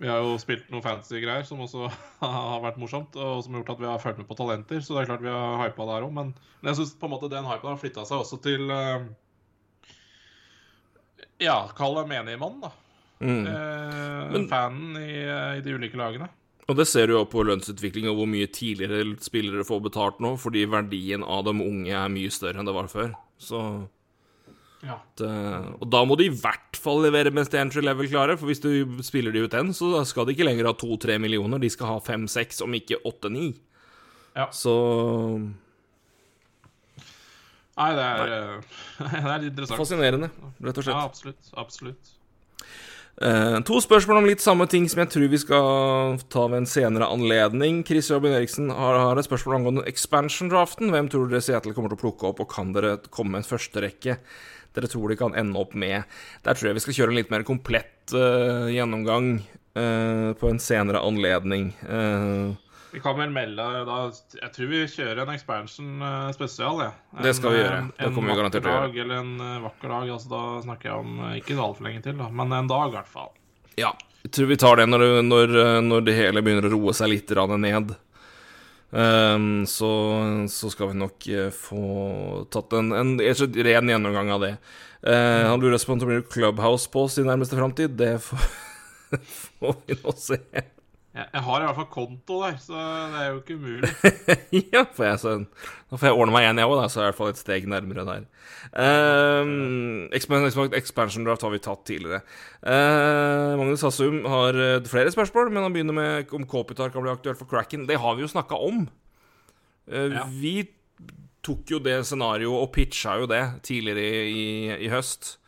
vi 0.00 0.08
har 0.08 0.22
jo 0.24 0.36
spilt 0.40 0.70
noen 0.72 0.82
fancy 0.84 1.20
greier 1.20 1.44
som 1.44 1.60
også 1.60 1.88
har 2.24 2.60
vært 2.64 2.78
morsomt, 2.80 3.16
og 3.20 3.42
som 3.44 3.52
har 3.54 3.62
gjort 3.62 3.74
at 3.74 3.82
vi 3.82 3.88
har 3.90 4.00
fulgt 4.02 4.20
med 4.22 4.28
på 4.30 4.36
talenter. 4.38 4.80
Så 4.80 4.96
det 4.96 5.02
er 5.02 5.10
klart 5.12 5.24
vi 5.26 5.32
har 5.34 5.60
hypa 5.66 5.88
der 5.90 6.06
òg, 6.06 6.14
men, 6.16 6.32
jeg 6.64 6.78
syns 6.78 6.94
på 6.96 7.08
en 7.08 7.14
måte 7.16 7.30
den 7.32 7.48
hypen 7.48 7.74
har 7.74 7.80
flytta 7.82 8.06
seg 8.08 8.22
også 8.24 8.40
til 8.44 8.72
eh, 8.72 9.10
Ja, 11.40 11.58
kall 11.76 11.96
det 12.00 12.06
menigmannen, 12.10 12.60
da. 12.64 12.72
Mm. 13.20 13.46
Eh, 13.46 14.30
Men- 14.32 14.48
fanen 14.48 14.96
i, 15.00 15.12
i 15.58 15.64
de 15.64 15.76
ulike 15.76 16.00
lagene. 16.00 16.28
Og 16.70 16.76
det 16.78 16.86
ser 16.86 17.08
du 17.10 17.16
jo 17.16 17.24
på 17.26 17.42
lønnsutvikling 17.42 18.06
og 18.08 18.20
hvor 18.20 18.28
mye 18.30 18.46
tidligere 18.46 19.16
spillere 19.24 19.64
får 19.66 19.80
betalt 19.88 20.20
nå, 20.22 20.36
fordi 20.38 20.62
verdien 20.70 21.24
av 21.26 21.42
de 21.48 21.54
unge 21.56 21.90
er 21.90 22.12
mye 22.12 22.30
større 22.30 22.62
enn 22.62 22.68
det 22.68 22.74
var 22.76 22.86
før. 22.92 23.10
Så 23.42 23.58
Ja. 24.80 24.94
At, 24.96 25.22
Og 25.80 25.88
da 25.92 26.00
må 26.08 26.16
de 26.16 26.30
i 26.30 26.34
hvert 26.34 26.78
fall 26.80 27.02
levere 27.04 27.32
mest 27.36 27.52
entry 27.58 27.82
level 27.84 28.08
klare, 28.08 28.36
for 28.40 28.48
hvis 28.48 28.62
du 28.64 29.02
spiller 29.04 29.34
de 29.34 29.42
ut 29.44 29.52
den, 29.52 29.74
så 29.76 30.04
skal 30.08 30.24
de 30.28 30.32
ikke 30.36 30.46
lenger 30.48 30.70
ha 30.70 30.76
to-tre 30.78 31.18
millioner, 31.20 31.60
de 31.60 31.68
skal 31.72 31.94
ha 31.94 31.98
fem-seks, 32.04 32.62
om 32.64 32.76
ikke 32.78 33.02
åtte-ni. 33.04 33.50
Ja. 34.38 34.46
Så 34.54 34.72
Nei, 37.80 37.90
det 37.96 38.04
er, 38.04 38.30
Nei. 39.00 39.10
det 39.24 39.34
er 39.34 39.44
interessant. 39.50 39.78
fascinerende, 39.80 40.28
rett 40.60 40.80
og 40.80 40.84
slett. 40.84 40.96
Ja, 40.96 41.04
absolutt. 41.08 41.52
Absolutt. 41.60 42.10
Eh, 43.20 43.56
to 43.68 43.80
spørsmål 43.84 44.20
om 44.20 44.28
litt 44.28 44.40
samme 44.44 44.64
ting 44.70 44.86
som 44.88 45.02
jeg 45.02 45.10
tror 45.12 45.26
vi 45.32 45.40
skal 45.40 46.20
ta 46.32 46.44
ved 46.48 46.62
en 46.62 46.68
senere 46.68 47.08
anledning. 47.12 47.82
Chris 47.88 48.08
Robin 48.12 48.36
Eriksen 48.36 48.70
har, 48.72 48.96
har 49.00 49.20
et 49.20 49.28
spørsmål 49.28 49.58
angående 49.58 49.84
expansion-draften. 49.88 50.92
Hvem 50.92 51.08
tror 51.12 51.28
dere 51.28 51.44
Seattle 51.44 51.74
kommer 51.76 51.92
til 51.92 52.00
å 52.00 52.04
plukke 52.04 52.30
opp, 52.30 52.40
og 52.44 52.52
kan 52.52 52.72
dere 52.76 52.98
komme 53.08 53.34
med 53.36 53.42
en 53.44 53.50
førsterekke 53.50 54.18
dere 54.76 54.90
tror 54.90 55.10
de 55.10 55.18
kan 55.18 55.36
ende 55.38 55.58
opp 55.58 55.74
med? 55.74 56.08
Der 56.46 56.56
tror 56.56 56.70
jeg 56.70 56.78
vi 56.78 56.82
skal 56.86 56.96
kjøre 56.98 57.14
en 57.14 57.20
litt 57.20 57.30
mer 57.32 57.46
komplett 57.46 58.14
uh, 58.14 58.68
gjennomgang 58.70 59.38
uh, 59.78 60.30
på 60.38 60.50
en 60.50 60.60
senere 60.62 61.02
anledning. 61.06 61.72
Uh, 61.84 62.52
Vi 62.90 62.98
kan 63.02 63.14
vel 63.14 63.30
melde 63.30 63.64
da 63.86 63.98
Jeg 64.34 64.50
tror 64.54 64.70
vi 64.70 64.82
kjører 64.90 65.22
en 65.22 65.34
expansion 65.34 66.04
spesial, 66.34 66.80
jeg. 66.82 67.22
Det 67.22 67.34
skal 67.38 67.54
vi 67.54 67.60
gjøre. 67.62 67.80
Det 67.98 68.12
kommer 68.14 68.32
vi 68.32 68.34
en 68.34 68.40
garantert 68.42 68.66
til 68.66 68.72
å 68.72 68.80
dag 68.84 69.00
eller 69.04 69.20
en 69.22 69.34
vakker 69.66 69.94
dag. 69.94 70.10
Altså, 70.16 70.30
da 70.32 70.44
snakker 70.64 70.90
jeg 70.90 71.04
om 71.04 71.20
ikke 71.38 71.58
altfor 71.58 71.86
lenge 71.86 72.02
til, 72.06 72.16
da, 72.18 72.30
men 72.34 72.56
en 72.58 72.70
dag 72.70 72.90
i 72.90 72.96
hvert 72.98 73.10
fall. 73.10 73.30
ja, 73.78 73.94
jeg 74.24 74.32
tror 74.36 74.50
vi 74.50 74.58
tar 74.60 74.76
det 74.76 74.88
når, 74.90 75.06
når, 75.22 75.54
når 75.86 76.02
det 76.04 76.16
hele 76.18 76.42
begynner 76.44 76.66
å 76.66 76.72
roe 76.74 76.96
seg 76.96 77.14
litt 77.14 77.30
ned. 77.62 77.94
Ehm, 78.92 79.66
så, 79.70 79.90
så 80.50 80.70
skal 80.70 80.90
vi 80.90 80.98
nok 80.98 81.28
eh, 81.30 81.50
få 81.54 81.82
tatt 82.50 82.74
en, 82.78 82.92
en, 82.92 83.12
en 83.22 83.54
ren 83.68 83.92
gjennomgang 83.92 84.32
av 84.34 84.42
det. 84.46 84.54
Eh, 85.06 85.46
han 85.46 85.62
lurer 85.62 85.78
på 85.78 85.94
om 85.94 86.02
det 86.02 86.10
blir 86.10 86.26
Clubhouse 86.26 86.90
på 86.90 87.06
oss 87.06 87.18
i 87.18 87.26
nærmeste 87.26 87.58
framtid. 87.58 87.94
Det 88.00 88.16
får, 88.24 88.50
får 89.60 89.76
vi 89.86 89.98
nå 90.02 90.16
se. 90.18 90.40
Jeg, 91.10 91.42
har 91.42 91.58
i 91.58 91.64
hvert 91.66 91.74
fall 91.74 91.88
konto 91.90 92.36
der, 92.44 92.58
så 92.62 92.78
det 93.10 93.18
er 93.18 93.30
jo 93.32 93.38
ikke 93.40 93.56
umulig. 93.58 93.88
ja, 94.74 94.84
får 94.94 95.06
jeg, 95.08 95.18
så, 95.18 95.32
Nå 95.90 95.98
får 95.98 96.06
jeg 96.06 96.18
ordne 96.20 96.34
meg 96.36 96.44
igjen, 96.44 96.60
jeg 96.62 96.70
òg, 96.70 96.82
så 96.86 97.00
er 97.00 97.02
jeg 97.02 97.08
i 97.08 97.10
hvert 97.10 97.18
fall 97.18 97.32
et 97.32 97.40
steg 97.40 97.66
nærmere 97.72 98.04
der. 98.06 98.28
Um, 98.70 100.04
expansion, 100.14 100.70
expansion 100.78 101.26
draft 101.26 101.42
har 101.42 101.50
vi 101.50 101.62
tatt 101.64 101.82
tidligere. 101.90 102.22
Uh, 102.62 103.58
Magnus 103.58 103.82
Hassum 103.82 104.20
har 104.30 104.54
eh, 104.54 104.86
flere 104.86 105.10
spørsmål, 105.10 105.50
men 105.50 105.66
han 105.66 105.74
begynner 105.74 105.98
med 105.98 106.36
om 106.38 106.46
Kopitar 106.46 106.94
kan 106.94 107.02
bli 107.02 107.10
aktuelt 107.10 107.42
for 107.42 107.50
Cracken. 107.50 107.88
Det 107.90 107.98
har 107.98 108.14
vi 108.14 108.22
jo 108.26 108.30
snakka 108.30 108.60
om. 108.70 108.84
Uh, 109.90 110.06
Ja. 110.14 110.28
Vi 110.30 110.60
tok 111.42 111.74
jo 111.74 111.82
det 111.82 112.04
scenarioet 112.06 112.62
og 112.62 112.70
pitcha 112.74 113.16
jo 113.18 113.26
det 113.26 113.42
tidligere 113.66 114.06
i, 114.06 114.30
i, 114.30 114.48
i 114.86 114.90
høst. 114.92 115.39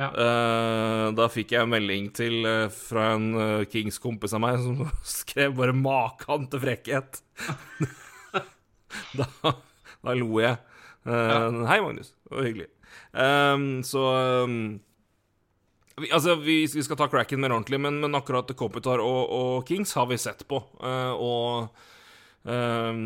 Ja. 0.00 0.08
Eh, 0.16 1.06
da 1.18 1.28
fikk 1.28 1.52
jeg 1.52 1.66
en 1.66 1.72
melding 1.74 2.08
til, 2.16 2.40
uh, 2.48 2.72
fra 2.72 3.10
en 3.18 3.30
uh, 3.36 3.68
Kings-kompis 3.68 4.32
av 4.36 4.40
meg 4.40 4.60
som 4.64 4.86
skrev 5.20 5.52
bare 5.58 5.76
'makan 5.76 6.48
til 6.50 6.62
frekkhet'. 6.64 7.20
da, 9.18 9.26
da 10.00 10.16
lo 10.16 10.40
jeg. 10.40 10.56
Ja. 11.04 11.48
Hei, 11.68 11.80
Magnus. 11.84 12.14
Det 12.28 12.36
var 12.36 12.48
hyggelig. 12.48 12.70
Um, 13.12 13.82
så 13.82 14.02
um, 14.44 14.80
vi, 15.96 16.10
Altså, 16.12 16.34
vi, 16.34 16.66
vi 16.66 16.82
skal 16.82 16.96
ta 16.96 17.08
cracken 17.08 17.40
mer 17.40 17.52
ordentlig, 17.54 17.80
men, 17.80 18.00
men 18.00 18.14
akkurat 18.14 18.50
Kopitar 18.56 19.02
og, 19.04 19.30
og 19.30 19.66
Kings 19.68 19.92
har 19.98 20.06
vi 20.10 20.18
sett 20.20 20.46
på. 20.48 20.62
eh, 20.80 21.12
og 21.12 21.68
um, 22.42 23.00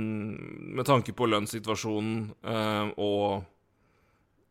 med 0.76 0.86
tanke 0.86 1.14
på 1.16 1.26
lønnssituasjonen 1.30 2.28
og 2.94 3.40
eh, 3.40 3.42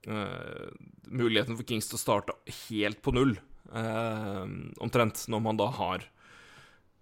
muligheten 0.07 1.57
for 1.57 1.67
Kings 1.67 1.87
til 1.89 1.97
å 1.97 2.01
starte 2.01 2.35
helt 2.69 3.01
på 3.05 3.13
null, 3.15 3.37
eh, 3.73 4.43
omtrent, 4.83 5.25
når 5.31 5.41
man 5.41 5.57
da 5.57 5.69
har 5.71 6.09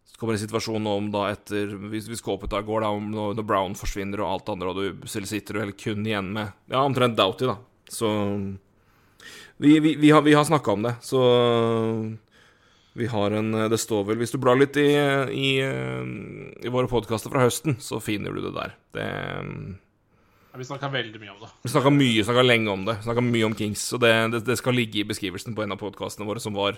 Så 0.06 0.18
kommer 0.20 0.34
en 0.34 0.42
situasjon 0.42 0.88
om 0.88 1.12
da 1.12 1.30
etter 1.32 1.72
Hvis, 1.90 2.08
hvis 2.10 2.22
Kopitar 2.22 2.66
går, 2.68 2.82
da, 2.82 2.90
om 2.90 3.12
når 3.12 3.46
Brown 3.48 3.76
forsvinner 3.76 4.22
og 4.22 4.32
alt 4.32 4.50
andre, 4.50 4.70
og 4.70 4.76
du 4.76 5.08
selv 5.08 5.30
sitter 5.30 5.62
heller 5.62 5.78
kun 5.78 6.06
igjen 6.06 6.34
med 6.34 6.52
Ja, 6.70 6.84
omtrent 6.84 7.18
Doughty, 7.18 7.48
da. 7.48 7.58
Så 7.88 8.10
Vi, 9.58 9.80
vi, 9.80 9.96
vi 9.96 10.12
har, 10.12 10.22
vi 10.22 10.34
har 10.34 10.44
snakka 10.44 10.72
om 10.72 10.84
det, 10.84 10.96
så 11.02 11.22
vi 12.94 13.08
har 13.08 13.32
en 13.32 13.52
Det 13.72 13.78
står 13.78 14.04
vel 14.10 14.18
Hvis 14.18 14.34
du 14.34 14.40
blar 14.42 14.58
litt 14.60 14.76
i, 14.78 14.90
i, 15.32 15.52
i 15.62 16.74
våre 16.74 16.90
podkaster 16.92 17.32
fra 17.32 17.46
høsten, 17.46 17.78
så 17.80 18.02
finner 18.04 18.34
du 18.34 18.42
det 18.42 18.56
der. 18.58 18.76
Det 18.92 19.08
Vi 20.52 20.66
snakka 20.68 20.90
veldig 20.92 21.20
mye 21.22 21.32
om 21.32 21.40
det. 21.40 21.50
Vi 21.64 21.70
snakka 21.72 21.92
mye, 21.96 22.24
snakka 22.28 22.42
lenge 22.44 22.72
om 22.74 22.82
det. 22.88 22.98
Snakka 23.06 23.24
mye 23.24 23.48
om 23.48 23.54
Kings. 23.56 23.86
Og 23.96 24.02
det, 24.04 24.12
det, 24.34 24.42
det, 24.50 24.58
skal 24.60 24.76
ligge 24.76 25.00
i 25.00 25.08
beskrivelsen 25.08 25.56
på 25.56 25.64
en 25.64 25.72
av 25.72 25.80
podkastene 25.80 26.28
våre 26.28 26.44
som 26.44 26.58
var 26.58 26.76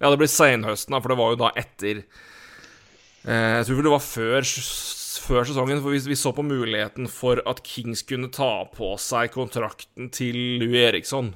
Ja, 0.00 0.10
det 0.10 0.18
ble 0.18 0.26
senhøsten, 0.30 0.96
da, 0.96 1.02
for 1.02 1.12
det 1.12 1.18
var 1.20 1.30
jo 1.34 1.38
da 1.44 1.52
etter 1.62 2.02
eh, 2.02 3.60
Jeg 3.60 3.68
tror 3.68 3.86
det 3.86 3.94
var 3.94 4.02
før, 4.02 4.48
før 5.28 5.46
sesongen, 5.46 5.84
for 5.84 5.94
vi, 5.94 6.02
vi, 6.10 6.18
så 6.18 6.34
på 6.34 6.46
muligheten 6.46 7.06
for 7.10 7.44
at 7.46 7.62
Kings 7.66 8.02
kunne 8.08 8.32
ta 8.34 8.66
på 8.74 8.90
seg 8.98 9.30
kontrakten 9.36 10.10
til 10.14 10.38
Louis 10.58 10.82
Eriksson. 10.88 11.30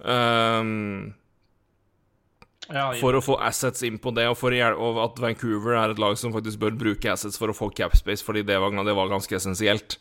Um, 0.00 1.14
ja, 2.68 2.90
for 2.98 3.16
å 3.16 3.22
få 3.22 3.36
assets 3.44 3.84
inn 3.86 4.00
på 4.02 4.10
det, 4.16 4.24
og, 4.30 4.38
for, 4.40 4.56
og 4.56 5.04
at 5.04 5.20
Vancouver 5.22 5.76
er 5.76 5.92
et 5.92 6.00
lag 6.00 6.16
som 6.18 6.32
faktisk 6.34 6.64
bør 6.64 6.80
bruke 6.80 7.12
assets 7.12 7.36
for 7.38 7.52
å 7.52 7.56
få 7.56 7.68
capspace, 7.76 8.24
fordi 8.24 8.42
det 8.48 8.56
var, 8.62 8.72
det 8.72 8.96
var 8.96 9.12
ganske 9.12 9.36
essensielt. 9.36 10.00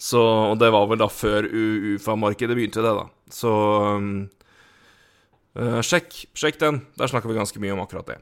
Så, 0.00 0.20
og 0.24 0.56
det 0.60 0.70
var 0.72 0.86
vel 0.88 1.00
da 1.02 1.10
før 1.12 1.44
UFA-markedet 1.44 2.56
begynte, 2.56 2.80
det, 2.80 2.92
da. 2.96 3.04
Så 3.30 3.50
uh, 5.60 5.80
sjekk, 5.84 6.22
sjekk 6.32 6.60
den. 6.62 6.78
Der 6.96 7.10
snakker 7.10 7.28
vi 7.28 7.36
ganske 7.36 7.60
mye 7.60 7.74
om 7.74 7.82
akkurat 7.84 8.08
det. 8.08 8.16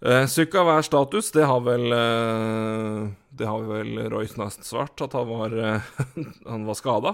Uh, 0.00 0.24
Sukka, 0.24 0.62
hva 0.64 0.78
er 0.80 0.86
status? 0.86 1.28
Det 1.34 1.44
har 1.46 1.60
vel 1.66 1.84
uh, 1.92 3.10
Det 3.28 3.46
har 3.46 3.66
vel 3.68 4.00
Roy 4.14 4.30
svart, 4.32 5.04
at 5.04 5.12
han 5.18 5.28
var, 5.28 5.52
uh, 5.52 5.90
han 6.54 6.64
var 6.64 6.78
skada. 6.80 7.12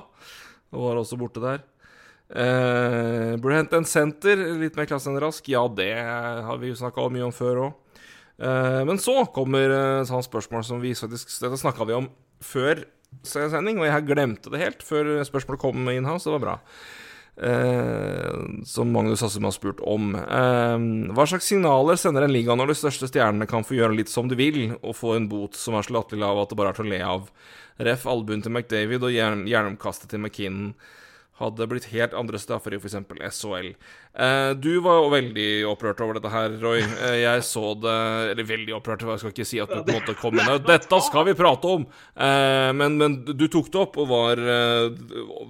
Og 0.70 0.84
var 0.84 1.00
også 1.00 1.18
borte 1.18 1.42
der. 1.42 1.64
Uh, 2.28 3.34
burde 3.40 3.58
hente 3.58 3.80
en 3.80 3.88
senter, 3.88 4.44
litt 4.60 4.78
mer 4.78 4.86
klasse 4.86 5.10
enn 5.10 5.18
rask. 5.18 5.42
Ja, 5.50 5.64
det 5.66 5.90
har 5.98 6.62
vi 6.62 6.70
jo 6.70 6.78
snakka 6.78 7.08
mye 7.10 7.26
om 7.26 7.34
før 7.34 7.64
òg. 7.66 7.84
Men 8.86 9.00
så 9.02 9.24
kommer 9.34 9.72
uh, 9.74 10.06
sånn 10.06 10.22
spørsmål 10.22 10.62
som 10.62 10.78
vi 10.78 10.94
faktisk 10.94 11.40
Dette 11.42 11.58
snakka 11.58 11.82
vi 11.88 11.96
om 11.96 12.06
før 12.38 12.84
sending, 13.26 13.80
og 13.80 13.88
jeg 13.88 14.06
glemte 14.08 14.52
det 14.52 14.62
helt 14.62 14.86
før 14.86 15.18
spørsmålet 15.26 15.62
kom 15.62 15.92
inn 15.92 16.08
her, 16.08 16.18
så 16.20 16.30
det 16.30 16.38
var 16.38 16.46
bra. 16.46 16.56
Eh, 17.38 18.38
som 18.66 18.90
Magnus 18.90 19.22
Assum 19.22 19.46
har 19.46 19.54
spurt 19.54 19.80
om. 19.86 20.10
Eh, 20.18 20.78
hva 21.14 21.26
slags 21.28 21.46
signaler 21.46 21.98
sender 22.00 22.26
en 22.26 22.34
liga 22.34 22.56
når 22.58 22.72
de 22.72 22.78
største 22.80 23.10
stjernene 23.10 23.46
kan 23.46 23.66
få 23.66 23.76
gjøre 23.78 23.94
litt 23.94 24.10
som 24.10 24.30
de 24.30 24.38
vil, 24.38 24.60
og 24.82 24.96
få 24.98 25.14
en 25.16 25.28
bot 25.30 25.54
som 25.54 25.78
er 25.78 25.86
så 25.86 25.94
latterlig 25.94 26.24
lav 26.24 26.42
at 26.42 26.50
det 26.50 26.58
bare 26.58 26.74
er 26.74 26.80
til 26.80 26.88
å 26.88 26.92
le 26.94 27.02
av? 27.06 27.30
Ref. 27.78 28.08
albuen 28.10 28.42
til 28.42 28.50
McDavid 28.50 29.04
og 29.06 29.14
hjernomkastet 29.14 30.10
til 30.10 30.18
McKinnon 30.18 30.72
hadde 31.38 31.66
blitt 31.70 31.88
helt 31.92 32.14
andre 32.18 32.38
straffer 32.40 32.74
i 32.74 32.78
f.eks. 32.80 32.96
SHL. 33.38 33.68
Eh, 34.18 34.50
du 34.58 34.70
var 34.84 34.98
jo 34.98 35.10
veldig 35.12 35.48
opprørt 35.70 36.02
over 36.02 36.18
dette 36.18 36.32
her, 36.32 36.56
Roy. 36.62 36.80
Eh, 36.82 37.18
jeg 37.22 37.44
så 37.46 37.72
det 37.78 37.94
Eller 38.32 38.48
veldig 38.48 38.74
opprørt, 38.78 39.04
jeg 39.06 39.22
skal 39.22 39.34
ikke 39.34 39.46
si 39.46 39.60
at 39.62 39.70
du 39.70 39.78
på 39.78 39.94
en 39.94 40.00
måte 40.00 40.16
kom 40.18 40.38
inn 40.38 40.50
Dette 40.66 41.00
skal 41.06 41.28
vi 41.28 41.36
prate 41.38 41.70
om! 41.78 41.86
Eh, 42.18 42.70
men, 42.74 42.98
men, 42.98 43.16
du 43.28 43.46
tok 43.46 43.70
det 43.74 43.82
opp 43.84 44.00
og 44.02 44.10
var 44.10 44.42
eh, 44.42 44.98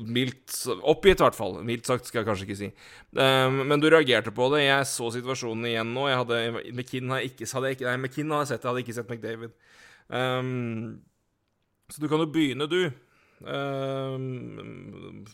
mildt 0.05 0.61
Oppgitt, 0.79 1.23
i 1.23 1.27
hvert 1.27 1.39
fall. 1.39 1.59
Mildt 1.65 1.89
sagt 1.89 2.09
skal 2.09 2.23
jeg 2.23 2.29
kanskje 2.29 2.49
ikke 2.49 2.61
si. 2.61 2.71
Eh, 3.17 3.59
men 3.59 3.81
du 3.81 3.89
reagerte 3.89 4.35
på 4.35 4.51
det. 4.55 4.67
Jeg 4.67 4.93
så 4.93 5.11
situasjonen 5.15 5.71
igjen 5.73 5.93
nå. 5.97 6.09
Jeg 6.11 6.23
hadde 6.23 6.43
McKinn 6.75 7.17
har 7.17 7.25
ikke, 7.25 7.49
ikke 7.49 7.89
Nei, 7.89 7.99
McKinn 7.99 8.33
har 8.35 8.45
jeg 8.45 8.55
sett, 8.55 8.65
jeg 8.65 8.73
hadde 8.73 8.85
ikke 8.85 8.99
sett 9.01 9.13
McDavid. 9.13 9.57
Um, 10.09 10.99
så 11.89 12.01
du 12.03 12.09
kan 12.09 12.21
jo 12.21 12.29
begynne, 12.33 12.69
du. 12.69 12.89
Uh, 13.39 14.17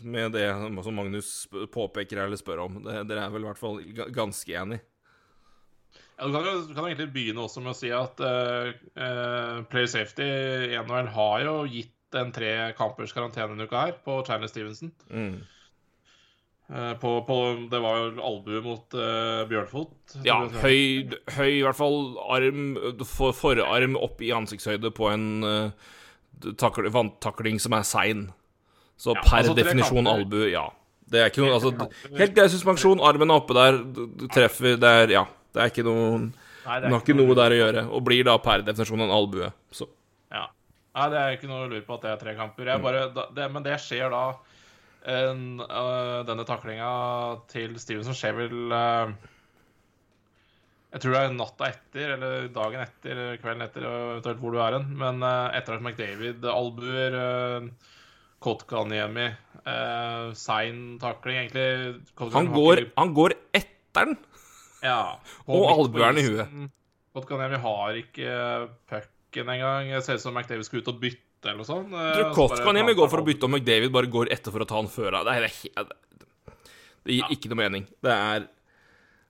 med 0.05 0.34
det 0.34 0.48
som 0.84 0.98
Magnus 0.98 1.30
påpeker 1.72 2.24
eller 2.24 2.40
spør 2.40 2.66
om. 2.66 2.82
Dere 2.84 3.22
er 3.24 3.32
vel 3.32 3.46
i 3.46 3.48
hvert 3.48 3.61
fall 3.61 3.80
ganske 4.12 4.59
enig? 4.61 4.82
Ja, 6.14 6.28
du, 6.28 6.32
kan, 6.32 6.44
du 6.68 6.74
kan 6.74 6.86
egentlig 6.86 7.11
begynne 7.14 7.42
også 7.42 7.62
med 7.62 7.72
å 7.72 7.78
si 7.78 7.90
at 7.94 8.20
uh, 8.22 8.70
uh, 8.94 9.64
Player 9.70 9.90
Safety 9.90 10.28
i 10.70 10.78
NHL 10.78 11.11
har 11.16 11.42
jo 11.46 11.57
gitt 11.66 11.90
en 12.14 12.30
tre 12.34 12.52
kampers 12.78 13.11
karantene 13.14 13.57
denne 13.57 13.66
uka 13.66 13.88
her 13.88 13.96
på 14.05 14.20
Chandler 14.26 14.50
Stevenson. 14.52 14.92
Mm. 15.11 15.40
Uh, 16.70 16.92
på, 17.02 17.16
på, 17.26 17.38
det 17.72 17.80
var 17.82 17.98
jo 17.98 18.12
albue 18.30 18.62
mot 18.64 18.98
Bjørnfot. 19.50 20.20
Ja, 20.26 20.38
høy, 20.62 21.11
høy, 21.34 21.50
i 21.50 21.64
hvert 21.66 21.80
fall 21.80 22.14
arm, 22.28 22.78
for, 23.02 23.34
forarm 23.34 23.98
opp 23.98 24.22
i 24.22 24.30
ansiktshøyde 24.36 24.94
på 24.94 25.11
en 25.11 25.28
takl, 26.61 26.89
vanntakling 26.93 27.61
som 27.62 27.76
er 27.76 27.85
sein. 27.89 28.24
Så 29.01 29.14
ja, 29.14 29.22
per 29.24 29.43
altså, 29.43 29.55
definisjon 29.59 30.09
albue, 30.11 30.49
ja. 30.53 30.68
Det 31.11 31.20
er 31.20 31.28
ikke 31.28 31.43
noe 31.45 31.57
altså, 31.59 31.72
Helt 32.16 32.32
grei 32.37 32.47
suspensjon, 32.49 33.03
armen 33.05 33.30
er 33.30 33.43
oppe 33.43 33.55
der, 33.57 33.76
du 33.85 34.24
treffer 34.32 34.78
Det 34.80 34.93
er 35.03 35.12
Ja. 35.18 35.26
Det 35.55 35.62
er 35.62 35.70
ikke 35.70 35.85
noe 35.87 36.07
Nei, 36.64 36.78
det 36.80 36.89
har 36.89 37.03
ikke 37.03 37.14
noe 37.18 37.35
der 37.37 37.53
å 37.53 37.59
gjøre. 37.59 37.82
Og 37.93 38.01
blir 38.07 38.24
da 38.26 38.39
per 38.41 38.62
definisjon 38.64 39.05
en 39.05 39.12
albue. 39.12 39.51
Så. 39.74 39.85
Ja. 40.32 40.47
Nei, 40.97 41.09
det 41.12 41.20
er 41.20 41.37
ikke 41.37 41.51
noe 41.51 41.66
å 41.66 41.68
lure 41.68 41.85
på 41.85 41.99
at 41.99 42.07
det 42.07 42.12
er 42.14 42.22
tre 42.22 42.32
kamper. 42.39 42.70
Bare, 42.82 43.03
det, 43.12 43.49
men 43.53 43.66
det 43.66 43.76
skjer 43.85 44.09
da 44.14 44.22
en, 45.12 45.43
uh, 45.61 46.22
Denne 46.24 46.47
taklinga 46.49 46.89
til 47.53 47.76
Stevenson 47.82 48.16
skjer 48.16 48.39
vel 48.39 48.72
uh, 48.72 49.12
jeg 50.95 51.03
tror 51.03 51.14
det 51.16 51.20
er 51.24 51.32
natta 51.34 51.68
etter, 51.72 52.11
eller 52.14 52.45
dagen 52.55 52.82
etter, 52.84 53.14
eller 53.16 53.38
kvelden 53.42 53.64
etter, 53.64 53.86
eventuelt 53.88 54.38
hvor 54.45 54.55
du 54.55 54.61
er 54.62 54.76
hen. 54.76 54.86
Men 55.01 55.24
uh, 55.26 55.51
etter 55.59 55.74
at 55.74 55.82
McDavid 55.82 56.47
albuer 56.47 57.16
uh, 57.18 57.66
Kotkaniemi 58.45 59.26
uh, 59.26 60.30
Sein 60.38 60.95
takling, 61.03 61.40
egentlig 61.42 61.99
han 62.36 62.53
går, 62.55 62.84
han 62.95 63.12
går 63.16 63.34
etter 63.51 64.12
den! 64.12 64.16
Ja. 64.84 65.18
Og 65.51 65.66
albueren 65.72 66.22
i 66.22 66.26
huet. 66.28 66.55
Kotkaniemi 67.16 67.59
har 67.66 67.99
ikke 67.99 68.38
pucken 68.92 69.51
engang. 69.51 69.90
Det 69.97 70.07
ser 70.07 70.22
ut 70.22 70.26
som 70.28 70.38
McDavid 70.38 70.68
skal 70.68 70.84
ut 70.84 70.95
og 70.95 71.03
bytte 71.03 71.51
eller 71.51 71.64
noe 71.64 71.68
sånt. 71.68 71.90
Jeg 71.90 72.20
tror 72.20 72.55
Kotkaniemi 72.55 72.95
går 72.95 73.11
for 73.11 73.24
å 73.24 73.26
bytte, 73.26 73.49
og 73.49 73.57
McDavid 73.57 73.90
bare 73.99 74.14
går 74.14 74.30
etter 74.34 74.55
for 74.55 74.62
å 74.62 74.70
ta 74.70 74.78
han 74.78 74.95
før. 74.95 75.18
Det, 75.26 75.40
er, 75.42 75.49
det, 75.74 76.59
det 77.03 77.18
gir 77.18 77.26
ja. 77.26 77.34
ikke 77.34 77.51
noe 77.51 77.64
mening. 77.66 77.90
Det 77.99 78.14
er 78.14 78.53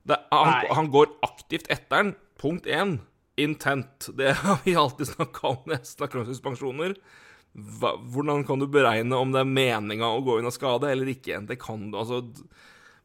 det, 0.04 0.20
han, 0.30 0.66
han, 0.76 0.90
går 0.92 1.12
aktivt 1.24 1.70
etter 1.72 2.02
den. 2.02 2.14
Punkt 2.40 2.66
én 2.66 2.98
intent. 3.40 4.08
Det 4.18 4.32
har 4.42 4.60
vi 4.64 4.76
alltid 4.76 5.14
snakka 5.14 5.46
om 5.48 5.62
når 5.64 5.78
jeg 5.78 5.92
snakker 5.94 6.20
om 6.20 6.26
suspensjoner. 6.28 6.96
Hvordan 7.54 8.44
kan 8.46 8.60
du 8.60 8.66
beregne 8.70 9.16
om 9.16 9.32
det 9.32 9.44
er 9.44 9.50
meninga 9.50 10.10
å 10.10 10.22
gå 10.26 10.40
inn 10.40 10.50
og 10.50 10.54
skade 10.54 10.90
eller 10.90 11.10
ikke? 11.12 11.40
Det 11.48 11.56
kan 11.62 11.88
du, 11.90 11.98
altså 12.00 12.24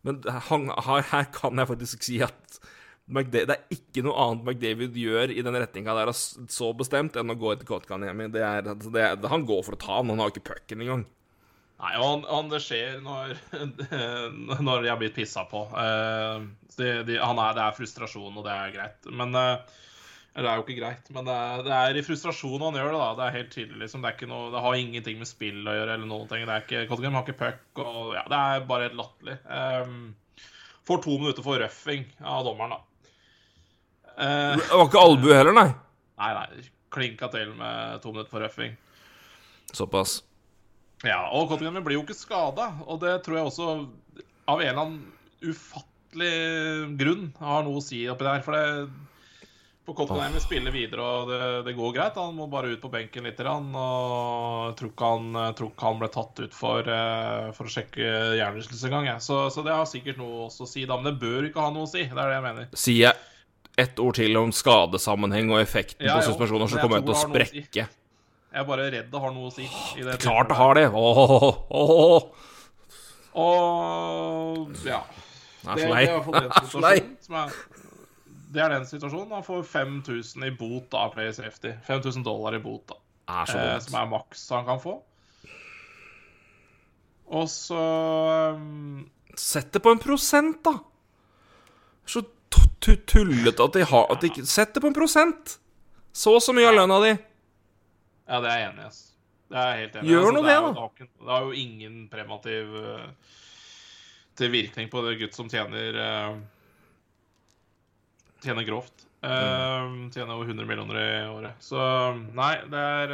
Men 0.06 0.22
han, 0.48 0.70
her, 0.88 1.04
her, 1.12 1.28
kan 1.36 1.60
jeg 1.60 1.70
faktisk 1.70 2.06
si 2.08 2.18
at 2.24 2.60
McDavid, 3.10 3.50
det 3.50 3.56
er 3.58 3.78
ikke 3.78 4.04
noe 4.06 4.22
annet 4.22 4.46
McDavid 4.46 4.98
gjør 5.02 5.32
i 5.34 5.44
den 5.46 5.58
retninga 5.58 5.96
der 5.98 6.12
så 6.14 6.70
bestemt 6.78 7.18
enn 7.18 7.34
å 7.34 7.38
gå 7.38 7.54
etter 7.54 7.68
Kotkaniemi. 7.68 8.30
Det 8.34 8.44
er, 8.46 8.68
altså 8.76 8.92
det 8.94 9.06
er, 9.06 9.30
han 9.32 9.48
går 9.50 9.64
for 9.66 9.76
å 9.76 9.82
ta 9.82 9.98
han, 9.98 10.12
han 10.14 10.22
har 10.24 10.34
ikke 10.34 10.46
pucken 10.52 10.86
engang. 10.86 11.08
Nei, 11.80 11.92
og 11.96 12.04
han, 12.04 12.24
han, 12.28 12.50
det 12.52 12.60
skjer 12.64 12.98
når, 13.04 13.38
når 14.68 14.82
de 14.84 14.90
har 14.92 14.98
blitt 15.00 15.16
pissa 15.16 15.46
på. 15.48 15.64
Uh, 15.72 16.50
de, 16.76 16.90
de, 17.08 17.20
er, 17.20 17.54
det 17.56 17.64
er 17.64 17.78
frustrasjon, 17.78 18.36
og 18.36 18.44
det 18.44 18.56
er 18.56 18.74
greit. 18.74 19.08
Men 19.16 19.32
uh, 19.38 19.78
det 20.36 20.44
er 20.46 20.60
jo 20.60 20.66
ikke 20.66 20.78
greit, 20.78 21.08
men 21.16 21.26
det 21.28 21.36
er, 21.36 21.64
det 21.66 21.72
er, 21.76 21.98
i 22.00 22.04
frustrasjon 22.06 22.62
han 22.68 22.78
gjør 22.78 22.92
det. 22.92 23.00
da, 23.00 23.08
Det 23.18 23.26
er 23.26 23.38
helt 23.38 23.52
tydelig. 23.56 23.80
Liksom. 23.86 24.04
Det, 24.06 24.30
noe, 24.30 24.52
det, 24.54 24.64
har 24.66 24.80
ingenting 24.80 25.20
med 25.20 25.32
spill 25.32 25.64
å 25.64 25.76
gjøre. 25.78 25.96
eller 25.96 26.12
noen 26.12 26.30
ting. 26.32 26.46
Det 26.46 26.56
er 26.56 26.66
ikke, 26.66 26.86
Cottingham 26.92 27.20
har 27.20 27.26
ikke 27.26 27.40
puck. 27.40 27.84
og 27.84 28.14
ja, 28.18 28.24
Det 28.30 28.44
er 28.44 28.70
bare 28.70 28.88
helt 28.90 29.00
latterlig. 29.00 29.38
Um, 29.48 30.46
får 30.88 31.04
to 31.06 31.18
minutter 31.18 31.46
for 31.46 31.64
røffing 31.64 32.06
av 32.22 32.46
dommeren, 32.48 32.78
da. 32.78 32.86
Uh, 34.20 34.56
det 34.60 34.72
var 34.76 34.88
ikke 34.88 35.06
albue 35.10 35.42
heller, 35.42 35.56
nei? 35.56 35.70
Nei, 36.20 36.32
nei. 36.38 36.66
Klinka 36.92 37.30
til 37.34 37.54
med 37.56 38.02
to 38.04 38.14
minutter 38.14 38.32
for 38.32 38.44
røffing. 38.44 38.76
Såpass. 39.72 40.20
Ja, 41.08 41.22
og 41.32 41.52
Cottingham 41.52 41.84
blir 41.86 42.00
jo 42.00 42.06
ikke 42.06 42.18
skada. 42.18 42.72
Og 42.88 43.00
det 43.04 43.20
tror 43.26 43.40
jeg 43.40 43.52
også 43.52 43.70
av 44.50 44.64
en 44.64 44.72
eller 44.72 44.82
annen 44.84 45.06
ufattelig 45.46 46.98
grunn 47.00 47.30
har 47.40 47.64
noe 47.64 47.80
å 47.80 47.86
si 47.86 48.02
oppi 48.12 48.28
der. 48.28 48.44
For 48.44 48.58
det 48.58 48.66
for 49.96 50.20
oh. 50.20 50.38
spiller 50.38 50.72
videre, 50.72 51.02
og 51.02 51.30
det, 51.30 51.64
det, 51.66 51.74
går 51.78 51.94
greit. 51.96 52.18
Han 52.20 52.36
må 52.38 52.48
bare 52.52 52.74
ut 52.74 52.82
på 52.82 52.92
benken 52.94 53.26
litt. 53.26 53.40
Og 53.40 53.72
jeg 54.68 54.76
tror 54.80 54.92
ikke 54.92 55.12
han, 55.14 55.40
tror 55.58 55.72
ikke 55.72 55.88
han 55.88 56.02
ble 56.02 56.10
tatt 56.14 56.42
ut 56.44 56.58
for, 56.58 56.92
eh, 56.94 57.50
for 57.58 57.70
å 57.70 57.74
sjekke 57.74 58.12
hjernerystelse 58.38 58.90
engang. 58.90 59.10
Så, 59.24 59.42
så 59.54 59.66
det 59.66 59.74
har 59.74 59.90
sikkert 59.90 60.20
noe 60.22 60.48
å 60.50 60.70
si, 60.70 60.86
da. 60.86 61.00
Men 61.00 61.12
det 61.12 61.18
bør 61.24 61.50
ikke 61.50 61.64
ha 61.64 61.74
noe 61.74 61.88
å 61.88 61.92
si. 61.92 62.06
Det 62.06 62.18
er 62.18 62.34
det 62.34 62.38
jeg 62.38 62.46
mener. 62.46 62.70
Sier 62.74 63.02
jeg 63.08 63.26
ett 63.80 64.02
ord 64.04 64.18
til 64.20 64.36
om 64.36 64.52
skadesammenheng 64.52 65.54
og 65.54 65.62
effekten 65.62 66.10
ja, 66.10 66.18
på 66.18 66.28
suspensjoner, 66.28 66.68
så 66.68 66.82
kommer 66.82 67.00
jeg 67.00 67.08
til 67.08 67.16
å 67.16 67.22
sprekke. 67.24 67.88
Si. 67.88 67.99
Jeg 68.50 68.64
er 68.64 68.66
bare 68.66 68.86
redd 68.90 69.10
det 69.12 69.20
har 69.22 69.34
noe 69.34 69.50
å 69.50 69.54
si. 69.54 69.66
Det 70.00 70.16
Klart 70.24 70.50
det 70.50 70.58
har 70.58 70.78
det! 70.78 70.88
Åh, 70.90 71.20
åh, 71.70 71.92
åh. 72.06 72.48
Og 73.40 74.80
ja. 74.88 75.04
Det, 75.62 75.76
det, 75.76 75.84
er 75.84 76.24
den 76.24 77.36
er 77.42 77.54
Det 78.50 78.64
er 78.64 78.74
den 78.74 78.88
situasjonen. 78.90 79.36
Han 79.38 79.46
får 79.46 79.62
5000 79.70 80.48
i 80.48 80.52
bot 80.58 80.98
av 80.98 81.14
Play 81.14 81.30
Safety. 81.36 81.76
5000 81.86 82.26
dollar 82.26 82.58
i 82.58 82.64
bot, 82.64 82.88
da. 82.90 82.98
Er 83.30 83.54
eh, 83.54 83.78
som 83.86 84.00
er 84.02 84.10
maks 84.10 84.48
han 84.56 84.66
kan 84.66 84.82
få. 84.82 84.98
Og 87.30 87.46
så 87.54 87.84
um... 88.58 89.06
Sett 89.38 89.70
det 89.74 89.84
på 89.86 89.94
en 89.94 90.02
prosent, 90.02 90.64
da! 90.66 90.80
Så 92.10 92.26
tullete 92.82 93.62
at 93.62 93.76
de 93.78 93.84
har 93.86 94.08
at 94.10 94.24
de, 94.26 94.32
Sett 94.50 94.74
det 94.74 94.82
på 94.82 94.90
en 94.90 94.98
prosent! 94.98 95.60
Så 96.10 96.34
og 96.34 96.42
så 96.42 96.56
mye 96.58 96.72
av 96.72 96.80
lønna 96.80 96.98
di. 97.04 97.12
Ja, 98.30 98.40
det 98.44 98.52
er 98.54 98.62
jeg 98.62 98.70
enig 98.70 98.86
i. 98.86 98.94
Det 99.50 99.58
er 99.60 99.78
helt 99.80 99.96
enig. 99.98 100.12
Gjør 100.14 100.32
nå 100.36 100.42
det, 100.46 100.48
det, 100.48 100.56
jo- 100.56 100.74
da. 100.78 100.88
det 101.02 101.30
har 101.34 101.42
Det 101.42 101.50
jo 101.50 101.62
ingen 101.66 102.00
premativ 102.12 102.76
uh, 102.78 103.36
til 104.38 104.54
virkning 104.54 104.90
på 104.94 105.02
det 105.08 105.18
gutt 105.24 105.38
som 105.38 105.50
tjener 105.50 105.98
uh, 105.98 106.40
Tjener 108.40 108.64
grovt. 108.64 109.10
Eh, 109.20 110.10
tjener 110.14 110.32
over 110.32 110.46
100 110.46 110.66
millioner 110.66 110.96
i 110.96 111.28
året. 111.28 111.58
Så 111.60 111.80
nei, 112.38 112.54
det 112.72 112.84
er, 113.04 113.10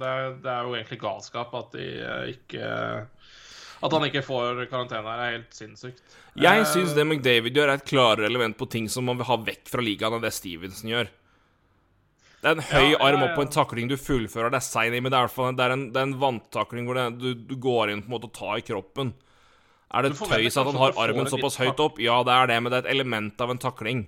det 0.00 0.08
er, 0.10 0.32
det 0.42 0.50
er 0.50 0.66
jo 0.66 0.72
egentlig 0.74 0.98
galskap 1.04 1.54
at 1.54 1.76
de 1.76 1.84
ikke 2.32 2.70
At 3.86 3.94
han 3.94 4.06
ikke 4.08 4.24
får 4.26 4.64
karantene 4.72 5.04
her, 5.06 5.22
er 5.22 5.36
helt 5.36 5.54
sinnssykt. 5.54 6.02
Jeg 6.40 6.66
syns 6.66 6.96
det 6.96 7.04
McDavid 7.06 7.54
gjør, 7.54 7.70
er 7.70 7.78
et 7.78 7.86
klarere 7.86 8.26
element 8.26 8.58
på 8.58 8.66
ting 8.72 8.90
som 8.90 9.06
man 9.06 9.20
vil 9.20 9.28
ha 9.28 9.36
vekk 9.46 9.70
fra 9.70 9.84
ligaen, 9.84 10.16
enn 10.18 10.24
det 10.24 10.34
Stevenson 10.34 10.90
gjør. 10.90 11.12
Det 12.46 12.52
er 12.52 12.60
en 12.60 12.68
høy 12.68 12.92
Ja, 12.92 12.98
arm 13.02 13.24
opp 13.26 13.32
på 13.34 13.42
en 13.42 13.50
takling 13.50 13.88
du 13.90 13.96
fullfører, 13.98 14.52
det 14.54 14.60
er 14.60 14.62
sein 14.62 14.94
i, 14.94 15.00
men 15.02 15.10
det 15.10 15.18
er, 15.18 15.26
i 15.26 15.54
det 15.58 15.64
er 15.64 15.72
en, 15.74 15.80
det 15.90 15.98
er 15.98 16.04
en 16.06 16.18
vanntakling 16.20 16.86
hvor 16.86 16.94
det, 16.94 17.06
du, 17.18 17.32
du 17.34 17.56
går 17.58 17.90
inn 17.90 18.04
på 18.04 18.06
en 18.06 18.14
måte 18.14 18.28
og 18.30 18.36
tar 18.38 18.60
i 18.60 18.62
kroppen. 18.62 19.10
Er 19.90 20.06
det 20.06 20.12
tøys 20.14 20.54
at 20.54 20.68
han 20.70 20.78
har 20.78 20.94
armen 21.02 21.26
såpass 21.30 21.58
høyt 21.58 21.82
opp? 21.82 21.98
Ja, 21.98 22.20
det 22.26 22.36
er 22.36 22.52
det, 22.52 22.60
men 22.62 22.70
det 22.70 22.78
er 22.78 22.86
et 22.86 22.92
element 22.94 23.42
av 23.42 23.50
en 23.50 23.62
takling. 23.64 24.04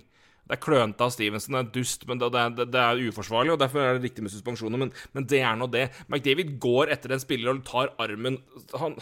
Det 0.47 0.55
er 0.55 0.61
klønete 0.63 1.03
av 1.03 1.11
Stevenson, 1.11 1.57
det 1.57 1.65
er 1.65 1.73
dust, 1.75 2.07
men 2.07 2.23
det, 2.23 2.31
det, 2.31 2.69
det, 2.71 2.85
er 2.85 3.03
uforsvarlig, 3.11 3.57
og 3.57 3.59
derfor 3.59 3.83
er 3.83 3.99
det 3.99 4.07
riktig 4.07 4.23
med 4.23 4.31
suspensjoner, 4.37 4.85
men, 4.85 4.95
men 5.11 5.27
det 5.27 5.43
er 5.43 5.59
nå 5.59 5.67
det. 5.75 5.89
McDavid 6.07 6.55
går 6.63 6.95
etter 6.95 7.11
en 7.17 7.25
spiller 7.25 7.51
og 7.51 7.67
tar 7.67 7.91
armen 7.99 8.39
Han, 8.79 8.95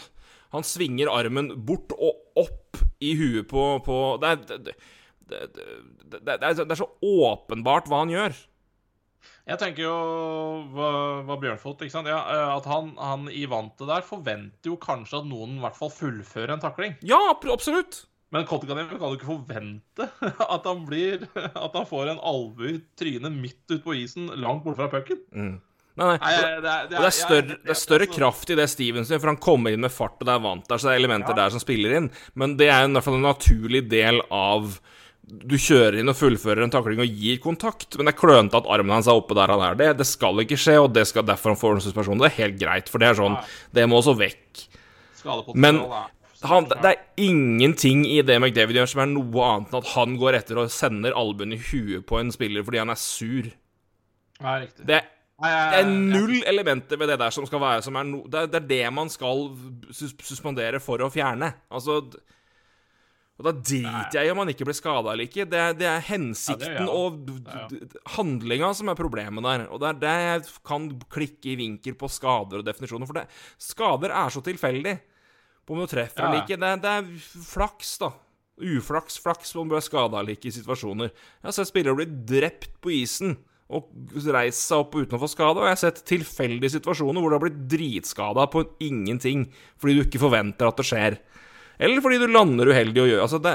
han 0.50 0.66
svinger 0.66 1.14
armen 1.14 1.54
bort 1.62 1.94
og 1.94 2.42
opp 2.42 2.82
i 2.98 3.14
huet 3.22 3.46
på, 3.46 3.70
på 3.86 4.02
det, 4.18 4.34
er, 4.34 4.68
det 6.26 6.66
er 6.66 6.78
så 6.82 6.90
åpenbart 6.98 7.86
hva 7.86 8.02
han 8.02 8.18
gjør. 8.18 8.38
Jeg 9.48 9.58
tenker 9.62 9.86
jo 9.86 9.94
hva, 10.74 11.36
Bjørnfot, 11.40 11.80
ikke 11.86 11.94
sant? 11.94 12.10
Ja, 12.10 12.18
eh, 12.34 12.50
at 12.58 12.66
han, 12.68 12.90
han 13.00 13.28
i 13.32 13.46
vantet 13.48 13.88
der 13.88 14.04
forventer 14.04 14.72
jo 14.74 14.76
kanskje 14.82 15.22
at 15.22 15.28
noen 15.30 15.56
i 15.56 15.62
hvert 15.64 15.78
fall 15.78 15.92
fullfører 15.94 16.52
en 16.56 16.60
takling. 16.64 16.98
Ja, 17.08 17.18
absolutt. 17.32 18.02
Men 18.34 18.44
Kotkaniemi 18.44 18.98
kan 18.98 19.08
jo 19.08 19.16
ikke 19.16 19.30
forvente 19.30 20.04
at 20.54 20.66
han 20.68 20.82
blir 20.84 21.22
At 21.32 21.72
han 21.72 21.86
får 21.88 22.10
en 22.12 22.18
albue 22.28 22.74
i 22.74 22.80
trynet 23.00 23.32
midt 23.32 23.62
ute 23.72 23.80
på 23.86 23.94
isen, 23.96 24.26
langt 24.36 24.66
borte 24.66 24.82
fra 24.82 24.90
pucken. 24.92 25.22
Mm. 25.32 25.54
Nei, 25.98 26.06
nei. 26.12 26.18
Nei, 26.20 26.34
det, 26.62 26.74
er- 26.74 26.90
det, 26.92 26.98
er 27.00 27.14
større, 27.16 27.56
det 27.64 27.72
er 27.72 27.78
større 27.80 28.04
altså. 28.06 28.18
kraft 28.20 28.52
i 28.52 28.58
det 28.60 28.68
Stevens 28.70 29.08
gjør, 29.10 29.22
for 29.24 29.32
han 29.32 29.40
kommer 29.48 29.72
inn 29.74 29.82
med 29.82 29.90
fart, 29.90 30.20
og 30.20 30.28
det 30.28 30.34
er 30.36 30.44
vant 30.44 30.68
der, 30.68 30.78
så 30.78 30.90
det 30.90 30.92
er 30.92 31.00
elementer 31.00 31.32
Ja. 31.34 31.38
der 31.40 31.56
som 31.56 31.62
spiller 31.64 31.96
inn. 31.98 32.10
Men 32.38 32.54
det 32.60 32.68
er 32.70 32.84
i 32.84 32.92
hvert 32.92 33.08
fall 33.08 33.16
en 33.18 33.24
naturlig 33.26 33.80
del 33.90 34.20
av 34.28 34.76
Du 35.28 35.56
kjører 35.60 35.98
inn 36.00 36.08
og 36.08 36.16
fullfører 36.16 36.64
en 36.64 36.72
takling 36.72 37.02
og 37.04 37.18
gir 37.20 37.40
kontakt, 37.44 37.96
men 37.96 38.08
det 38.08 38.14
er 38.14 38.20
klønete 38.20 38.60
at 38.62 38.68
armen 38.72 38.94
hans 38.96 39.08
er 39.10 39.18
oppe 39.18 39.36
der 39.36 39.52
han 39.52 39.64
er. 39.64 39.76
Det, 39.76 39.88
det 40.00 40.06
skal 40.08 40.40
ikke 40.40 40.56
skje, 40.60 40.78
og 40.80 40.92
det 40.96 41.04
skal 41.10 41.26
derfor 41.28 41.52
han 41.52 41.60
får 41.60 41.74
en 41.76 41.84
suspensjon. 41.84 42.22
Det 42.22 42.30
er 42.30 42.38
helt 42.38 42.60
greit, 42.60 42.88
for 42.88 43.02
det 43.02 43.10
er 43.10 43.18
sånn 43.18 43.36
Det 43.76 43.84
må 43.88 44.00
også 44.00 44.16
vekk. 44.18 44.64
Men 45.54 45.82
Han, 46.46 46.68
det 46.70 46.90
er 46.92 47.00
ingenting 47.18 48.04
i 48.06 48.20
det 48.22 48.36
McDavid 48.38 48.78
gjør 48.78 48.90
som 48.92 49.00
er 49.02 49.08
noe 49.10 49.46
annet 49.50 49.72
enn 49.72 49.80
at 49.80 49.88
han 49.96 50.12
går 50.20 50.36
etter 50.38 50.60
og 50.62 50.70
sender 50.70 51.16
albuen 51.18 51.56
i 51.56 51.58
huet 51.58 52.06
på 52.06 52.20
en 52.20 52.30
spiller 52.30 52.62
fordi 52.62 52.78
han 52.78 52.92
er 52.94 53.00
sur. 53.02 53.48
Riktig. 54.38 54.86
Det 54.86 55.00
er 55.00 55.08
Det 55.42 55.80
er 55.80 55.90
null 55.90 56.42
elementer 56.46 56.98
ved 56.98 57.10
det 57.12 57.18
der 57.18 57.34
som 57.34 57.46
skal 57.46 57.60
være 57.62 57.82
som 57.82 57.98
er 57.98 58.06
no, 58.06 58.24
det, 58.26 58.54
er, 58.54 58.64
det 58.70 58.80
man 58.94 59.10
skal 59.10 59.50
suspendere 59.94 60.80
for 60.82 61.02
å 61.02 61.10
fjerne. 61.10 61.52
Altså 61.70 62.00
Og 63.38 63.46
da 63.46 63.52
driter 63.54 64.16
jeg 64.18 64.26
i 64.26 64.30
om 64.32 64.40
han 64.42 64.50
ikke 64.50 64.66
blir 64.66 64.74
skada 64.74 65.12
eller 65.12 65.28
ikke. 65.28 65.44
Det 65.46 65.58
er, 65.62 65.74
det 65.78 65.86
er 65.86 66.06
hensikten 66.08 66.64
Ja, 66.74 66.86
det 66.88 67.28
er 67.46 67.60
ja. 67.60 67.66
og 67.70 68.08
handlinga 68.16 68.72
som 68.74 68.90
er 68.90 68.98
problemet 68.98 69.46
der. 69.46 69.68
Og 69.70 69.78
det 69.82 69.92
er 69.92 70.00
det 70.02 70.14
jeg 70.24 70.56
kan 70.66 70.88
klikke 71.14 71.52
i 71.52 71.58
vinkel 71.60 71.94
på 72.00 72.10
skader 72.10 72.64
og 72.64 72.66
definisjoner. 72.66 73.06
For 73.06 73.20
det, 73.20 73.28
skader 73.62 74.14
er 74.24 74.34
så 74.34 74.42
tilfeldig 74.42 74.96
på 75.62 75.76
om 75.76 75.84
du 75.84 75.90
treffer 75.90 76.24
Ja, 76.24 76.32
eller 76.32 76.42
ikke. 76.42 76.58
Det, 76.58 76.72
det 76.82 76.96
er 76.96 77.44
flaks, 77.46 77.94
da. 78.02 78.10
Uflaks, 78.58 79.20
flaks 79.22 79.54
om 79.54 79.70
du 79.70 79.76
er 79.78 79.86
skada 79.86 80.18
eller 80.18 80.34
ikke 80.34 80.50
i 80.50 80.56
situasjoner. 80.58 81.12
Jeg 81.12 81.46
har 81.46 81.54
sett 81.54 81.70
spillere 81.70 82.00
bli 82.00 82.08
drept 82.26 82.74
på 82.82 82.90
isen 82.96 83.38
og 83.68 83.90
reist 84.32 84.64
seg 84.64 84.80
opp 84.80 84.96
uten 84.96 85.18
å 85.18 85.20
få 85.20 85.28
skade, 85.28 85.60
og 85.60 85.68
jeg 85.68 85.76
har 85.76 85.80
sett 85.82 85.98
tilfeldige 86.08 86.72
situasjoner 86.78 87.20
hvor 87.20 87.30
du 87.30 87.36
har 87.36 87.42
blitt 87.42 87.66
dritskada 87.68 88.46
på 88.48 88.64
ingenting 88.82 89.44
fordi 89.76 89.98
du 89.98 90.06
ikke 90.06 90.22
forventer 90.22 90.70
at 90.70 90.80
det 90.80 90.86
skjer. 90.88 91.18
Eller 91.78 92.02
fordi 92.04 92.18
du 92.18 92.26
lander 92.30 92.72
uheldig 92.72 93.04
og 93.04 93.08
gjør 93.12 93.22
Altså, 93.26 93.38
det 93.44 93.54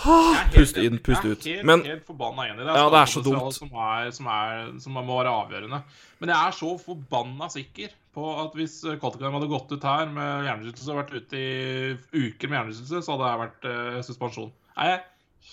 Jeg 0.00 0.34
helt 0.34 0.54
Pust 0.54 0.76
inn, 0.80 0.98
pust 1.02 1.24
Jeg 1.24 1.30
er 1.30 1.36
ut. 1.36 1.46
Helt, 1.50 1.64
Men- 1.66 1.84
helt 1.86 2.04
forbanna 2.06 2.46
enig. 2.48 2.66
Ja, 2.66 2.84
det 2.90 3.00
er 3.00 3.10
så 3.10 3.22
skadepotensialet 3.22 3.42
dumt. 3.42 3.54
Som, 3.58 3.72
er, 3.74 4.10
som, 4.16 4.26
er, 4.26 4.80
som 4.80 4.92
må 4.98 5.16
være 5.18 5.32
avgjørende. 5.34 5.82
Men 6.20 6.32
jeg 6.32 6.38
er 6.46 6.56
så 6.60 6.70
forbanna 6.78 7.48
sikker 7.50 7.96
på 8.14 8.26
at 8.42 8.54
hvis 8.58 8.76
Kotkheim 9.02 9.34
hadde 9.36 9.50
gått 9.50 9.70
ut 9.72 9.86
her 9.86 10.06
med 10.10 10.46
hjernerystelse 10.46 10.90
og 10.94 11.00
vært 11.02 11.14
ute 11.18 11.38
i 11.38 11.96
uker 12.14 12.50
med 12.50 12.58
hjernerystelse, 12.58 13.02
så 13.06 13.14
hadde 13.14 13.28
det 13.28 13.42
vært 13.44 13.68
uh, 13.70 14.00
suspensjon. 14.06 14.50
Er 14.78 15.04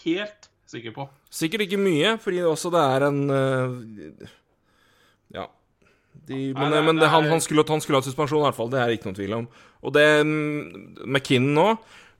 helt 0.03 0.49
sikker 0.67 0.95
på. 0.95 1.05
Sikkert 1.33 1.65
ikke 1.67 1.79
mye, 1.81 2.15
fordi 2.21 2.41
også 2.45 2.71
det 2.73 2.81
er 2.95 3.07
en 3.09 3.21
uh, 3.29 4.27
Ja. 5.33 5.45
De, 6.28 6.39
men 6.55 6.68
Nei, 6.68 6.74
nei, 6.74 6.82
men 6.89 6.99
det, 7.01 7.11
han, 7.13 7.30
han, 7.32 7.41
skulle, 7.43 7.65
han 7.70 7.84
skulle 7.84 8.01
ha 8.01 8.05
suspensjon, 8.05 8.41
i 8.41 8.47
hvert 8.47 8.57
fall. 8.57 8.72
Det 8.74 8.82
er 8.82 8.95
ikke 8.95 9.09
noen 9.09 9.20
tvil 9.20 9.38
om. 9.38 9.47
Og 9.86 9.93
det 9.95 10.07
mm, 10.26 11.05
McKinnon 11.05 11.55
nå 11.57 11.70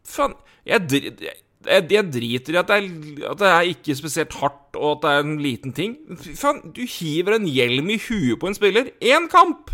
Faen, 0.08 0.38
jeg, 0.68 0.86
jeg, 0.94 1.34
jeg, 1.68 2.04
driter 2.14 2.56
i 2.56 2.60
at 2.62 2.70
det, 2.70 2.78
er, 2.78 3.28
at 3.32 3.42
det 3.42 3.50
er 3.52 3.72
ikke 3.74 3.96
spesielt 4.00 4.38
hardt, 4.40 4.78
og 4.78 4.94
at 4.94 5.04
det 5.04 5.12
er 5.12 5.26
en 5.26 5.38
liten 5.44 5.76
ting. 5.76 5.98
Faen, 6.30 6.62
du 6.76 6.84
hiver 6.88 7.36
en 7.36 7.48
hjelm 7.52 7.92
i 7.92 8.00
huet 8.06 8.40
på 8.40 8.48
en 8.48 8.56
spiller. 8.56 8.94
Én 9.04 9.28
kamp! 9.32 9.74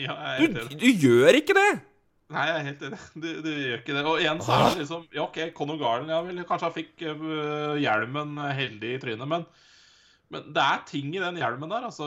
Ja, 0.00 0.16
Du, 0.40 0.62
du 0.72 0.88
gjør 0.88 1.36
ikke 1.36 1.56
det! 1.58 1.72
Nei, 2.32 2.46
jeg 2.48 2.54
er 2.56 2.66
helt 2.70 2.84
enig. 2.86 3.00
Du, 3.12 3.28
du 3.44 3.50
gjør 3.50 3.80
ikke 3.82 3.92
det. 3.96 4.04
Og 4.08 4.22
igjen 4.22 4.40
så 4.44 4.54
er 4.56 4.62
det 4.70 4.84
liksom 4.84 5.02
Ja, 5.12 5.26
OK, 5.26 5.38
Conor 5.56 5.78
Garden 5.80 6.12
ja, 6.12 6.22
vel, 6.24 6.40
kanskje 6.48 6.68
han 6.68 6.76
fikk 6.76 7.04
øh, 7.10 7.74
hjelmen 7.82 8.38
heldig 8.56 8.94
i 8.94 9.02
trynet, 9.02 9.28
men, 9.28 9.44
men 10.32 10.52
det 10.56 10.62
er 10.64 10.84
ting 10.88 11.10
i 11.12 11.20
den 11.20 11.38
hjelmen 11.40 11.72
der, 11.72 11.84
altså 11.88 12.06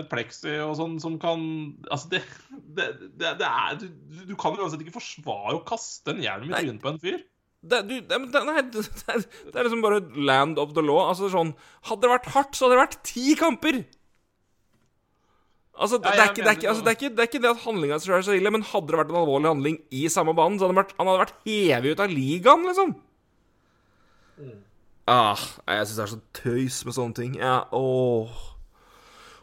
et 0.00 0.08
pleksi 0.10 0.56
og 0.64 0.74
sånn, 0.80 0.96
som 1.02 1.18
kan 1.22 1.44
Altså, 1.86 2.10
det, 2.16 2.22
det, 2.50 2.88
det, 3.20 3.36
det 3.40 3.48
er 3.48 3.78
du, 3.78 3.86
du 4.32 4.34
kan 4.38 4.56
jo 4.56 4.66
uansett 4.66 4.82
ikke 4.82 4.96
forsvare 4.96 5.56
å 5.58 5.64
kaste 5.66 6.14
en 6.14 6.22
hjelm 6.24 6.50
i 6.50 6.56
trynet 6.56 6.82
på 6.82 6.92
en 6.92 7.00
fyr. 7.02 7.22
Det, 7.62 7.78
du, 7.86 7.94
det, 8.02 8.18
det, 8.34 8.40
nei, 8.48 8.62
det, 8.74 8.82
er, 9.06 9.22
det 9.22 9.54
er 9.54 9.66
liksom 9.68 9.84
bare 9.84 10.02
land 10.18 10.58
of 10.58 10.74
the 10.74 10.82
law. 10.82 11.04
Altså 11.06 11.30
sånn 11.30 11.52
Hadde 11.86 12.02
det 12.02 12.14
vært 12.16 12.30
hardt, 12.34 12.56
så 12.58 12.66
hadde 12.66 12.74
det 12.74 12.82
vært 12.82 13.02
ti 13.06 13.36
kamper! 13.38 13.84
Altså, 15.72 15.96
det, 16.02 16.10
Ja, 16.12 16.26
er 16.26 16.34
ikke, 16.34 16.42
det, 16.42 16.50
er 16.50 16.58
ikke, 16.58 16.68
altså, 16.68 16.82
det, 16.84 16.90
er 16.90 16.98
ikke, 16.98 17.12
det 17.14 17.22
er 17.22 17.30
ikke 17.30 17.42
det 17.42 17.50
at 17.52 17.62
handlinga 17.62 17.96
er 17.96 18.26
så 18.26 18.34
ille, 18.36 18.50
men 18.52 18.66
hadde 18.66 18.90
det 18.90 18.98
vært 18.98 19.14
en 19.14 19.22
alvorlig 19.22 19.48
handling 19.48 19.78
i 19.94 20.02
samme 20.12 20.34
banen, 20.36 20.58
så 20.60 20.68
hadde 20.68 20.78
vært, 20.82 20.92
han 20.98 21.08
hadde 21.08 21.22
vært 21.22 21.38
hevet 21.46 21.94
ut 21.94 22.02
av 22.04 22.12
ligaen, 22.12 22.66
liksom. 22.68 22.92
Ah, 25.10 25.36
jeg 25.66 25.86
syns 25.88 25.96
det 25.98 26.04
er 26.04 26.12
så 26.12 26.20
tøys 26.38 26.84
med 26.86 26.94
sånne 26.94 27.14
ting. 27.18 27.34
Ja, 27.40 27.64
åh. 27.74 28.30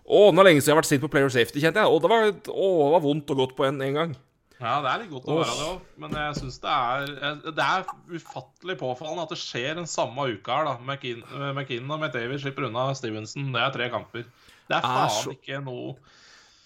Åh, 0.10 0.32
nå 0.34 0.41
er 0.41 0.47
lenge 0.49 0.62
siden 0.64 0.72
jeg 0.72 0.76
har 0.78 0.82
vært 0.82 0.89
sint 0.89 1.03
på 1.03 1.10
Player 1.12 1.30
Safety, 1.30 1.60
kjente 1.62 1.82
jeg. 1.84 1.86
Åh, 1.91 1.99
det 2.01 2.10
var, 2.10 2.30
åh, 2.49 2.80
det 2.88 2.93
var 2.95 3.03
vondt 3.03 3.30
og 3.36 3.38
godt 3.43 3.55
på 3.60 3.68
en, 3.68 3.82
en 3.86 3.93
gang. 3.99 4.16
Ja, 4.60 4.78
det 4.84 4.89
er 4.91 5.01
litt 5.03 5.12
godt 5.14 5.28
å 5.32 5.36
være 5.39 5.53
det 5.55 5.68
òg, 5.70 5.84
men 6.03 6.16
jeg 6.20 6.36
syns 6.36 6.57
det 6.60 6.72
er 6.76 7.36
Det 7.45 7.64
er 7.64 7.86
ufattelig 8.18 8.74
påfallende 8.82 9.24
at 9.24 9.30
det 9.32 9.38
skjer 9.39 9.78
den 9.78 9.88
samme 9.88 10.26
uka 10.34 10.57
her, 10.57 10.66
da. 10.68 10.74
McKin- 10.84 11.22
McKinnon 11.55 11.93
og 11.95 12.01
McDavid 12.01 12.41
slipper 12.43 12.68
unna 12.68 12.89
Stevenson. 12.97 13.53
Det 13.55 13.62
er 13.64 13.72
tre 13.78 13.88
kamper. 13.93 14.26
Det 14.68 14.76
er 14.76 14.82
Er 14.82 14.88
faen 14.89 15.14
så- 15.16 15.32
ikke 15.38 15.62
noe 15.64 15.95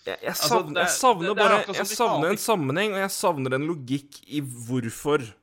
Jeg, 0.06 0.18
jeg, 0.22 0.30
Altså, 0.34 0.48
savner, 0.50 0.74
det- 0.74 0.84
jeg 0.84 0.90
savner 0.90 1.28
det- 1.28 1.36
det 1.38 1.44
er 1.46 1.50
bare 1.50 1.76
Jeg 1.78 1.86
savner 1.88 2.30
en 2.32 2.38
sammenheng, 2.38 2.92
og 2.94 3.00
jeg 3.00 3.12
savner 3.12 3.54
en 3.56 3.68
logikk 3.68 4.18
i 4.28 4.42
hvorfor. 4.42 5.34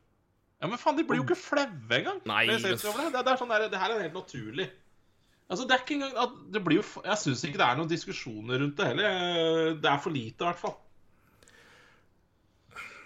Ja, 0.61 0.69
men 0.69 0.77
faen, 0.81 0.99
de 0.99 1.07
blir 1.09 1.23
jo 1.23 1.24
ikke 1.24 1.39
flaue 1.41 1.97
engang. 1.97 2.20
Nei, 2.28 2.45
Det, 2.51 2.61
det, 2.61 2.77
det, 2.77 3.20
er 3.24 3.39
sånn 3.41 3.53
der, 3.53 3.66
det 3.73 3.81
her 3.81 3.95
er 3.95 4.03
helt 4.05 4.19
naturlig. 4.19 4.69
Altså, 5.51 5.65
det 5.66 5.74
er 5.74 5.82
ikke 5.82 5.97
engang 5.97 6.19
at 6.20 6.35
det 6.55 6.61
blir 6.62 6.78
jo, 6.78 6.85
Jeg 7.03 7.19
syns 7.19 7.41
ikke 7.49 7.59
det 7.59 7.66
er 7.66 7.78
noen 7.78 7.89
diskusjoner 7.91 8.61
rundt 8.62 8.77
det 8.78 8.91
heller. 8.93 9.16
Det 9.82 9.91
er 9.91 10.03
for 10.05 10.15
lite, 10.15 10.37
i 10.45 10.47
hvert 10.47 10.61
fall. 10.61 10.77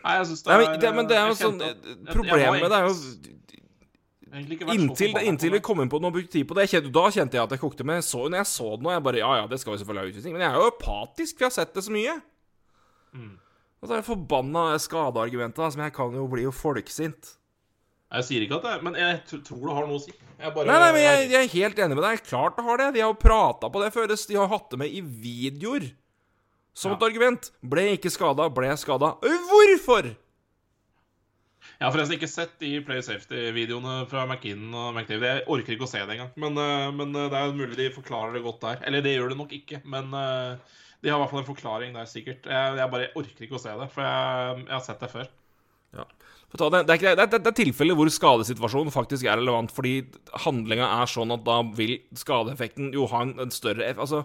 Nei, 0.04 0.16
jeg 0.18 0.26
syns 0.28 0.42
det 0.44 0.50
Nei, 0.50 0.58
er 0.58 0.66
men, 0.66 0.82
det, 0.82 0.90
men 0.98 1.08
det 1.08 1.16
er 1.16 1.30
jo 1.30 1.36
sånn 1.38 1.62
var 1.62 2.10
Problemet 2.10 2.66
det 2.68 2.80
er 2.80 2.90
jo 2.90 2.98
Inntil, 4.34 5.14
inntil 5.22 5.52
vi 5.54 5.60
kom 5.62 5.78
inn 5.78 5.90
på 5.92 6.00
noe 6.02 6.10
brukte 6.10 6.34
tid 6.34 6.48
på 6.50 6.56
det, 6.58 6.64
kjente, 6.66 6.90
da 6.90 7.04
kjente 7.06 7.38
jeg 7.38 7.46
at 7.46 7.52
jeg 7.54 7.60
kokte. 7.62 7.84
Men 7.86 8.00
jeg 8.00 8.06
så, 8.08 8.24
når 8.26 8.40
jeg 8.40 8.48
så 8.50 8.66
det 8.72 8.82
nå, 8.82 8.90
jeg 8.90 9.04
bare 9.06 9.20
Ja, 9.20 9.28
ja, 9.38 9.44
det 9.46 9.60
skal 9.62 9.76
vi 9.76 9.78
selvfølgelig 9.78 10.02
ha 10.02 10.10
utvisning. 10.10 10.34
Men 10.34 10.42
jeg 10.42 10.50
er 10.50 10.58
jo 10.58 10.72
apatisk, 10.72 11.36
for 11.36 11.46
jeg 11.46 11.52
har 11.52 11.54
sett 11.54 11.76
det 11.76 11.84
så 11.86 11.94
mye. 11.94 12.16
Mm. 13.14 13.30
Og 13.78 13.86
så 13.86 13.94
er 13.94 14.02
det 14.02 14.08
forbanna 14.08 14.64
skadeargumentet, 14.82 15.76
som 15.76 15.84
jeg 15.86 15.94
kan 15.94 16.18
jo 16.18 16.26
bli 16.32 16.48
jo 16.48 16.52
folksint. 16.56 17.36
Jeg 18.14 18.26
sier 18.28 18.44
ikke 18.46 18.60
at 18.60 18.66
det 18.68 18.74
Men 18.86 18.96
jeg 18.98 19.20
tror 19.30 19.64
det 19.66 19.74
har 19.76 19.86
noe 19.90 19.98
å 19.98 20.02
si. 20.04 20.14
Bare, 20.44 20.66
Nei, 20.68 20.78
nei, 20.82 20.88
men 20.94 21.02
jeg, 21.04 21.28
jeg 21.30 21.40
er 21.40 21.52
helt 21.54 21.78
enig 21.84 21.96
med 21.98 22.04
deg. 22.04 22.24
Klart 22.26 22.56
det 22.58 22.64
har 22.66 22.80
det. 22.80 22.88
De 22.96 23.02
har 23.04 23.12
jo 23.12 23.20
prata 23.22 23.70
på 23.70 23.80
det 23.82 23.92
før. 23.94 24.10
De 24.12 24.36
har 24.38 24.50
hatt 24.50 24.68
det 24.74 24.80
med 24.82 24.92
i 24.92 25.00
videoer. 25.02 25.86
Som 26.74 26.92
Ja. 26.92 26.96
et 26.98 27.06
argument. 27.06 27.50
Ble 27.62 27.84
ikke 27.94 28.10
skada, 28.10 28.48
ble 28.50 28.72
skada. 28.76 29.14
Hvorfor? 29.22 30.10
Jeg 31.74 31.86
har 31.86 31.92
forresten 31.94 32.16
ikke 32.18 32.30
sett 32.30 32.52
de 32.62 32.70
Play 32.86 33.00
Safety-videoene 33.02 34.04
fra 34.10 34.24
McInn 34.28 34.68
og 34.74 34.92
McDavid. 34.94 35.24
Jeg 35.30 35.46
orker 35.54 35.74
ikke 35.74 35.86
å 35.86 35.90
se 35.90 36.02
det 36.02 36.14
engang. 36.16 36.30
Men, 36.40 36.58
eh, 36.60 36.90
men 36.94 37.14
eh, 37.18 37.28
det 37.32 37.40
er 37.40 37.54
mulig 37.56 37.78
de 37.78 37.88
forklarer 37.94 38.36
det 38.36 38.42
godt 38.44 38.60
der. 38.66 38.82
Eller 38.86 39.02
det 39.06 39.14
gjør 39.16 39.32
det 39.32 39.38
nok 39.40 39.54
ikke, 39.56 39.80
men 39.84 40.12
eh, 40.18 40.74
de 41.02 41.10
har 41.10 41.18
i 41.18 41.22
hvert 41.22 41.32
fall 41.32 41.42
en 41.42 41.48
forklaring 41.48 41.96
der, 41.96 42.10
sikkert. 42.10 42.46
Jeg, 42.50 42.76
jeg 42.78 42.90
bare 42.94 43.10
orker 43.18 43.46
ikke 43.46 43.58
å 43.58 43.62
se 43.64 43.74
det, 43.80 43.88
for 43.94 44.06
jeg, 44.06 44.60
jeg 44.66 44.74
har 44.76 44.84
sett 44.86 45.02
det 45.02 45.10
før. 45.14 45.32
Det, 46.54 46.68
det, 46.86 46.94
er, 47.02 47.16
det, 47.18 47.40
det 47.42 47.50
er 47.50 47.56
tilfeller 47.58 47.96
hvor 47.98 48.10
skadesituasjonen 48.14 48.94
faktisk 48.94 49.26
er 49.26 49.40
relevant, 49.40 49.72
fordi 49.74 49.96
handlinga 50.44 50.86
er 51.00 51.10
sånn 51.10 51.34
at 51.34 51.42
da 51.42 51.56
vil 51.74 51.96
skadeeffekten 52.14 52.92
jo 52.94 53.08
ha 53.10 53.24
en, 53.26 53.32
en 53.42 53.54
større 53.54 53.88
eff... 53.88 53.98
Altså, 53.98 54.22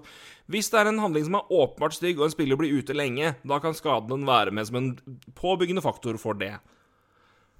hvis 0.49 0.69
det 0.69 0.77
er 0.77 0.91
en 0.91 1.01
handling 1.01 1.25
som 1.25 1.39
er 1.39 1.49
åpenbart 1.49 1.97
stygg, 1.97 2.19
og 2.19 2.27
en 2.27 2.35
spiller 2.35 2.59
blir 2.59 2.75
ute 2.77 2.93
lenge, 2.93 3.33
da 3.41 3.57
kan 3.63 3.73
skaden 3.77 4.27
være 4.29 4.53
med 4.53 4.69
som 4.69 4.77
en 4.77 4.91
påbyggende 5.39 5.81
faktor 5.85 6.21
for 6.21 6.37
det. 6.37 6.53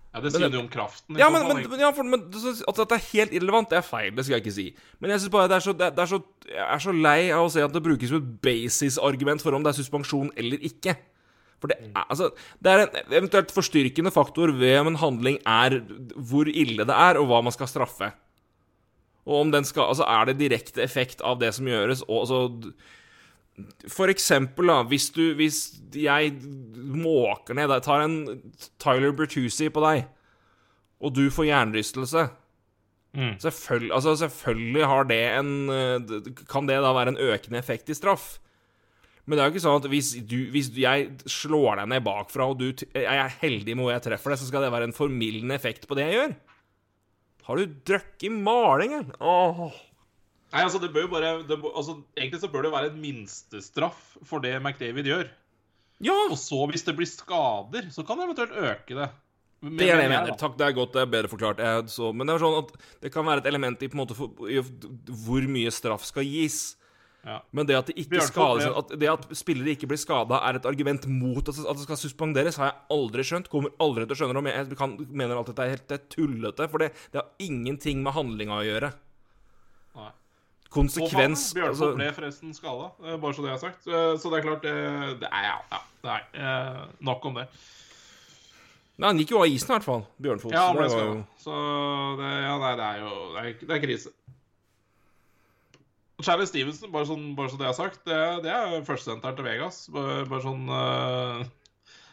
Ja, 0.10 0.22
Det 0.22 0.32
sier 0.34 0.50
jo 0.50 0.64
om 0.64 0.70
kraften. 0.70 1.18
Ja, 1.22 1.30
men, 1.30 1.46
men, 1.46 1.62
men, 1.70 1.82
ja, 1.82 1.92
for, 1.94 2.06
men 2.06 2.24
At 2.30 2.80
dette 2.82 2.98
er 2.98 3.06
helt 3.12 3.34
irrelevant, 3.34 3.70
det 3.70 3.78
er 3.78 3.86
feil. 3.86 4.10
Det 4.18 4.26
skal 4.26 4.38
jeg 4.38 4.46
ikke 4.46 4.56
si. 4.56 4.68
Men 5.02 5.14
jeg 5.14 5.22
synes 5.22 5.34
bare 5.34 5.50
det 5.52 5.60
er 5.60 5.66
så, 5.66 5.74
det 5.78 5.86
er, 5.86 5.94
det 5.98 6.06
er 6.06 6.10
så, 6.14 6.22
jeg 6.50 6.66
er 6.66 6.82
så 6.86 6.94
lei 6.96 7.20
av 7.30 7.46
å 7.46 7.52
se 7.54 7.66
at 7.66 7.76
det 7.76 7.84
brukes 7.86 8.10
som 8.10 8.22
et 8.22 8.32
basis-argument 8.46 9.46
for 9.46 9.58
om 9.58 9.66
det 9.66 9.74
er 9.74 9.78
suspensjon 9.82 10.34
eller 10.38 10.66
ikke. 10.66 10.98
For 11.60 11.72
det 11.72 11.78
er, 11.90 12.06
altså, 12.06 12.30
det 12.64 12.72
er 12.72 12.86
en 12.86 13.14
eventuelt 13.20 13.52
forstyrkende 13.52 14.14
faktor 14.16 14.54
ved 14.56 14.78
om 14.80 14.94
en 14.94 15.00
handling 15.02 15.40
er 15.44 15.82
hvor 16.16 16.48
ille 16.48 16.86
det 16.88 16.96
er, 16.96 17.20
og 17.20 17.28
hva 17.30 17.42
man 17.44 17.56
skal 17.56 17.68
straffe. 17.72 18.12
Og 19.28 19.42
om 19.44 19.52
den 19.52 19.68
skal 19.68 19.92
Altså, 19.92 20.08
er 20.08 20.30
det 20.30 20.40
direkte 20.40 20.82
effekt 20.82 21.22
av 21.22 21.42
det 21.42 21.52
som 21.58 21.68
gjøres, 21.68 22.06
og 22.08 22.24
altså 22.24 22.72
For 23.92 24.08
eksempel, 24.08 24.72
da, 24.72 24.84
hvis 24.88 25.10
du 25.12 25.34
Hvis 25.36 25.58
jeg 25.94 26.32
måker 26.74 27.54
ned 27.54 27.70
Jeg 27.76 27.84
tar 27.84 28.06
en 28.06 28.42
Tyler 28.80 29.12
Bertuzzi 29.12 29.68
på 29.70 29.84
deg, 29.84 30.06
og 31.00 31.16
du 31.16 31.28
får 31.30 31.52
hjernerystelse 31.52 32.30
Mm. 33.10 33.40
Selvfølgelig, 33.42 33.90
altså 33.94 34.12
selvfølgelig 34.16 34.86
har 34.86 35.08
det 35.10 35.24
en 35.40 35.48
Kan 36.50 36.68
det 36.70 36.76
da 36.78 36.94
være 36.94 37.16
en 37.16 37.18
økende 37.18 37.58
effekt 37.58 37.90
i 37.90 37.98
straff? 37.98 38.38
Men 39.30 39.38
det 39.38 39.44
er 39.44 39.50
jo 39.50 39.54
ikke 39.54 39.62
sånn 39.68 39.78
at 39.84 39.88
hvis, 39.92 40.08
du, 40.26 40.38
hvis 40.50 40.72
jeg 40.82 41.10
slår 41.30 41.84
deg 41.84 41.90
ned 41.92 42.02
bakfra, 42.08 42.48
og 42.50 42.58
du 42.58 42.72
jeg 42.74 43.06
er 43.06 43.36
heldig 43.44 43.76
med 43.78 43.86
hvor 43.86 43.94
jeg 43.94 44.02
treffer 44.08 44.34
deg, 44.34 44.40
så 44.42 44.48
skal 44.50 44.64
det 44.66 44.72
være 44.74 44.88
en 44.90 44.96
formildende 44.98 45.54
effekt 45.60 45.86
på 45.90 45.98
det 46.00 46.08
jeg 46.08 46.18
gjør? 46.18 46.34
Har 47.50 47.62
du 47.62 47.76
drukket 47.92 48.34
maling, 48.46 48.96
eller? 48.98 49.14
Åh. 49.22 49.62
Nei, 50.50 50.64
altså, 50.66 50.82
det 50.82 50.90
bør 50.96 51.06
jo 51.06 51.12
bare 51.14 51.32
det, 51.46 51.60
altså, 51.70 52.00
Egentlig 52.18 52.40
så 52.42 52.50
bør 52.50 52.66
det 52.66 52.72
være 52.74 52.90
en 52.90 53.00
minstestraff 53.04 54.16
for 54.26 54.42
det 54.42 54.56
McDavid 54.64 55.06
gjør. 55.12 55.28
Ja! 56.02 56.16
Og 56.32 56.38
så, 56.42 56.64
hvis 56.72 56.86
det 56.88 56.96
blir 56.98 57.10
skader, 57.10 57.90
så 57.94 58.02
kan 58.08 58.18
det 58.18 58.26
eventuelt 58.32 58.56
øke 58.58 58.98
det. 58.98 59.10
Men- 59.62 59.78
Det 59.78 59.90
er 59.92 59.98
det 60.00 60.06
jeg 60.08 60.14
mener. 60.16 60.36
Takk, 60.40 60.58
det 60.58 60.66
er 60.70 60.72
godt. 60.78 60.94
Det 60.96 61.02
er 61.04 61.12
bedre 61.12 61.28
forklart. 61.30 61.60
Jeg, 61.60 61.90
så, 61.92 62.10
men 62.16 62.26
det 62.26 62.34
er 62.38 62.40
sånn 62.46 62.60
at 62.64 62.70
det 63.04 63.12
kan 63.14 63.26
være 63.28 63.44
et 63.44 63.50
element 63.52 63.82
i 63.84 63.90
på 63.92 63.98
en 64.00 64.02
måte 64.08 64.16
for, 64.18 64.50
i, 64.50 64.62
hvor 65.28 65.50
mye 65.52 65.70
straff 65.76 66.06
skal 66.08 66.24
gis. 66.26 66.78
Ja. 67.26 67.42
Men 67.52 67.68
det 67.68 67.76
at, 67.76 67.90
det 67.92 68.06
Bjørnfot 68.08 68.32
skades, 68.32 68.66
at 68.80 68.94
det 69.02 69.10
at 69.12 69.26
spillere 69.36 69.74
ikke 69.76 69.90
blir 69.92 70.00
skada, 70.00 70.38
er 70.48 70.56
et 70.56 70.66
argument 70.70 71.04
mot 71.12 71.42
at, 71.52 71.58
det 71.58 71.84
skal 71.84 72.00
suspenderes, 72.00 72.56
har 72.62 72.70
jeg 72.72 72.78
aldri 72.96 73.26
skjønt. 73.28 73.50
Kommer 73.52 73.74
aldri 73.84 74.06
til 74.08 74.16
å 74.16 74.20
skjønne 74.22 74.44
det. 74.48 74.54
Jeg 74.56 74.78
kan, 74.80 74.96
mener 75.10 75.36
alltid 75.36 75.52
at 75.54 75.60
det 75.60 75.66
er 75.66 75.74
helt 75.76 75.88
det 75.92 75.98
er 76.00 76.06
tullete. 76.16 76.70
For 76.72 76.86
det, 76.86 76.94
det 77.12 77.20
har 77.22 77.28
ingenting 77.44 78.00
med 78.06 78.16
handlinga 78.16 78.62
å 78.62 78.64
gjøre. 78.68 78.94
Nei. 80.00 80.10
Konsekvens 80.70 81.48
Bjørnfot 81.58 81.74
altså, 81.74 81.92
ble 81.98 82.08
forresten 82.14 82.54
skada, 82.54 82.92
bare 83.18 83.34
så 83.34 83.42
det 83.46 83.52
er 83.56 83.62
sagt. 83.66 83.88
Eh, 83.90 84.12
Så 84.22 84.30
det 84.30 84.40
er 84.40 84.46
klart 84.46 84.64
det, 84.68 84.74
det 85.24 85.30
er, 85.34 85.48
Ja, 85.50 85.56
ja. 85.74 85.80
Nei. 86.06 86.20
eh, 86.38 86.82
Nok 87.10 87.26
om 87.26 87.40
det. 87.42 87.48
Nei, 89.00 89.08
Han 89.10 89.20
gikk 89.22 89.32
jo 89.34 89.40
av 89.42 89.48
isen, 89.50 89.72
i 89.72 89.76
hvert 89.78 89.88
fall. 89.88 90.04
Bjørnfot. 90.22 90.54
Ja, 90.54 90.68
han 90.70 90.78
ble 90.78 90.90
skada. 90.92 91.24
Så 91.42 91.56
det, 92.20 92.32
ja, 92.46 92.56
nei, 92.62 92.74
det 92.80 92.86
er 92.86 93.02
jo 93.02 93.12
Det 93.34 93.42
er, 93.44 93.54
det 93.66 93.76
er 93.78 93.84
krise. 93.88 94.14
Charlie 96.26 96.48
Stevenson, 96.50 96.92
bare, 96.92 97.08
sånn, 97.08 97.30
bare 97.38 97.52
så 97.52 97.58
det 97.60 97.68
er 97.70 97.76
sagt, 97.78 98.02
det, 98.08 98.20
det 98.44 98.52
er 98.52 98.84
førstesenteren 98.88 99.38
til 99.38 99.46
Vegas. 99.48 99.82
Bare, 99.94 100.26
bare 100.28 100.44
sånn 100.44 100.66
uh, 100.68 101.44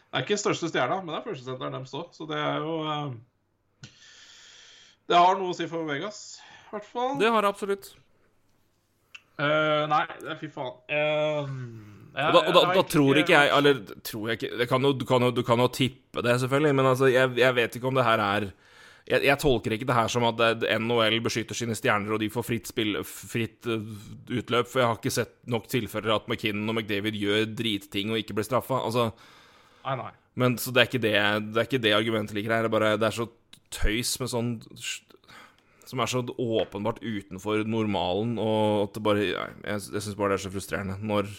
Det 0.07 0.15
er 0.15 0.23
ikke 0.25 0.39
største 0.39 0.69
stjerna, 0.71 1.01
men 1.03 1.11
det 1.11 1.19
er 1.19 1.25
førstesenteren 1.27 1.75
deres 1.75 1.95
òg, 1.97 2.13
så 2.15 2.27
det 2.29 2.39
er 2.39 2.61
jo 2.63 2.77
uh, 2.87 3.89
Det 5.11 5.19
har 5.19 5.39
noe 5.39 5.51
å 5.51 5.57
si 5.57 5.67
for 5.71 5.87
Vegas, 5.89 6.21
i 6.67 6.71
hvert 6.71 6.87
fall. 6.87 7.17
Det 7.19 7.31
har 7.31 7.43
det 7.43 7.51
absolutt. 7.51 7.91
Uh, 9.37 9.83
nei, 9.91 10.03
fy 10.39 10.49
faen. 10.49 10.79
Eh, 10.89 11.51
Og 12.17 12.33
da, 12.33 12.39
og 12.39 12.55
da, 12.55 12.61
da 12.73 12.81
tror 12.89 13.19
ikke 13.21 13.35
jeg 13.35 13.49
Eller 13.53 13.81
tror 14.01 14.23
jeg 14.31 14.39
ikke 14.39 14.57
det 14.57 14.65
kan 14.71 14.81
jo, 14.81 14.89
Du 14.97 15.03
kan 15.05 15.21
jo, 15.21 15.27
du 15.29 15.43
kan 15.45 15.61
jo 15.61 15.67
tippe 15.69 16.23
det, 16.25 16.39
selvfølgelig, 16.41 16.71
men 16.79 16.87
altså, 16.89 17.11
jeg, 17.13 17.35
jeg 17.37 17.55
vet 17.59 17.77
ikke 17.77 17.91
om 17.91 17.99
det 17.99 18.07
her 18.07 18.23
er 18.23 18.47
jeg, 19.07 19.23
jeg 19.23 19.39
tolker 19.39 19.73
ikke 19.75 19.87
det 19.87 19.95
her 19.95 20.11
som 20.11 20.25
at 20.27 20.37
det, 20.39 20.69
NHL 20.83 21.17
beskytter 21.23 21.57
sine 21.57 21.75
stjerner, 21.77 22.13
og 22.15 22.21
de 22.21 22.29
får 22.31 22.45
fritt, 22.45 22.69
spill, 22.69 22.99
fritt 23.07 23.67
uh, 23.71 23.81
utløp, 24.27 24.67
for 24.67 24.83
jeg 24.83 24.89
har 24.91 24.99
ikke 24.99 25.15
sett 25.15 25.35
nok 25.49 25.67
tilfeller 25.71 26.17
at 26.17 26.27
McKinnon 26.27 26.73
og 26.73 26.79
McDavid 26.79 27.17
gjør 27.19 27.47
dritting 27.57 28.11
og 28.11 28.21
ikke 28.21 28.35
blir 28.37 28.47
straffa. 28.47 28.81
Altså, 28.83 29.09
Nei, 29.87 29.95
nei. 30.01 30.13
men 30.43 30.57
så 30.59 30.73
det 30.75 30.83
er 30.83 30.89
ikke 30.89 31.03
det, 31.05 31.17
det 31.53 31.61
er 31.61 31.69
ikke 31.69 31.83
det 31.85 31.93
argumentet 31.95 32.35
ligger 32.35 32.57
her. 32.57 32.65
Det 32.65 32.71
er 32.71 32.77
bare 32.77 32.95
det 32.99 33.07
er 33.07 33.15
så 33.15 33.29
tøys 33.73 34.13
med 34.21 34.31
sånn 34.31 34.49
Som 35.87 36.01
er 36.03 36.11
så 36.11 36.21
åpenbart 36.23 36.99
utenfor 37.03 37.63
normalen, 37.67 38.35
og 38.39 38.87
at 38.87 38.97
det 38.97 39.03
bare 39.03 39.23
Jeg, 39.23 39.55
jeg 39.63 40.03
syns 40.03 40.19
bare 40.19 40.35
det 40.35 40.41
er 40.41 40.45
så 40.49 40.51
frustrerende 40.51 40.99
når 40.99 41.31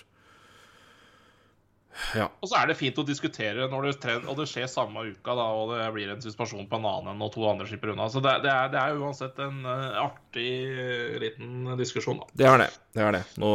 Ja. 2.15 2.29
Og 2.41 2.51
så 2.51 2.61
er 2.61 2.71
det 2.71 2.79
fint 2.79 2.99
å 3.01 3.07
diskutere 3.07 3.67
når 3.71 3.89
det, 3.89 3.95
trend, 4.03 4.29
og 4.31 4.39
det 4.39 4.47
skjer 4.51 4.69
samme 4.71 5.03
uka, 5.09 5.35
da, 5.35 5.49
og 5.57 5.75
det 5.75 5.89
blir 5.97 6.13
en 6.15 6.23
suspensjon 6.23 6.69
på 6.71 6.79
en 6.79 6.89
annen 6.89 7.25
og 7.25 7.33
to 7.35 7.45
andre 7.49 7.67
skipper 7.69 7.95
unna. 7.95 8.07
Så 8.13 8.23
det, 8.25 8.39
det, 8.45 8.53
er, 8.55 8.71
det 8.73 8.81
er 8.83 9.03
uansett 9.03 9.43
en 9.43 9.61
eh, 9.67 10.01
artig 10.05 10.49
eh, 10.73 11.19
liten 11.25 11.75
diskusjon, 11.81 12.23
da. 12.23 12.33
Det 12.39 12.49
er 12.53 12.65
det. 12.65 12.73
Det 12.97 13.05
er 13.05 13.19
det. 13.19 13.27
Nå 13.43 13.53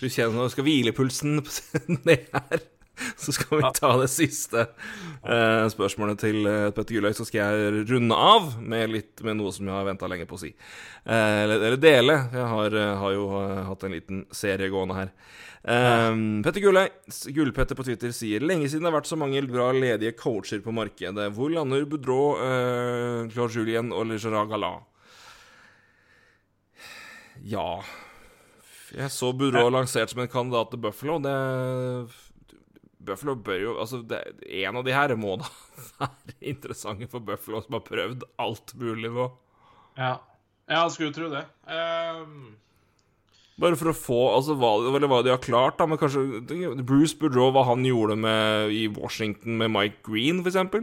du 0.00 0.08
skal 0.08 0.08
vi 0.08 0.14
kjenne, 0.16 0.36
nå 0.40 0.48
skal 0.48 0.64
hvilepulsen 0.64 1.40
ned 2.08 2.30
her. 2.32 2.62
Så 3.20 3.32
skal 3.32 3.58
vi 3.60 3.68
ta 3.76 3.90
det 4.00 4.08
siste 4.12 4.62
eh, 4.64 5.66
spørsmålet 5.72 6.20
til 6.20 6.48
eh, 6.48 6.68
Petter 6.72 6.96
Gulløy. 6.96 7.12
Så 7.16 7.26
skal 7.28 7.52
jeg 7.52 7.84
runde 7.90 8.16
av 8.16 8.54
med, 8.60 8.90
litt, 8.92 9.20
med 9.24 9.36
noe 9.36 9.52
som 9.52 9.68
jeg 9.68 9.76
har 9.76 9.84
venta 9.88 10.08
lenge 10.08 10.24
på 10.28 10.38
å 10.38 10.40
si. 10.40 10.50
Eh, 11.04 11.36
eller, 11.44 11.60
eller 11.60 11.80
dele. 11.80 12.16
Jeg 12.32 12.48
har, 12.54 12.78
har 13.02 13.14
jo 13.16 13.28
hatt 13.68 13.84
en 13.84 13.96
liten 13.96 14.24
serie 14.36 14.72
gående 14.72 14.96
her. 14.96 15.12
Eh, 15.60 16.14
Petter 16.44 16.62
Gulløy, 16.64 16.88
Gullpetter 17.36 17.76
på 17.76 17.84
Twitter, 17.84 18.12
sier 18.16 18.44
lenge 18.44 18.68
siden 18.70 18.86
det 18.86 18.92
har 18.92 19.00
vært 19.00 19.10
så 19.10 19.18
mange 19.20 19.42
bra 19.50 19.70
ledige 19.76 20.16
coacher 20.16 20.62
på 20.64 20.72
markedet. 20.72 21.28
Hvor 21.36 21.52
lander 21.52 21.84
Boudreau, 21.88 22.38
uh, 22.40 23.28
Claude 23.32 23.58
Julien 23.58 23.92
og 23.92 24.14
Gerard 24.16 24.48
Gallat? 24.52 24.86
Ja 27.40 27.80
Jeg 28.92 29.08
så 29.14 29.30
Boudreau 29.32 29.70
lansert 29.72 30.10
som 30.12 30.20
en 30.20 30.28
kandidat 30.28 30.72
til 30.72 30.82
Buffalo. 30.84 31.16
Det 31.24 31.36
Buffalo 33.00 33.34
bør 33.34 33.62
jo 33.62 33.76
Altså, 33.80 34.02
det, 34.04 34.18
en 34.44 34.76
av 34.76 34.84
de 34.84 34.92
her 34.92 35.14
må 35.16 35.38
da 35.40 35.48
være 36.02 36.36
interessante 36.52 37.08
for 37.10 37.24
Buffalo, 37.24 37.62
som 37.64 37.78
har 37.78 37.86
prøvd 37.86 38.26
alt 38.40 38.74
mulig 38.80 39.12
nå. 39.12 39.30
Ja. 39.96 40.18
Jeg 40.70 40.92
skulle 40.94 41.14
tro 41.14 41.26
det. 41.32 41.42
Ehm, 41.66 42.52
Bare 43.60 43.76
for 43.76 43.90
å 43.90 43.96
få 43.96 44.20
Altså, 44.34 44.54
hva, 44.56 44.70
eller 44.88 45.08
hva 45.10 45.22
de 45.24 45.32
har 45.34 45.42
klart, 45.42 45.78
da, 45.80 45.84
men 45.88 45.98
kanskje 46.00 46.22
Bruce 46.86 47.16
Boudreau, 47.18 47.50
hva 47.54 47.62
han 47.68 47.84
gjorde 47.84 48.16
med, 48.20 48.72
i 48.72 48.86
Washington 48.94 49.52
med 49.60 49.68
Mike 49.74 49.98
Green, 50.06 50.36
for 50.44 50.50
eksempel. 50.52 50.82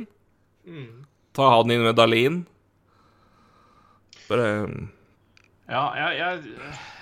Ta 1.38 1.44
han 1.56 1.74
inn 1.74 1.88
med 1.88 1.98
Dahlin. 1.98 2.36
Bare 4.28 4.48
ja, 5.68 5.84
jeg, 6.00 6.12
jeg, 6.16 6.34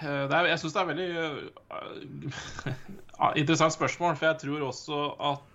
eh, 0.01 0.25
er, 0.25 0.47
jeg 0.49 0.57
syns 0.57 0.73
det 0.73 0.81
er 0.81 0.87
veldig 0.89 1.09
uh, 1.21 1.29
interessant 3.41 3.75
spørsmål, 3.75 4.15
for 4.17 4.25
jeg 4.31 4.39
tror 4.41 4.59
også 4.71 4.97
at 5.29 5.45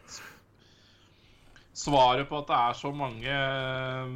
svaret 1.80 2.28
på 2.28 2.34
at 2.38 2.48
det 2.50 2.58
er 2.60 2.74
så 2.78 2.90
mange 2.94 3.34
eh, 3.34 4.06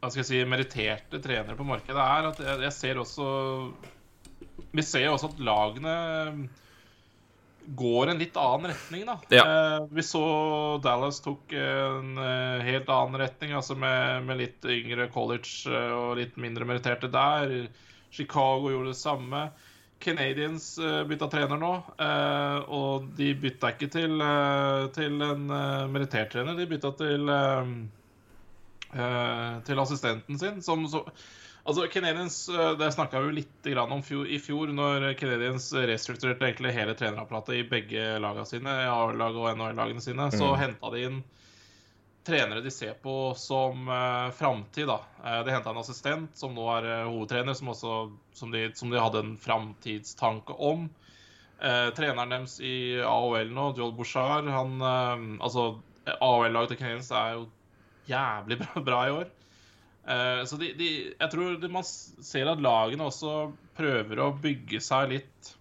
hva 0.00 0.08
skal 0.10 0.20
jeg 0.20 0.28
si, 0.28 0.50
meritterte 0.50 1.22
trenere 1.22 1.56
på 1.58 1.68
markedet, 1.68 2.00
er 2.00 2.22
at 2.32 2.38
jeg, 2.42 2.56
jeg 2.66 2.72
ser 2.76 2.94
også 3.00 3.24
Vi 4.74 4.84
ser 4.84 5.06
jo 5.08 5.16
også 5.16 5.32
at 5.32 5.42
lagene 5.42 5.96
går 7.64 8.10
en 8.12 8.18
litt 8.20 8.36
annen 8.36 8.70
retning, 8.72 9.04
da. 9.08 9.16
Ja. 9.32 9.44
Eh, 9.44 9.86
vi 9.96 10.04
så 10.04 10.24
Dallas 10.84 11.20
tok 11.24 11.52
en 11.56 12.18
eh, 12.20 12.64
helt 12.66 12.90
annen 12.92 13.20
retning, 13.22 13.54
altså 13.56 13.76
med, 13.78 14.26
med 14.28 14.40
litt 14.42 14.68
yngre 14.68 15.08
college 15.14 15.70
eh, 15.70 15.92
og 15.94 16.18
litt 16.20 16.36
mindre 16.40 16.68
meritterte 16.68 17.08
der. 17.12 17.54
Chicago 18.14 18.70
gjorde 18.70 18.92
det 18.92 19.00
samme. 19.00 19.46
Canadians 20.04 20.74
bytta 21.08 21.30
trener 21.32 21.56
nå, 21.56 21.72
eh, 22.04 22.58
og 22.76 23.08
de 23.16 23.30
bytta 23.40 23.72
ikke 23.72 23.88
til, 23.94 24.18
eh, 24.20 24.84
til 24.94 25.24
en 25.24 25.46
merittert 25.94 26.34
trener. 26.34 26.58
De 26.58 26.68
bytta 26.68 26.92
til 27.00 27.32
eh, 27.32 27.70
eh, 28.94 29.54
til 29.64 29.80
assistenten 29.80 30.38
sin, 30.38 30.60
som 30.62 30.84
så 30.90 31.06
Altså, 31.64 31.86
Canadiens, 31.88 32.48
eh, 32.48 32.74
Det 32.76 32.90
snakka 32.92 33.20
vi 33.20 33.30
jo 33.30 33.36
litt 33.38 33.68
om 33.80 34.02
fjor, 34.02 34.26
i 34.28 34.38
fjor, 34.38 34.68
når 34.68 35.14
Canadiens 35.16 35.70
restrukturerte 35.72 36.44
egentlig 36.44 36.74
hele 36.76 36.94
trenerapparatet 36.94 37.56
i 37.56 37.68
begge 37.68 38.18
lagene 38.20 38.46
sine, 38.46 38.74
A-lag 38.90 39.36
og 39.36 39.48
NHL-lagene 39.56 40.02
sine. 40.04 40.30
Så 40.30 40.52
Mm. 40.52 40.58
henta 40.60 40.90
de 40.92 41.04
inn 41.08 41.24
trenere 42.24 42.62
de 42.64 42.70
ser 42.70 42.94
på 43.02 43.34
som 43.36 43.88
uh, 43.88 44.30
framtid. 44.30 44.88
Eh, 44.88 45.44
de 45.44 45.50
henta 45.52 45.70
en 45.70 45.80
assistent 45.80 46.36
som 46.36 46.54
nå 46.56 46.64
er 46.78 47.04
uh, 47.04 47.10
hovedtrener, 47.10 47.54
som, 47.54 47.68
også, 47.68 48.12
som, 48.32 48.50
de, 48.50 48.70
som 48.74 48.90
de 48.90 49.00
hadde 49.00 49.20
en 49.20 49.36
framtidstanke 49.36 50.56
om. 50.56 50.88
Uh, 51.60 51.90
treneren 51.96 52.32
deres 52.32 52.58
i 52.60 53.00
AOL 53.00 53.52
nå, 53.52 53.70
Joel 53.76 53.94
Bouchard, 53.96 54.48
han 54.48 54.80
uh, 54.80 55.44
Altså, 55.44 55.78
AOL-laget 56.20 56.74
til 56.74 56.80
Canadiens 56.82 57.12
er 57.12 57.38
jo 57.38 57.46
jævlig 58.08 58.58
bra, 58.64 58.84
bra 58.88 59.02
i 59.06 59.16
år. 59.20 59.32
Eh, 60.06 60.44
så 60.44 60.56
de, 60.60 60.72
de, 60.76 60.88
jeg 61.16 61.30
tror 61.32 61.54
de, 61.62 61.68
man 61.72 61.84
ser 61.86 62.50
at 62.52 62.60
lagene 62.60 63.06
også 63.08 63.34
prøver 63.78 64.20
å 64.20 64.32
bygge 64.36 64.76
seg 64.84 65.14
litt 65.14 65.52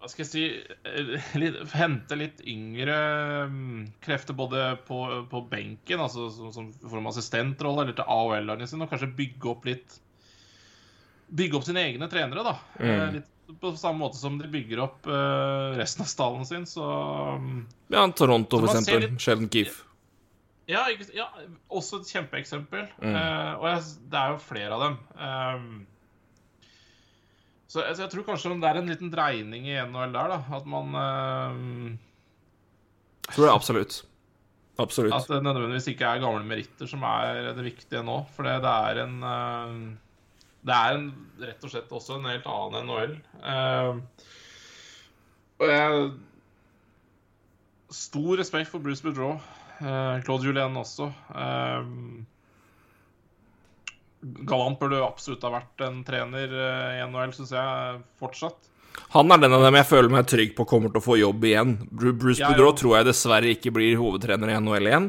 Hva 0.00 0.08
skal 0.10 0.24
jeg 0.24 0.30
si 0.32 0.42
eh, 0.88 1.34
litt, 1.38 1.58
Hente 1.76 2.16
litt 2.18 2.40
yngre 2.50 2.96
mm, 3.52 3.82
krefter 4.02 4.34
både 4.34 4.64
på, 4.88 4.98
på 5.30 5.42
benken, 5.52 6.02
altså 6.02 6.26
som, 6.34 6.48
som 6.56 6.70
form 6.82 7.06
assistentrolle, 7.12 7.84
eller 7.84 7.98
til 8.00 8.08
AOL-lagene 8.10 8.66
sine, 8.70 8.86
og 8.88 8.90
kanskje 8.94 9.12
bygge 9.18 9.52
opp 9.52 9.68
litt 9.70 9.98
Bygge 11.30 11.60
opp 11.60 11.66
sine 11.68 11.84
egne 11.86 12.08
trenere, 12.10 12.42
da. 12.42 12.56
Mm. 12.80 12.88
Eh, 12.90 13.12
Litt 13.20 13.36
på 13.60 13.70
samme 13.78 13.98
måte 14.02 14.14
som 14.18 14.36
de 14.38 14.46
bygger 14.50 14.78
opp 14.82 15.06
resten 15.78 16.04
av 16.04 16.08
stallen 16.10 16.44
sin, 16.46 16.66
så 16.70 16.84
mm, 17.38 17.60
Ja, 17.90 18.04
Toronto, 18.14 18.60
for 18.62 18.70
eksempel. 18.74 19.06
litt- 19.08 19.22
Sheldon 19.22 19.48
Keefe. 19.50 19.86
Ja, 20.70 20.84
ikke, 20.92 21.08
ja 21.16 21.26
også 21.74 21.98
et 22.00 22.10
kjempeeksempel. 22.12 22.84
Mm. 23.02 23.14
Uh, 23.14 23.52
og 23.60 23.64
jeg, 23.72 23.80
det 24.12 24.18
er 24.20 24.34
jo 24.34 24.42
flere 24.44 24.76
av 24.76 24.84
dem. 24.84 24.98
Um, 25.16 25.86
så, 27.70 27.82
jeg- 27.88 27.98
jeg 28.04 28.10
tror 28.12 28.26
kanskje 28.28 28.52
det 28.60 28.68
er 28.70 28.78
en 28.80 28.90
liten 28.90 29.10
dreining 29.12 29.66
i 29.70 29.76
NHL 29.82 30.14
der, 30.14 30.28
da. 30.36 30.38
At 30.58 30.66
man 30.70 30.94
uh, 30.94 31.96
Tror 33.30 33.46
jeg 33.48 33.54
absolutt. 33.54 33.98
Absolutt. 34.80 35.12
At 35.14 35.26
det 35.28 35.42
nødvendigvis 35.44 35.90
ikke 35.92 36.06
er 36.08 36.22
gamle 36.22 36.46
meritter 36.48 36.88
som 36.88 37.02
er 37.04 37.50
det 37.58 37.64
viktige 37.66 38.00
nå. 38.06 38.20
For 38.36 38.46
det, 38.48 38.56
det 38.64 38.70
er 38.90 39.02
en 39.04 39.18
uh, 39.22 39.74
Det 40.66 40.74
er 40.76 40.96
en, 40.96 41.10
rett 41.42 41.64
og 41.66 41.70
slett 41.74 41.92
også 41.98 42.16
en 42.18 42.30
helt 42.30 42.46
annen 42.48 42.88
NHL. 42.88 43.14
Og 45.60 45.66
jeg 45.68 46.10
Stor 47.90 48.36
respekt 48.38 48.68
for 48.70 48.78
Bruce 48.78 49.02
Boudreau. 49.02 49.40
Eh, 49.80 50.20
Claude 50.26 50.44
Julien 50.44 50.76
også. 50.76 51.08
Galant 54.20 54.76
burde 54.80 54.98
absolutt 55.00 55.44
ha 55.46 55.50
vært 55.54 55.80
en 55.86 56.02
trener 56.04 56.50
eh, 56.52 56.98
i 56.98 57.04
NHL, 57.08 57.32
syns 57.32 57.54
jeg 57.56 58.00
fortsatt. 58.20 58.66
Han 59.14 59.32
er 59.32 59.40
den 59.40 59.54
av 59.56 59.62
dem 59.64 59.78
jeg 59.78 59.86
føler 59.88 60.12
meg 60.12 60.26
trygg 60.28 60.50
på 60.58 60.66
kommer 60.68 60.92
til 60.92 61.00
å 61.00 61.04
få 61.06 61.16
jobb 61.16 61.46
igjen. 61.48 61.76
Bruce 61.88 62.42
Ja, 62.42 62.50
Boudreau 62.50 62.74
tror 62.76 62.98
jeg 62.98 63.08
dessverre 63.08 63.48
ikke 63.54 63.72
blir 63.72 63.96
hovedtrener 63.96 64.52
i 64.52 64.58
NHL 64.60 64.90
igjen. 64.90 65.06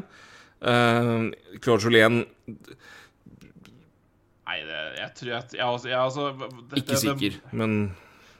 Uh, 0.62 1.28
Claude 1.58 1.82
Julien 1.82 2.20
Nei, 4.46 4.58
det, 4.68 4.80
jeg 5.00 5.10
tror 5.18 5.30
jeg, 5.32 5.42
jeg, 5.56 5.64
altså- 5.66 5.88
jeg, 5.90 5.98
altså, 5.98 6.26
det- 6.38 6.78
ikke 6.78 6.86
det- 6.86 6.86
det- 6.94 7.02
sikker, 7.02 7.32
men 7.52 7.74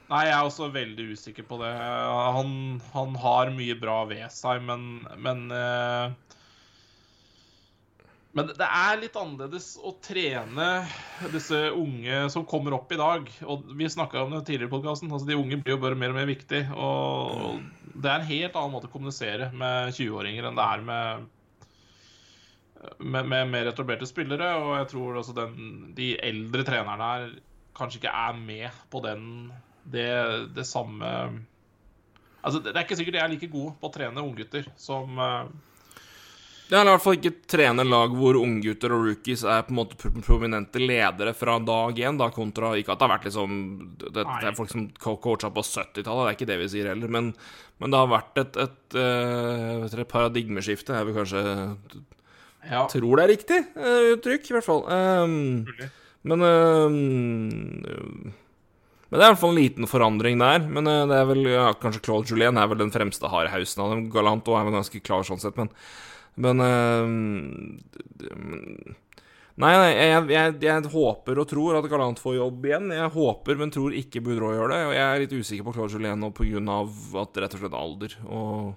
Nei, 0.09 0.25
jeg 0.27 0.33
er 0.35 0.43
også 0.45 0.67
veldig 0.71 1.05
usikker 1.15 1.43
på 1.47 1.57
det. 1.59 1.71
Han, 1.73 2.79
han 2.93 3.15
har 3.15 3.49
mye 3.51 3.75
bra 3.79 4.03
ved 4.05 4.29
seg, 4.31 4.61
men 4.61 5.07
Men, 5.17 5.51
eh, 5.51 6.11
men 8.33 8.49
det 8.57 8.65
er 8.65 8.97
litt 8.97 9.17
annerledes 9.19 9.75
å 9.77 9.91
trene 10.01 10.69
disse 11.33 11.59
unge 11.77 12.23
som 12.33 12.47
kommer 12.49 12.73
opp 12.73 12.89
i 12.95 12.97
dag. 12.97 13.29
Og 13.45 13.67
vi 13.77 13.89
snakka 13.93 14.23
om 14.23 14.33
det 14.33 14.41
tidligere 14.47 14.71
i 14.71 14.73
podkasten. 14.73 15.11
Altså, 15.13 15.27
de 15.29 15.37
unge 15.37 15.59
blir 15.61 15.75
jo 15.75 15.81
bare 15.83 15.99
mer 15.99 16.15
og 16.15 16.17
mer 16.17 16.29
viktig. 16.31 16.63
Og 16.73 17.61
det 17.93 18.09
er 18.09 18.17
en 18.17 18.31
helt 18.31 18.57
annen 18.57 18.73
måte 18.73 18.89
å 18.89 18.93
kommunisere 18.93 19.51
med 19.53 19.93
20-åringer 19.93 20.49
enn 20.49 20.57
det 20.57 20.65
er 20.65 20.85
med 20.89 21.31
med, 22.99 23.29
mer 23.47 23.69
etablerte 23.69 24.07
spillere, 24.09 24.49
og 24.59 24.73
jeg 24.75 24.87
tror 24.91 25.19
også 25.21 25.35
den, 25.37 25.67
de 25.95 26.13
eldre 26.19 26.65
trenerne 26.67 27.09
her 27.13 27.29
kanskje 27.77 28.01
ikke 28.01 28.15
er 28.25 28.39
med 28.39 28.81
på 28.91 28.99
den 29.05 29.27
det, 29.83 30.09
det 30.55 30.65
samme 30.67 31.07
Altså, 32.43 32.59
det 32.59 32.73
er 32.75 32.83
ikke 32.83 32.97
sikkert 32.99 33.15
de 33.15 33.19
er 33.23 33.29
like 33.31 33.47
gode 33.47 33.71
på 33.79 33.87
å 33.87 33.93
trene 33.93 34.19
unggutter 34.19 34.65
som 34.75 35.15
eh, 36.63 36.69
Det 36.69 36.77
er 36.79 36.85
i 36.87 36.91
hvert 36.93 37.03
fall 37.03 37.17
ikke 37.19 37.31
trene 37.53 37.83
lag 37.85 38.13
hvor 38.17 38.37
unggutter 38.39 38.93
og 38.95 39.03
rookies 39.09 39.43
er 39.43 39.65
på 39.67 39.73
en 39.75 39.79
måte 39.81 39.97
prominente 40.25 40.79
ledere 40.81 41.33
fra 41.37 41.59
dag 41.59 41.99
én, 41.99 42.17
da, 42.17 42.29
kontra 42.33 42.71
Ikke 42.79 42.93
at 42.95 43.01
det 43.01 43.07
har 43.07 43.13
vært 43.17 43.27
liksom 43.29 43.57
Det, 43.99 44.13
det 44.23 44.47
er 44.49 44.57
folk 44.57 44.71
som 44.71 44.87
co- 44.97 45.17
coacha 45.21 45.51
på 45.53 45.61
70-tallet, 45.67 46.23
det 46.23 46.31
er 46.31 46.37
ikke 46.39 46.49
det 46.53 46.59
vi 46.63 46.69
sier 46.73 46.89
heller, 46.93 47.11
men, 47.11 47.33
men 47.79 47.91
det 47.93 47.99
har 47.99 48.11
vært 48.13 48.41
et, 48.43 48.61
et, 48.67 48.97
et, 49.03 49.97
et 49.99 50.07
paradigmeskifte, 50.13 50.95
jeg 50.97 51.09
vil 51.09 51.19
kanskje 51.19 51.43
Ja, 52.71 52.85
Tror 52.87 53.19
det 53.19 53.25
er 53.25 53.33
riktig 53.35 53.59
eh, 53.75 54.13
uttrykk, 54.15 54.45
i 54.47 54.55
hvert 54.55 54.67
fall. 54.69 54.85
Um. 54.87 55.65
Men 56.23 56.39
um, 56.47 58.31
Men 59.11 59.19
det 59.19 59.25
er 59.25 59.27
i 59.27 59.33
hvert 59.33 59.41
fall 59.41 59.51
en 59.53 59.59
liten 59.59 59.89
forandring 59.91 60.39
der. 60.39 60.63
Men 60.71 60.87
eh, 60.87 61.01
det 61.11 61.17
er 61.19 61.27
vel 61.29 61.41
ja, 61.51 61.65
Kanskje 61.81 62.01
Claude 62.05 62.31
Julien 62.31 62.57
er 62.57 62.69
vel 62.71 62.79
den 62.79 62.93
fremste 62.93 63.27
hardhausen 63.29 63.83
av 63.83 63.91
dem. 63.93 64.05
Galanto 64.13 64.55
er 64.57 64.63
vel 64.69 64.77
ganske 64.79 65.01
klar 65.03 65.27
sånn 65.27 65.41
sett, 65.43 65.59
men 65.59 65.69
Men 66.35 66.63
eh, 66.65 67.09
Nei, 69.53 69.69
nei 69.77 69.89
jeg, 69.93 70.21
jeg, 70.33 70.53
jeg 70.65 70.89
håper 70.89 71.37
og 71.37 71.45
tror 71.45 71.75
at 71.77 71.85
Galant 71.91 72.17
får 72.21 72.39
jobb 72.39 72.63
igjen. 72.65 72.87
Jeg 72.95 73.11
håper, 73.13 73.59
men 73.59 73.73
tror 73.73 73.93
ikke 73.93 74.23
Boudreau 74.25 74.55
gjør 74.55 74.73
det. 74.73 74.79
Og 74.87 74.95
jeg 74.95 75.03
er 75.05 75.21
litt 75.21 75.35
usikker 75.37 75.67
på 75.67 75.75
Claude 75.75 75.93
Julien 75.93 76.17
nå 76.23 76.31
pga. 76.33 76.79
at 77.21 77.37
rett 77.43 77.53
og 77.53 77.61
slett 77.61 77.77
alder. 77.77 78.15
Og 78.25 78.73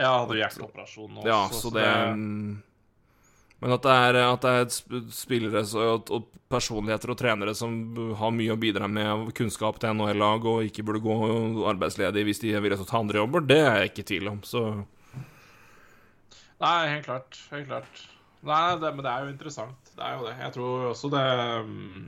Ja, 0.00 0.24
hadde 0.24 0.40
hjerteoperasjon 0.40 1.14
nå. 1.14 1.26
ja, 1.28 1.44
så, 1.52 1.68
så 1.68 1.74
det 1.76 1.86
Men 3.62 3.76
at 3.76 3.84
det 3.86 3.94
er, 3.94 4.18
at 4.26 4.42
det 4.42 4.54
er 4.64 5.04
spillere 5.14 5.62
og, 5.78 6.10
og 6.10 6.26
personligheter 6.50 7.12
og 7.14 7.20
trenere 7.20 7.54
som 7.54 7.76
har 8.18 8.34
mye 8.34 8.56
å 8.56 8.58
bidra 8.58 8.88
med 8.90 9.30
kunnskap 9.38 9.78
til 9.78 9.94
NHL-lag, 9.94 10.42
og 10.50 10.66
ikke 10.66 10.82
burde 10.82 11.04
gå 11.04 11.14
arbeidsledig 11.70 12.26
hvis 12.26 12.42
de 12.42 12.56
vil 12.58 12.74
ta 12.82 12.98
andre 12.98 13.22
jobber, 13.22 13.46
det 13.46 13.60
er 13.62 13.78
jeg 13.84 13.92
ikke 13.92 14.02
i 14.02 14.08
tvil 14.10 14.32
om. 14.34 14.42
Så 14.42 14.64
Nei, 16.62 16.88
helt 16.92 17.06
klart. 17.08 17.38
Helt 17.50 17.66
klart. 17.68 18.02
Nei, 18.46 18.62
det, 18.82 18.90
men 18.94 19.04
det 19.06 19.10
er 19.12 19.24
jo 19.26 19.32
interessant. 19.34 19.92
Det 19.96 20.02
er 20.06 20.16
jo 20.18 20.26
det. 20.28 20.34
Jeg 20.40 20.54
tror 20.56 20.88
også 20.92 21.10
det 21.12 21.22
mm, 21.68 22.02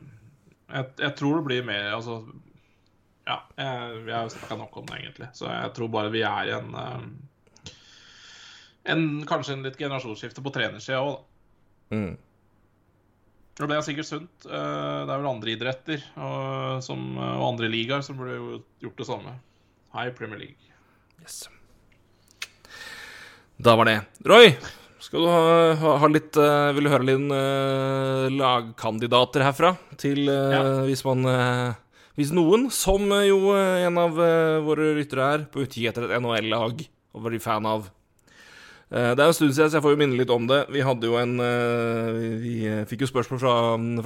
Jeg, 0.71 0.89
jeg 1.05 1.15
tror 1.19 1.37
det 1.39 1.45
blir 1.47 1.67
mer 1.69 1.89
Altså 1.95 2.17
Ja, 3.27 3.37
jeg, 3.59 4.01
vi 4.07 4.13
har 4.15 4.27
jo 4.27 4.33
snakka 4.35 4.59
nok 4.61 4.77
om 4.81 4.87
det, 4.91 4.99
egentlig. 5.03 5.29
Så 5.39 5.47
jeg 5.51 5.73
tror 5.77 5.91
bare 5.95 6.11
vi 6.15 6.23
er 6.27 6.51
i 6.51 6.55
en 6.57 6.75
eh, 6.81 7.07
en, 8.95 9.05
Kanskje 9.31 9.55
en 9.57 9.63
litt 9.65 9.79
generasjonsskifte 9.81 10.43
på 10.45 10.53
trenersida 10.53 11.01
òg, 11.01 11.15
da. 11.17 11.97
mm. 11.97 12.15
Og 13.55 13.61
det 13.63 13.69
ble 13.71 13.77
sikkert 13.87 14.09
sunt. 14.11 14.47
Eh, 14.51 15.01
Det 15.07 15.15
er 15.15 15.21
vel 15.23 15.31
andre 15.31 15.53
idretter 15.55 16.03
og, 16.19 16.81
som, 16.83 17.13
og 17.23 17.45
andre 17.53 17.69
ligaer 17.71 18.03
som 18.03 18.19
burde 18.19 18.61
gjort 18.83 18.99
det 18.99 19.07
samme. 19.09 19.37
Hei, 19.95 20.09
Premier 20.19 20.41
League. 20.43 20.73
yes. 21.23 21.45
Da 23.65 23.73
var 23.81 23.89
det. 23.89 23.97
Roy, 24.29 24.51
skal 25.01 25.25
du 25.25 25.31
ha, 25.31 25.95
ha, 25.97 26.09
litt 26.13 26.37
uh, 26.37 26.69
Vil 26.77 26.85
du 26.85 26.91
høre 26.93 27.07
litt 27.09 27.31
uh, 27.33 28.27
lagkandidater 28.29 29.45
herfra? 29.47 29.73
Til 30.01 30.27
uh, 30.29 30.53
Ja. 30.53 30.63
hvis 30.85 31.05
man 31.07 31.25
Hvis 32.19 32.35
noen, 32.37 32.69
som 32.71 33.09
jo 33.25 33.55
en 33.57 33.99
av 33.99 34.21
våre 34.67 34.93
lyttere 34.99 35.31
er, 35.35 35.47
på 35.51 35.65
utkikk 35.65 35.89
etter 35.91 36.07
et 36.07 36.21
NHL-lag 36.21 36.85
og 37.15 37.25
var 37.25 37.39
fan 37.43 37.67
av 37.67 37.89
Det 38.91 39.19
er 39.19 39.25
en 39.25 39.35
stund 39.35 39.55
siden, 39.57 39.71
så 39.71 39.79
jeg 39.79 39.83
får 39.83 39.95
jo 39.95 39.99
minne 39.99 40.19
litt 40.21 40.31
om 40.31 40.47
det. 40.47 40.61
Vi 40.71 40.85
hadde 40.85 41.09
jo 41.09 41.17
en 41.19 41.35
Vi 42.45 42.55
fikk 42.87 43.03
jo 43.03 43.11
spørsmål 43.11 43.41
fra, 43.43 43.55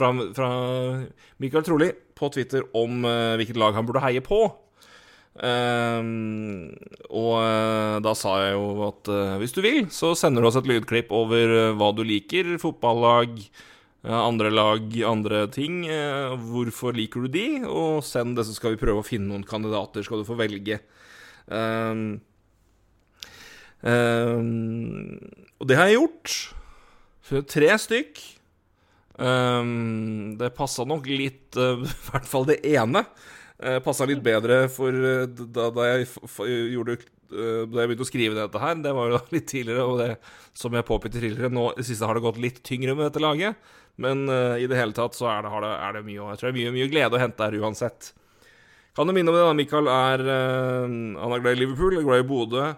fra, 0.01 0.12
fra 0.39 0.48
Michael 1.43 1.66
Troli 1.66 1.90
på 2.16 2.30
Twitter 2.32 2.64
om 2.72 3.05
hvilket 3.05 3.60
lag 3.60 3.76
han 3.76 3.90
burde 3.90 4.06
heie 4.06 4.24
på. 4.24 4.40
Eh, 5.39 6.02
og 7.15 7.32
eh, 7.39 7.97
da 8.02 8.12
sa 8.19 8.35
jeg 8.43 8.55
jo 8.56 8.69
at 8.89 9.10
uh, 9.12 9.36
hvis 9.39 9.55
du 9.55 9.62
vil, 9.62 9.85
så 9.94 10.12
sender 10.19 10.43
du 10.43 10.51
oss 10.51 10.59
et 10.59 10.66
lydklipp 10.66 11.12
over 11.15 11.55
uh, 11.55 11.74
hva 11.78 11.93
du 11.94 12.02
liker. 12.06 12.56
Fotballag, 12.62 13.39
uh, 14.06 14.19
andre 14.19 14.51
lag, 14.51 14.89
andre 15.06 15.44
ting. 15.55 15.85
hvorfor 16.51 16.97
liker 16.97 17.27
du 17.27 17.35
de? 17.39 17.47
Og 17.66 18.02
send 18.06 18.39
det, 18.39 18.48
så 18.48 18.56
skal 18.56 18.74
vi 18.74 18.82
prøve 18.82 19.05
å 19.05 19.06
finne 19.06 19.31
noen 19.31 19.47
kandidater. 19.47 20.06
Skal 20.06 20.23
du 20.23 20.28
få 20.28 20.39
velge. 20.39 20.81
Um, 21.47 22.19
um, 23.81 25.15
og 25.62 25.70
det 25.70 25.78
har 25.78 25.89
jeg 25.90 26.01
gjort. 26.01 26.36
Tre 27.28 27.73
stykk. 27.78 28.20
Det 29.19 30.48
passa 30.55 30.85
nok 30.86 31.09
litt 31.10 31.56
I 31.59 31.73
hvert 31.82 32.28
fall 32.31 32.47
det 32.48 32.62
ene. 32.70 33.02
Uh, 33.59 33.80
passa 33.82 34.06
litt 34.06 34.20
bedre 34.22 34.68
for 34.70 34.94
eh, 34.94 35.24
da, 35.26 35.64
da 35.74 35.86
jeg 35.89 36.05
gjorde 36.70 36.94
eh, 36.94 37.64
Da 37.66 37.80
jeg 37.80 37.89
begynte 37.90 38.05
å 38.05 38.06
skrive 38.06 38.36
dette 38.36 38.60
her. 38.62 38.76
Det 38.85 38.93
var 38.94 39.10
jo 39.10 39.18
litt 39.35 39.48
tidligere, 39.51 39.86
og 39.86 39.98
det 39.98 40.12
som 40.55 40.76
jeg 40.78 40.86
påpekte 40.86 41.18
tidligere 41.18 41.51
Nå 41.51 41.72
i 41.72 41.80
det 41.80 41.89
siste 41.89 42.06
har 42.06 42.14
det 42.14 42.22
gått 42.22 42.39
litt 42.39 42.62
tyngre 42.62 42.94
med 42.94 43.09
dette 43.09 43.24
laget. 43.24 43.59
Men 43.98 44.28
eh, 44.30 44.62
i 44.62 44.68
det 44.70 44.78
hele 44.78 44.94
tatt 44.94 45.18
så 45.18 45.26
er 45.32 45.43
det, 45.43 45.51
det, 45.64 45.72
er 45.74 45.98
det 45.98 46.05
mye 46.06 46.20
Jeg 46.20 46.39
tror 46.39 46.47
det 46.47 46.52
er 46.52 46.59
mye, 46.60 46.74
mye 46.76 46.93
glede 46.93 47.18
å 47.18 47.22
hente 47.24 47.48
her 47.48 47.59
uansett. 47.59 48.12
Kan 48.94 49.10
du 49.10 49.14
minne 49.14 49.30
om 49.30 49.36
det, 49.36 49.43
da? 49.48 49.56
Mikael 49.59 49.90
er 49.90 50.22
eh, 50.22 50.94
Han 51.18 51.35
er 51.35 51.43
glad 51.43 51.59
i 51.59 51.62
Liverpool, 51.64 51.98
er 51.98 52.06
glad 52.06 52.22
i 52.22 52.28
Bodø. 52.30 52.68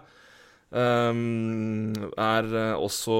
Um, 0.71 1.91
er 2.15 2.45
eh, 2.47 2.75
også 2.79 3.15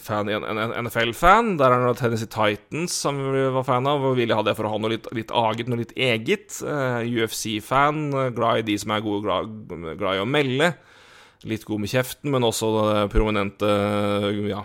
eh, 0.00 0.78
NFL-fan. 0.80 1.58
Der 1.60 1.74
er 1.74 1.82
det 1.84 1.98
Tennessee 2.00 2.30
Titans 2.32 2.94
som 2.96 3.18
vi 3.34 3.42
var 3.52 3.66
fan 3.68 3.88
av. 3.88 4.06
Og 4.08 4.16
ville 4.16 4.36
ha 4.36 4.44
det 4.46 4.54
for 4.56 4.64
å 4.64 4.72
ha 4.72 4.78
noe 4.80 4.94
litt, 4.94 5.10
litt 5.16 5.34
aget, 5.34 5.68
noe 5.68 5.82
litt 5.82 5.92
eget. 5.92 6.56
Uh, 6.64 7.04
UFC-fan. 7.04 8.32
Glad 8.36 8.62
i 8.62 8.68
de 8.70 8.78
som 8.80 8.96
er 8.96 9.04
gode, 9.04 9.26
glad, 9.26 9.52
glad, 10.00 10.16
i 10.16 10.24
å 10.24 10.28
melde. 10.28 10.72
Litt 11.48 11.68
god 11.68 11.84
med 11.84 11.92
kjeften, 11.92 12.32
men 12.32 12.42
også 12.42 12.72
prominente 13.12 13.68
ja, 14.48 14.64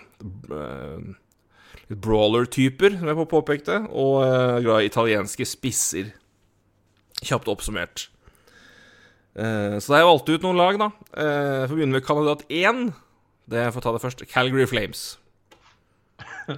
brawler-typer, 1.93 2.97
som 2.97 3.11
jeg 3.11 3.27
påpekte. 3.35 3.83
Og 3.91 4.23
glad 4.63 4.81
i 4.81 4.89
italienske 4.89 5.45
spisser. 5.45 6.09
Kjapt 7.21 7.51
oppsummert. 7.51 8.07
Uh, 9.33 9.79
så 9.81 9.89
da 9.89 9.95
har 9.95 10.03
jeg 10.03 10.09
valgt 10.11 10.29
ut 10.29 10.45
noen 10.45 10.59
lag, 10.61 10.77
da. 10.77 10.91
Uh, 11.09 11.65
får 11.65 11.73
begynne 11.73 11.97
med 11.97 12.05
kandidat 12.05 12.45
1. 12.53 12.85
Det 13.49 13.65
får 13.73 13.85
ta 13.85 13.93
det 13.95 14.01
først. 14.03 14.25
Calgary 14.29 14.67
Flames. 14.69 15.03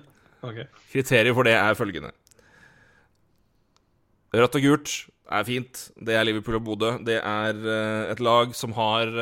okay. 0.47 0.68
Kriteriet 0.91 1.35
for 1.38 1.47
det 1.47 1.56
er 1.56 1.80
følgende. 1.80 2.11
Rødt 4.35 4.57
og 4.60 4.68
gult 4.68 4.97
er 5.31 5.47
fint. 5.47 5.85
Det 5.95 6.18
er 6.18 6.27
Liverpool 6.27 6.60
og 6.60 6.65
Bodø. 6.68 6.91
Det 7.07 7.22
er 7.22 7.64
uh, 7.64 8.11
et 8.11 8.19
lag 8.23 8.52
som 8.57 8.76
har 8.76 9.15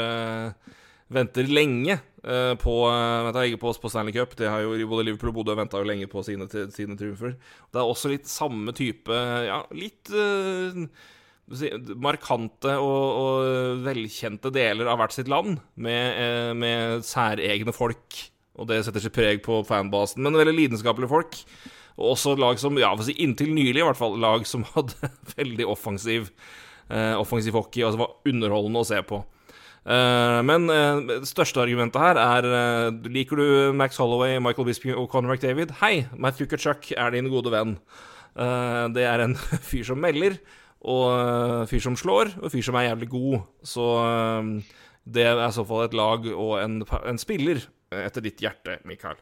venter 1.14 1.46
lenge 1.46 2.00
på, 2.24 2.74
venter 2.88 3.44
lenge 3.44 3.58
på, 3.62 3.70
på 3.78 3.90
Stanley 3.92 4.16
Cup. 4.16 4.34
Det 4.40 4.50
har 4.50 4.64
jo 4.64 4.88
Både 4.90 5.06
Liverpool 5.06 5.30
og 5.30 5.42
Bodø 5.44 5.54
venta 5.60 5.78
jo 5.78 5.86
lenge 5.86 6.08
på 6.10 6.24
sine, 6.26 6.48
sine 6.50 6.98
triumfer. 6.98 7.36
Det 7.70 7.78
er 7.78 7.86
også 7.86 8.10
litt 8.10 8.32
samme 8.32 8.74
type 8.74 9.14
Ja, 9.46 9.60
litt 9.78 10.10
markante 12.00 12.72
og, 12.80 13.04
og, 13.20 13.82
velkjente 13.84 14.52
deler 14.54 14.88
av 14.90 15.02
hvert 15.02 15.16
sitt 15.16 15.30
land, 15.32 15.60
med, 15.76 16.06
eh, 16.20 16.54
med 16.56 17.04
særegne 17.06 17.74
folk. 17.76 18.20
Og 18.54 18.70
det 18.70 18.84
setter 18.86 19.04
seg 19.04 19.14
preg 19.16 19.42
på 19.46 19.64
fanbasen. 19.68 20.24
Men 20.24 20.38
veldig 20.38 20.56
lidenskapelige 20.56 21.12
folk. 21.12 21.40
Og 21.98 22.14
også 22.14 22.36
lag 22.40 22.58
som, 22.62 22.78
ja, 22.82 22.94
si 23.06 23.16
inntil 23.22 23.54
nylig 23.54 23.82
i 23.82 23.86
hvert 23.86 24.00
fall, 24.00 24.18
lag 24.22 24.46
som 24.50 24.66
hadde 24.74 25.12
veldig 25.36 25.68
offensiv, 25.70 26.32
eh, 26.90 27.14
offensiv 27.20 27.58
hockey, 27.58 27.84
og 27.84 27.94
som 27.94 28.06
var 28.06 28.18
underholdende 28.30 28.84
å 28.84 28.90
se 28.90 29.02
på. 29.06 29.22
Eh, 29.84 30.40
men 30.48 30.70
eh, 30.72 31.04
det 31.10 31.28
største 31.28 31.60
argumentet 31.60 32.00
her 32.00 32.16
er 32.22 32.46
eh, 32.48 33.10
Liker 33.12 33.42
du 33.42 33.48
Max 33.76 34.00
Holloway, 34.00 34.40
Michael 34.40 34.70
Bisping 34.70 34.96
og 34.96 35.10
Conor 35.12 35.36
McDavid? 35.36 35.76
Hei, 35.82 36.08
Matthew 36.16 36.48
Kutchuk 36.48 36.94
er 36.96 37.14
din 37.14 37.28
gode 37.34 37.52
venn. 37.52 37.76
Eh, 38.34 38.86
det 38.96 39.04
er 39.10 39.26
en 39.26 39.36
fyr 39.70 39.84
som 39.92 40.00
melder 40.02 40.40
og 40.84 41.04
uh, 41.16 41.66
fyr 41.70 41.84
som 41.84 41.96
slår, 42.00 42.34
og 42.42 42.52
fyr 42.52 42.66
som 42.66 42.78
er 42.80 42.90
jævlig 42.90 43.10
god. 43.14 43.44
Så 43.68 43.86
uh, 44.04 44.80
det 45.04 45.28
er 45.30 45.40
i 45.40 45.52
så 45.56 45.66
fall 45.68 45.86
et 45.88 45.96
lag 45.98 46.28
og 46.34 46.58
en, 46.62 46.82
en 46.84 47.22
spiller 47.22 47.64
etter 47.94 48.26
ditt 48.26 48.42
hjerte, 48.42 48.80
Mikael. 48.90 49.20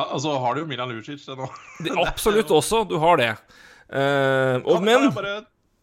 Altså, 0.00 0.32
har 0.40 0.54
du 0.54 0.62
jo 0.62 0.68
Milan 0.70 0.92
Lucic 0.94 1.26
nå? 1.28 1.48
absolutt 2.06 2.50
også, 2.54 2.84
du 2.88 2.96
har 3.02 3.20
det. 3.20 3.32
Uh, 3.90 4.62
og, 4.62 4.76
ja, 4.76 4.80
men 4.86 5.10
bare, 5.14 5.34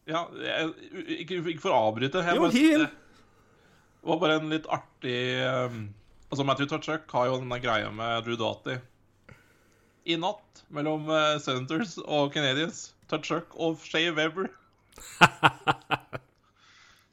Ja, 0.08 0.24
jeg, 0.40 0.72
ikke, 1.20 1.42
ikke 1.44 1.64
for 1.66 1.76
å 1.76 1.82
avbryte. 1.90 2.24
Jeg, 2.24 2.38
jo, 2.40 2.48
bare, 2.48 2.88
det 2.88 4.12
var 4.14 4.22
bare 4.22 4.38
en 4.40 4.54
litt 4.54 4.68
artig 4.72 5.18
um, 5.44 5.82
Altså, 6.32 6.44
Matthew 6.48 6.70
Tutchuk 6.72 7.12
har 7.12 7.28
jo 7.28 7.40
denne 7.42 7.60
greia 7.64 7.92
med 7.92 8.24
Drew 8.26 8.40
Dati. 8.40 8.78
I 10.08 10.16
natt, 10.20 10.64
mellom 10.72 11.08
uh, 11.12 11.36
Senators 11.44 11.98
og 12.04 12.32
Canadians 12.36 12.90
Tutchuk 13.12 13.56
og 13.56 13.82
Shay 13.86 14.12
Weber. 14.16 14.52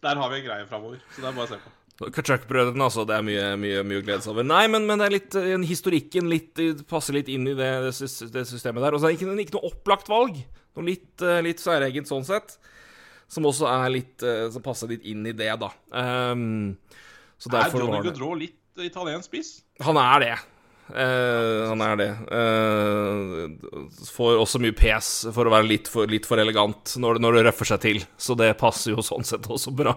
Der 0.05 0.21
har 0.21 0.31
vi 0.31 0.43
en 0.43 0.45
greie 0.45 0.67
framover, 0.69 1.01
så 1.15 1.23
det 1.23 1.31
er 1.31 1.37
bare 1.37 1.47
å 1.47 1.53
se 1.55 1.63
på. 1.63 1.73
Kachuk-brødrene, 1.95 2.83
altså. 2.83 3.05
Det 3.07 3.15
er 3.15 3.25
mye, 3.25 3.45
mye, 3.61 3.83
mye 3.87 4.01
å 4.03 4.05
glede 4.05 4.25
seg 4.25 4.35
over. 4.35 4.47
Nei, 4.47 4.65
men, 4.69 4.85
men, 4.89 5.01
det 5.01 5.07
er 5.07 5.15
litt 5.15 5.37
en 5.39 5.65
historikken 5.65 6.27
litt, 6.29 6.61
passer 6.91 7.17
litt 7.17 7.31
inn 7.33 7.47
i 7.49 7.55
det, 7.57 7.71
det 7.87 8.45
systemet 8.51 8.83
der. 8.83 8.97
Og 8.97 9.01
så 9.01 9.09
er 9.09 9.15
det 9.15 9.21
ikke, 9.21 9.37
ikke 9.47 9.57
noe 9.57 9.71
opplagt 9.71 10.11
valg. 10.11 10.41
Noe 10.75 10.89
litt, 10.89 11.13
eh, 11.23 11.39
litt 11.47 11.63
særegent 11.63 12.11
sånn 12.11 12.27
sett. 12.27 12.57
Som 13.31 13.47
også 13.49 13.69
er 13.71 13.87
litt 13.95 14.23
eh, 14.27 14.51
Som 14.53 14.63
passer 14.63 14.91
litt 14.91 15.07
inn 15.09 15.23
i 15.27 15.33
det, 15.33 15.49
da. 15.63 15.71
Um, 15.95 16.75
så 17.41 17.55
derfor 17.55 17.81
er 17.81 17.87
Johnny 17.87 18.11
Gaudreau 18.11 18.37
litt 18.43 18.85
italiensk 18.85 19.31
spiss? 19.31 19.55
Han 19.87 20.01
er 20.01 20.25
det. 20.25 20.35
Uh, 20.93 21.71
han 21.71 21.81
er 21.81 21.97
det. 21.97 22.11
Uh, 22.29 24.03
får 24.13 24.41
også 24.43 24.61
mye 24.61 24.77
pes 24.77 25.11
for 25.33 25.49
å 25.49 25.55
være 25.55 25.69
litt 25.71 25.89
for, 25.91 26.11
litt 26.11 26.29
for 26.29 26.41
elegant 26.43 26.97
når, 27.01 27.23
når, 27.25 27.39
det 27.39 27.45
røffer 27.49 27.73
seg 27.73 27.83
til. 27.87 28.05
Så 28.21 28.37
det 28.39 28.53
passer 28.61 28.93
jo 28.93 29.05
sånn 29.05 29.25
sett 29.27 29.49
også 29.49 29.73
bra. 29.77 29.97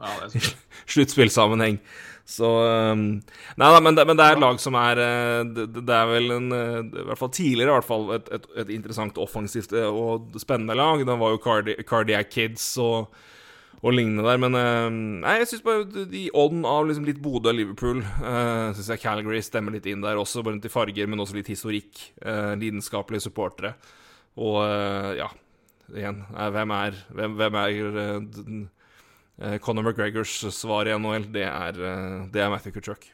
Ja, 0.00 0.16
er 0.26 0.50
Sluttspillsammenheng. 0.90 1.78
Så 2.30 2.46
um, 2.46 3.04
Nei 3.58 3.68
da, 3.74 3.78
men, 3.82 3.96
men, 3.96 4.18
det 4.18 4.26
er 4.26 4.36
et 4.36 4.42
lag 4.42 4.58
som 4.62 4.76
er 4.78 5.00
det, 5.50 5.64
det, 5.80 5.94
er 5.96 6.06
vel 6.06 6.30
en 6.36 6.52
I 6.54 7.06
hvert 7.08 7.18
fall 7.18 7.32
tidligere 7.34 7.72
i 7.72 7.74
hvert 7.74 7.88
fall 7.88 8.04
et, 8.14 8.28
et, 8.36 8.46
et 8.62 8.70
interessant 8.76 9.18
offensivt 9.18 9.74
og 9.86 10.38
spennende 10.42 10.78
lag. 10.78 11.02
Det 11.06 11.18
var 11.22 11.34
jo 11.34 11.42
Cardi 11.42 11.78
Cardiac 11.86 12.30
Kids 12.34 12.72
og 12.82 13.10
og 13.80 13.94
lignende 13.96 14.24
der. 14.26 14.40
Men 14.40 14.56
uh, 14.56 14.88
nei, 15.24 15.36
jeg 15.40 15.50
syns 15.52 15.64
bare 15.64 16.06
i 16.16 16.26
ånd 16.36 16.66
av 16.68 16.88
liksom 16.88 17.06
litt 17.08 17.20
Bodø 17.22 17.52
og 17.52 17.56
Liverpool 17.56 18.02
uh, 18.04 18.72
syns 18.76 18.90
jeg 18.92 19.02
Calgary 19.04 19.40
stemmer 19.44 19.76
litt 19.76 19.88
inn 19.90 20.04
der 20.04 20.20
også, 20.20 20.44
bare 20.46 20.60
til 20.62 20.72
farger, 20.72 21.08
men 21.10 21.22
også 21.22 21.38
litt 21.38 21.52
historikk. 21.52 22.02
Uh, 22.20 22.52
lidenskapelige 22.60 23.24
supportere. 23.28 23.74
Og 24.40 24.60
uh, 24.62 25.12
ja, 25.18 25.30
igjen, 25.94 26.24
hvem 26.56 26.76
er, 26.76 27.00
hvem, 27.16 27.38
hvem 27.40 27.62
er 27.62 27.72
Conor 29.64 29.88
McGregors 29.88 30.36
svar 30.52 30.88
i 30.88 30.92
NHL? 30.98 31.30
Det 31.32 31.46
er, 31.48 31.80
det 32.30 32.44
er 32.44 32.52
Matthew 32.52 32.76
Kutchuk. 32.76 33.08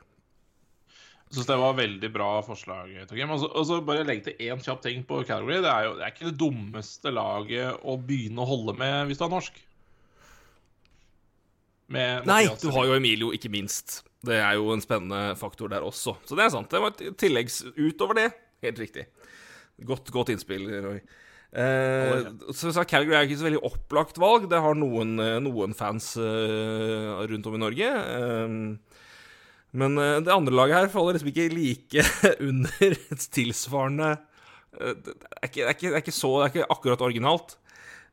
Jeg 1.26 1.40
syns 1.40 1.48
det 1.48 1.56
var 1.58 1.78
veldig 1.78 2.08
bra 2.14 2.28
forslag. 2.46 2.92
Og 3.10 3.62
så 3.66 3.78
bare 3.86 4.04
legge 4.06 4.28
til 4.28 4.50
én 4.50 4.60
kjapp 4.62 4.82
ting 4.84 5.02
på 5.06 5.24
Calgary. 5.26 5.58
Det 5.62 5.70
er 5.70 5.86
jo 5.88 5.94
det 5.98 6.04
er 6.06 6.12
ikke 6.14 6.28
det 6.28 6.38
dummeste 6.38 7.14
laget 7.14 7.80
å 7.82 7.96
begynne 7.98 8.42
å 8.42 8.50
holde 8.50 8.76
med 8.78 9.08
hvis 9.08 9.22
du 9.22 9.24
er 9.26 9.32
norsk. 9.32 9.65
Nei, 11.92 12.42
du 12.60 12.70
har 12.74 12.88
jo 12.88 12.96
Emilio, 12.96 13.30
ikke 13.36 13.50
minst. 13.52 14.00
Det 14.26 14.40
er 14.40 14.56
jo 14.58 14.72
en 14.74 14.82
spennende 14.82 15.36
faktor 15.38 15.70
der 15.70 15.84
også. 15.86 16.16
Så 16.26 16.38
det 16.38 16.46
er 16.46 16.54
sant. 16.54 16.70
Det 16.72 16.82
var 16.82 16.94
et 16.96 17.14
tilleggs 17.20 17.60
utover 17.76 18.18
det. 18.18 18.26
Helt 18.64 18.80
riktig. 18.82 19.06
Godt, 19.86 20.10
godt 20.10 20.32
innspill, 20.34 20.66
Roy. 20.82 21.00
Eh, 21.56 22.26
så 22.52 22.72
sa 22.74 22.84
Calgary 22.88 23.14
er 23.16 23.28
ikke 23.28 23.38
så 23.38 23.46
veldig 23.46 23.62
opplagt 23.68 24.18
valg. 24.20 24.48
Det 24.50 24.60
har 24.60 24.76
noen, 24.76 25.14
eh, 25.22 25.38
noen 25.44 25.76
fans 25.76 26.14
eh, 26.20 27.26
rundt 27.30 27.46
om 27.48 27.56
i 27.56 27.62
Norge. 27.62 27.90
Eh, 27.92 28.56
men 29.76 30.00
eh, 30.00 30.18
det 30.24 30.32
andre 30.34 30.56
laget 30.56 30.80
her 30.80 30.90
faller 30.92 31.16
liksom 31.16 31.30
ikke 31.32 31.50
like 31.52 32.06
under 32.48 32.96
et 32.96 33.28
tilsvarende 33.34 34.14
eh, 34.80 34.94
det 34.96 35.14
er, 35.14 35.48
ikke, 35.48 35.60
det, 35.60 35.66
er 35.66 35.74
ikke, 35.76 35.86
det, 35.86 35.94
er 35.94 36.04
ikke, 36.04 36.16
så 36.16 36.32
Det 36.34 36.46
er 36.46 36.52
ikke 36.54 36.70
akkurat 36.76 37.06
originalt. 37.08 37.56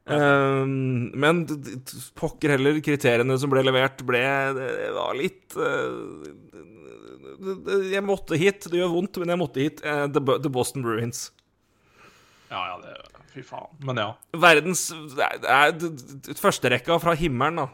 Um, 0.03 1.11
men 1.15 1.45
pokker 2.19 2.57
heller, 2.57 2.81
kriteriene 2.83 3.37
som 3.39 3.51
ble 3.53 3.61
levert, 3.63 4.01
ble 4.03 4.19
Det 4.57 4.89
var 4.91 5.15
litt 5.15 5.55
uh, 5.55 6.25
Jeg 7.93 8.03
måtte 8.03 8.39
hit. 8.39 8.67
Det 8.67 8.81
gjør 8.81 8.91
vondt, 8.97 9.21
men 9.23 9.31
jeg 9.31 9.39
måtte 9.39 9.63
hit. 9.63 9.79
Uh, 9.85 10.05
the, 10.11 10.19
the, 10.43 10.51
Boston 10.51 10.83
Bruins. 10.83 11.29
Ja, 12.51 12.67
ja, 12.73 12.77
det 12.83 12.99
Fy 13.33 13.41
faen. 13.41 13.71
Men 13.81 13.97
ja. 13.97 14.11
Verdens 14.37 14.91
Det 15.15 15.23
er, 15.25 15.71
er 15.71 16.37
førsterekka 16.37 16.99
fra 17.01 17.15
himmelen, 17.17 17.63
da. 17.63 17.69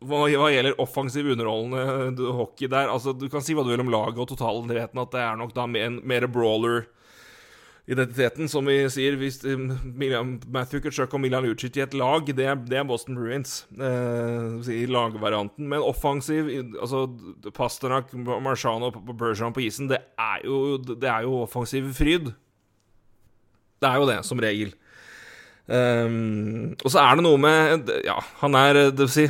Hva, 0.00 0.24
hva, 0.32 0.48
gjelder 0.48 0.78
offensiv 0.80 1.26
underholdende 1.28 2.32
hockey 2.32 2.70
der 2.72 2.88
Altså, 2.88 3.12
Du 3.12 3.26
kan 3.28 3.44
si 3.44 3.52
hva 3.52 3.64
du 3.66 3.68
vil 3.72 3.82
om 3.82 3.90
laget 3.92 4.20
og 4.22 4.30
totalen, 4.32 4.70
at 4.72 5.12
det 5.12 5.20
er 5.20 5.36
nok 5.36 5.52
da 5.56 5.66
mer, 5.68 5.92
mer 6.00 6.26
brawler 6.32 6.86
identiteten, 7.90 8.48
som 8.50 8.68
vi 8.68 8.78
sier. 8.92 9.16
Hvis 9.20 9.40
eh, 9.48 9.58
Matthew 9.58 10.84
Kutchuk 10.84 11.14
og 11.16 11.22
Milan 11.22 11.46
Lucic 11.46 11.76
i 11.78 11.84
et 11.84 11.96
lag, 11.98 12.26
det 12.26 12.46
er, 12.46 12.58
det 12.68 12.78
er 12.80 12.86
Boston 12.88 13.18
Bruins 13.18 13.64
eh, 13.74 14.70
i 14.76 14.84
lagvarianten. 14.90 15.66
Men 15.70 15.84
offensiv 15.84 16.50
altså 16.72 17.06
Pasternak, 17.56 18.12
Marciano 18.14 18.92
og 18.92 19.14
Bergeron 19.14 19.56
på 19.56 19.64
isen, 19.66 19.90
det 19.90 20.02
er, 20.14 20.44
jo, 20.46 20.78
det 20.78 21.10
er 21.10 21.26
jo 21.26 21.42
offensiv 21.44 21.90
fryd. 21.96 22.30
Det 23.80 23.88
er 23.88 23.98
jo 23.98 24.08
det, 24.10 24.20
som 24.28 24.42
regel. 24.42 24.74
Um, 25.70 26.72
og 26.82 26.90
så 26.90 26.98
er 26.98 27.14
det 27.14 27.22
noe 27.22 27.38
med 27.38 27.90
Ja, 28.02 28.16
han 28.40 28.56
er 28.58 28.88
det 28.90 29.04
vil 29.04 29.10
si, 29.12 29.26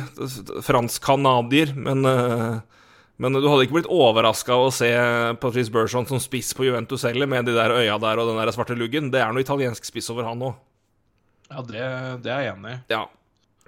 fransk-canadier, 0.65 1.75
men 1.77 2.01
uh, 2.07 2.63
men 3.21 3.37
du 3.37 3.45
hadde 3.45 3.67
ikke 3.67 3.77
blitt 3.77 3.91
overraska 3.93 4.55
å 4.57 4.71
se 4.73 4.89
Patrice 5.41 5.69
Bergeron 5.73 6.07
som 6.09 6.21
spiss 6.21 6.55
på 6.57 6.65
Juventus 6.65 7.05
heller, 7.05 7.29
med 7.29 7.45
de 7.45 7.53
der 7.53 7.73
øya 7.75 7.99
der 8.01 8.21
og 8.21 8.31
den 8.31 8.39
der 8.41 8.51
svarte 8.55 8.77
luggen. 8.77 9.11
Det 9.13 9.21
er 9.21 9.29
noe 9.33 9.45
italiensk 9.45 9.85
spiss 9.85 10.09
over 10.13 10.25
han 10.25 10.41
òg. 10.49 10.55
Ja, 11.51 11.61
det, 11.67 11.83
det, 12.23 12.31
er 12.31 12.45
jeg 12.45 12.55
enig 12.55 12.73
i. 12.73 12.79
Ja. 12.93 13.03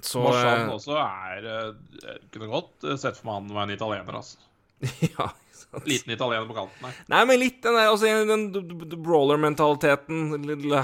Så 0.04 0.24
Marchand 0.24 0.66
eh, 0.66 0.74
også 0.74 0.98
er 1.00 1.46
eh, 1.48 1.68
Jeg 2.02 2.32
kunne 2.34 2.50
godt 2.52 2.84
eh, 2.88 2.98
sett 3.00 3.20
for 3.20 3.30
meg 3.30 3.38
han 3.38 3.54
var 3.56 3.68
en 3.68 3.76
italiener, 3.76 4.18
altså. 4.20 4.42
ja, 5.14 5.30
Liten 5.88 6.16
italiener 6.16 6.48
på 6.50 6.58
kanten 6.58 6.88
her. 6.88 6.98
Nei, 7.12 7.22
men 7.30 7.40
litt 7.42 7.62
den 7.64 7.78
der 7.78 7.92
altså, 7.92 8.10
den 8.30 8.98
brawler-mentaliteten 9.06 10.34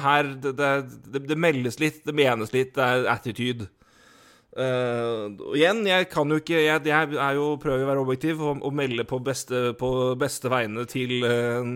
her 0.06 0.32
det, 0.46 0.54
det, 0.58 1.26
det, 1.26 1.38
meldes 1.38 1.80
litt, 1.82 2.02
det 2.08 2.16
menes 2.16 2.54
litt, 2.56 2.74
det 2.78 2.86
er 2.86 3.10
attitude. 3.12 3.70
Og 4.58 5.54
igjen, 5.58 5.84
jeg 5.86 6.08
kan 6.10 6.32
jo 6.34 6.40
ikke 6.42 6.58
Jeg, 6.58 6.82
jeg 6.90 7.18
er 7.22 7.36
jo 7.38 7.52
prøver 7.62 7.84
å 7.86 7.90
være 7.92 8.02
objektiv 8.04 8.40
og, 8.42 8.64
og 8.66 8.74
melde 8.74 9.06
på 9.08 9.20
beste, 9.24 9.74
på 9.78 9.90
beste 10.20 10.50
vegne 10.52 10.88
til, 10.90 11.20
eh, 11.28 11.70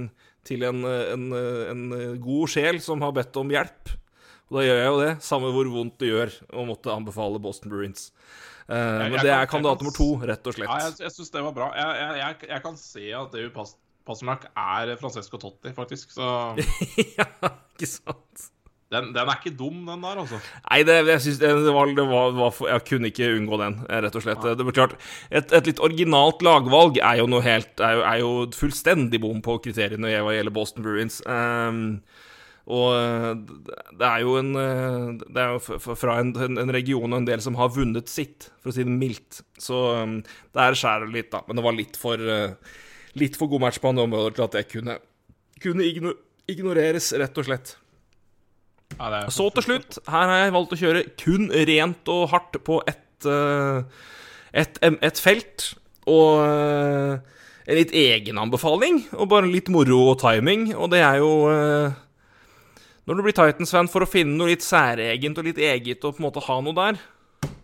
til 0.47 0.65
en, 0.67 0.79
en, 0.87 1.27
en 1.69 1.83
god 2.23 2.49
sjel 2.55 2.81
som 2.83 3.03
har 3.05 3.13
bedt 3.15 3.37
om 3.39 3.51
hjelp. 3.53 3.93
Og 4.49 4.57
da 4.57 4.65
gjør 4.65 4.81
jeg 4.81 4.89
jo 4.89 4.97
det, 5.03 5.11
samme 5.23 5.51
hvor 5.55 5.69
vondt 5.71 5.99
det 6.01 6.09
gjør 6.11 6.33
å 6.59 6.65
måtte 6.67 6.91
anbefale 6.93 7.39
Boston 7.41 7.71
Bruins. 7.73 8.09
Eh, 8.67 8.73
men 8.73 9.15
jeg 9.15 9.21
det 9.21 9.29
kan- 9.29 9.39
er 9.43 9.51
kandidat 9.53 9.77
kan 9.79 9.85
nummer 9.85 9.95
to, 9.97 10.09
rett 10.33 10.49
og 10.49 10.57
slett. 10.57 10.69
Ja, 10.73 10.89
jeg, 10.89 10.97
jeg 11.05 11.15
syns 11.15 11.31
det 11.37 11.45
var 11.45 11.55
bra. 11.55 11.69
Jeg, 11.77 12.61
kan 12.65 12.77
se 12.81 13.05
at 13.21 13.31
det 13.37 13.47
Pas- 13.55 13.77
Pasternak 14.03 14.49
er 14.51 14.95
Francesco 14.99 15.39
Totti, 15.39 15.71
faktisk. 15.77 16.11
Så 16.17 16.27
ja, 17.19 17.29
ikke 17.77 17.87
sant? 17.87 18.49
Den, 18.93 19.11
den 19.15 19.31
er 19.31 19.39
ikke 19.39 19.55
dum, 19.59 19.83
den 19.87 20.05
der, 20.05 20.23
altså. 20.23 20.39
Nei, 20.69 20.81
det, 20.87 20.97
jeg 21.09 21.23
synes 21.25 21.39
det, 21.41 21.53
det, 21.65 21.75
var, 21.75 21.93
det 21.99 22.07
var, 22.09 22.35
var 22.37 22.53
for, 22.55 22.71
Jeg 22.71 22.85
kunne 22.89 23.11
ikke 23.11 23.31
unngå 23.37 23.59
den, 23.61 23.79
eh, 23.87 24.03
rett 24.05 24.19
og 24.19 24.25
slett. 24.25 24.45
Det 24.59 24.67
var 24.67 24.77
klart, 24.79 24.97
et, 25.29 25.51
et 25.51 25.71
litt 25.71 25.81
originalt 25.83 26.45
lagvalg 26.45 26.99
er 27.01 27.21
jo 27.21 27.29
noe 27.31 27.43
helt 27.45 27.81
Er 27.83 27.97
jo, 27.97 28.03
er 28.09 28.21
jo 28.21 28.33
fullstendig 28.57 29.21
bom 29.23 29.41
på 29.43 29.59
kriteriene 29.65 30.13
hva 30.23 30.35
gjelder 30.35 30.55
Boston 30.55 30.85
Bruins. 30.85 31.19
Um, 31.27 32.03
og 32.71 32.93
eh, 32.95 33.31
det 33.99 34.07
er 34.07 34.21
jo 34.23 34.37
en 34.39 34.53
eh, 34.55 35.07
Det 35.19 35.41
er 35.41 35.55
jo 35.57 35.79
fra 35.99 36.19
en, 36.21 36.31
en, 36.47 36.71
region 36.71 37.09
og 37.09 37.17
en 37.19 37.27
del 37.27 37.43
som 37.43 37.57
har 37.59 37.73
vunnet 37.75 38.11
sitt, 38.11 38.49
for 38.63 38.71
å 38.71 38.75
si 38.75 38.85
det 38.87 38.93
mildt. 38.93 39.41
Så 39.59 39.79
um, 39.99 40.21
der 40.55 40.77
skjærer 40.79 41.09
det 41.09 41.17
litt, 41.17 41.31
da. 41.33 41.43
Men 41.47 41.59
det 41.59 41.65
var 41.65 41.75
litt 41.77 41.99
for 41.99 42.19
uh, 42.19 42.55
Litt 43.19 43.35
for 43.37 43.45
god 43.45 43.61
match 43.61 43.77
på 43.77 43.91
andre 43.91 44.07
områder 44.07 44.33
til 44.33 44.43
at 44.47 44.55
jeg 44.57 44.65
kunne, 44.71 44.95
kunne 45.61 45.85
igno, 45.85 46.15
ignoreres, 46.49 47.11
rett 47.21 47.35
og 47.37 47.45
slett. 47.45 47.75
Ja, 48.99 49.29
Så 49.33 49.49
til 49.55 49.65
slutt, 49.65 49.97
her 50.07 50.29
har 50.29 50.41
jeg 50.43 50.53
valgt 50.55 50.73
å 50.75 50.79
kjøre 50.79 51.05
kun 51.19 51.49
rent 51.51 52.09
og 52.13 52.27
hardt 52.33 52.59
på 52.65 52.79
ett 52.89 53.27
eh, 53.29 54.09
et, 54.53 54.77
et 54.83 55.21
felt. 55.21 55.73
Og 56.09 56.43
eh, 56.43 57.17
en 57.63 57.79
litt 57.79 57.93
egenanbefaling, 57.95 59.05
og 59.15 59.29
bare 59.31 59.47
litt 59.49 59.71
moro 59.71 60.01
og 60.11 60.19
timing. 60.21 60.73
Og 60.75 60.91
det 60.93 61.01
er 61.03 61.21
jo 61.23 61.31
eh, 61.51 61.99
Når 63.07 63.17
du 63.17 63.25
blir 63.25 63.35
Titans-fan 63.35 63.89
for 63.91 64.05
å 64.05 64.09
finne 64.09 64.37
noe 64.37 64.53
litt 64.53 64.63
særegent 64.63 65.39
og 65.39 65.49
litt 65.49 65.59
eget 65.59 66.03
og 66.03 66.15
på 66.15 66.23
en 66.23 66.29
måte 66.29 66.43
ha 66.45 66.55
noe 66.63 66.77
der 66.77 67.01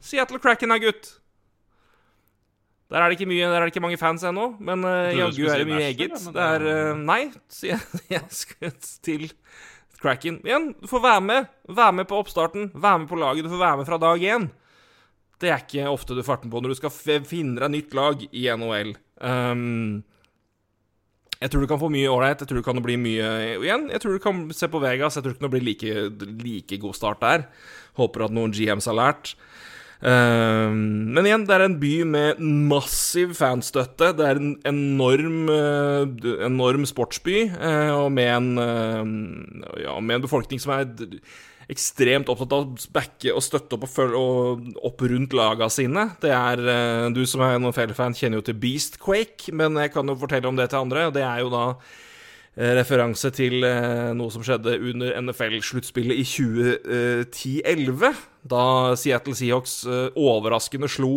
Seattle 0.04 0.40
Cracken 0.40 0.72
er 0.76 0.82
gutt. 0.84 1.14
Der 2.90 3.04
er 3.04 3.12
det 3.12 3.20
ikke, 3.20 3.30
mye, 3.30 3.46
der 3.46 3.60
er 3.60 3.68
det 3.68 3.72
ikke 3.72 3.84
mange 3.84 4.00
fans 4.02 4.24
ennå, 4.26 4.48
men 4.66 4.82
jaggu 5.14 5.44
er 5.46 5.62
det 5.62 5.68
mye 5.70 5.90
eget. 5.92 6.16
Det 6.34 6.46
er 6.46 6.96
Nei, 6.98 7.22
sier 7.52 7.84
jeg, 8.10 8.24
jeg 8.64 8.74
til 9.06 9.28
Cracken. 10.00 10.40
Igjen, 10.48 10.74
du 10.80 10.88
får 10.88 11.04
være 11.04 11.24
med. 11.24 11.50
Være 11.68 11.96
med 12.00 12.08
på 12.10 12.20
oppstarten. 12.22 12.70
Være 12.74 13.04
med 13.04 13.10
på 13.12 13.20
laget. 13.20 13.46
Du 13.46 13.52
får 13.52 13.64
være 13.64 13.80
med 13.82 13.90
fra 13.90 14.00
dag 14.02 14.24
én. 14.24 14.50
Det 15.40 15.52
er 15.52 15.64
ikke 15.64 15.88
ofte 15.88 16.16
du 16.16 16.24
farten 16.24 16.52
på 16.52 16.60
når 16.60 16.74
du 16.74 16.80
skal 16.80 17.24
finne 17.28 17.60
deg 17.62 17.72
nytt 17.72 17.96
lag 17.96 18.24
i 18.32 18.48
NHL. 18.60 18.94
Um, 19.24 20.02
jeg 21.40 21.52
tror 21.52 21.64
du 21.64 21.70
kan 21.72 21.80
få 21.80 21.92
mye 21.92 22.12
ålreit. 22.12 22.42
Jeg 22.44 22.50
tror 22.50 22.60
det 22.60 22.68
kan 22.68 22.82
bli 22.84 22.98
mye 23.00 23.30
igjen. 23.60 23.88
Jeg 23.94 24.04
tror 24.04 24.16
du 24.16 24.24
kan 24.24 24.42
se 24.56 24.68
på 24.72 24.82
Vegas. 24.84 25.16
Jeg 25.16 25.24
tror 25.24 25.36
ikke 25.36 25.46
det 25.48 25.54
blir 25.54 25.68
like, 25.68 25.94
like 26.44 26.82
god 26.84 26.98
start 26.98 27.24
der. 27.24 27.46
Håper 28.00 28.28
at 28.28 28.36
noen 28.36 28.52
GMs 28.56 28.90
har 28.92 28.98
lært. 29.00 29.36
Um, 30.00 31.12
men 31.12 31.26
igjen, 31.28 31.44
det 31.44 31.56
er 31.58 31.66
en 31.66 31.76
by 31.82 31.94
med 32.08 32.40
massiv 32.40 33.34
fanstøtte. 33.36 34.14
Det 34.16 34.26
er 34.26 34.40
en 34.40 34.54
enorm, 34.70 35.50
eh, 35.52 36.30
enorm 36.48 36.86
sportsby, 36.88 37.50
eh, 37.52 37.92
og 37.92 38.12
med 38.16 38.30
en, 38.32 38.50
eh, 38.64 39.84
ja, 39.84 40.00
med 40.00 40.16
en 40.16 40.24
befolkning 40.24 40.62
som 40.62 40.72
er 40.72 40.88
ekstremt 41.70 42.32
opptatt 42.32 42.54
av 42.56 42.64
å 42.64 42.88
backe 42.96 43.36
og 43.36 43.44
støtte 43.44 43.76
opp 43.76 43.84
og 43.84 43.92
følge 43.92 44.16
og 44.18 44.86
opp 44.88 45.02
rundt 45.02 45.36
laga 45.36 45.70
sine. 45.70 46.16
Det 46.20 46.32
er 46.32 47.12
Du 47.14 47.26
som 47.26 47.42
er 47.42 47.60
noen 47.60 47.74
fan 47.74 48.14
kjenner 48.14 48.40
jo 48.40 48.42
til 48.42 48.56
Beastquake, 48.56 49.52
men 49.52 49.76
jeg 49.76 49.92
kan 49.94 50.08
jo 50.08 50.16
fortelle 50.16 50.48
om 50.48 50.56
det 50.56 50.70
til 50.70 50.80
andre. 50.80 51.08
og 51.08 51.14
Det 51.14 51.24
er 51.24 51.40
jo 51.42 51.50
da 51.50 51.76
referanse 52.58 53.30
til 53.36 53.64
eh, 53.64 54.10
noe 54.18 54.32
som 54.34 54.44
skjedde 54.44 54.80
under 54.92 55.14
NFL-sluttspillet 55.22 56.20
i 56.20 56.26
2010-11, 56.28 58.26
da 58.50 58.66
Seattle 59.00 59.36
Seahawks 59.38 59.84
eh, 59.88 60.18
overraskende 60.20 60.90
slo 60.92 61.14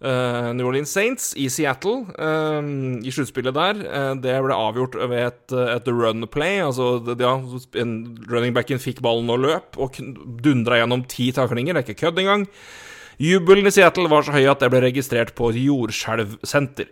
eh, 0.00 0.48
New 0.56 0.66
Orleans 0.66 0.90
Saints 0.90 1.28
i 1.38 1.46
Seattle 1.52 2.08
eh, 2.18 2.72
i 3.06 3.14
sluttspillet 3.14 3.54
der. 3.54 3.84
Eh, 3.84 4.10
det 4.24 4.34
ble 4.42 4.56
avgjort 4.56 4.98
ved 5.04 5.22
et, 5.28 5.56
et 5.76 5.92
run 5.92 6.26
play. 6.32 6.58
Altså, 6.64 6.98
ja, 7.14 7.36
running 8.32 8.56
backen 8.56 8.82
fikk 8.82 9.04
ballen 9.06 9.30
og 9.30 9.44
løp, 9.46 9.78
og 9.78 10.00
dundra 10.42 10.80
gjennom 10.82 11.06
ti 11.10 11.30
taklinger. 11.36 11.76
Det 11.76 11.84
er 11.84 11.90
ikke 11.90 12.06
kødd 12.08 12.24
engang. 12.24 12.50
Jubelen 13.22 13.68
i 13.68 13.72
Seattle 13.72 14.10
var 14.12 14.26
så 14.26 14.34
høy 14.34 14.44
at 14.50 14.60
det 14.60 14.68
ble 14.72 14.82
registrert 14.84 15.36
på 15.38 15.52
et 15.52 15.62
jordskjelvsenter. 15.62 16.90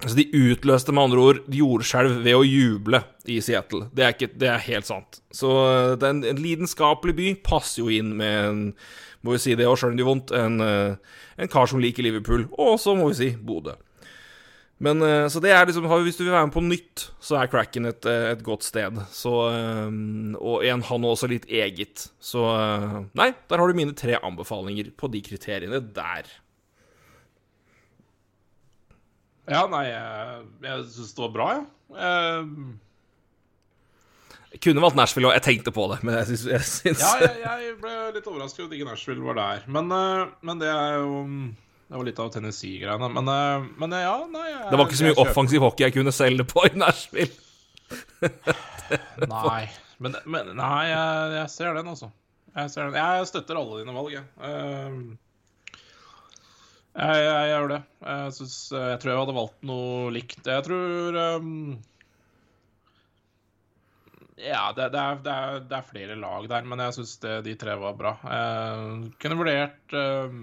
Så 0.00 0.16
de 0.16 0.24
utløste 0.32 0.94
med 0.96 1.10
andre 1.10 1.20
ord 1.20 1.40
jordskjelv 1.52 2.22
ved 2.24 2.38
å 2.38 2.46
juble 2.46 3.02
i 3.28 3.36
Seattle. 3.44 3.90
Det 3.92 4.04
er, 4.06 4.14
ikke, 4.16 4.30
det 4.40 4.48
er 4.48 4.64
helt 4.64 4.88
sant. 4.88 5.20
Så 5.34 5.50
eh, 5.66 5.92
det 6.00 6.08
er 6.08 6.14
en, 6.14 6.24
en 6.32 6.40
lidenskapelig 6.40 7.14
by 7.18 7.28
passer 7.44 7.82
jo 7.82 7.92
inn 7.92 8.14
med 8.16 8.40
en 8.48 8.64
må 9.20 9.34
vi 9.34 9.42
si 9.42 9.52
det, 9.52 9.66
og 9.68 9.76
sjøl 9.76 9.92
om 9.92 9.98
det 9.98 10.00
gjør 10.00 10.08
vondt, 10.14 10.32
en, 10.32 10.54
eh, 10.64 11.14
en 11.44 11.52
kar 11.52 11.68
som 11.68 11.82
liker 11.82 12.06
Liverpool, 12.06 12.46
og 12.56 12.78
så 12.80 12.94
må 12.96 13.10
vi 13.10 13.18
si 13.18 13.30
Bodø. 13.36 13.76
Men 14.80 15.04
eh, 15.04 15.26
Så 15.28 15.42
det 15.44 15.52
er 15.52 15.66
liksom 15.68 15.84
Hvis 15.84 16.16
du 16.16 16.24
vil 16.24 16.32
være 16.32 16.48
med 16.48 16.56
på 16.56 16.64
nytt, 16.64 17.10
så 17.20 17.36
er 17.36 17.50
Cracken 17.52 17.90
et, 17.90 18.06
et 18.08 18.40
godt 18.42 18.64
sted. 18.64 18.96
Så 19.12 19.34
Og 20.40 20.64
en 20.64 20.86
han 20.88 21.04
også 21.04 21.28
litt 21.28 21.44
eget. 21.44 22.08
Så 22.16 22.40
Nei, 23.12 23.34
der 23.52 23.60
har 23.60 23.68
du 23.68 23.76
mine 23.76 23.92
tre 23.92 24.16
anbefalinger 24.16 24.88
på 24.96 25.12
de 25.12 25.20
kriteriene 25.20 25.84
der. 25.92 26.32
Ja, 29.50 29.64
nei, 29.70 29.82
jeg, 29.88 30.44
jeg 30.62 30.86
syns 30.94 31.16
det 31.16 31.24
var 31.24 31.34
bra, 31.34 31.50
jeg. 31.56 31.66
Ja. 31.96 32.78
Jeg 34.50 34.60
kunne 34.64 34.82
valgt 34.82 34.98
Nashville, 34.98 35.28
og 35.30 35.36
jeg 35.36 35.44
tenkte 35.46 35.70
på 35.74 35.84
det, 35.92 36.00
men 36.02 36.16
jeg 36.18 36.32
syns, 36.32 36.44
jeg 36.50 36.66
syns 36.66 37.02
Ja, 37.04 37.10
jeg, 37.22 37.34
jeg 37.44 37.74
ble 37.78 37.92
litt 38.16 38.26
overrasket 38.26 38.64
over 38.64 38.72
at 38.72 38.78
ikke 38.78 38.88
Nashville 38.88 39.22
var 39.22 39.36
der. 39.38 39.66
Men, 39.70 39.92
eh, 39.94 40.32
men 40.46 40.62
det 40.62 40.70
er 40.72 40.96
jo 40.98 41.20
Det 41.90 41.98
var 41.98 42.08
litt 42.08 42.22
av 42.22 42.32
Tennessee-greiene. 42.34 43.10
Men, 43.14 43.30
eh, 43.30 43.68
men 43.78 43.94
eh, 43.94 44.02
ja, 44.02 44.16
nei 44.30 44.46
jeg, 44.48 44.64
Det 44.72 44.80
var 44.80 44.88
ikke 44.88 44.98
så 44.98 45.06
mye 45.06 45.20
offensiv 45.22 45.66
hockey 45.66 45.86
jeg 45.86 45.96
kunne 45.98 46.14
selge 46.14 46.46
på 46.50 46.66
i 46.66 46.72
Nashville. 46.82 47.30
Nei, 49.30 49.62
men, 50.02 50.18
men 50.26 50.52
Nei, 50.58 50.84
jeg, 50.90 51.46
ser 51.54 51.78
den, 51.78 51.94
altså. 51.94 52.10
Jeg 52.56 52.74
ser 52.74 52.90
den. 52.90 52.98
Jeg 52.98 53.30
støtter 53.30 53.58
alle 53.60 53.84
dine 53.84 53.94
valg, 53.94 54.16
jeg. 54.18 54.26
Eh, 54.42 54.98
Jeg, 56.90 57.22
jeg, 57.22 57.50
gjør 57.52 57.68
det. 57.70 57.78
Jeg, 58.02 58.32
synes, 58.34 58.56
jeg 58.74 58.98
tror 59.00 59.12
jeg 59.12 59.20
hadde 59.20 59.36
valgt 59.36 59.68
noe 59.70 60.10
likt. 60.14 60.40
Jeg 60.42 60.64
tror 60.66 61.18
um, 61.38 61.52
Ja, 64.40 64.64
det, 64.74 64.88
det, 64.94 65.04
er, 65.04 65.20
det, 65.22 65.36
er, 65.36 65.60
det 65.70 65.76
er 65.78 65.86
flere 65.86 66.16
lag 66.18 66.48
der, 66.50 66.66
men 66.66 66.82
jeg 66.82 66.96
syns 66.98 67.14
de 67.46 67.54
tre 67.60 67.76
var 67.78 67.94
bra. 67.98 68.16
Jeg 68.24 69.14
kunne 69.22 69.38
vurdert 69.38 69.94
um, 69.94 70.42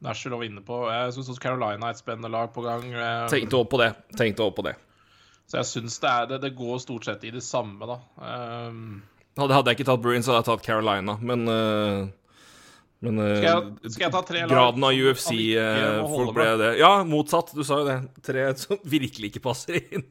Nashville 0.00 0.36
var 0.36 0.48
inne 0.48 0.62
på. 0.64 0.82
Jeg 0.88 1.12
syns 1.14 1.28
også 1.28 1.42
Carolina 1.44 1.88
er 1.88 1.96
et 1.96 2.00
spennende 2.00 2.30
lag 2.32 2.52
på 2.54 2.64
gang. 2.64 2.86
Eh, 2.88 3.26
Tenkte 3.32 3.58
også 3.58 3.72
på 3.72 3.80
det. 3.82 3.90
Tenkte 4.16 4.46
også 4.46 4.56
på 4.56 4.64
det. 4.68 4.74
Så 5.50 5.58
jeg 5.58 5.68
syns 5.68 5.98
det, 6.00 6.52
går 6.56 6.78
stort 6.80 7.08
sett 7.08 7.24
i 7.26 7.32
det 7.34 7.42
samme, 7.44 7.88
da. 7.88 7.98
Um, 8.16 9.02
Hadde, 9.38 9.54
hadde 9.54 9.72
jeg 9.72 9.78
ikke 9.78 9.88
tatt 9.88 10.02
Bruins, 10.02 10.26
hadde 10.28 10.40
jeg 10.40 10.48
tatt 10.48 10.64
Carolina, 10.66 11.14
men 11.22 11.48
øh, 11.48 12.08
Men 13.00 13.18
øh, 13.18 13.36
Skal 13.38 13.48
jeg- 13.48 13.92
skal 13.94 14.04
jeg 14.04 14.12
ta 14.12 14.22
tre 14.28 14.40
lag 14.44 14.50
graden 14.52 14.84
av 14.84 14.92
UFC-folk 14.92 16.34
ble 16.36 16.48
det. 16.60 16.70
Ja, 16.82 16.92
motsatt. 17.08 17.54
Du 17.56 17.62
sa 17.64 17.80
jo 17.80 17.88
det. 17.88 17.98
Tre 18.26 18.46
som 18.60 18.80
virkelig 18.84 19.32
ikke 19.32 19.44
passer 19.48 19.80
inn. 19.80 20.04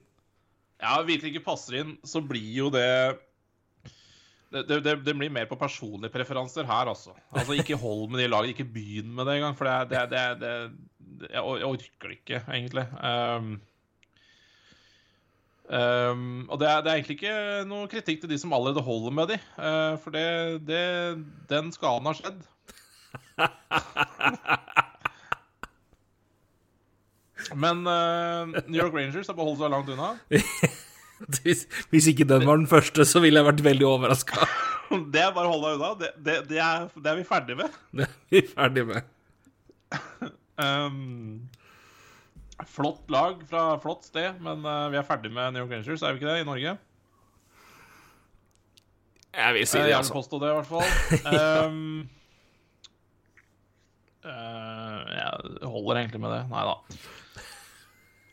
ja, 0.81 0.95
virkelig 1.05 1.35
ikke 1.35 1.45
passer 1.51 1.81
inn, 1.83 1.97
så 2.07 2.21
blir 2.25 2.53
jo 2.63 2.69
det 2.73 2.89
det, 4.49 4.63
det, 4.81 4.95
det, 5.05 5.13
blir 5.13 5.29
mer 5.29 5.45
på 5.45 5.57
personlige 5.59 6.09
preferanser 6.13 6.65
her, 6.65 6.89
altså. 6.89 7.13
Altså, 7.29 7.53
Ikke 7.53 7.77
hold 7.77 8.07
med 8.09 8.23
de 8.23 8.29
lagene, 8.31 8.55
ikke 8.55 8.65
begynn 8.73 9.11
med 9.13 9.27
det 9.29 9.35
engang. 9.37 9.57
For 9.57 9.69
det, 9.69 9.91
det, 9.91 10.05
det, 10.09 10.23
det, 10.41 10.53
det 11.21 11.29
jeg, 11.35 11.43
orker 11.67 12.09
det 12.09 12.17
ikke, 12.17 12.39
egentlig. 12.49 12.85
Um, 12.97 13.51
um, 15.69 16.49
og 16.49 16.57
det 16.59 16.69
er, 16.71 16.81
det 16.81 16.89
er 16.89 16.95
egentlig 16.97 17.19
ikke 17.19 17.35
noe 17.69 17.91
kritikk 17.91 18.23
til 18.23 18.33
de 18.33 18.39
som 18.41 18.55
allerede 18.57 18.81
holder 18.81 19.13
med 19.19 19.35
de. 19.35 19.37
uh, 19.61 19.93
for 20.01 20.17
det, 20.17 20.25
det, 20.65 20.81
den 21.51 21.69
skaden 21.75 22.09
har 22.09 22.17
skjedd. 22.17 22.41
Men 27.55 27.81
uh, 27.87 28.45
New 28.67 28.77
York 28.77 28.93
Rangers 28.93 29.27
har 29.27 29.35
beholdt 29.37 29.59
holdt 29.59 29.63
seg 29.63 29.73
langt 29.73 29.89
unna. 29.95 30.13
Hvis, 31.43 31.65
hvis 31.91 32.05
ikke 32.13 32.23
den 32.23 32.45
var 32.47 32.55
den 32.55 32.67
første, 32.71 33.03
så 33.03 33.19
ville 33.19 33.41
jeg 33.41 33.47
vært 33.49 33.63
veldig 33.65 33.87
overraska. 33.87 34.45
Det 35.13 35.19
er 35.21 35.33
bare 35.35 35.49
å 35.49 35.51
holde 35.51 35.67
deg 35.67 35.75
unna. 35.75 35.89
Det, 35.99 36.11
det, 36.25 36.35
det, 36.49 36.59
er, 36.63 36.85
det 36.95 37.09
er 37.11 37.17
vi 37.19 37.25
ferdig 37.27 37.57
med. 37.59 37.73
Det 37.99 38.05
er 38.07 38.13
vi 38.31 38.41
ferdig 38.47 38.85
med. 38.87 39.09
Um, 40.59 41.49
flott 42.71 43.11
lag 43.11 43.43
fra 43.49 43.65
flott 43.83 44.07
sted, 44.07 44.39
men 44.43 44.63
uh, 44.63 44.87
vi 44.93 45.01
er 45.01 45.05
ferdig 45.07 45.33
med 45.35 45.57
New 45.57 45.65
York 45.65 45.75
Rangers, 45.75 46.05
er 46.07 46.15
vi 46.15 46.21
ikke 46.21 46.31
det, 46.31 46.45
i 46.45 46.47
Norge? 46.47 46.77
Jeg 49.35 49.57
vil 49.59 49.67
si 49.67 49.77
det, 49.77 49.91
altså. 49.91 49.91
Jeg 49.91 50.07
vil 50.07 50.15
påstå 50.21 50.39
det, 50.39 50.49
i 50.49 50.57
hvert 50.57 50.71
fall. 50.71 51.67
Um, 51.67 52.09
eh, 54.25 54.97
jeg 55.15 55.31
holder 55.69 55.95
egentlig 56.01 56.21
med 56.23 56.31
det. 56.35 56.41
Nei 56.51 56.63
da. 56.69 56.75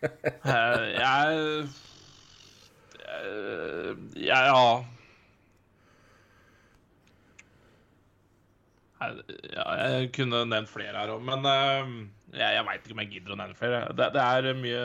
Uh, 0.06 0.84
jeg 0.92 1.28
uh, 3.06 3.96
jeg- 4.16 4.50
Ja 4.50 4.84
Jeg- 9.00 9.24
jeg 9.92 10.12
kunne 10.16 10.44
nevnt 10.48 10.68
flere 10.72 10.96
her 10.96 11.10
òg, 11.12 11.20
men 11.24 11.42
jeg, 11.44 12.54
jeg 12.54 12.64
veit 12.66 12.80
ikke 12.86 12.92
om 12.96 13.00
jeg 13.04 13.10
gidder 13.12 13.34
å 13.34 13.40
nevne 13.42 13.54
flere. 13.58 13.80
Det, 13.96 14.06
det 14.14 14.22
er 14.22 14.54
mye 14.56 14.84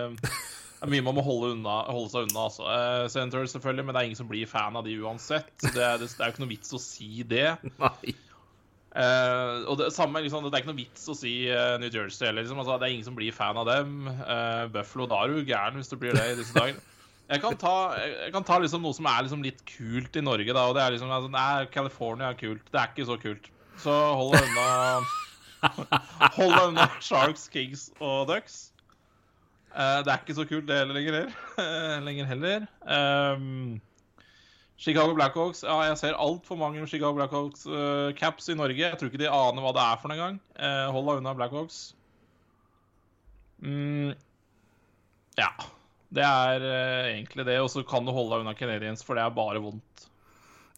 det 0.81 0.87
er 0.87 0.91
mye 0.91 1.03
man 1.05 1.15
må 1.15 1.21
holde, 1.23 1.51
unna, 1.55 1.75
holde 1.93 2.09
seg 2.09 2.25
unna. 2.27 2.43
altså. 2.49 2.65
Uh, 2.65 3.05
Senators 3.13 3.53
selvfølgelig, 3.55 3.85
men 3.85 3.93
det 3.95 4.01
er 4.01 4.09
ingen 4.09 4.17
som 4.19 4.27
blir 4.31 4.47
fan 4.49 4.75
av 4.75 4.83
de 4.87 4.95
uansett. 4.99 5.51
Det 5.61 5.73
det, 5.75 6.09
det 6.09 6.19
er 6.19 6.25
jo 6.27 6.33
ikke 6.33 6.43
noe 6.43 6.51
vits 6.55 6.73
å 6.73 6.81
si 6.81 7.23
det. 7.23 7.45
Nei. 7.83 8.15
Eh, 8.91 9.63
og 9.71 9.77
det 9.79 9.91
samme, 9.95 10.19
liksom, 10.23 10.43
det 10.43 10.57
er 10.57 10.63
ikke 10.65 10.73
noe 10.73 10.81
vits 10.81 11.05
å 11.07 11.15
si 11.15 11.33
uh, 11.47 11.77
New 11.79 11.87
Jersey 11.87 12.27
heller. 12.27 12.43
Liksom. 12.43 12.59
Altså, 12.59 12.75
det 12.79 12.87
er 12.87 12.95
ingen 12.97 13.07
som 13.07 13.15
blir 13.17 13.35
fan 13.35 13.59
av 13.59 13.69
dem. 13.69 14.09
Uh, 14.19 14.67
Buffalo, 14.73 15.07
da 15.07 15.21
er 15.23 15.31
du 15.31 15.47
gæren 15.47 15.79
hvis 15.79 15.91
du 15.91 15.95
blir 16.01 16.17
det 16.17 16.25
i 16.33 16.39
disse 16.41 16.55
dager. 16.57 16.79
Jeg 17.31 17.39
kan 17.39 17.55
ta, 17.55 17.75
jeg 17.95 18.33
kan 18.33 18.43
ta 18.43 18.57
liksom 18.59 18.83
noe 18.83 18.95
som 18.97 19.07
er 19.07 19.23
liksom 19.23 19.45
litt 19.45 19.61
kult 19.69 20.17
i 20.19 20.23
Norge, 20.25 20.51
da. 20.51 20.65
Og 20.67 20.75
det 20.75 20.83
er 20.83 20.97
liksom 20.97 21.13
altså, 21.15 21.31
Nei, 21.31 21.69
California 21.71 22.33
er 22.33 22.39
kult. 22.39 22.65
Det 22.67 22.81
er 22.81 22.91
ikke 22.91 23.07
så 23.07 23.15
kult. 23.21 23.47
Så 23.79 23.93
hold 24.19 24.35
deg 24.35 24.49
unna 24.51 25.05
Hold 26.35 26.51
deg 26.51 26.65
unna 26.65 26.89
Sharks, 26.99 27.45
Kings 27.53 27.87
og 28.01 28.27
Ducks. 28.27 28.59
Det 29.71 30.11
er 30.11 30.19
ikke 30.19 30.35
så 30.35 30.43
kult 30.49 30.67
det 30.67 30.81
heller 30.81 30.97
lenger, 30.97 31.29
lenger 32.03 32.27
heller. 32.27 32.65
Um, 32.83 33.79
Chicago 34.81 35.13
Blackhawks. 35.17 35.61
Ja, 35.67 35.77
jeg 35.85 35.99
ser 35.99 36.17
altfor 36.17 36.57
mange 36.57 36.83
Chicago 36.89 37.13
Blackhawks-caps 37.19 38.49
i 38.49 38.57
Norge. 38.57 38.81
Jeg 38.81 38.97
tror 38.97 39.11
ikke 39.11 39.21
de 39.21 39.29
aner 39.29 39.61
hva 39.65 39.75
det 39.77 39.85
er 39.85 40.01
for 40.01 40.11
noen 40.11 40.23
gang. 40.23 40.39
Uh, 40.57 40.87
hold 40.95 41.09
deg 41.09 41.21
unna 41.21 41.35
Blackhawks. 41.37 41.81
Mm, 43.61 44.15
ja. 45.37 45.51
Det 46.11 46.25
er 46.25 46.65
uh, 46.65 47.09
egentlig 47.13 47.45
det. 47.47 47.59
Og 47.61 47.69
så 47.73 47.85
kan 47.87 48.07
du 48.07 48.15
holde 48.15 48.33
deg 48.33 48.47
unna 48.47 48.57
Canadiens, 48.57 49.05
for 49.05 49.19
det 49.19 49.27
er 49.27 49.37
bare 49.37 49.61
vondt. 49.61 50.07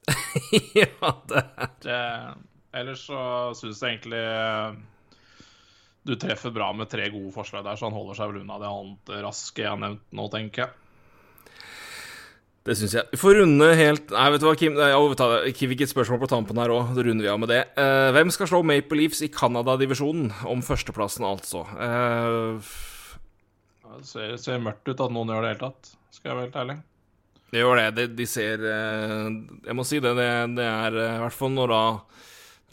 ja, 0.83 1.13
det 1.31 1.95
er 1.95 2.33
ellers 2.73 3.05
så 3.07 3.19
syns 3.57 3.81
jeg 3.81 3.97
egentlig 3.97 4.19
eh, 4.19 4.77
du 6.03 6.15
treffer 6.19 6.51
bra 6.51 6.71
med 6.75 6.89
tre 6.91 7.07
gode 7.13 7.31
forslag 7.35 7.63
der, 7.65 7.77
så 7.79 7.87
han 7.87 7.95
holder 7.95 8.17
seg 8.17 8.31
vel 8.31 8.41
unna 8.41 8.59
det 8.59 8.71
annet 8.71 9.13
raske 9.23 9.63
jeg 9.63 9.71
har 9.71 9.79
nevnt 9.79 10.03
nå, 10.11 10.27
tenker 10.33 10.65
jeg. 10.65 10.79
Det 12.63 12.77
syns 12.79 12.93
jeg. 12.95 13.03
Vi 13.11 13.17
får 13.19 13.35
runde 13.41 13.65
helt 13.75 14.11
Nei, 14.15 14.27
vet 14.31 14.39
du 14.39 14.45
hva, 14.47 14.53
Kim? 14.55 14.77
Jeg 14.79 15.55
fikk 15.59 15.81
et 15.83 15.91
spørsmål 15.91 16.21
på 16.21 16.29
tampen 16.31 16.61
her 16.61 16.71
òg. 16.71 16.93
Da 16.95 17.03
runder 17.03 17.25
vi 17.25 17.31
av 17.33 17.41
med 17.43 17.51
det. 17.51 17.59
Eh, 17.75 18.07
hvem 18.15 18.31
skal 18.31 18.47
slå 18.47 18.61
Maple 18.63 19.01
Leafs 19.01 19.19
i 19.25 19.27
Canada-divisjonen? 19.33 20.29
Om 20.47 20.63
førsteplassen, 20.63 21.25
altså. 21.27 21.65
Eh, 21.75 22.71
Det 23.99 24.07
ser, 24.07 24.31
ser 24.41 24.63
mørkt 24.63 24.87
ut 24.87 25.03
at 25.03 25.11
noen 25.13 25.29
gjør 25.33 25.43
det 25.43 25.49
i 25.49 25.53
det 25.53 25.57
hele 25.57 25.67
tatt, 25.67 25.91
skal 26.15 26.29
jeg 26.31 26.37
være 26.39 26.47
helt 26.47 26.59
ærlig. 26.63 26.77
det 27.53 27.59
gjør 27.61 27.77
det. 27.81 27.89
De, 27.99 28.07
de 28.17 28.25
ser 28.31 28.63
eh, 28.65 29.27
Jeg 29.67 29.75
må 29.77 29.83
si 29.85 29.99
det. 30.01 30.15
Det, 30.17 30.29
det 30.57 30.65
er 30.71 30.97
eh, 31.03 31.17
i 31.19 31.21
hvert 31.25 31.37
fall 31.37 31.51
når 31.53 31.75
da 31.75 31.83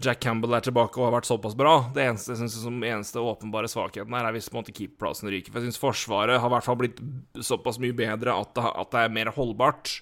Jack 0.04 0.20
Campbell 0.24 0.56
er 0.56 0.64
tilbake 0.64 0.98
og 0.98 1.08
har 1.08 1.14
vært 1.18 1.28
såpass 1.28 1.54
bra. 1.58 1.74
Det 1.94 2.02
eneste, 2.04 2.32
jeg 2.32 2.40
synes, 2.42 2.56
som 2.64 2.80
eneste 2.80 3.22
åpenbare 3.22 3.68
svakheten 3.70 4.14
her 4.16 4.26
er 4.28 4.36
hvis 4.36 4.48
på 4.50 4.56
en 4.56 4.62
måte 4.62 4.74
keeperplassen 4.76 5.30
ryker. 5.32 5.52
For 5.52 5.60
jeg 5.60 5.70
syns 5.70 5.80
Forsvaret 5.82 6.40
har 6.40 6.50
i 6.50 6.54
hvert 6.54 6.66
fall 6.66 6.78
blitt 6.80 7.00
såpass 7.44 7.80
mye 7.82 7.96
bedre 7.96 8.34
at 8.34 8.52
det, 8.56 8.64
at 8.82 8.92
det 8.94 9.04
er 9.04 9.16
mer 9.16 9.32
holdbart. 9.36 9.98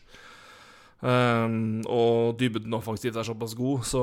Um, 0.99 1.85
og 1.87 2.39
dybden 2.41 2.75
offensivt 2.75 3.19
er 3.19 3.27
såpass 3.27 3.55
god, 3.55 3.85
så 3.87 4.03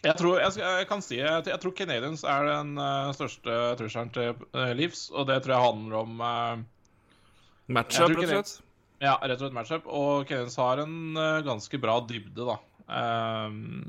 Jeg 0.00 0.14
tror, 0.16 0.38
jeg, 0.40 0.54
jeg 0.62 0.86
kan 0.88 1.02
si 1.04 1.18
jeg, 1.18 1.42
jeg 1.44 1.60
tror 1.60 1.74
Canadiens 1.76 2.22
er 2.24 2.46
den 2.48 2.70
uh, 2.80 3.10
største 3.12 3.58
trusselen 3.76 4.12
til 4.14 4.32
uh, 4.54 4.70
Leafs, 4.78 5.08
og 5.10 5.26
det 5.28 5.42
tror 5.44 5.56
jeg 5.56 5.66
handler 5.66 5.98
om 5.98 6.22
uh, 6.22 6.62
matchup, 7.68 8.14
rett 8.14 8.22
og 8.22 8.32
slett. 8.32 8.54
Ja, 9.02 9.14
rett 9.22 9.36
og 9.36 9.44
slett 9.46 9.58
matchup. 9.58 9.90
Og 9.90 10.24
Canadiens 10.28 10.58
har 10.58 10.82
en 10.82 10.96
eh, 11.20 11.42
ganske 11.46 11.78
bra 11.82 11.98
dybde, 12.08 12.46
da. 12.48 12.56
Ehm, 12.88 13.84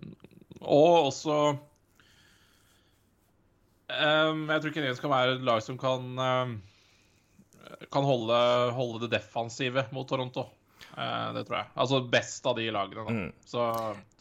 og 0.59 1.07
også 1.09 1.35
um, 3.89 4.41
Jeg 4.49 4.61
tror 4.61 4.73
Canadiens 4.75 4.99
skal 4.99 5.13
være 5.13 5.37
et 5.37 5.45
lag 5.47 5.63
som 5.63 5.77
kan 5.79 6.07
um, 6.19 6.55
Kan 7.93 8.07
holde, 8.07 8.39
holde 8.75 9.05
det 9.05 9.13
defensive 9.15 9.85
mot 9.95 10.07
Toronto. 10.09 10.47
Uh, 10.97 11.31
det 11.35 11.45
tror 11.47 11.61
jeg. 11.61 11.69
Altså 11.79 12.01
best 12.11 12.47
av 12.49 12.57
de 12.59 12.67
lagene, 12.73 13.05
da. 13.05 13.13
Mm. 13.13 13.31
Så 13.47 13.67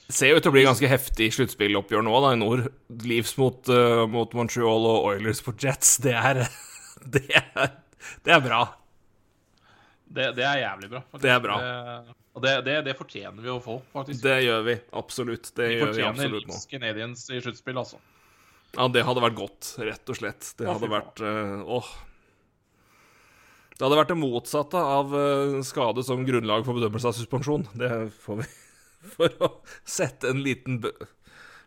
Ser 0.09 0.31
jo 0.31 0.39
ut 0.39 0.45
til 0.47 0.53
å 0.53 0.55
bli 0.55 0.65
ganske 0.65 0.89
heftig 0.89 1.27
sluttspilloppgjør 1.37 2.05
nå, 2.07 2.15
da, 2.25 2.31
i 2.33 2.41
nord. 2.41 2.63
Leaves 3.05 3.35
mot, 3.41 3.59
uh, 3.69 4.07
mot 4.09 4.33
Montreal 4.37 4.87
og 4.89 5.11
Oilers 5.11 5.43
for 5.45 5.59
Jets. 5.61 5.99
Det 6.05 6.15
er 6.17 6.47
Det 7.15 7.29
er, 7.31 7.75
det 8.27 8.33
er 8.35 8.41
bra. 8.43 8.63
det, 10.11 10.33
det 10.37 10.45
er 10.45 10.65
jævlig 10.65 10.89
bra. 10.91 11.03
faktisk. 11.07 11.23
Det 11.23 11.31
er 11.31 11.43
bra. 11.45 11.59
Det, 11.63 12.17
og 12.39 12.45
det, 12.45 12.55
det, 12.69 12.77
det 12.87 12.95
fortjener 12.95 13.43
vi 13.43 13.51
å 13.51 13.59
få, 13.63 13.81
faktisk. 13.91 14.23
Det 14.23 14.37
gjør 14.45 14.63
vi. 14.69 14.77
Absolutt. 15.01 15.51
Det 15.59 15.67
vi 15.67 15.75
gjør 15.75 15.81
vi 15.81 15.89
fortjener 15.91 16.13
absolutt 16.13 16.47
nå. 16.47 16.55
Leafs 16.55 16.69
Canadiens 16.71 17.25
i 17.35 17.41
sluttspill, 17.43 17.81
altså. 17.83 17.99
Ja, 18.77 18.87
det 18.93 19.03
hadde 19.09 19.25
vært 19.25 19.39
godt, 19.39 19.73
rett 19.81 20.13
og 20.13 20.19
slett. 20.21 20.53
Det 20.59 20.69
hadde 20.69 20.91
vært 20.93 21.23
eh, 21.25 21.75
Åh. 21.79 21.91
Det 23.75 23.87
hadde 23.87 23.99
vært 23.99 24.13
det 24.13 24.19
motsatte 24.21 24.81
av 24.99 25.13
eh, 25.19 25.59
skade 25.67 26.05
som 26.07 26.23
grunnlag 26.29 26.67
for 26.67 26.79
bedømmelse 26.79 27.11
av 27.11 27.19
suspensjon. 27.19 27.67
Det 27.79 27.93
får 28.23 28.43
vi 28.43 28.49
For 29.15 29.35
å 29.47 29.51
sette 29.87 30.31
en 30.33 30.41
liten 30.43 30.81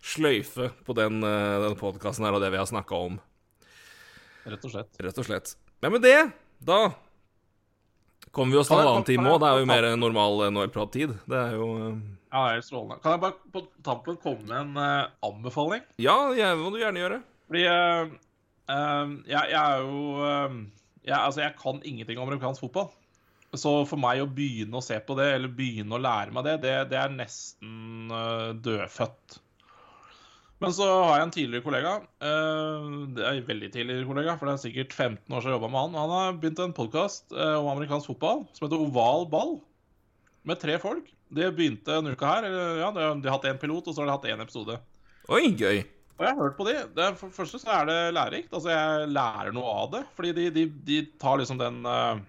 sløyfe 0.04 0.68
på 0.84 0.96
den, 0.98 1.22
uh, 1.24 1.62
den 1.64 1.78
podkasten 1.80 2.26
her 2.28 2.36
og 2.36 2.44
det 2.44 2.50
vi 2.52 2.60
har 2.60 2.68
snakka 2.68 2.98
om, 3.08 3.22
Rett 4.44 4.66
og 4.68 4.74
slett. 4.74 5.00
rett 5.00 5.22
og 5.22 5.28
slett. 5.28 5.54
Men 5.80 5.96
med 5.96 6.04
det, 6.04 6.18
da 6.60 6.90
kommer 8.36 8.56
vi 8.56 8.62
oss 8.62 8.72
til 8.72 8.82
annen 8.82 9.06
time 9.08 9.30
òg. 9.32 9.40
Det 9.44 9.50
er 9.50 9.62
jo 9.62 9.70
mer 9.70 9.88
normal 10.00 10.46
NHL-prattid. 10.50 11.16
Det 11.30 11.40
er 11.40 11.56
jo 11.60 11.70
eh, 11.78 12.02
Ja, 12.32 12.46
det 12.48 12.62
er 12.62 12.66
strålende. 12.66 13.00
Kan 13.04 13.18
jeg 13.18 13.24
bare 13.26 13.52
på 13.54 13.66
tampen 13.86 14.20
komme 14.24 14.48
med 14.48 14.58
en 14.60 14.80
uh, 14.80 15.12
anbefaling? 15.28 15.84
Ja, 16.02 16.18
det 16.36 16.52
må 16.60 16.72
du 16.74 16.80
gjerne 16.82 17.04
gjøre. 17.04 17.20
Fordi 17.52 17.66
uh, 17.68 18.16
uh, 18.72 19.14
jeg, 19.28 19.52
jeg 19.52 19.62
er 19.62 19.84
jo 19.84 20.02
eh, 20.24 20.58
jeg, 21.04 21.20
Altså, 21.20 21.44
jeg 21.44 21.58
kan 21.60 21.82
ingenting 21.84 22.20
om 22.20 22.30
amerikansk 22.30 22.64
fotball. 22.68 22.92
Så 23.52 23.72
for 23.84 24.00
meg 24.00 24.22
å 24.24 24.30
begynne 24.32 24.80
å 24.80 24.86
se 24.86 24.96
på 25.04 25.16
det, 25.20 25.28
eller 25.36 25.52
begynne 25.52 25.98
å 25.98 26.00
lære 26.00 26.32
meg 26.32 26.46
det, 26.48 26.54
det, 26.64 26.76
det 26.94 27.00
er 27.02 27.12
nesten 27.12 28.14
eh, 28.16 28.52
dødfødt. 28.64 29.42
Men 30.62 30.74
så 30.78 30.86
har 30.88 31.16
jeg 31.18 31.26
en 31.26 31.32
tidligere 31.34 31.66
kollega. 31.66 31.92
eh, 32.22 32.90
det 33.18 33.24
er 33.26 33.40
en 33.40 33.48
veldig 33.48 33.70
tidligere 33.74 34.06
kollega, 34.06 34.36
for 34.38 34.46
det 34.46 34.54
er 34.54 34.62
sikkert 34.62 34.94
15 34.94 35.34
år 35.34 35.42
siden 35.42 35.52
jeg 35.52 35.58
jobba 35.58 35.70
med 35.74 35.82
han. 35.82 35.96
Han 36.04 36.14
har 36.16 36.34
begynt 36.42 36.60
en 36.62 36.76
podkast 36.78 37.34
om 37.34 37.70
amerikansk 37.72 38.12
fotball 38.12 38.44
som 38.54 38.68
heter 38.68 38.84
Oval 38.86 39.26
ball. 39.32 39.56
Med 40.46 40.60
tre 40.62 40.78
folk. 40.82 41.10
Det 41.34 41.48
begynte 41.56 41.98
en 41.98 42.12
uke 42.12 42.28
her. 42.28 42.46
Ja, 42.82 42.92
de 42.94 43.02
har, 43.08 43.20
hatt 43.34 43.46
én 43.50 43.60
pilot, 43.62 43.88
og 43.88 43.96
så 43.96 44.02
har 44.04 44.10
de 44.10 44.16
hatt 44.18 44.30
én 44.36 44.42
episode. 44.44 44.78
Oi, 45.30 45.48
gøy. 45.54 45.82
Og 46.20 46.26
jeg 46.28 46.36
har 46.36 46.42
hørt 46.44 46.58
på 46.58 46.66
de. 46.68 46.74
Det 46.98 47.06
for 47.18 47.30
det 47.32 47.38
første 47.40 47.60
så 47.62 47.70
er 47.80 47.86
det 47.90 47.98
lærerikt. 48.14 48.54
Altså, 48.54 48.70
jeg 48.74 49.10
lærer 49.16 49.54
noe 49.56 49.70
av 49.82 49.92
det. 49.96 50.02
Fordi 50.18 50.34
de, 50.38 50.50
de, 50.54 50.66
de 50.90 50.98
tar 51.22 51.40
liksom 51.42 51.58
den 51.62 51.82
uh, 51.88 52.20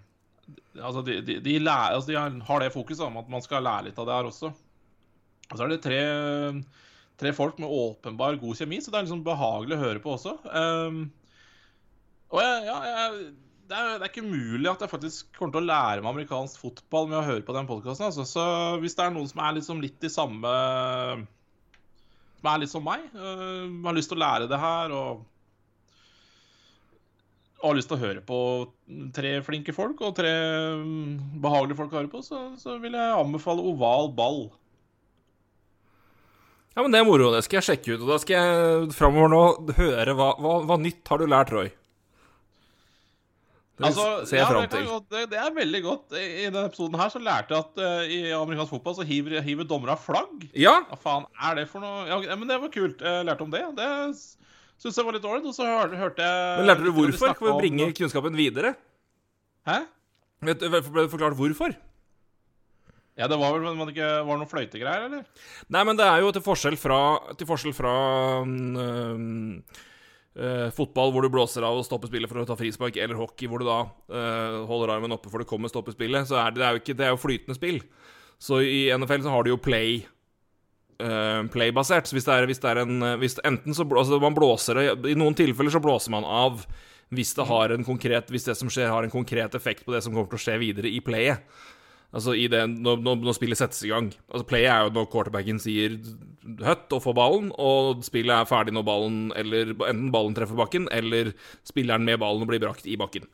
Altså, 0.73 1.03
de, 1.05 1.19
de, 1.45 1.59
lærer, 1.61 1.97
altså, 1.99 2.09
de 2.09 2.17
har- 2.17 2.39
har 2.49 2.61
det 2.65 2.71
fokuset 2.73 3.05
om 3.05 3.17
at 3.21 3.29
man 3.29 3.43
skal 3.45 3.61
lære 3.65 3.91
litt 3.91 3.99
av 4.01 4.07
det 4.09 4.15
her 4.17 4.29
også. 4.31 4.49
Og 5.51 5.59
så 5.59 5.65
er 5.67 5.69
det 5.75 5.83
tre, 5.85 5.99
tre 7.21 7.33
folk 7.37 7.59
med 7.63 7.71
åpenbar 7.71 8.39
god 8.41 8.59
kjemi, 8.59 8.81
så 8.83 8.93
det 8.93 9.01
er 9.01 9.07
liksom 9.07 9.25
behagelig 9.27 9.77
å 9.77 9.83
høre 9.83 10.03
på 10.03 10.15
også. 10.17 10.37
Um, 10.49 11.03
og 12.33 12.41
jeg, 12.41 12.63
ja, 12.67 12.77
jeg, 12.89 13.27
det, 13.69 13.77
er, 13.77 13.91
det 13.99 14.07
er 14.07 14.11
ikke 14.11 14.25
umulig 14.25 14.71
at 14.71 14.85
jeg 14.85 14.93
faktisk 14.93 15.35
kommer 15.37 15.57
til 15.57 15.63
å 15.63 15.69
lære 15.71 16.05
meg 16.05 16.15
amerikansk 16.15 16.63
fotball 16.65 17.11
med 17.11 17.21
å 17.21 17.27
høre 17.27 17.45
på 17.47 17.57
den 17.57 17.69
podkasten. 17.69 18.09
Altså. 18.09 18.27
Så 18.29 18.47
hvis 18.83 18.97
det 18.99 19.07
er 19.07 19.15
noen 19.15 19.29
som 19.31 19.45
er 19.45 19.59
liksom 19.59 19.85
litt 19.85 20.09
i 20.09 20.13
samme 20.13 20.55
som 22.43 22.49
er 22.51 22.65
litt 22.65 22.73
som 22.73 22.83
meg. 22.83 23.05
uh, 23.15 23.69
har 23.87 23.95
lyst 23.95 24.11
til 24.11 24.19
å 24.19 24.25
lære 24.25 24.49
det 24.51 24.59
her 24.63 24.97
og 24.97 25.29
og 27.63 27.71
har 27.71 27.77
lyst 27.79 27.93
til 27.93 27.95
å 27.95 28.03
høre 28.03 28.23
på 28.27 28.39
tre 29.15 29.37
flinke 29.47 29.75
folk 29.75 30.01
og 30.03 30.17
tre 30.19 30.33
mm, 30.83 31.39
behagelige 31.45 31.79
folk 31.79 31.93
å 31.95 32.01
høre 32.01 32.11
på, 32.11 32.23
så, 32.27 32.41
så 32.59 32.75
vil 32.83 32.97
jeg 32.99 33.21
anbefale 33.21 33.63
Oval 33.71 34.11
ball. 34.19 34.41
Ja, 36.73 36.81
men 36.83 36.93
det 36.95 37.01
er 37.03 37.05
moro. 37.09 37.31
Det 37.35 37.43
skal 37.45 37.59
jeg 37.61 37.67
sjekke 37.69 37.95
ut. 37.97 38.03
Og 38.07 38.11
da 38.15 38.19
skal 38.23 38.39
jeg 38.39 38.93
framover 38.97 39.29
nå 39.33 39.41
høre 39.77 40.15
hva, 40.17 40.31
hva, 40.41 40.53
hva 40.69 40.79
nytt 40.81 41.09
har 41.13 41.21
du 41.21 41.27
lært, 41.29 41.53
Roy? 41.53 41.69
Det 43.83 43.89
Altså, 43.89 44.05
ser 44.29 44.37
jeg 44.37 44.43
ja, 44.45 44.49
fram 44.53 44.67
til. 44.71 44.85
godt- 44.87 45.09
det, 45.11 45.23
det 45.33 45.39
er 45.41 45.53
veldig 45.57 45.81
godt. 45.83 46.13
I 46.15 46.25
i 46.45 46.51
denne 46.51 46.67
episoden 46.69 46.99
her 47.01 47.09
så 47.13 47.19
lærte 47.25 47.55
jeg 47.57 47.65
at 47.65 47.81
uh, 47.83 48.03
i 48.05 48.19
amerikansk 48.37 48.71
fotball 48.77 48.95
så 48.99 49.07
hiver, 49.09 49.41
hiver 49.43 49.65
dommere 49.69 49.97
flagg. 49.99 50.45
Ja, 50.55 50.75
Hva 50.91 50.99
faen 51.01 51.25
er 51.49 51.57
det 51.59 51.65
for 51.73 51.81
noe? 51.85 52.05
Ja, 52.09 52.37
men 52.37 52.49
det 52.53 52.61
var 52.63 52.73
kult. 52.73 53.01
Jeg 53.01 53.27
lærte 53.27 53.43
om 53.47 53.51
det. 53.53 53.63
Det 53.81 53.89
syns 54.83 54.97
jeg 55.01 55.07
var 55.09 55.17
litt 55.17 55.25
ålreit. 55.29 55.49
Og 55.49 55.57
så 55.57 55.67
hørte, 55.67 55.99
hørte 55.99 56.23
jeg 56.29 56.59
men 56.61 56.69
lærte 56.71 56.85
du 56.87 56.93
hvorfor? 57.01 57.35
Kan 57.41 57.53
å 57.53 57.59
bringe 57.59 57.89
kunnskapen 57.97 58.37
videre? 58.39 58.75
Hæ? 59.69 59.81
Vet 60.43 60.63
Ble 60.69 60.81
det 61.05 61.11
forklart 61.13 61.37
hvorfor? 61.39 61.75
Ja, 63.19 63.29
det 63.29 63.37
var 63.37 63.53
vel 63.53 63.75
men 63.77 63.91
det 63.93 64.09
var 64.25 64.39
noen 64.41 64.49
fløytegreier, 64.49 65.09
eller? 65.09 65.49
Nei, 65.73 65.83
men 65.85 65.99
det 65.99 66.07
er 66.09 66.23
jo 66.25 66.31
til 66.33 66.45
forskjell 66.45 66.79
fra, 66.81 67.01
til 67.37 67.49
forskjell 67.49 67.75
fra 67.77 67.93
um, 68.41 69.59
uh, 70.39 70.71
fotball, 70.73 71.13
hvor 71.13 71.27
du 71.27 71.33
blåser 71.33 71.67
av 71.69 71.77
og 71.77 71.85
stopper 71.85 72.09
spillet 72.09 72.33
for 72.33 72.41
å 72.41 72.47
ta 72.49 72.57
frispark, 72.57 72.97
eller 72.97 73.21
hockey, 73.21 73.51
hvor 73.51 73.61
du 73.61 73.69
da 73.69 73.83
uh, 73.85 74.63
holder 74.71 74.95
armen 74.97 75.13
oppe 75.13 75.29
for 75.29 75.45
det 75.45 75.51
kommer 75.51 75.73
stoppespillet, 75.73 76.31
så 76.31 76.41
er 76.41 76.55
det, 76.55 76.63
det, 76.63 76.67
er 76.67 76.73
jo 76.73 76.83
ikke, 76.83 76.97
det 76.97 77.07
er 77.07 77.13
jo 77.13 77.21
flytende 77.21 77.59
spill. 77.59 77.83
Så 78.43 78.63
i 78.65 78.81
NFL 78.97 79.27
så 79.27 79.37
har 79.37 79.45
du 79.45 79.55
jo 79.55 79.63
play 79.63 80.03
Uh, 81.03 81.49
Play-basert. 81.51 82.07
Så 82.07 82.15
hvis 82.15 82.27
det 82.29 82.35
er, 82.37 82.45
hvis 82.47 82.61
det 82.63 82.69
er 82.69 82.79
en 82.85 83.03
hvis 83.19 83.35
Enten 83.49 83.75
så 83.75 83.83
altså 83.83 84.21
man 84.23 84.37
blåser 84.37 84.79
det 84.79 85.11
I 85.11 85.17
noen 85.19 85.35
tilfeller 85.35 85.73
så 85.75 85.81
blåser 85.83 86.13
man 86.15 86.23
av 86.23 86.61
hvis 87.11 87.33
det, 87.35 87.47
har 87.49 87.73
en 87.75 87.83
konkret, 87.83 88.31
hvis 88.31 88.47
det 88.47 88.55
som 88.55 88.71
skjer, 88.71 88.93
har 88.93 89.03
en 89.03 89.11
konkret 89.11 89.57
effekt 89.59 89.83
på 89.83 89.93
det 89.93 90.05
som 90.05 90.15
kommer 90.15 90.31
til 90.31 90.39
å 90.39 90.45
skje 90.45 90.55
videre 90.63 90.93
i 90.93 91.01
playet. 91.05 91.43
Altså 92.13 92.35
i 92.37 92.45
det, 92.53 92.61
når, 92.85 93.01
når 93.01 93.37
spillet 93.37 93.57
settes 93.57 93.81
i 93.87 93.91
gang. 93.93 94.11
Altså 94.29 94.45
Play 94.49 94.67
er 94.69 94.85
jo 94.85 94.93
når 94.93 95.09
quarterbacken 95.13 95.61
sier 95.63 95.95
høtt 96.61 96.93
og 96.93 97.01
får 97.07 97.17
ballen, 97.17 97.49
og 97.57 98.03
spillet 98.05 98.35
er 98.37 98.51
ferdig 98.51 98.75
når 98.77 98.85
ballen 98.85 99.21
eller 99.39 99.73
enten 99.73 100.11
ballen 100.13 100.37
treffer 100.37 100.59
bakken, 100.59 100.91
eller 100.93 101.33
spilleren 101.69 102.05
med 102.05 102.21
ballen 102.21 102.45
blir 102.51 102.61
brakt 102.61 102.85
i 102.85 102.99
bakken. 103.01 103.25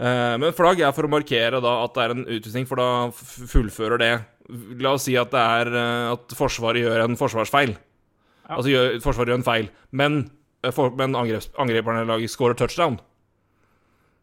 Eh, 0.00 0.34
men 0.40 0.56
flagg 0.56 0.80
er 0.80 0.96
for 0.96 1.04
å 1.04 1.12
markere 1.12 1.60
da 1.60 1.76
at 1.84 1.96
det 1.96 2.06
er 2.06 2.16
en 2.16 2.26
utvisning, 2.26 2.68
for 2.70 2.80
da 2.80 2.90
fullfører 3.12 4.00
det 4.00 4.12
La 4.82 4.96
oss 4.96 5.04
si 5.06 5.12
at 5.14 5.30
det 5.30 5.38
er 5.38 5.68
uh, 5.70 6.16
at 6.16 6.32
Forsvaret 6.34 6.82
gjør 6.82 7.04
en 7.04 7.14
forsvarsfeil. 7.14 7.70
Ja. 7.76 8.56
Altså 8.56 8.72
gjør, 8.72 8.96
Forsvaret 9.04 9.30
gjør 9.30 9.38
en 9.38 9.46
feil, 9.46 9.68
men 9.94 10.16
Eh, 10.64 10.72
for, 10.74 10.92
men 10.96 11.16
angriperne 11.16 12.04
laget 12.08 12.32
scorer 12.32 12.58
touchdown. 12.58 12.98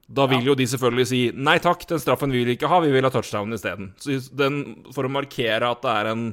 Da 0.08 0.24
vil 0.32 0.46
jo 0.48 0.56
de 0.56 0.66
selvfølgelig 0.72 1.08
si 1.10 1.20
nei 1.36 1.58
takk, 1.60 1.84
den 1.90 2.00
straffen 2.00 2.32
vi 2.32 2.46
vil 2.46 2.54
ikke 2.54 2.70
ha, 2.72 2.80
vi 2.84 2.94
vil 2.94 3.04
ha 3.04 3.12
touchdown 3.12 3.52
isteden. 3.56 3.92
For 4.96 5.04
å 5.04 5.12
markere 5.12 5.68
at 5.68 5.84
det 5.84 5.96
er 6.00 6.12
en, 6.14 6.26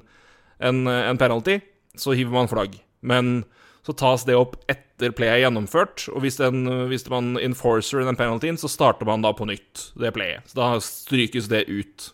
en, 0.63 0.85
en, 0.87 1.19
penalty, 1.19 1.59
så 1.99 2.15
hiver 2.15 2.37
man 2.37 2.51
flagg. 2.51 2.77
Men 3.03 3.41
så 3.85 3.97
tas 3.99 4.23
det 4.29 4.37
opp 4.39 4.55
etter 4.71 5.13
playet 5.13 5.41
er 5.41 5.43
gjennomført, 5.45 6.07
og 6.15 6.23
hvis, 6.23 6.39
den, 6.39 6.69
hvis 6.89 7.05
man 7.11 7.35
enforcer 7.43 8.07
den 8.07 8.19
penaltyen, 8.19 8.61
så 8.61 8.71
starter 8.71 9.11
man 9.11 9.27
da 9.27 9.35
på 9.35 9.49
nytt 9.51 9.89
det 9.99 10.15
playet. 10.15 10.47
Så 10.49 10.61
da 10.61 10.69
strykes 10.79 11.51
det 11.51 11.67
ut. 11.67 12.13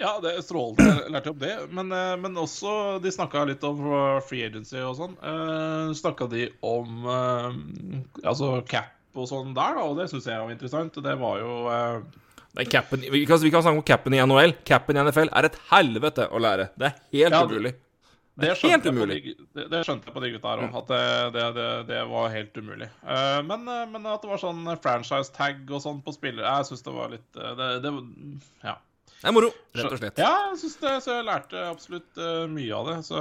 Ja, 0.00 0.16
det 0.24 0.32
er 0.32 0.42
strålende. 0.42 0.88
Jeg 1.04 1.14
lærte 1.14 1.30
opp 1.30 1.40
det. 1.44 1.54
Men, 1.76 1.92
eh, 1.92 2.14
men 2.16 2.38
også 2.40 2.98
De 3.04 3.10
snakka 3.12 3.42
litt 3.50 3.64
om 3.68 3.82
free 4.24 4.46
agency 4.48 4.80
og 4.80 4.96
sånn. 4.96 5.16
Uh, 5.20 5.92
snakka 5.96 6.28
de 6.32 6.48
om 6.64 7.04
uh, 7.04 7.50
altså 8.24 8.56
cap 8.66 8.94
og 9.18 9.30
sånn 9.30 9.54
der, 9.56 9.78
da, 9.78 9.86
og 9.86 9.98
det 10.00 10.08
syns 10.10 10.28
jeg 10.30 10.42
var 10.42 10.52
interessant. 10.52 11.00
Det 11.04 11.16
var 11.20 11.40
jo 11.42 11.56
uh, 11.68 12.66
Cappen, 12.70 13.02
vi, 13.10 13.24
kan, 13.26 13.40
vi, 13.42 13.50
kan, 13.50 13.64
snakke 13.64 13.80
om 13.80 13.82
capen 13.82 14.14
i 14.14 14.20
NHL. 14.22 14.54
Capen 14.66 14.96
i 14.96 15.02
NFL 15.02 15.32
er 15.34 15.48
et 15.48 15.56
helvete 15.72 16.28
å 16.30 16.38
lære. 16.42 16.68
Det 16.78 16.86
er 16.86 17.00
helt 17.16 17.34
ja, 17.34 17.42
umulig. 17.42 17.74
Det, 18.34 18.46
det, 18.46 18.54
helt 18.62 18.86
umulig. 18.86 19.18
De, 19.54 19.66
det, 19.70 19.80
skjønte 19.86 20.10
jeg 20.10 20.14
på 20.14 20.22
de 20.22 20.30
gutta 20.34 20.52
her 20.52 20.62
òg, 20.64 20.78
at 20.80 20.88
det, 21.34 21.42
det, 21.54 21.66
det, 21.90 22.00
var 22.10 22.32
helt 22.34 22.56
umulig. 22.58 22.88
Uh, 23.02 23.42
men, 23.46 23.66
men, 23.66 24.06
at 24.10 24.22
det 24.22 24.30
var 24.30 24.42
sånn 24.42 24.66
franchise 24.82 25.34
tag 25.34 25.62
og 25.70 25.82
sånn 25.82 26.00
på 26.02 26.14
spillere 26.14 26.56
Jeg 26.58 26.70
syns 26.70 26.82
det 26.86 26.94
var 26.94 27.14
litt 27.14 27.38
det, 27.38 27.94
Ja. 28.66 28.78
Det 29.24 29.30
er 29.30 29.32
moro, 29.32 29.48
rett 29.72 29.86
og 29.88 30.00
slett. 30.02 30.18
Ja, 30.20 30.32
jeg 30.50 30.58
synes 30.60 30.74
det, 30.82 30.90
så 31.00 31.14
jeg 31.14 31.24
lærte 31.24 31.60
absolutt 31.64 32.18
uh, 32.20 32.42
mye 32.50 32.74
av 32.76 32.90
det. 32.90 32.96
Så, 33.06 33.20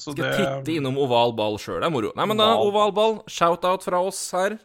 så 0.00 0.14
Skal 0.14 0.22
det... 0.22 0.36
titte 0.38 0.78
innom 0.78 0.96
oval 1.02 1.34
ball 1.36 1.58
sjøl, 1.60 1.82
det 1.82 1.90
er 1.90 1.92
moro. 1.92 2.12
Nei, 2.16 2.24
men 2.30 2.40
da, 2.40 2.54
oval 2.56 2.94
ball, 2.96 3.18
shout-out 3.28 3.84
fra 3.84 4.00
oss 4.00 4.22
her. 4.32 4.56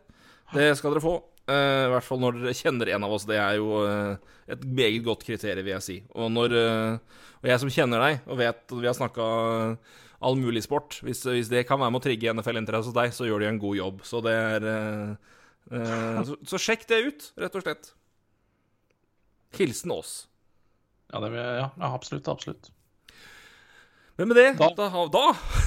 Det 0.53 0.72
skal 0.80 0.95
dere 0.95 1.03
få. 1.03 1.15
Uh, 1.49 1.88
I 1.88 1.91
hvert 1.95 2.06
fall 2.06 2.22
når 2.22 2.38
dere 2.40 2.56
kjenner 2.57 2.91
en 2.94 3.07
av 3.07 3.15
oss. 3.15 3.26
Det 3.30 3.40
er 3.40 3.57
jo 3.60 3.82
uh, 3.84 4.38
et 4.52 4.64
meget 4.68 5.03
godt 5.06 5.26
kriterium, 5.28 5.65
vil 5.65 5.76
jeg 5.78 5.86
si. 5.88 5.98
Og, 6.15 6.32
når, 6.34 6.56
og 7.40 7.49
jeg 7.49 7.64
som 7.64 7.73
kjenner 7.73 8.03
deg, 8.03 8.23
og 8.28 8.41
vet 8.41 8.64
at 8.65 8.73
vi 8.76 8.90
har 8.90 8.98
snakka 8.98 9.28
all 10.22 10.36
mulig 10.38 10.61
sport 10.61 10.99
hvis, 11.02 11.23
hvis, 11.26 11.49
det 11.49 11.64
kan 11.65 11.80
være 11.82 11.94
med 11.94 12.02
å 12.02 12.03
trigge 12.03 12.34
NFL-interesse 12.36 12.91
hos 12.91 12.98
deg, 12.98 13.15
så 13.15 13.26
gjør 13.26 13.41
de 13.41 13.48
en 13.49 13.61
god 13.61 13.80
jobb. 13.80 14.03
Så 14.06 14.22
det 14.26 14.36
er 14.36 14.68
så, 16.28 16.36
så 16.52 16.60
sjekk 16.61 16.84
det 16.91 16.99
ut, 17.07 17.32
rett 17.41 17.56
og 17.57 17.64
slett. 17.64 17.94
Hilsen 19.57 19.95
oss. 19.95 20.14
Ja, 21.11 21.19
det 21.23 21.32
vil, 21.34 21.41
ja, 21.41 21.72
ja 21.80 21.90
absolutt. 21.91 22.28
Absolutt. 22.32 22.72
Men 24.15 24.28
med 24.28 24.38
det, 24.38 24.49
da, 24.60 24.69
da, 24.76 24.88
da 25.11 25.26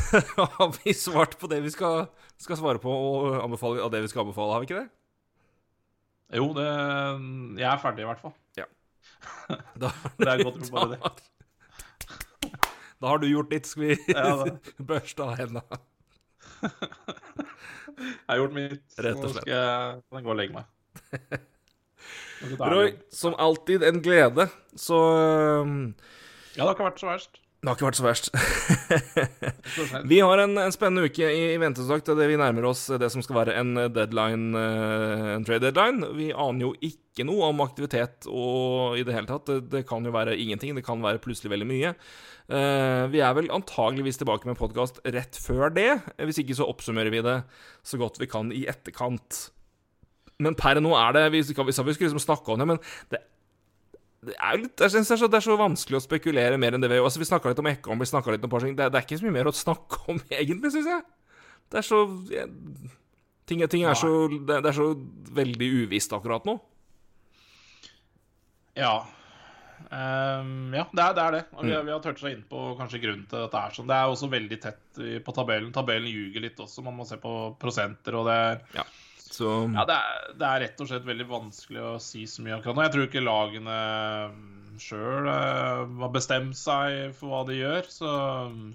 har 0.59 0.75
vi 0.77 0.95
svart 0.95 1.39
på 1.41 1.49
det 1.51 1.61
vi 1.65 1.73
skal, 1.75 2.07
skal, 2.43 2.59
svare 2.59 2.81
på, 2.83 2.91
og 2.91 3.39
anbefale 3.43 3.83
av 3.85 3.93
det 3.95 4.03
vi 4.05 4.11
skal 4.13 4.25
anbefale, 4.25 4.55
har 4.55 4.63
vi 4.63 4.69
ikke 4.71 4.83
det? 4.83 4.89
Jo, 6.35 6.49
det 6.57 6.67
Jeg 7.61 7.69
er 7.71 7.81
ferdig, 7.83 8.05
i 8.05 8.09
hvert 8.09 8.23
fall. 8.23 8.35
Ja. 8.59 8.67
Da, 9.79 9.91
det 10.19 10.31
er 10.33 10.45
godt 10.45 10.61
med 10.63 10.71
bare 10.75 10.97
det. 10.97 11.01
Da 13.03 13.11
har 13.11 13.19
du 13.21 13.27
gjort 13.29 13.51
ditt. 13.51 13.67
Skal 13.69 13.83
vi 13.83 13.97
ja, 14.15 14.47
børste 14.79 15.27
av 15.27 15.35
hendene? 15.37 15.81
jeg 16.65 18.31
har 18.31 18.39
gjort 18.41 18.55
mitt. 18.57 18.87
Rett 18.97 19.19
og 19.21 19.35
slett. 19.35 19.51
Nå 19.51 20.01
skal 20.07 20.17
jeg 20.17 20.25
gå 20.25 20.33
og 20.33 20.39
legge 20.39 20.57
meg. 20.57 20.71
Roy, 22.73 22.95
som 23.13 23.37
alltid 23.41 23.85
en 23.85 24.01
glede, 24.05 24.49
så 24.77 25.01
um, 25.65 25.77
Ja, 26.55 26.63
det 26.63 26.67
har 26.67 26.75
ikke 26.77 26.89
vært 26.89 27.03
så 27.03 27.11
verst. 27.11 27.44
Det 27.65 27.71
har 27.71 27.79
ikke 27.79 27.87
vært 27.87 27.97
så 27.97 28.05
verst. 28.05 28.27
vi 30.11 30.19
har 30.21 30.41
en, 30.43 30.59
en, 30.61 30.75
spennende 30.75 31.09
uke 31.09 31.25
i, 31.33 31.55
i 31.55 31.71
til 32.05 32.19
det 32.19 32.27
vi 32.29 32.37
nærmer 32.37 32.67
oss 32.69 32.83
det 33.01 33.09
som 33.09 33.25
skal 33.25 33.39
være 33.39 33.55
en 33.57 33.71
deadline, 33.89 34.53
uh, 34.53 35.31
en 35.39 35.47
trade 35.49 35.71
deadline. 35.71 36.11
Vi 36.19 36.29
aner 36.29 36.67
jo 36.67 36.75
ikke 36.85 37.25
noe 37.25 37.49
om 37.49 37.65
aktivitet 37.65 38.29
og 38.29 39.01
i 39.01 39.07
det 39.09 39.17
hele 39.17 39.31
tatt. 39.31 39.49
Det, 39.49 39.71
det 39.73 39.85
kan 39.89 40.05
jo 40.05 40.13
være 40.13 40.37
ingenting, 40.37 40.77
det 40.77 40.85
kan 40.85 41.01
være 41.01 41.23
plutselig 41.25 41.55
veldig 41.55 41.71
mye. 41.73 41.95
Uh, 42.53 43.09
vi 43.09 43.25
er 43.25 43.33
vel 43.41 43.49
antageligvis 43.57 44.21
tilbake 44.21 44.51
med 44.51 44.61
podkast 44.61 45.01
rett 45.17 45.41
før 45.41 45.73
det. 45.73 45.95
Hvis 46.21 46.45
ikke 46.45 46.61
så 46.61 46.69
oppsummerer 46.69 47.17
vi 47.17 47.25
det 47.25 47.41
så 47.81 47.97
godt 48.03 48.21
vi 48.21 48.29
kan 48.29 48.53
i 48.53 48.67
etterkant. 48.69 49.47
Men 50.45 50.57
per 50.59 50.83
nå 50.83 50.93
er 50.99 51.15
det 51.17 51.29
Vi, 51.33 51.41
vi, 51.41 51.55
vi 51.65 51.73
skulle 51.73 51.97
liksom 51.97 52.21
snakke 52.21 52.53
om 52.53 52.61
det, 52.61 52.69
men 52.75 52.85
det, 53.09 53.25
det 54.27 54.35
er 54.35 54.61
litt, 54.61 54.75
det, 54.79 54.89
er 54.89 55.05
så, 55.05 55.29
det 55.31 55.39
er 55.39 55.45
så 55.45 55.57
vanskelig 55.59 55.99
å 55.99 56.05
spekulere 56.05 56.59
mer 56.61 56.77
enn 56.77 56.85
det 56.85 56.91
vi 56.91 56.99
gjør. 56.99 57.09
Altså, 57.09 57.23
vi 57.23 57.29
snakka 57.29 57.53
litt 57.53 57.63
om 57.63 57.71
Ekholm, 57.71 58.03
vi 58.03 58.11
snakka 58.11 58.35
litt 58.35 58.45
om 58.47 58.53
Parsing. 58.53 58.77
Det, 58.79 58.91
det, 58.93 59.01
er 59.01 59.07
ikke 59.07 59.21
så 59.21 59.27
mye 59.27 59.37
mer 59.39 59.51
å 59.51 59.55
snakke 59.57 60.01
om, 60.13 60.21
egentlig, 60.41 60.73
syns 60.75 60.91
jeg. 60.93 61.03
Det 61.73 61.81
er 61.81 61.87
så 61.87 62.01
jeg, 62.31 62.49
ting, 63.51 63.65
ting, 63.73 63.85
er 63.89 63.99
så 63.99 64.13
det, 64.31 64.61
er 64.61 64.77
så 64.77 64.89
veldig 65.39 65.69
uvisst 65.85 66.15
akkurat 66.17 66.47
nå. 66.49 66.59
Ja. 68.79 68.97
Um, 69.85 70.75
ja, 70.75 70.85
det 70.91 71.05
er 71.05 71.15
det. 71.15 71.25
Er 71.25 71.37
det. 71.37 71.43
Vi, 71.53 71.71
mm. 71.71 71.87
vi, 71.87 71.95
har 71.95 72.03
toucha 72.03 72.31
inn 72.33 72.45
på 72.51 72.67
kanskje 72.79 73.03
grunnen 73.05 73.27
til 73.31 73.47
at 73.47 73.55
det 73.55 73.63
er 73.63 73.79
sånn. 73.79 73.91
Det 73.91 73.97
er 73.97 74.13
også 74.13 74.31
veldig 74.33 74.61
tett 74.63 75.03
på 75.27 75.35
tabellen. 75.37 75.73
Tabellen 75.75 76.11
ljuger 76.11 76.47
litt 76.47 76.63
også. 76.63 76.85
Man 76.87 76.97
må 76.99 77.07
se 77.09 77.21
på 77.23 77.35
prosenter, 77.61 78.19
og 78.19 78.29
det 78.31 78.39
er 78.49 78.63
ja. 78.81 78.87
Så 79.35 79.51
Ja, 79.75 79.85
det 79.89 79.95
er, 79.97 80.27
det 80.39 80.49
er, 80.49 80.61
rett 80.63 80.83
og 80.83 80.91
slett 80.91 81.07
veldig 81.09 81.27
vanskelig 81.31 81.81
å 81.83 81.95
si 82.03 82.25
så 82.31 82.45
mye 82.45 82.59
akkurat 82.59 82.79
nå. 82.79 82.85
Jeg 82.87 82.95
tror 82.95 83.09
ikke 83.09 83.25
lagene 83.25 83.79
sjøl 84.83 85.29
uh, 85.29 85.87
har 86.01 86.13
bestemt 86.15 86.59
seg 86.59 87.15
for 87.19 87.31
hva 87.31 87.41
de 87.49 87.59
gjør. 87.59 87.89
Så, 87.91 88.11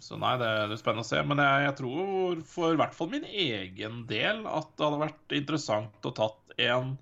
så 0.03 0.19
nei, 0.19 0.33
det, 0.41 0.49
det, 0.71 0.75
er 0.75 0.81
spennende 0.81 1.05
å 1.05 1.09
se. 1.09 1.21
Men 1.27 1.43
jeg, 1.43 1.67
jeg, 1.67 1.77
tror 1.79 2.43
for 2.49 2.75
i 2.75 2.79
hvert 2.81 2.97
fall 2.97 3.11
min 3.13 3.27
egen 3.29 4.03
del 4.09 4.43
at 4.49 4.71
det 4.75 4.87
hadde 4.87 5.03
vært 5.05 5.37
interessant 5.39 6.09
å 6.09 6.15
tatt 6.15 6.59
en 6.59 6.97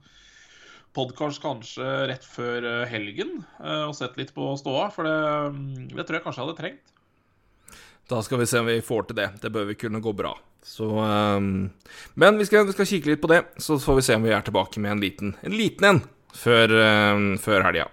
podkast 0.97 1.41
kanskje 1.43 1.85
rett 2.09 2.23
før 2.25 2.65
eh, 2.65 2.83
helgen 2.89 3.43
uh, 3.61 3.85
og 3.85 3.93
sett 3.97 4.17
litt 4.17 4.33
på 4.33 4.49
ståa. 4.57 4.89
For 4.93 5.05
det, 5.05 5.93
det 5.93 6.05
tror 6.05 6.19
jeg 6.19 6.25
kanskje 6.25 6.41
jeg 6.41 6.47
hadde 6.47 6.61
trengt. 6.61 6.93
Da 8.07 8.21
skal 8.23 8.41
vi 8.41 8.47
se 8.49 8.61
om 8.61 8.69
vi 8.69 8.79
får 8.85 9.09
til 9.09 9.19
det. 9.19 9.31
Det 9.43 9.51
bør 9.53 9.67
vi 9.69 9.77
kunne 9.77 10.01
gå 10.01 10.13
bra. 10.15 10.33
Så 10.65 10.87
um, 10.87 11.69
Men 12.15 12.37
vi 12.37 12.45
skal, 12.45 12.65
vi 12.67 12.75
skal, 12.75 12.87
kikke 12.89 13.11
litt 13.11 13.23
på 13.23 13.29
det, 13.31 13.43
så 13.61 13.79
får 13.81 13.99
vi 13.99 14.05
se 14.07 14.17
om 14.17 14.25
vi 14.25 14.33
er 14.35 14.45
tilbake 14.45 14.81
med 14.83 14.95
en 14.95 15.03
liten 15.03 15.35
en, 15.41 15.55
liten 15.55 15.89
en 15.89 16.01
før, 16.37 16.73
um, 17.15 17.27
før 17.41 17.65
helga. 17.69 17.87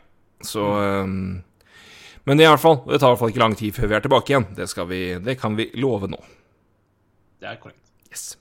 Så 0.45 0.65
um, 1.05 1.43
Men 2.25 2.41
i 2.41 2.49
hvert 2.49 2.63
fall, 2.63 2.81
det 2.89 3.01
tar 3.01 3.13
i 3.13 3.15
hvert 3.15 3.23
fall 3.23 3.35
ikke 3.35 3.45
lang 3.45 3.59
tid 3.59 3.77
før 3.77 3.91
vi 3.91 3.99
er 3.99 4.07
tilbake 4.07 4.33
igjen. 4.33 4.49
Det, 4.57 4.69
vi, 4.89 5.03
det 5.25 5.39
kan 5.41 5.59
vi 5.59 5.71
love 5.81 6.09
nå. 6.11 6.21
Det 7.41 7.51
er 7.51 7.61
korrekt. 7.61 7.83
Yes. 8.11 8.39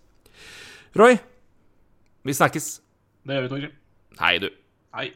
Roy, 0.96 1.18
vi 2.24 2.38
snakkes. 2.38 2.78
Det 3.28 3.36
gjør 3.36 3.48
vi, 3.48 3.52
Torgrim. 3.56 3.76
Hei, 4.22 4.38
du. 4.40 4.50
Hei. 4.96 5.12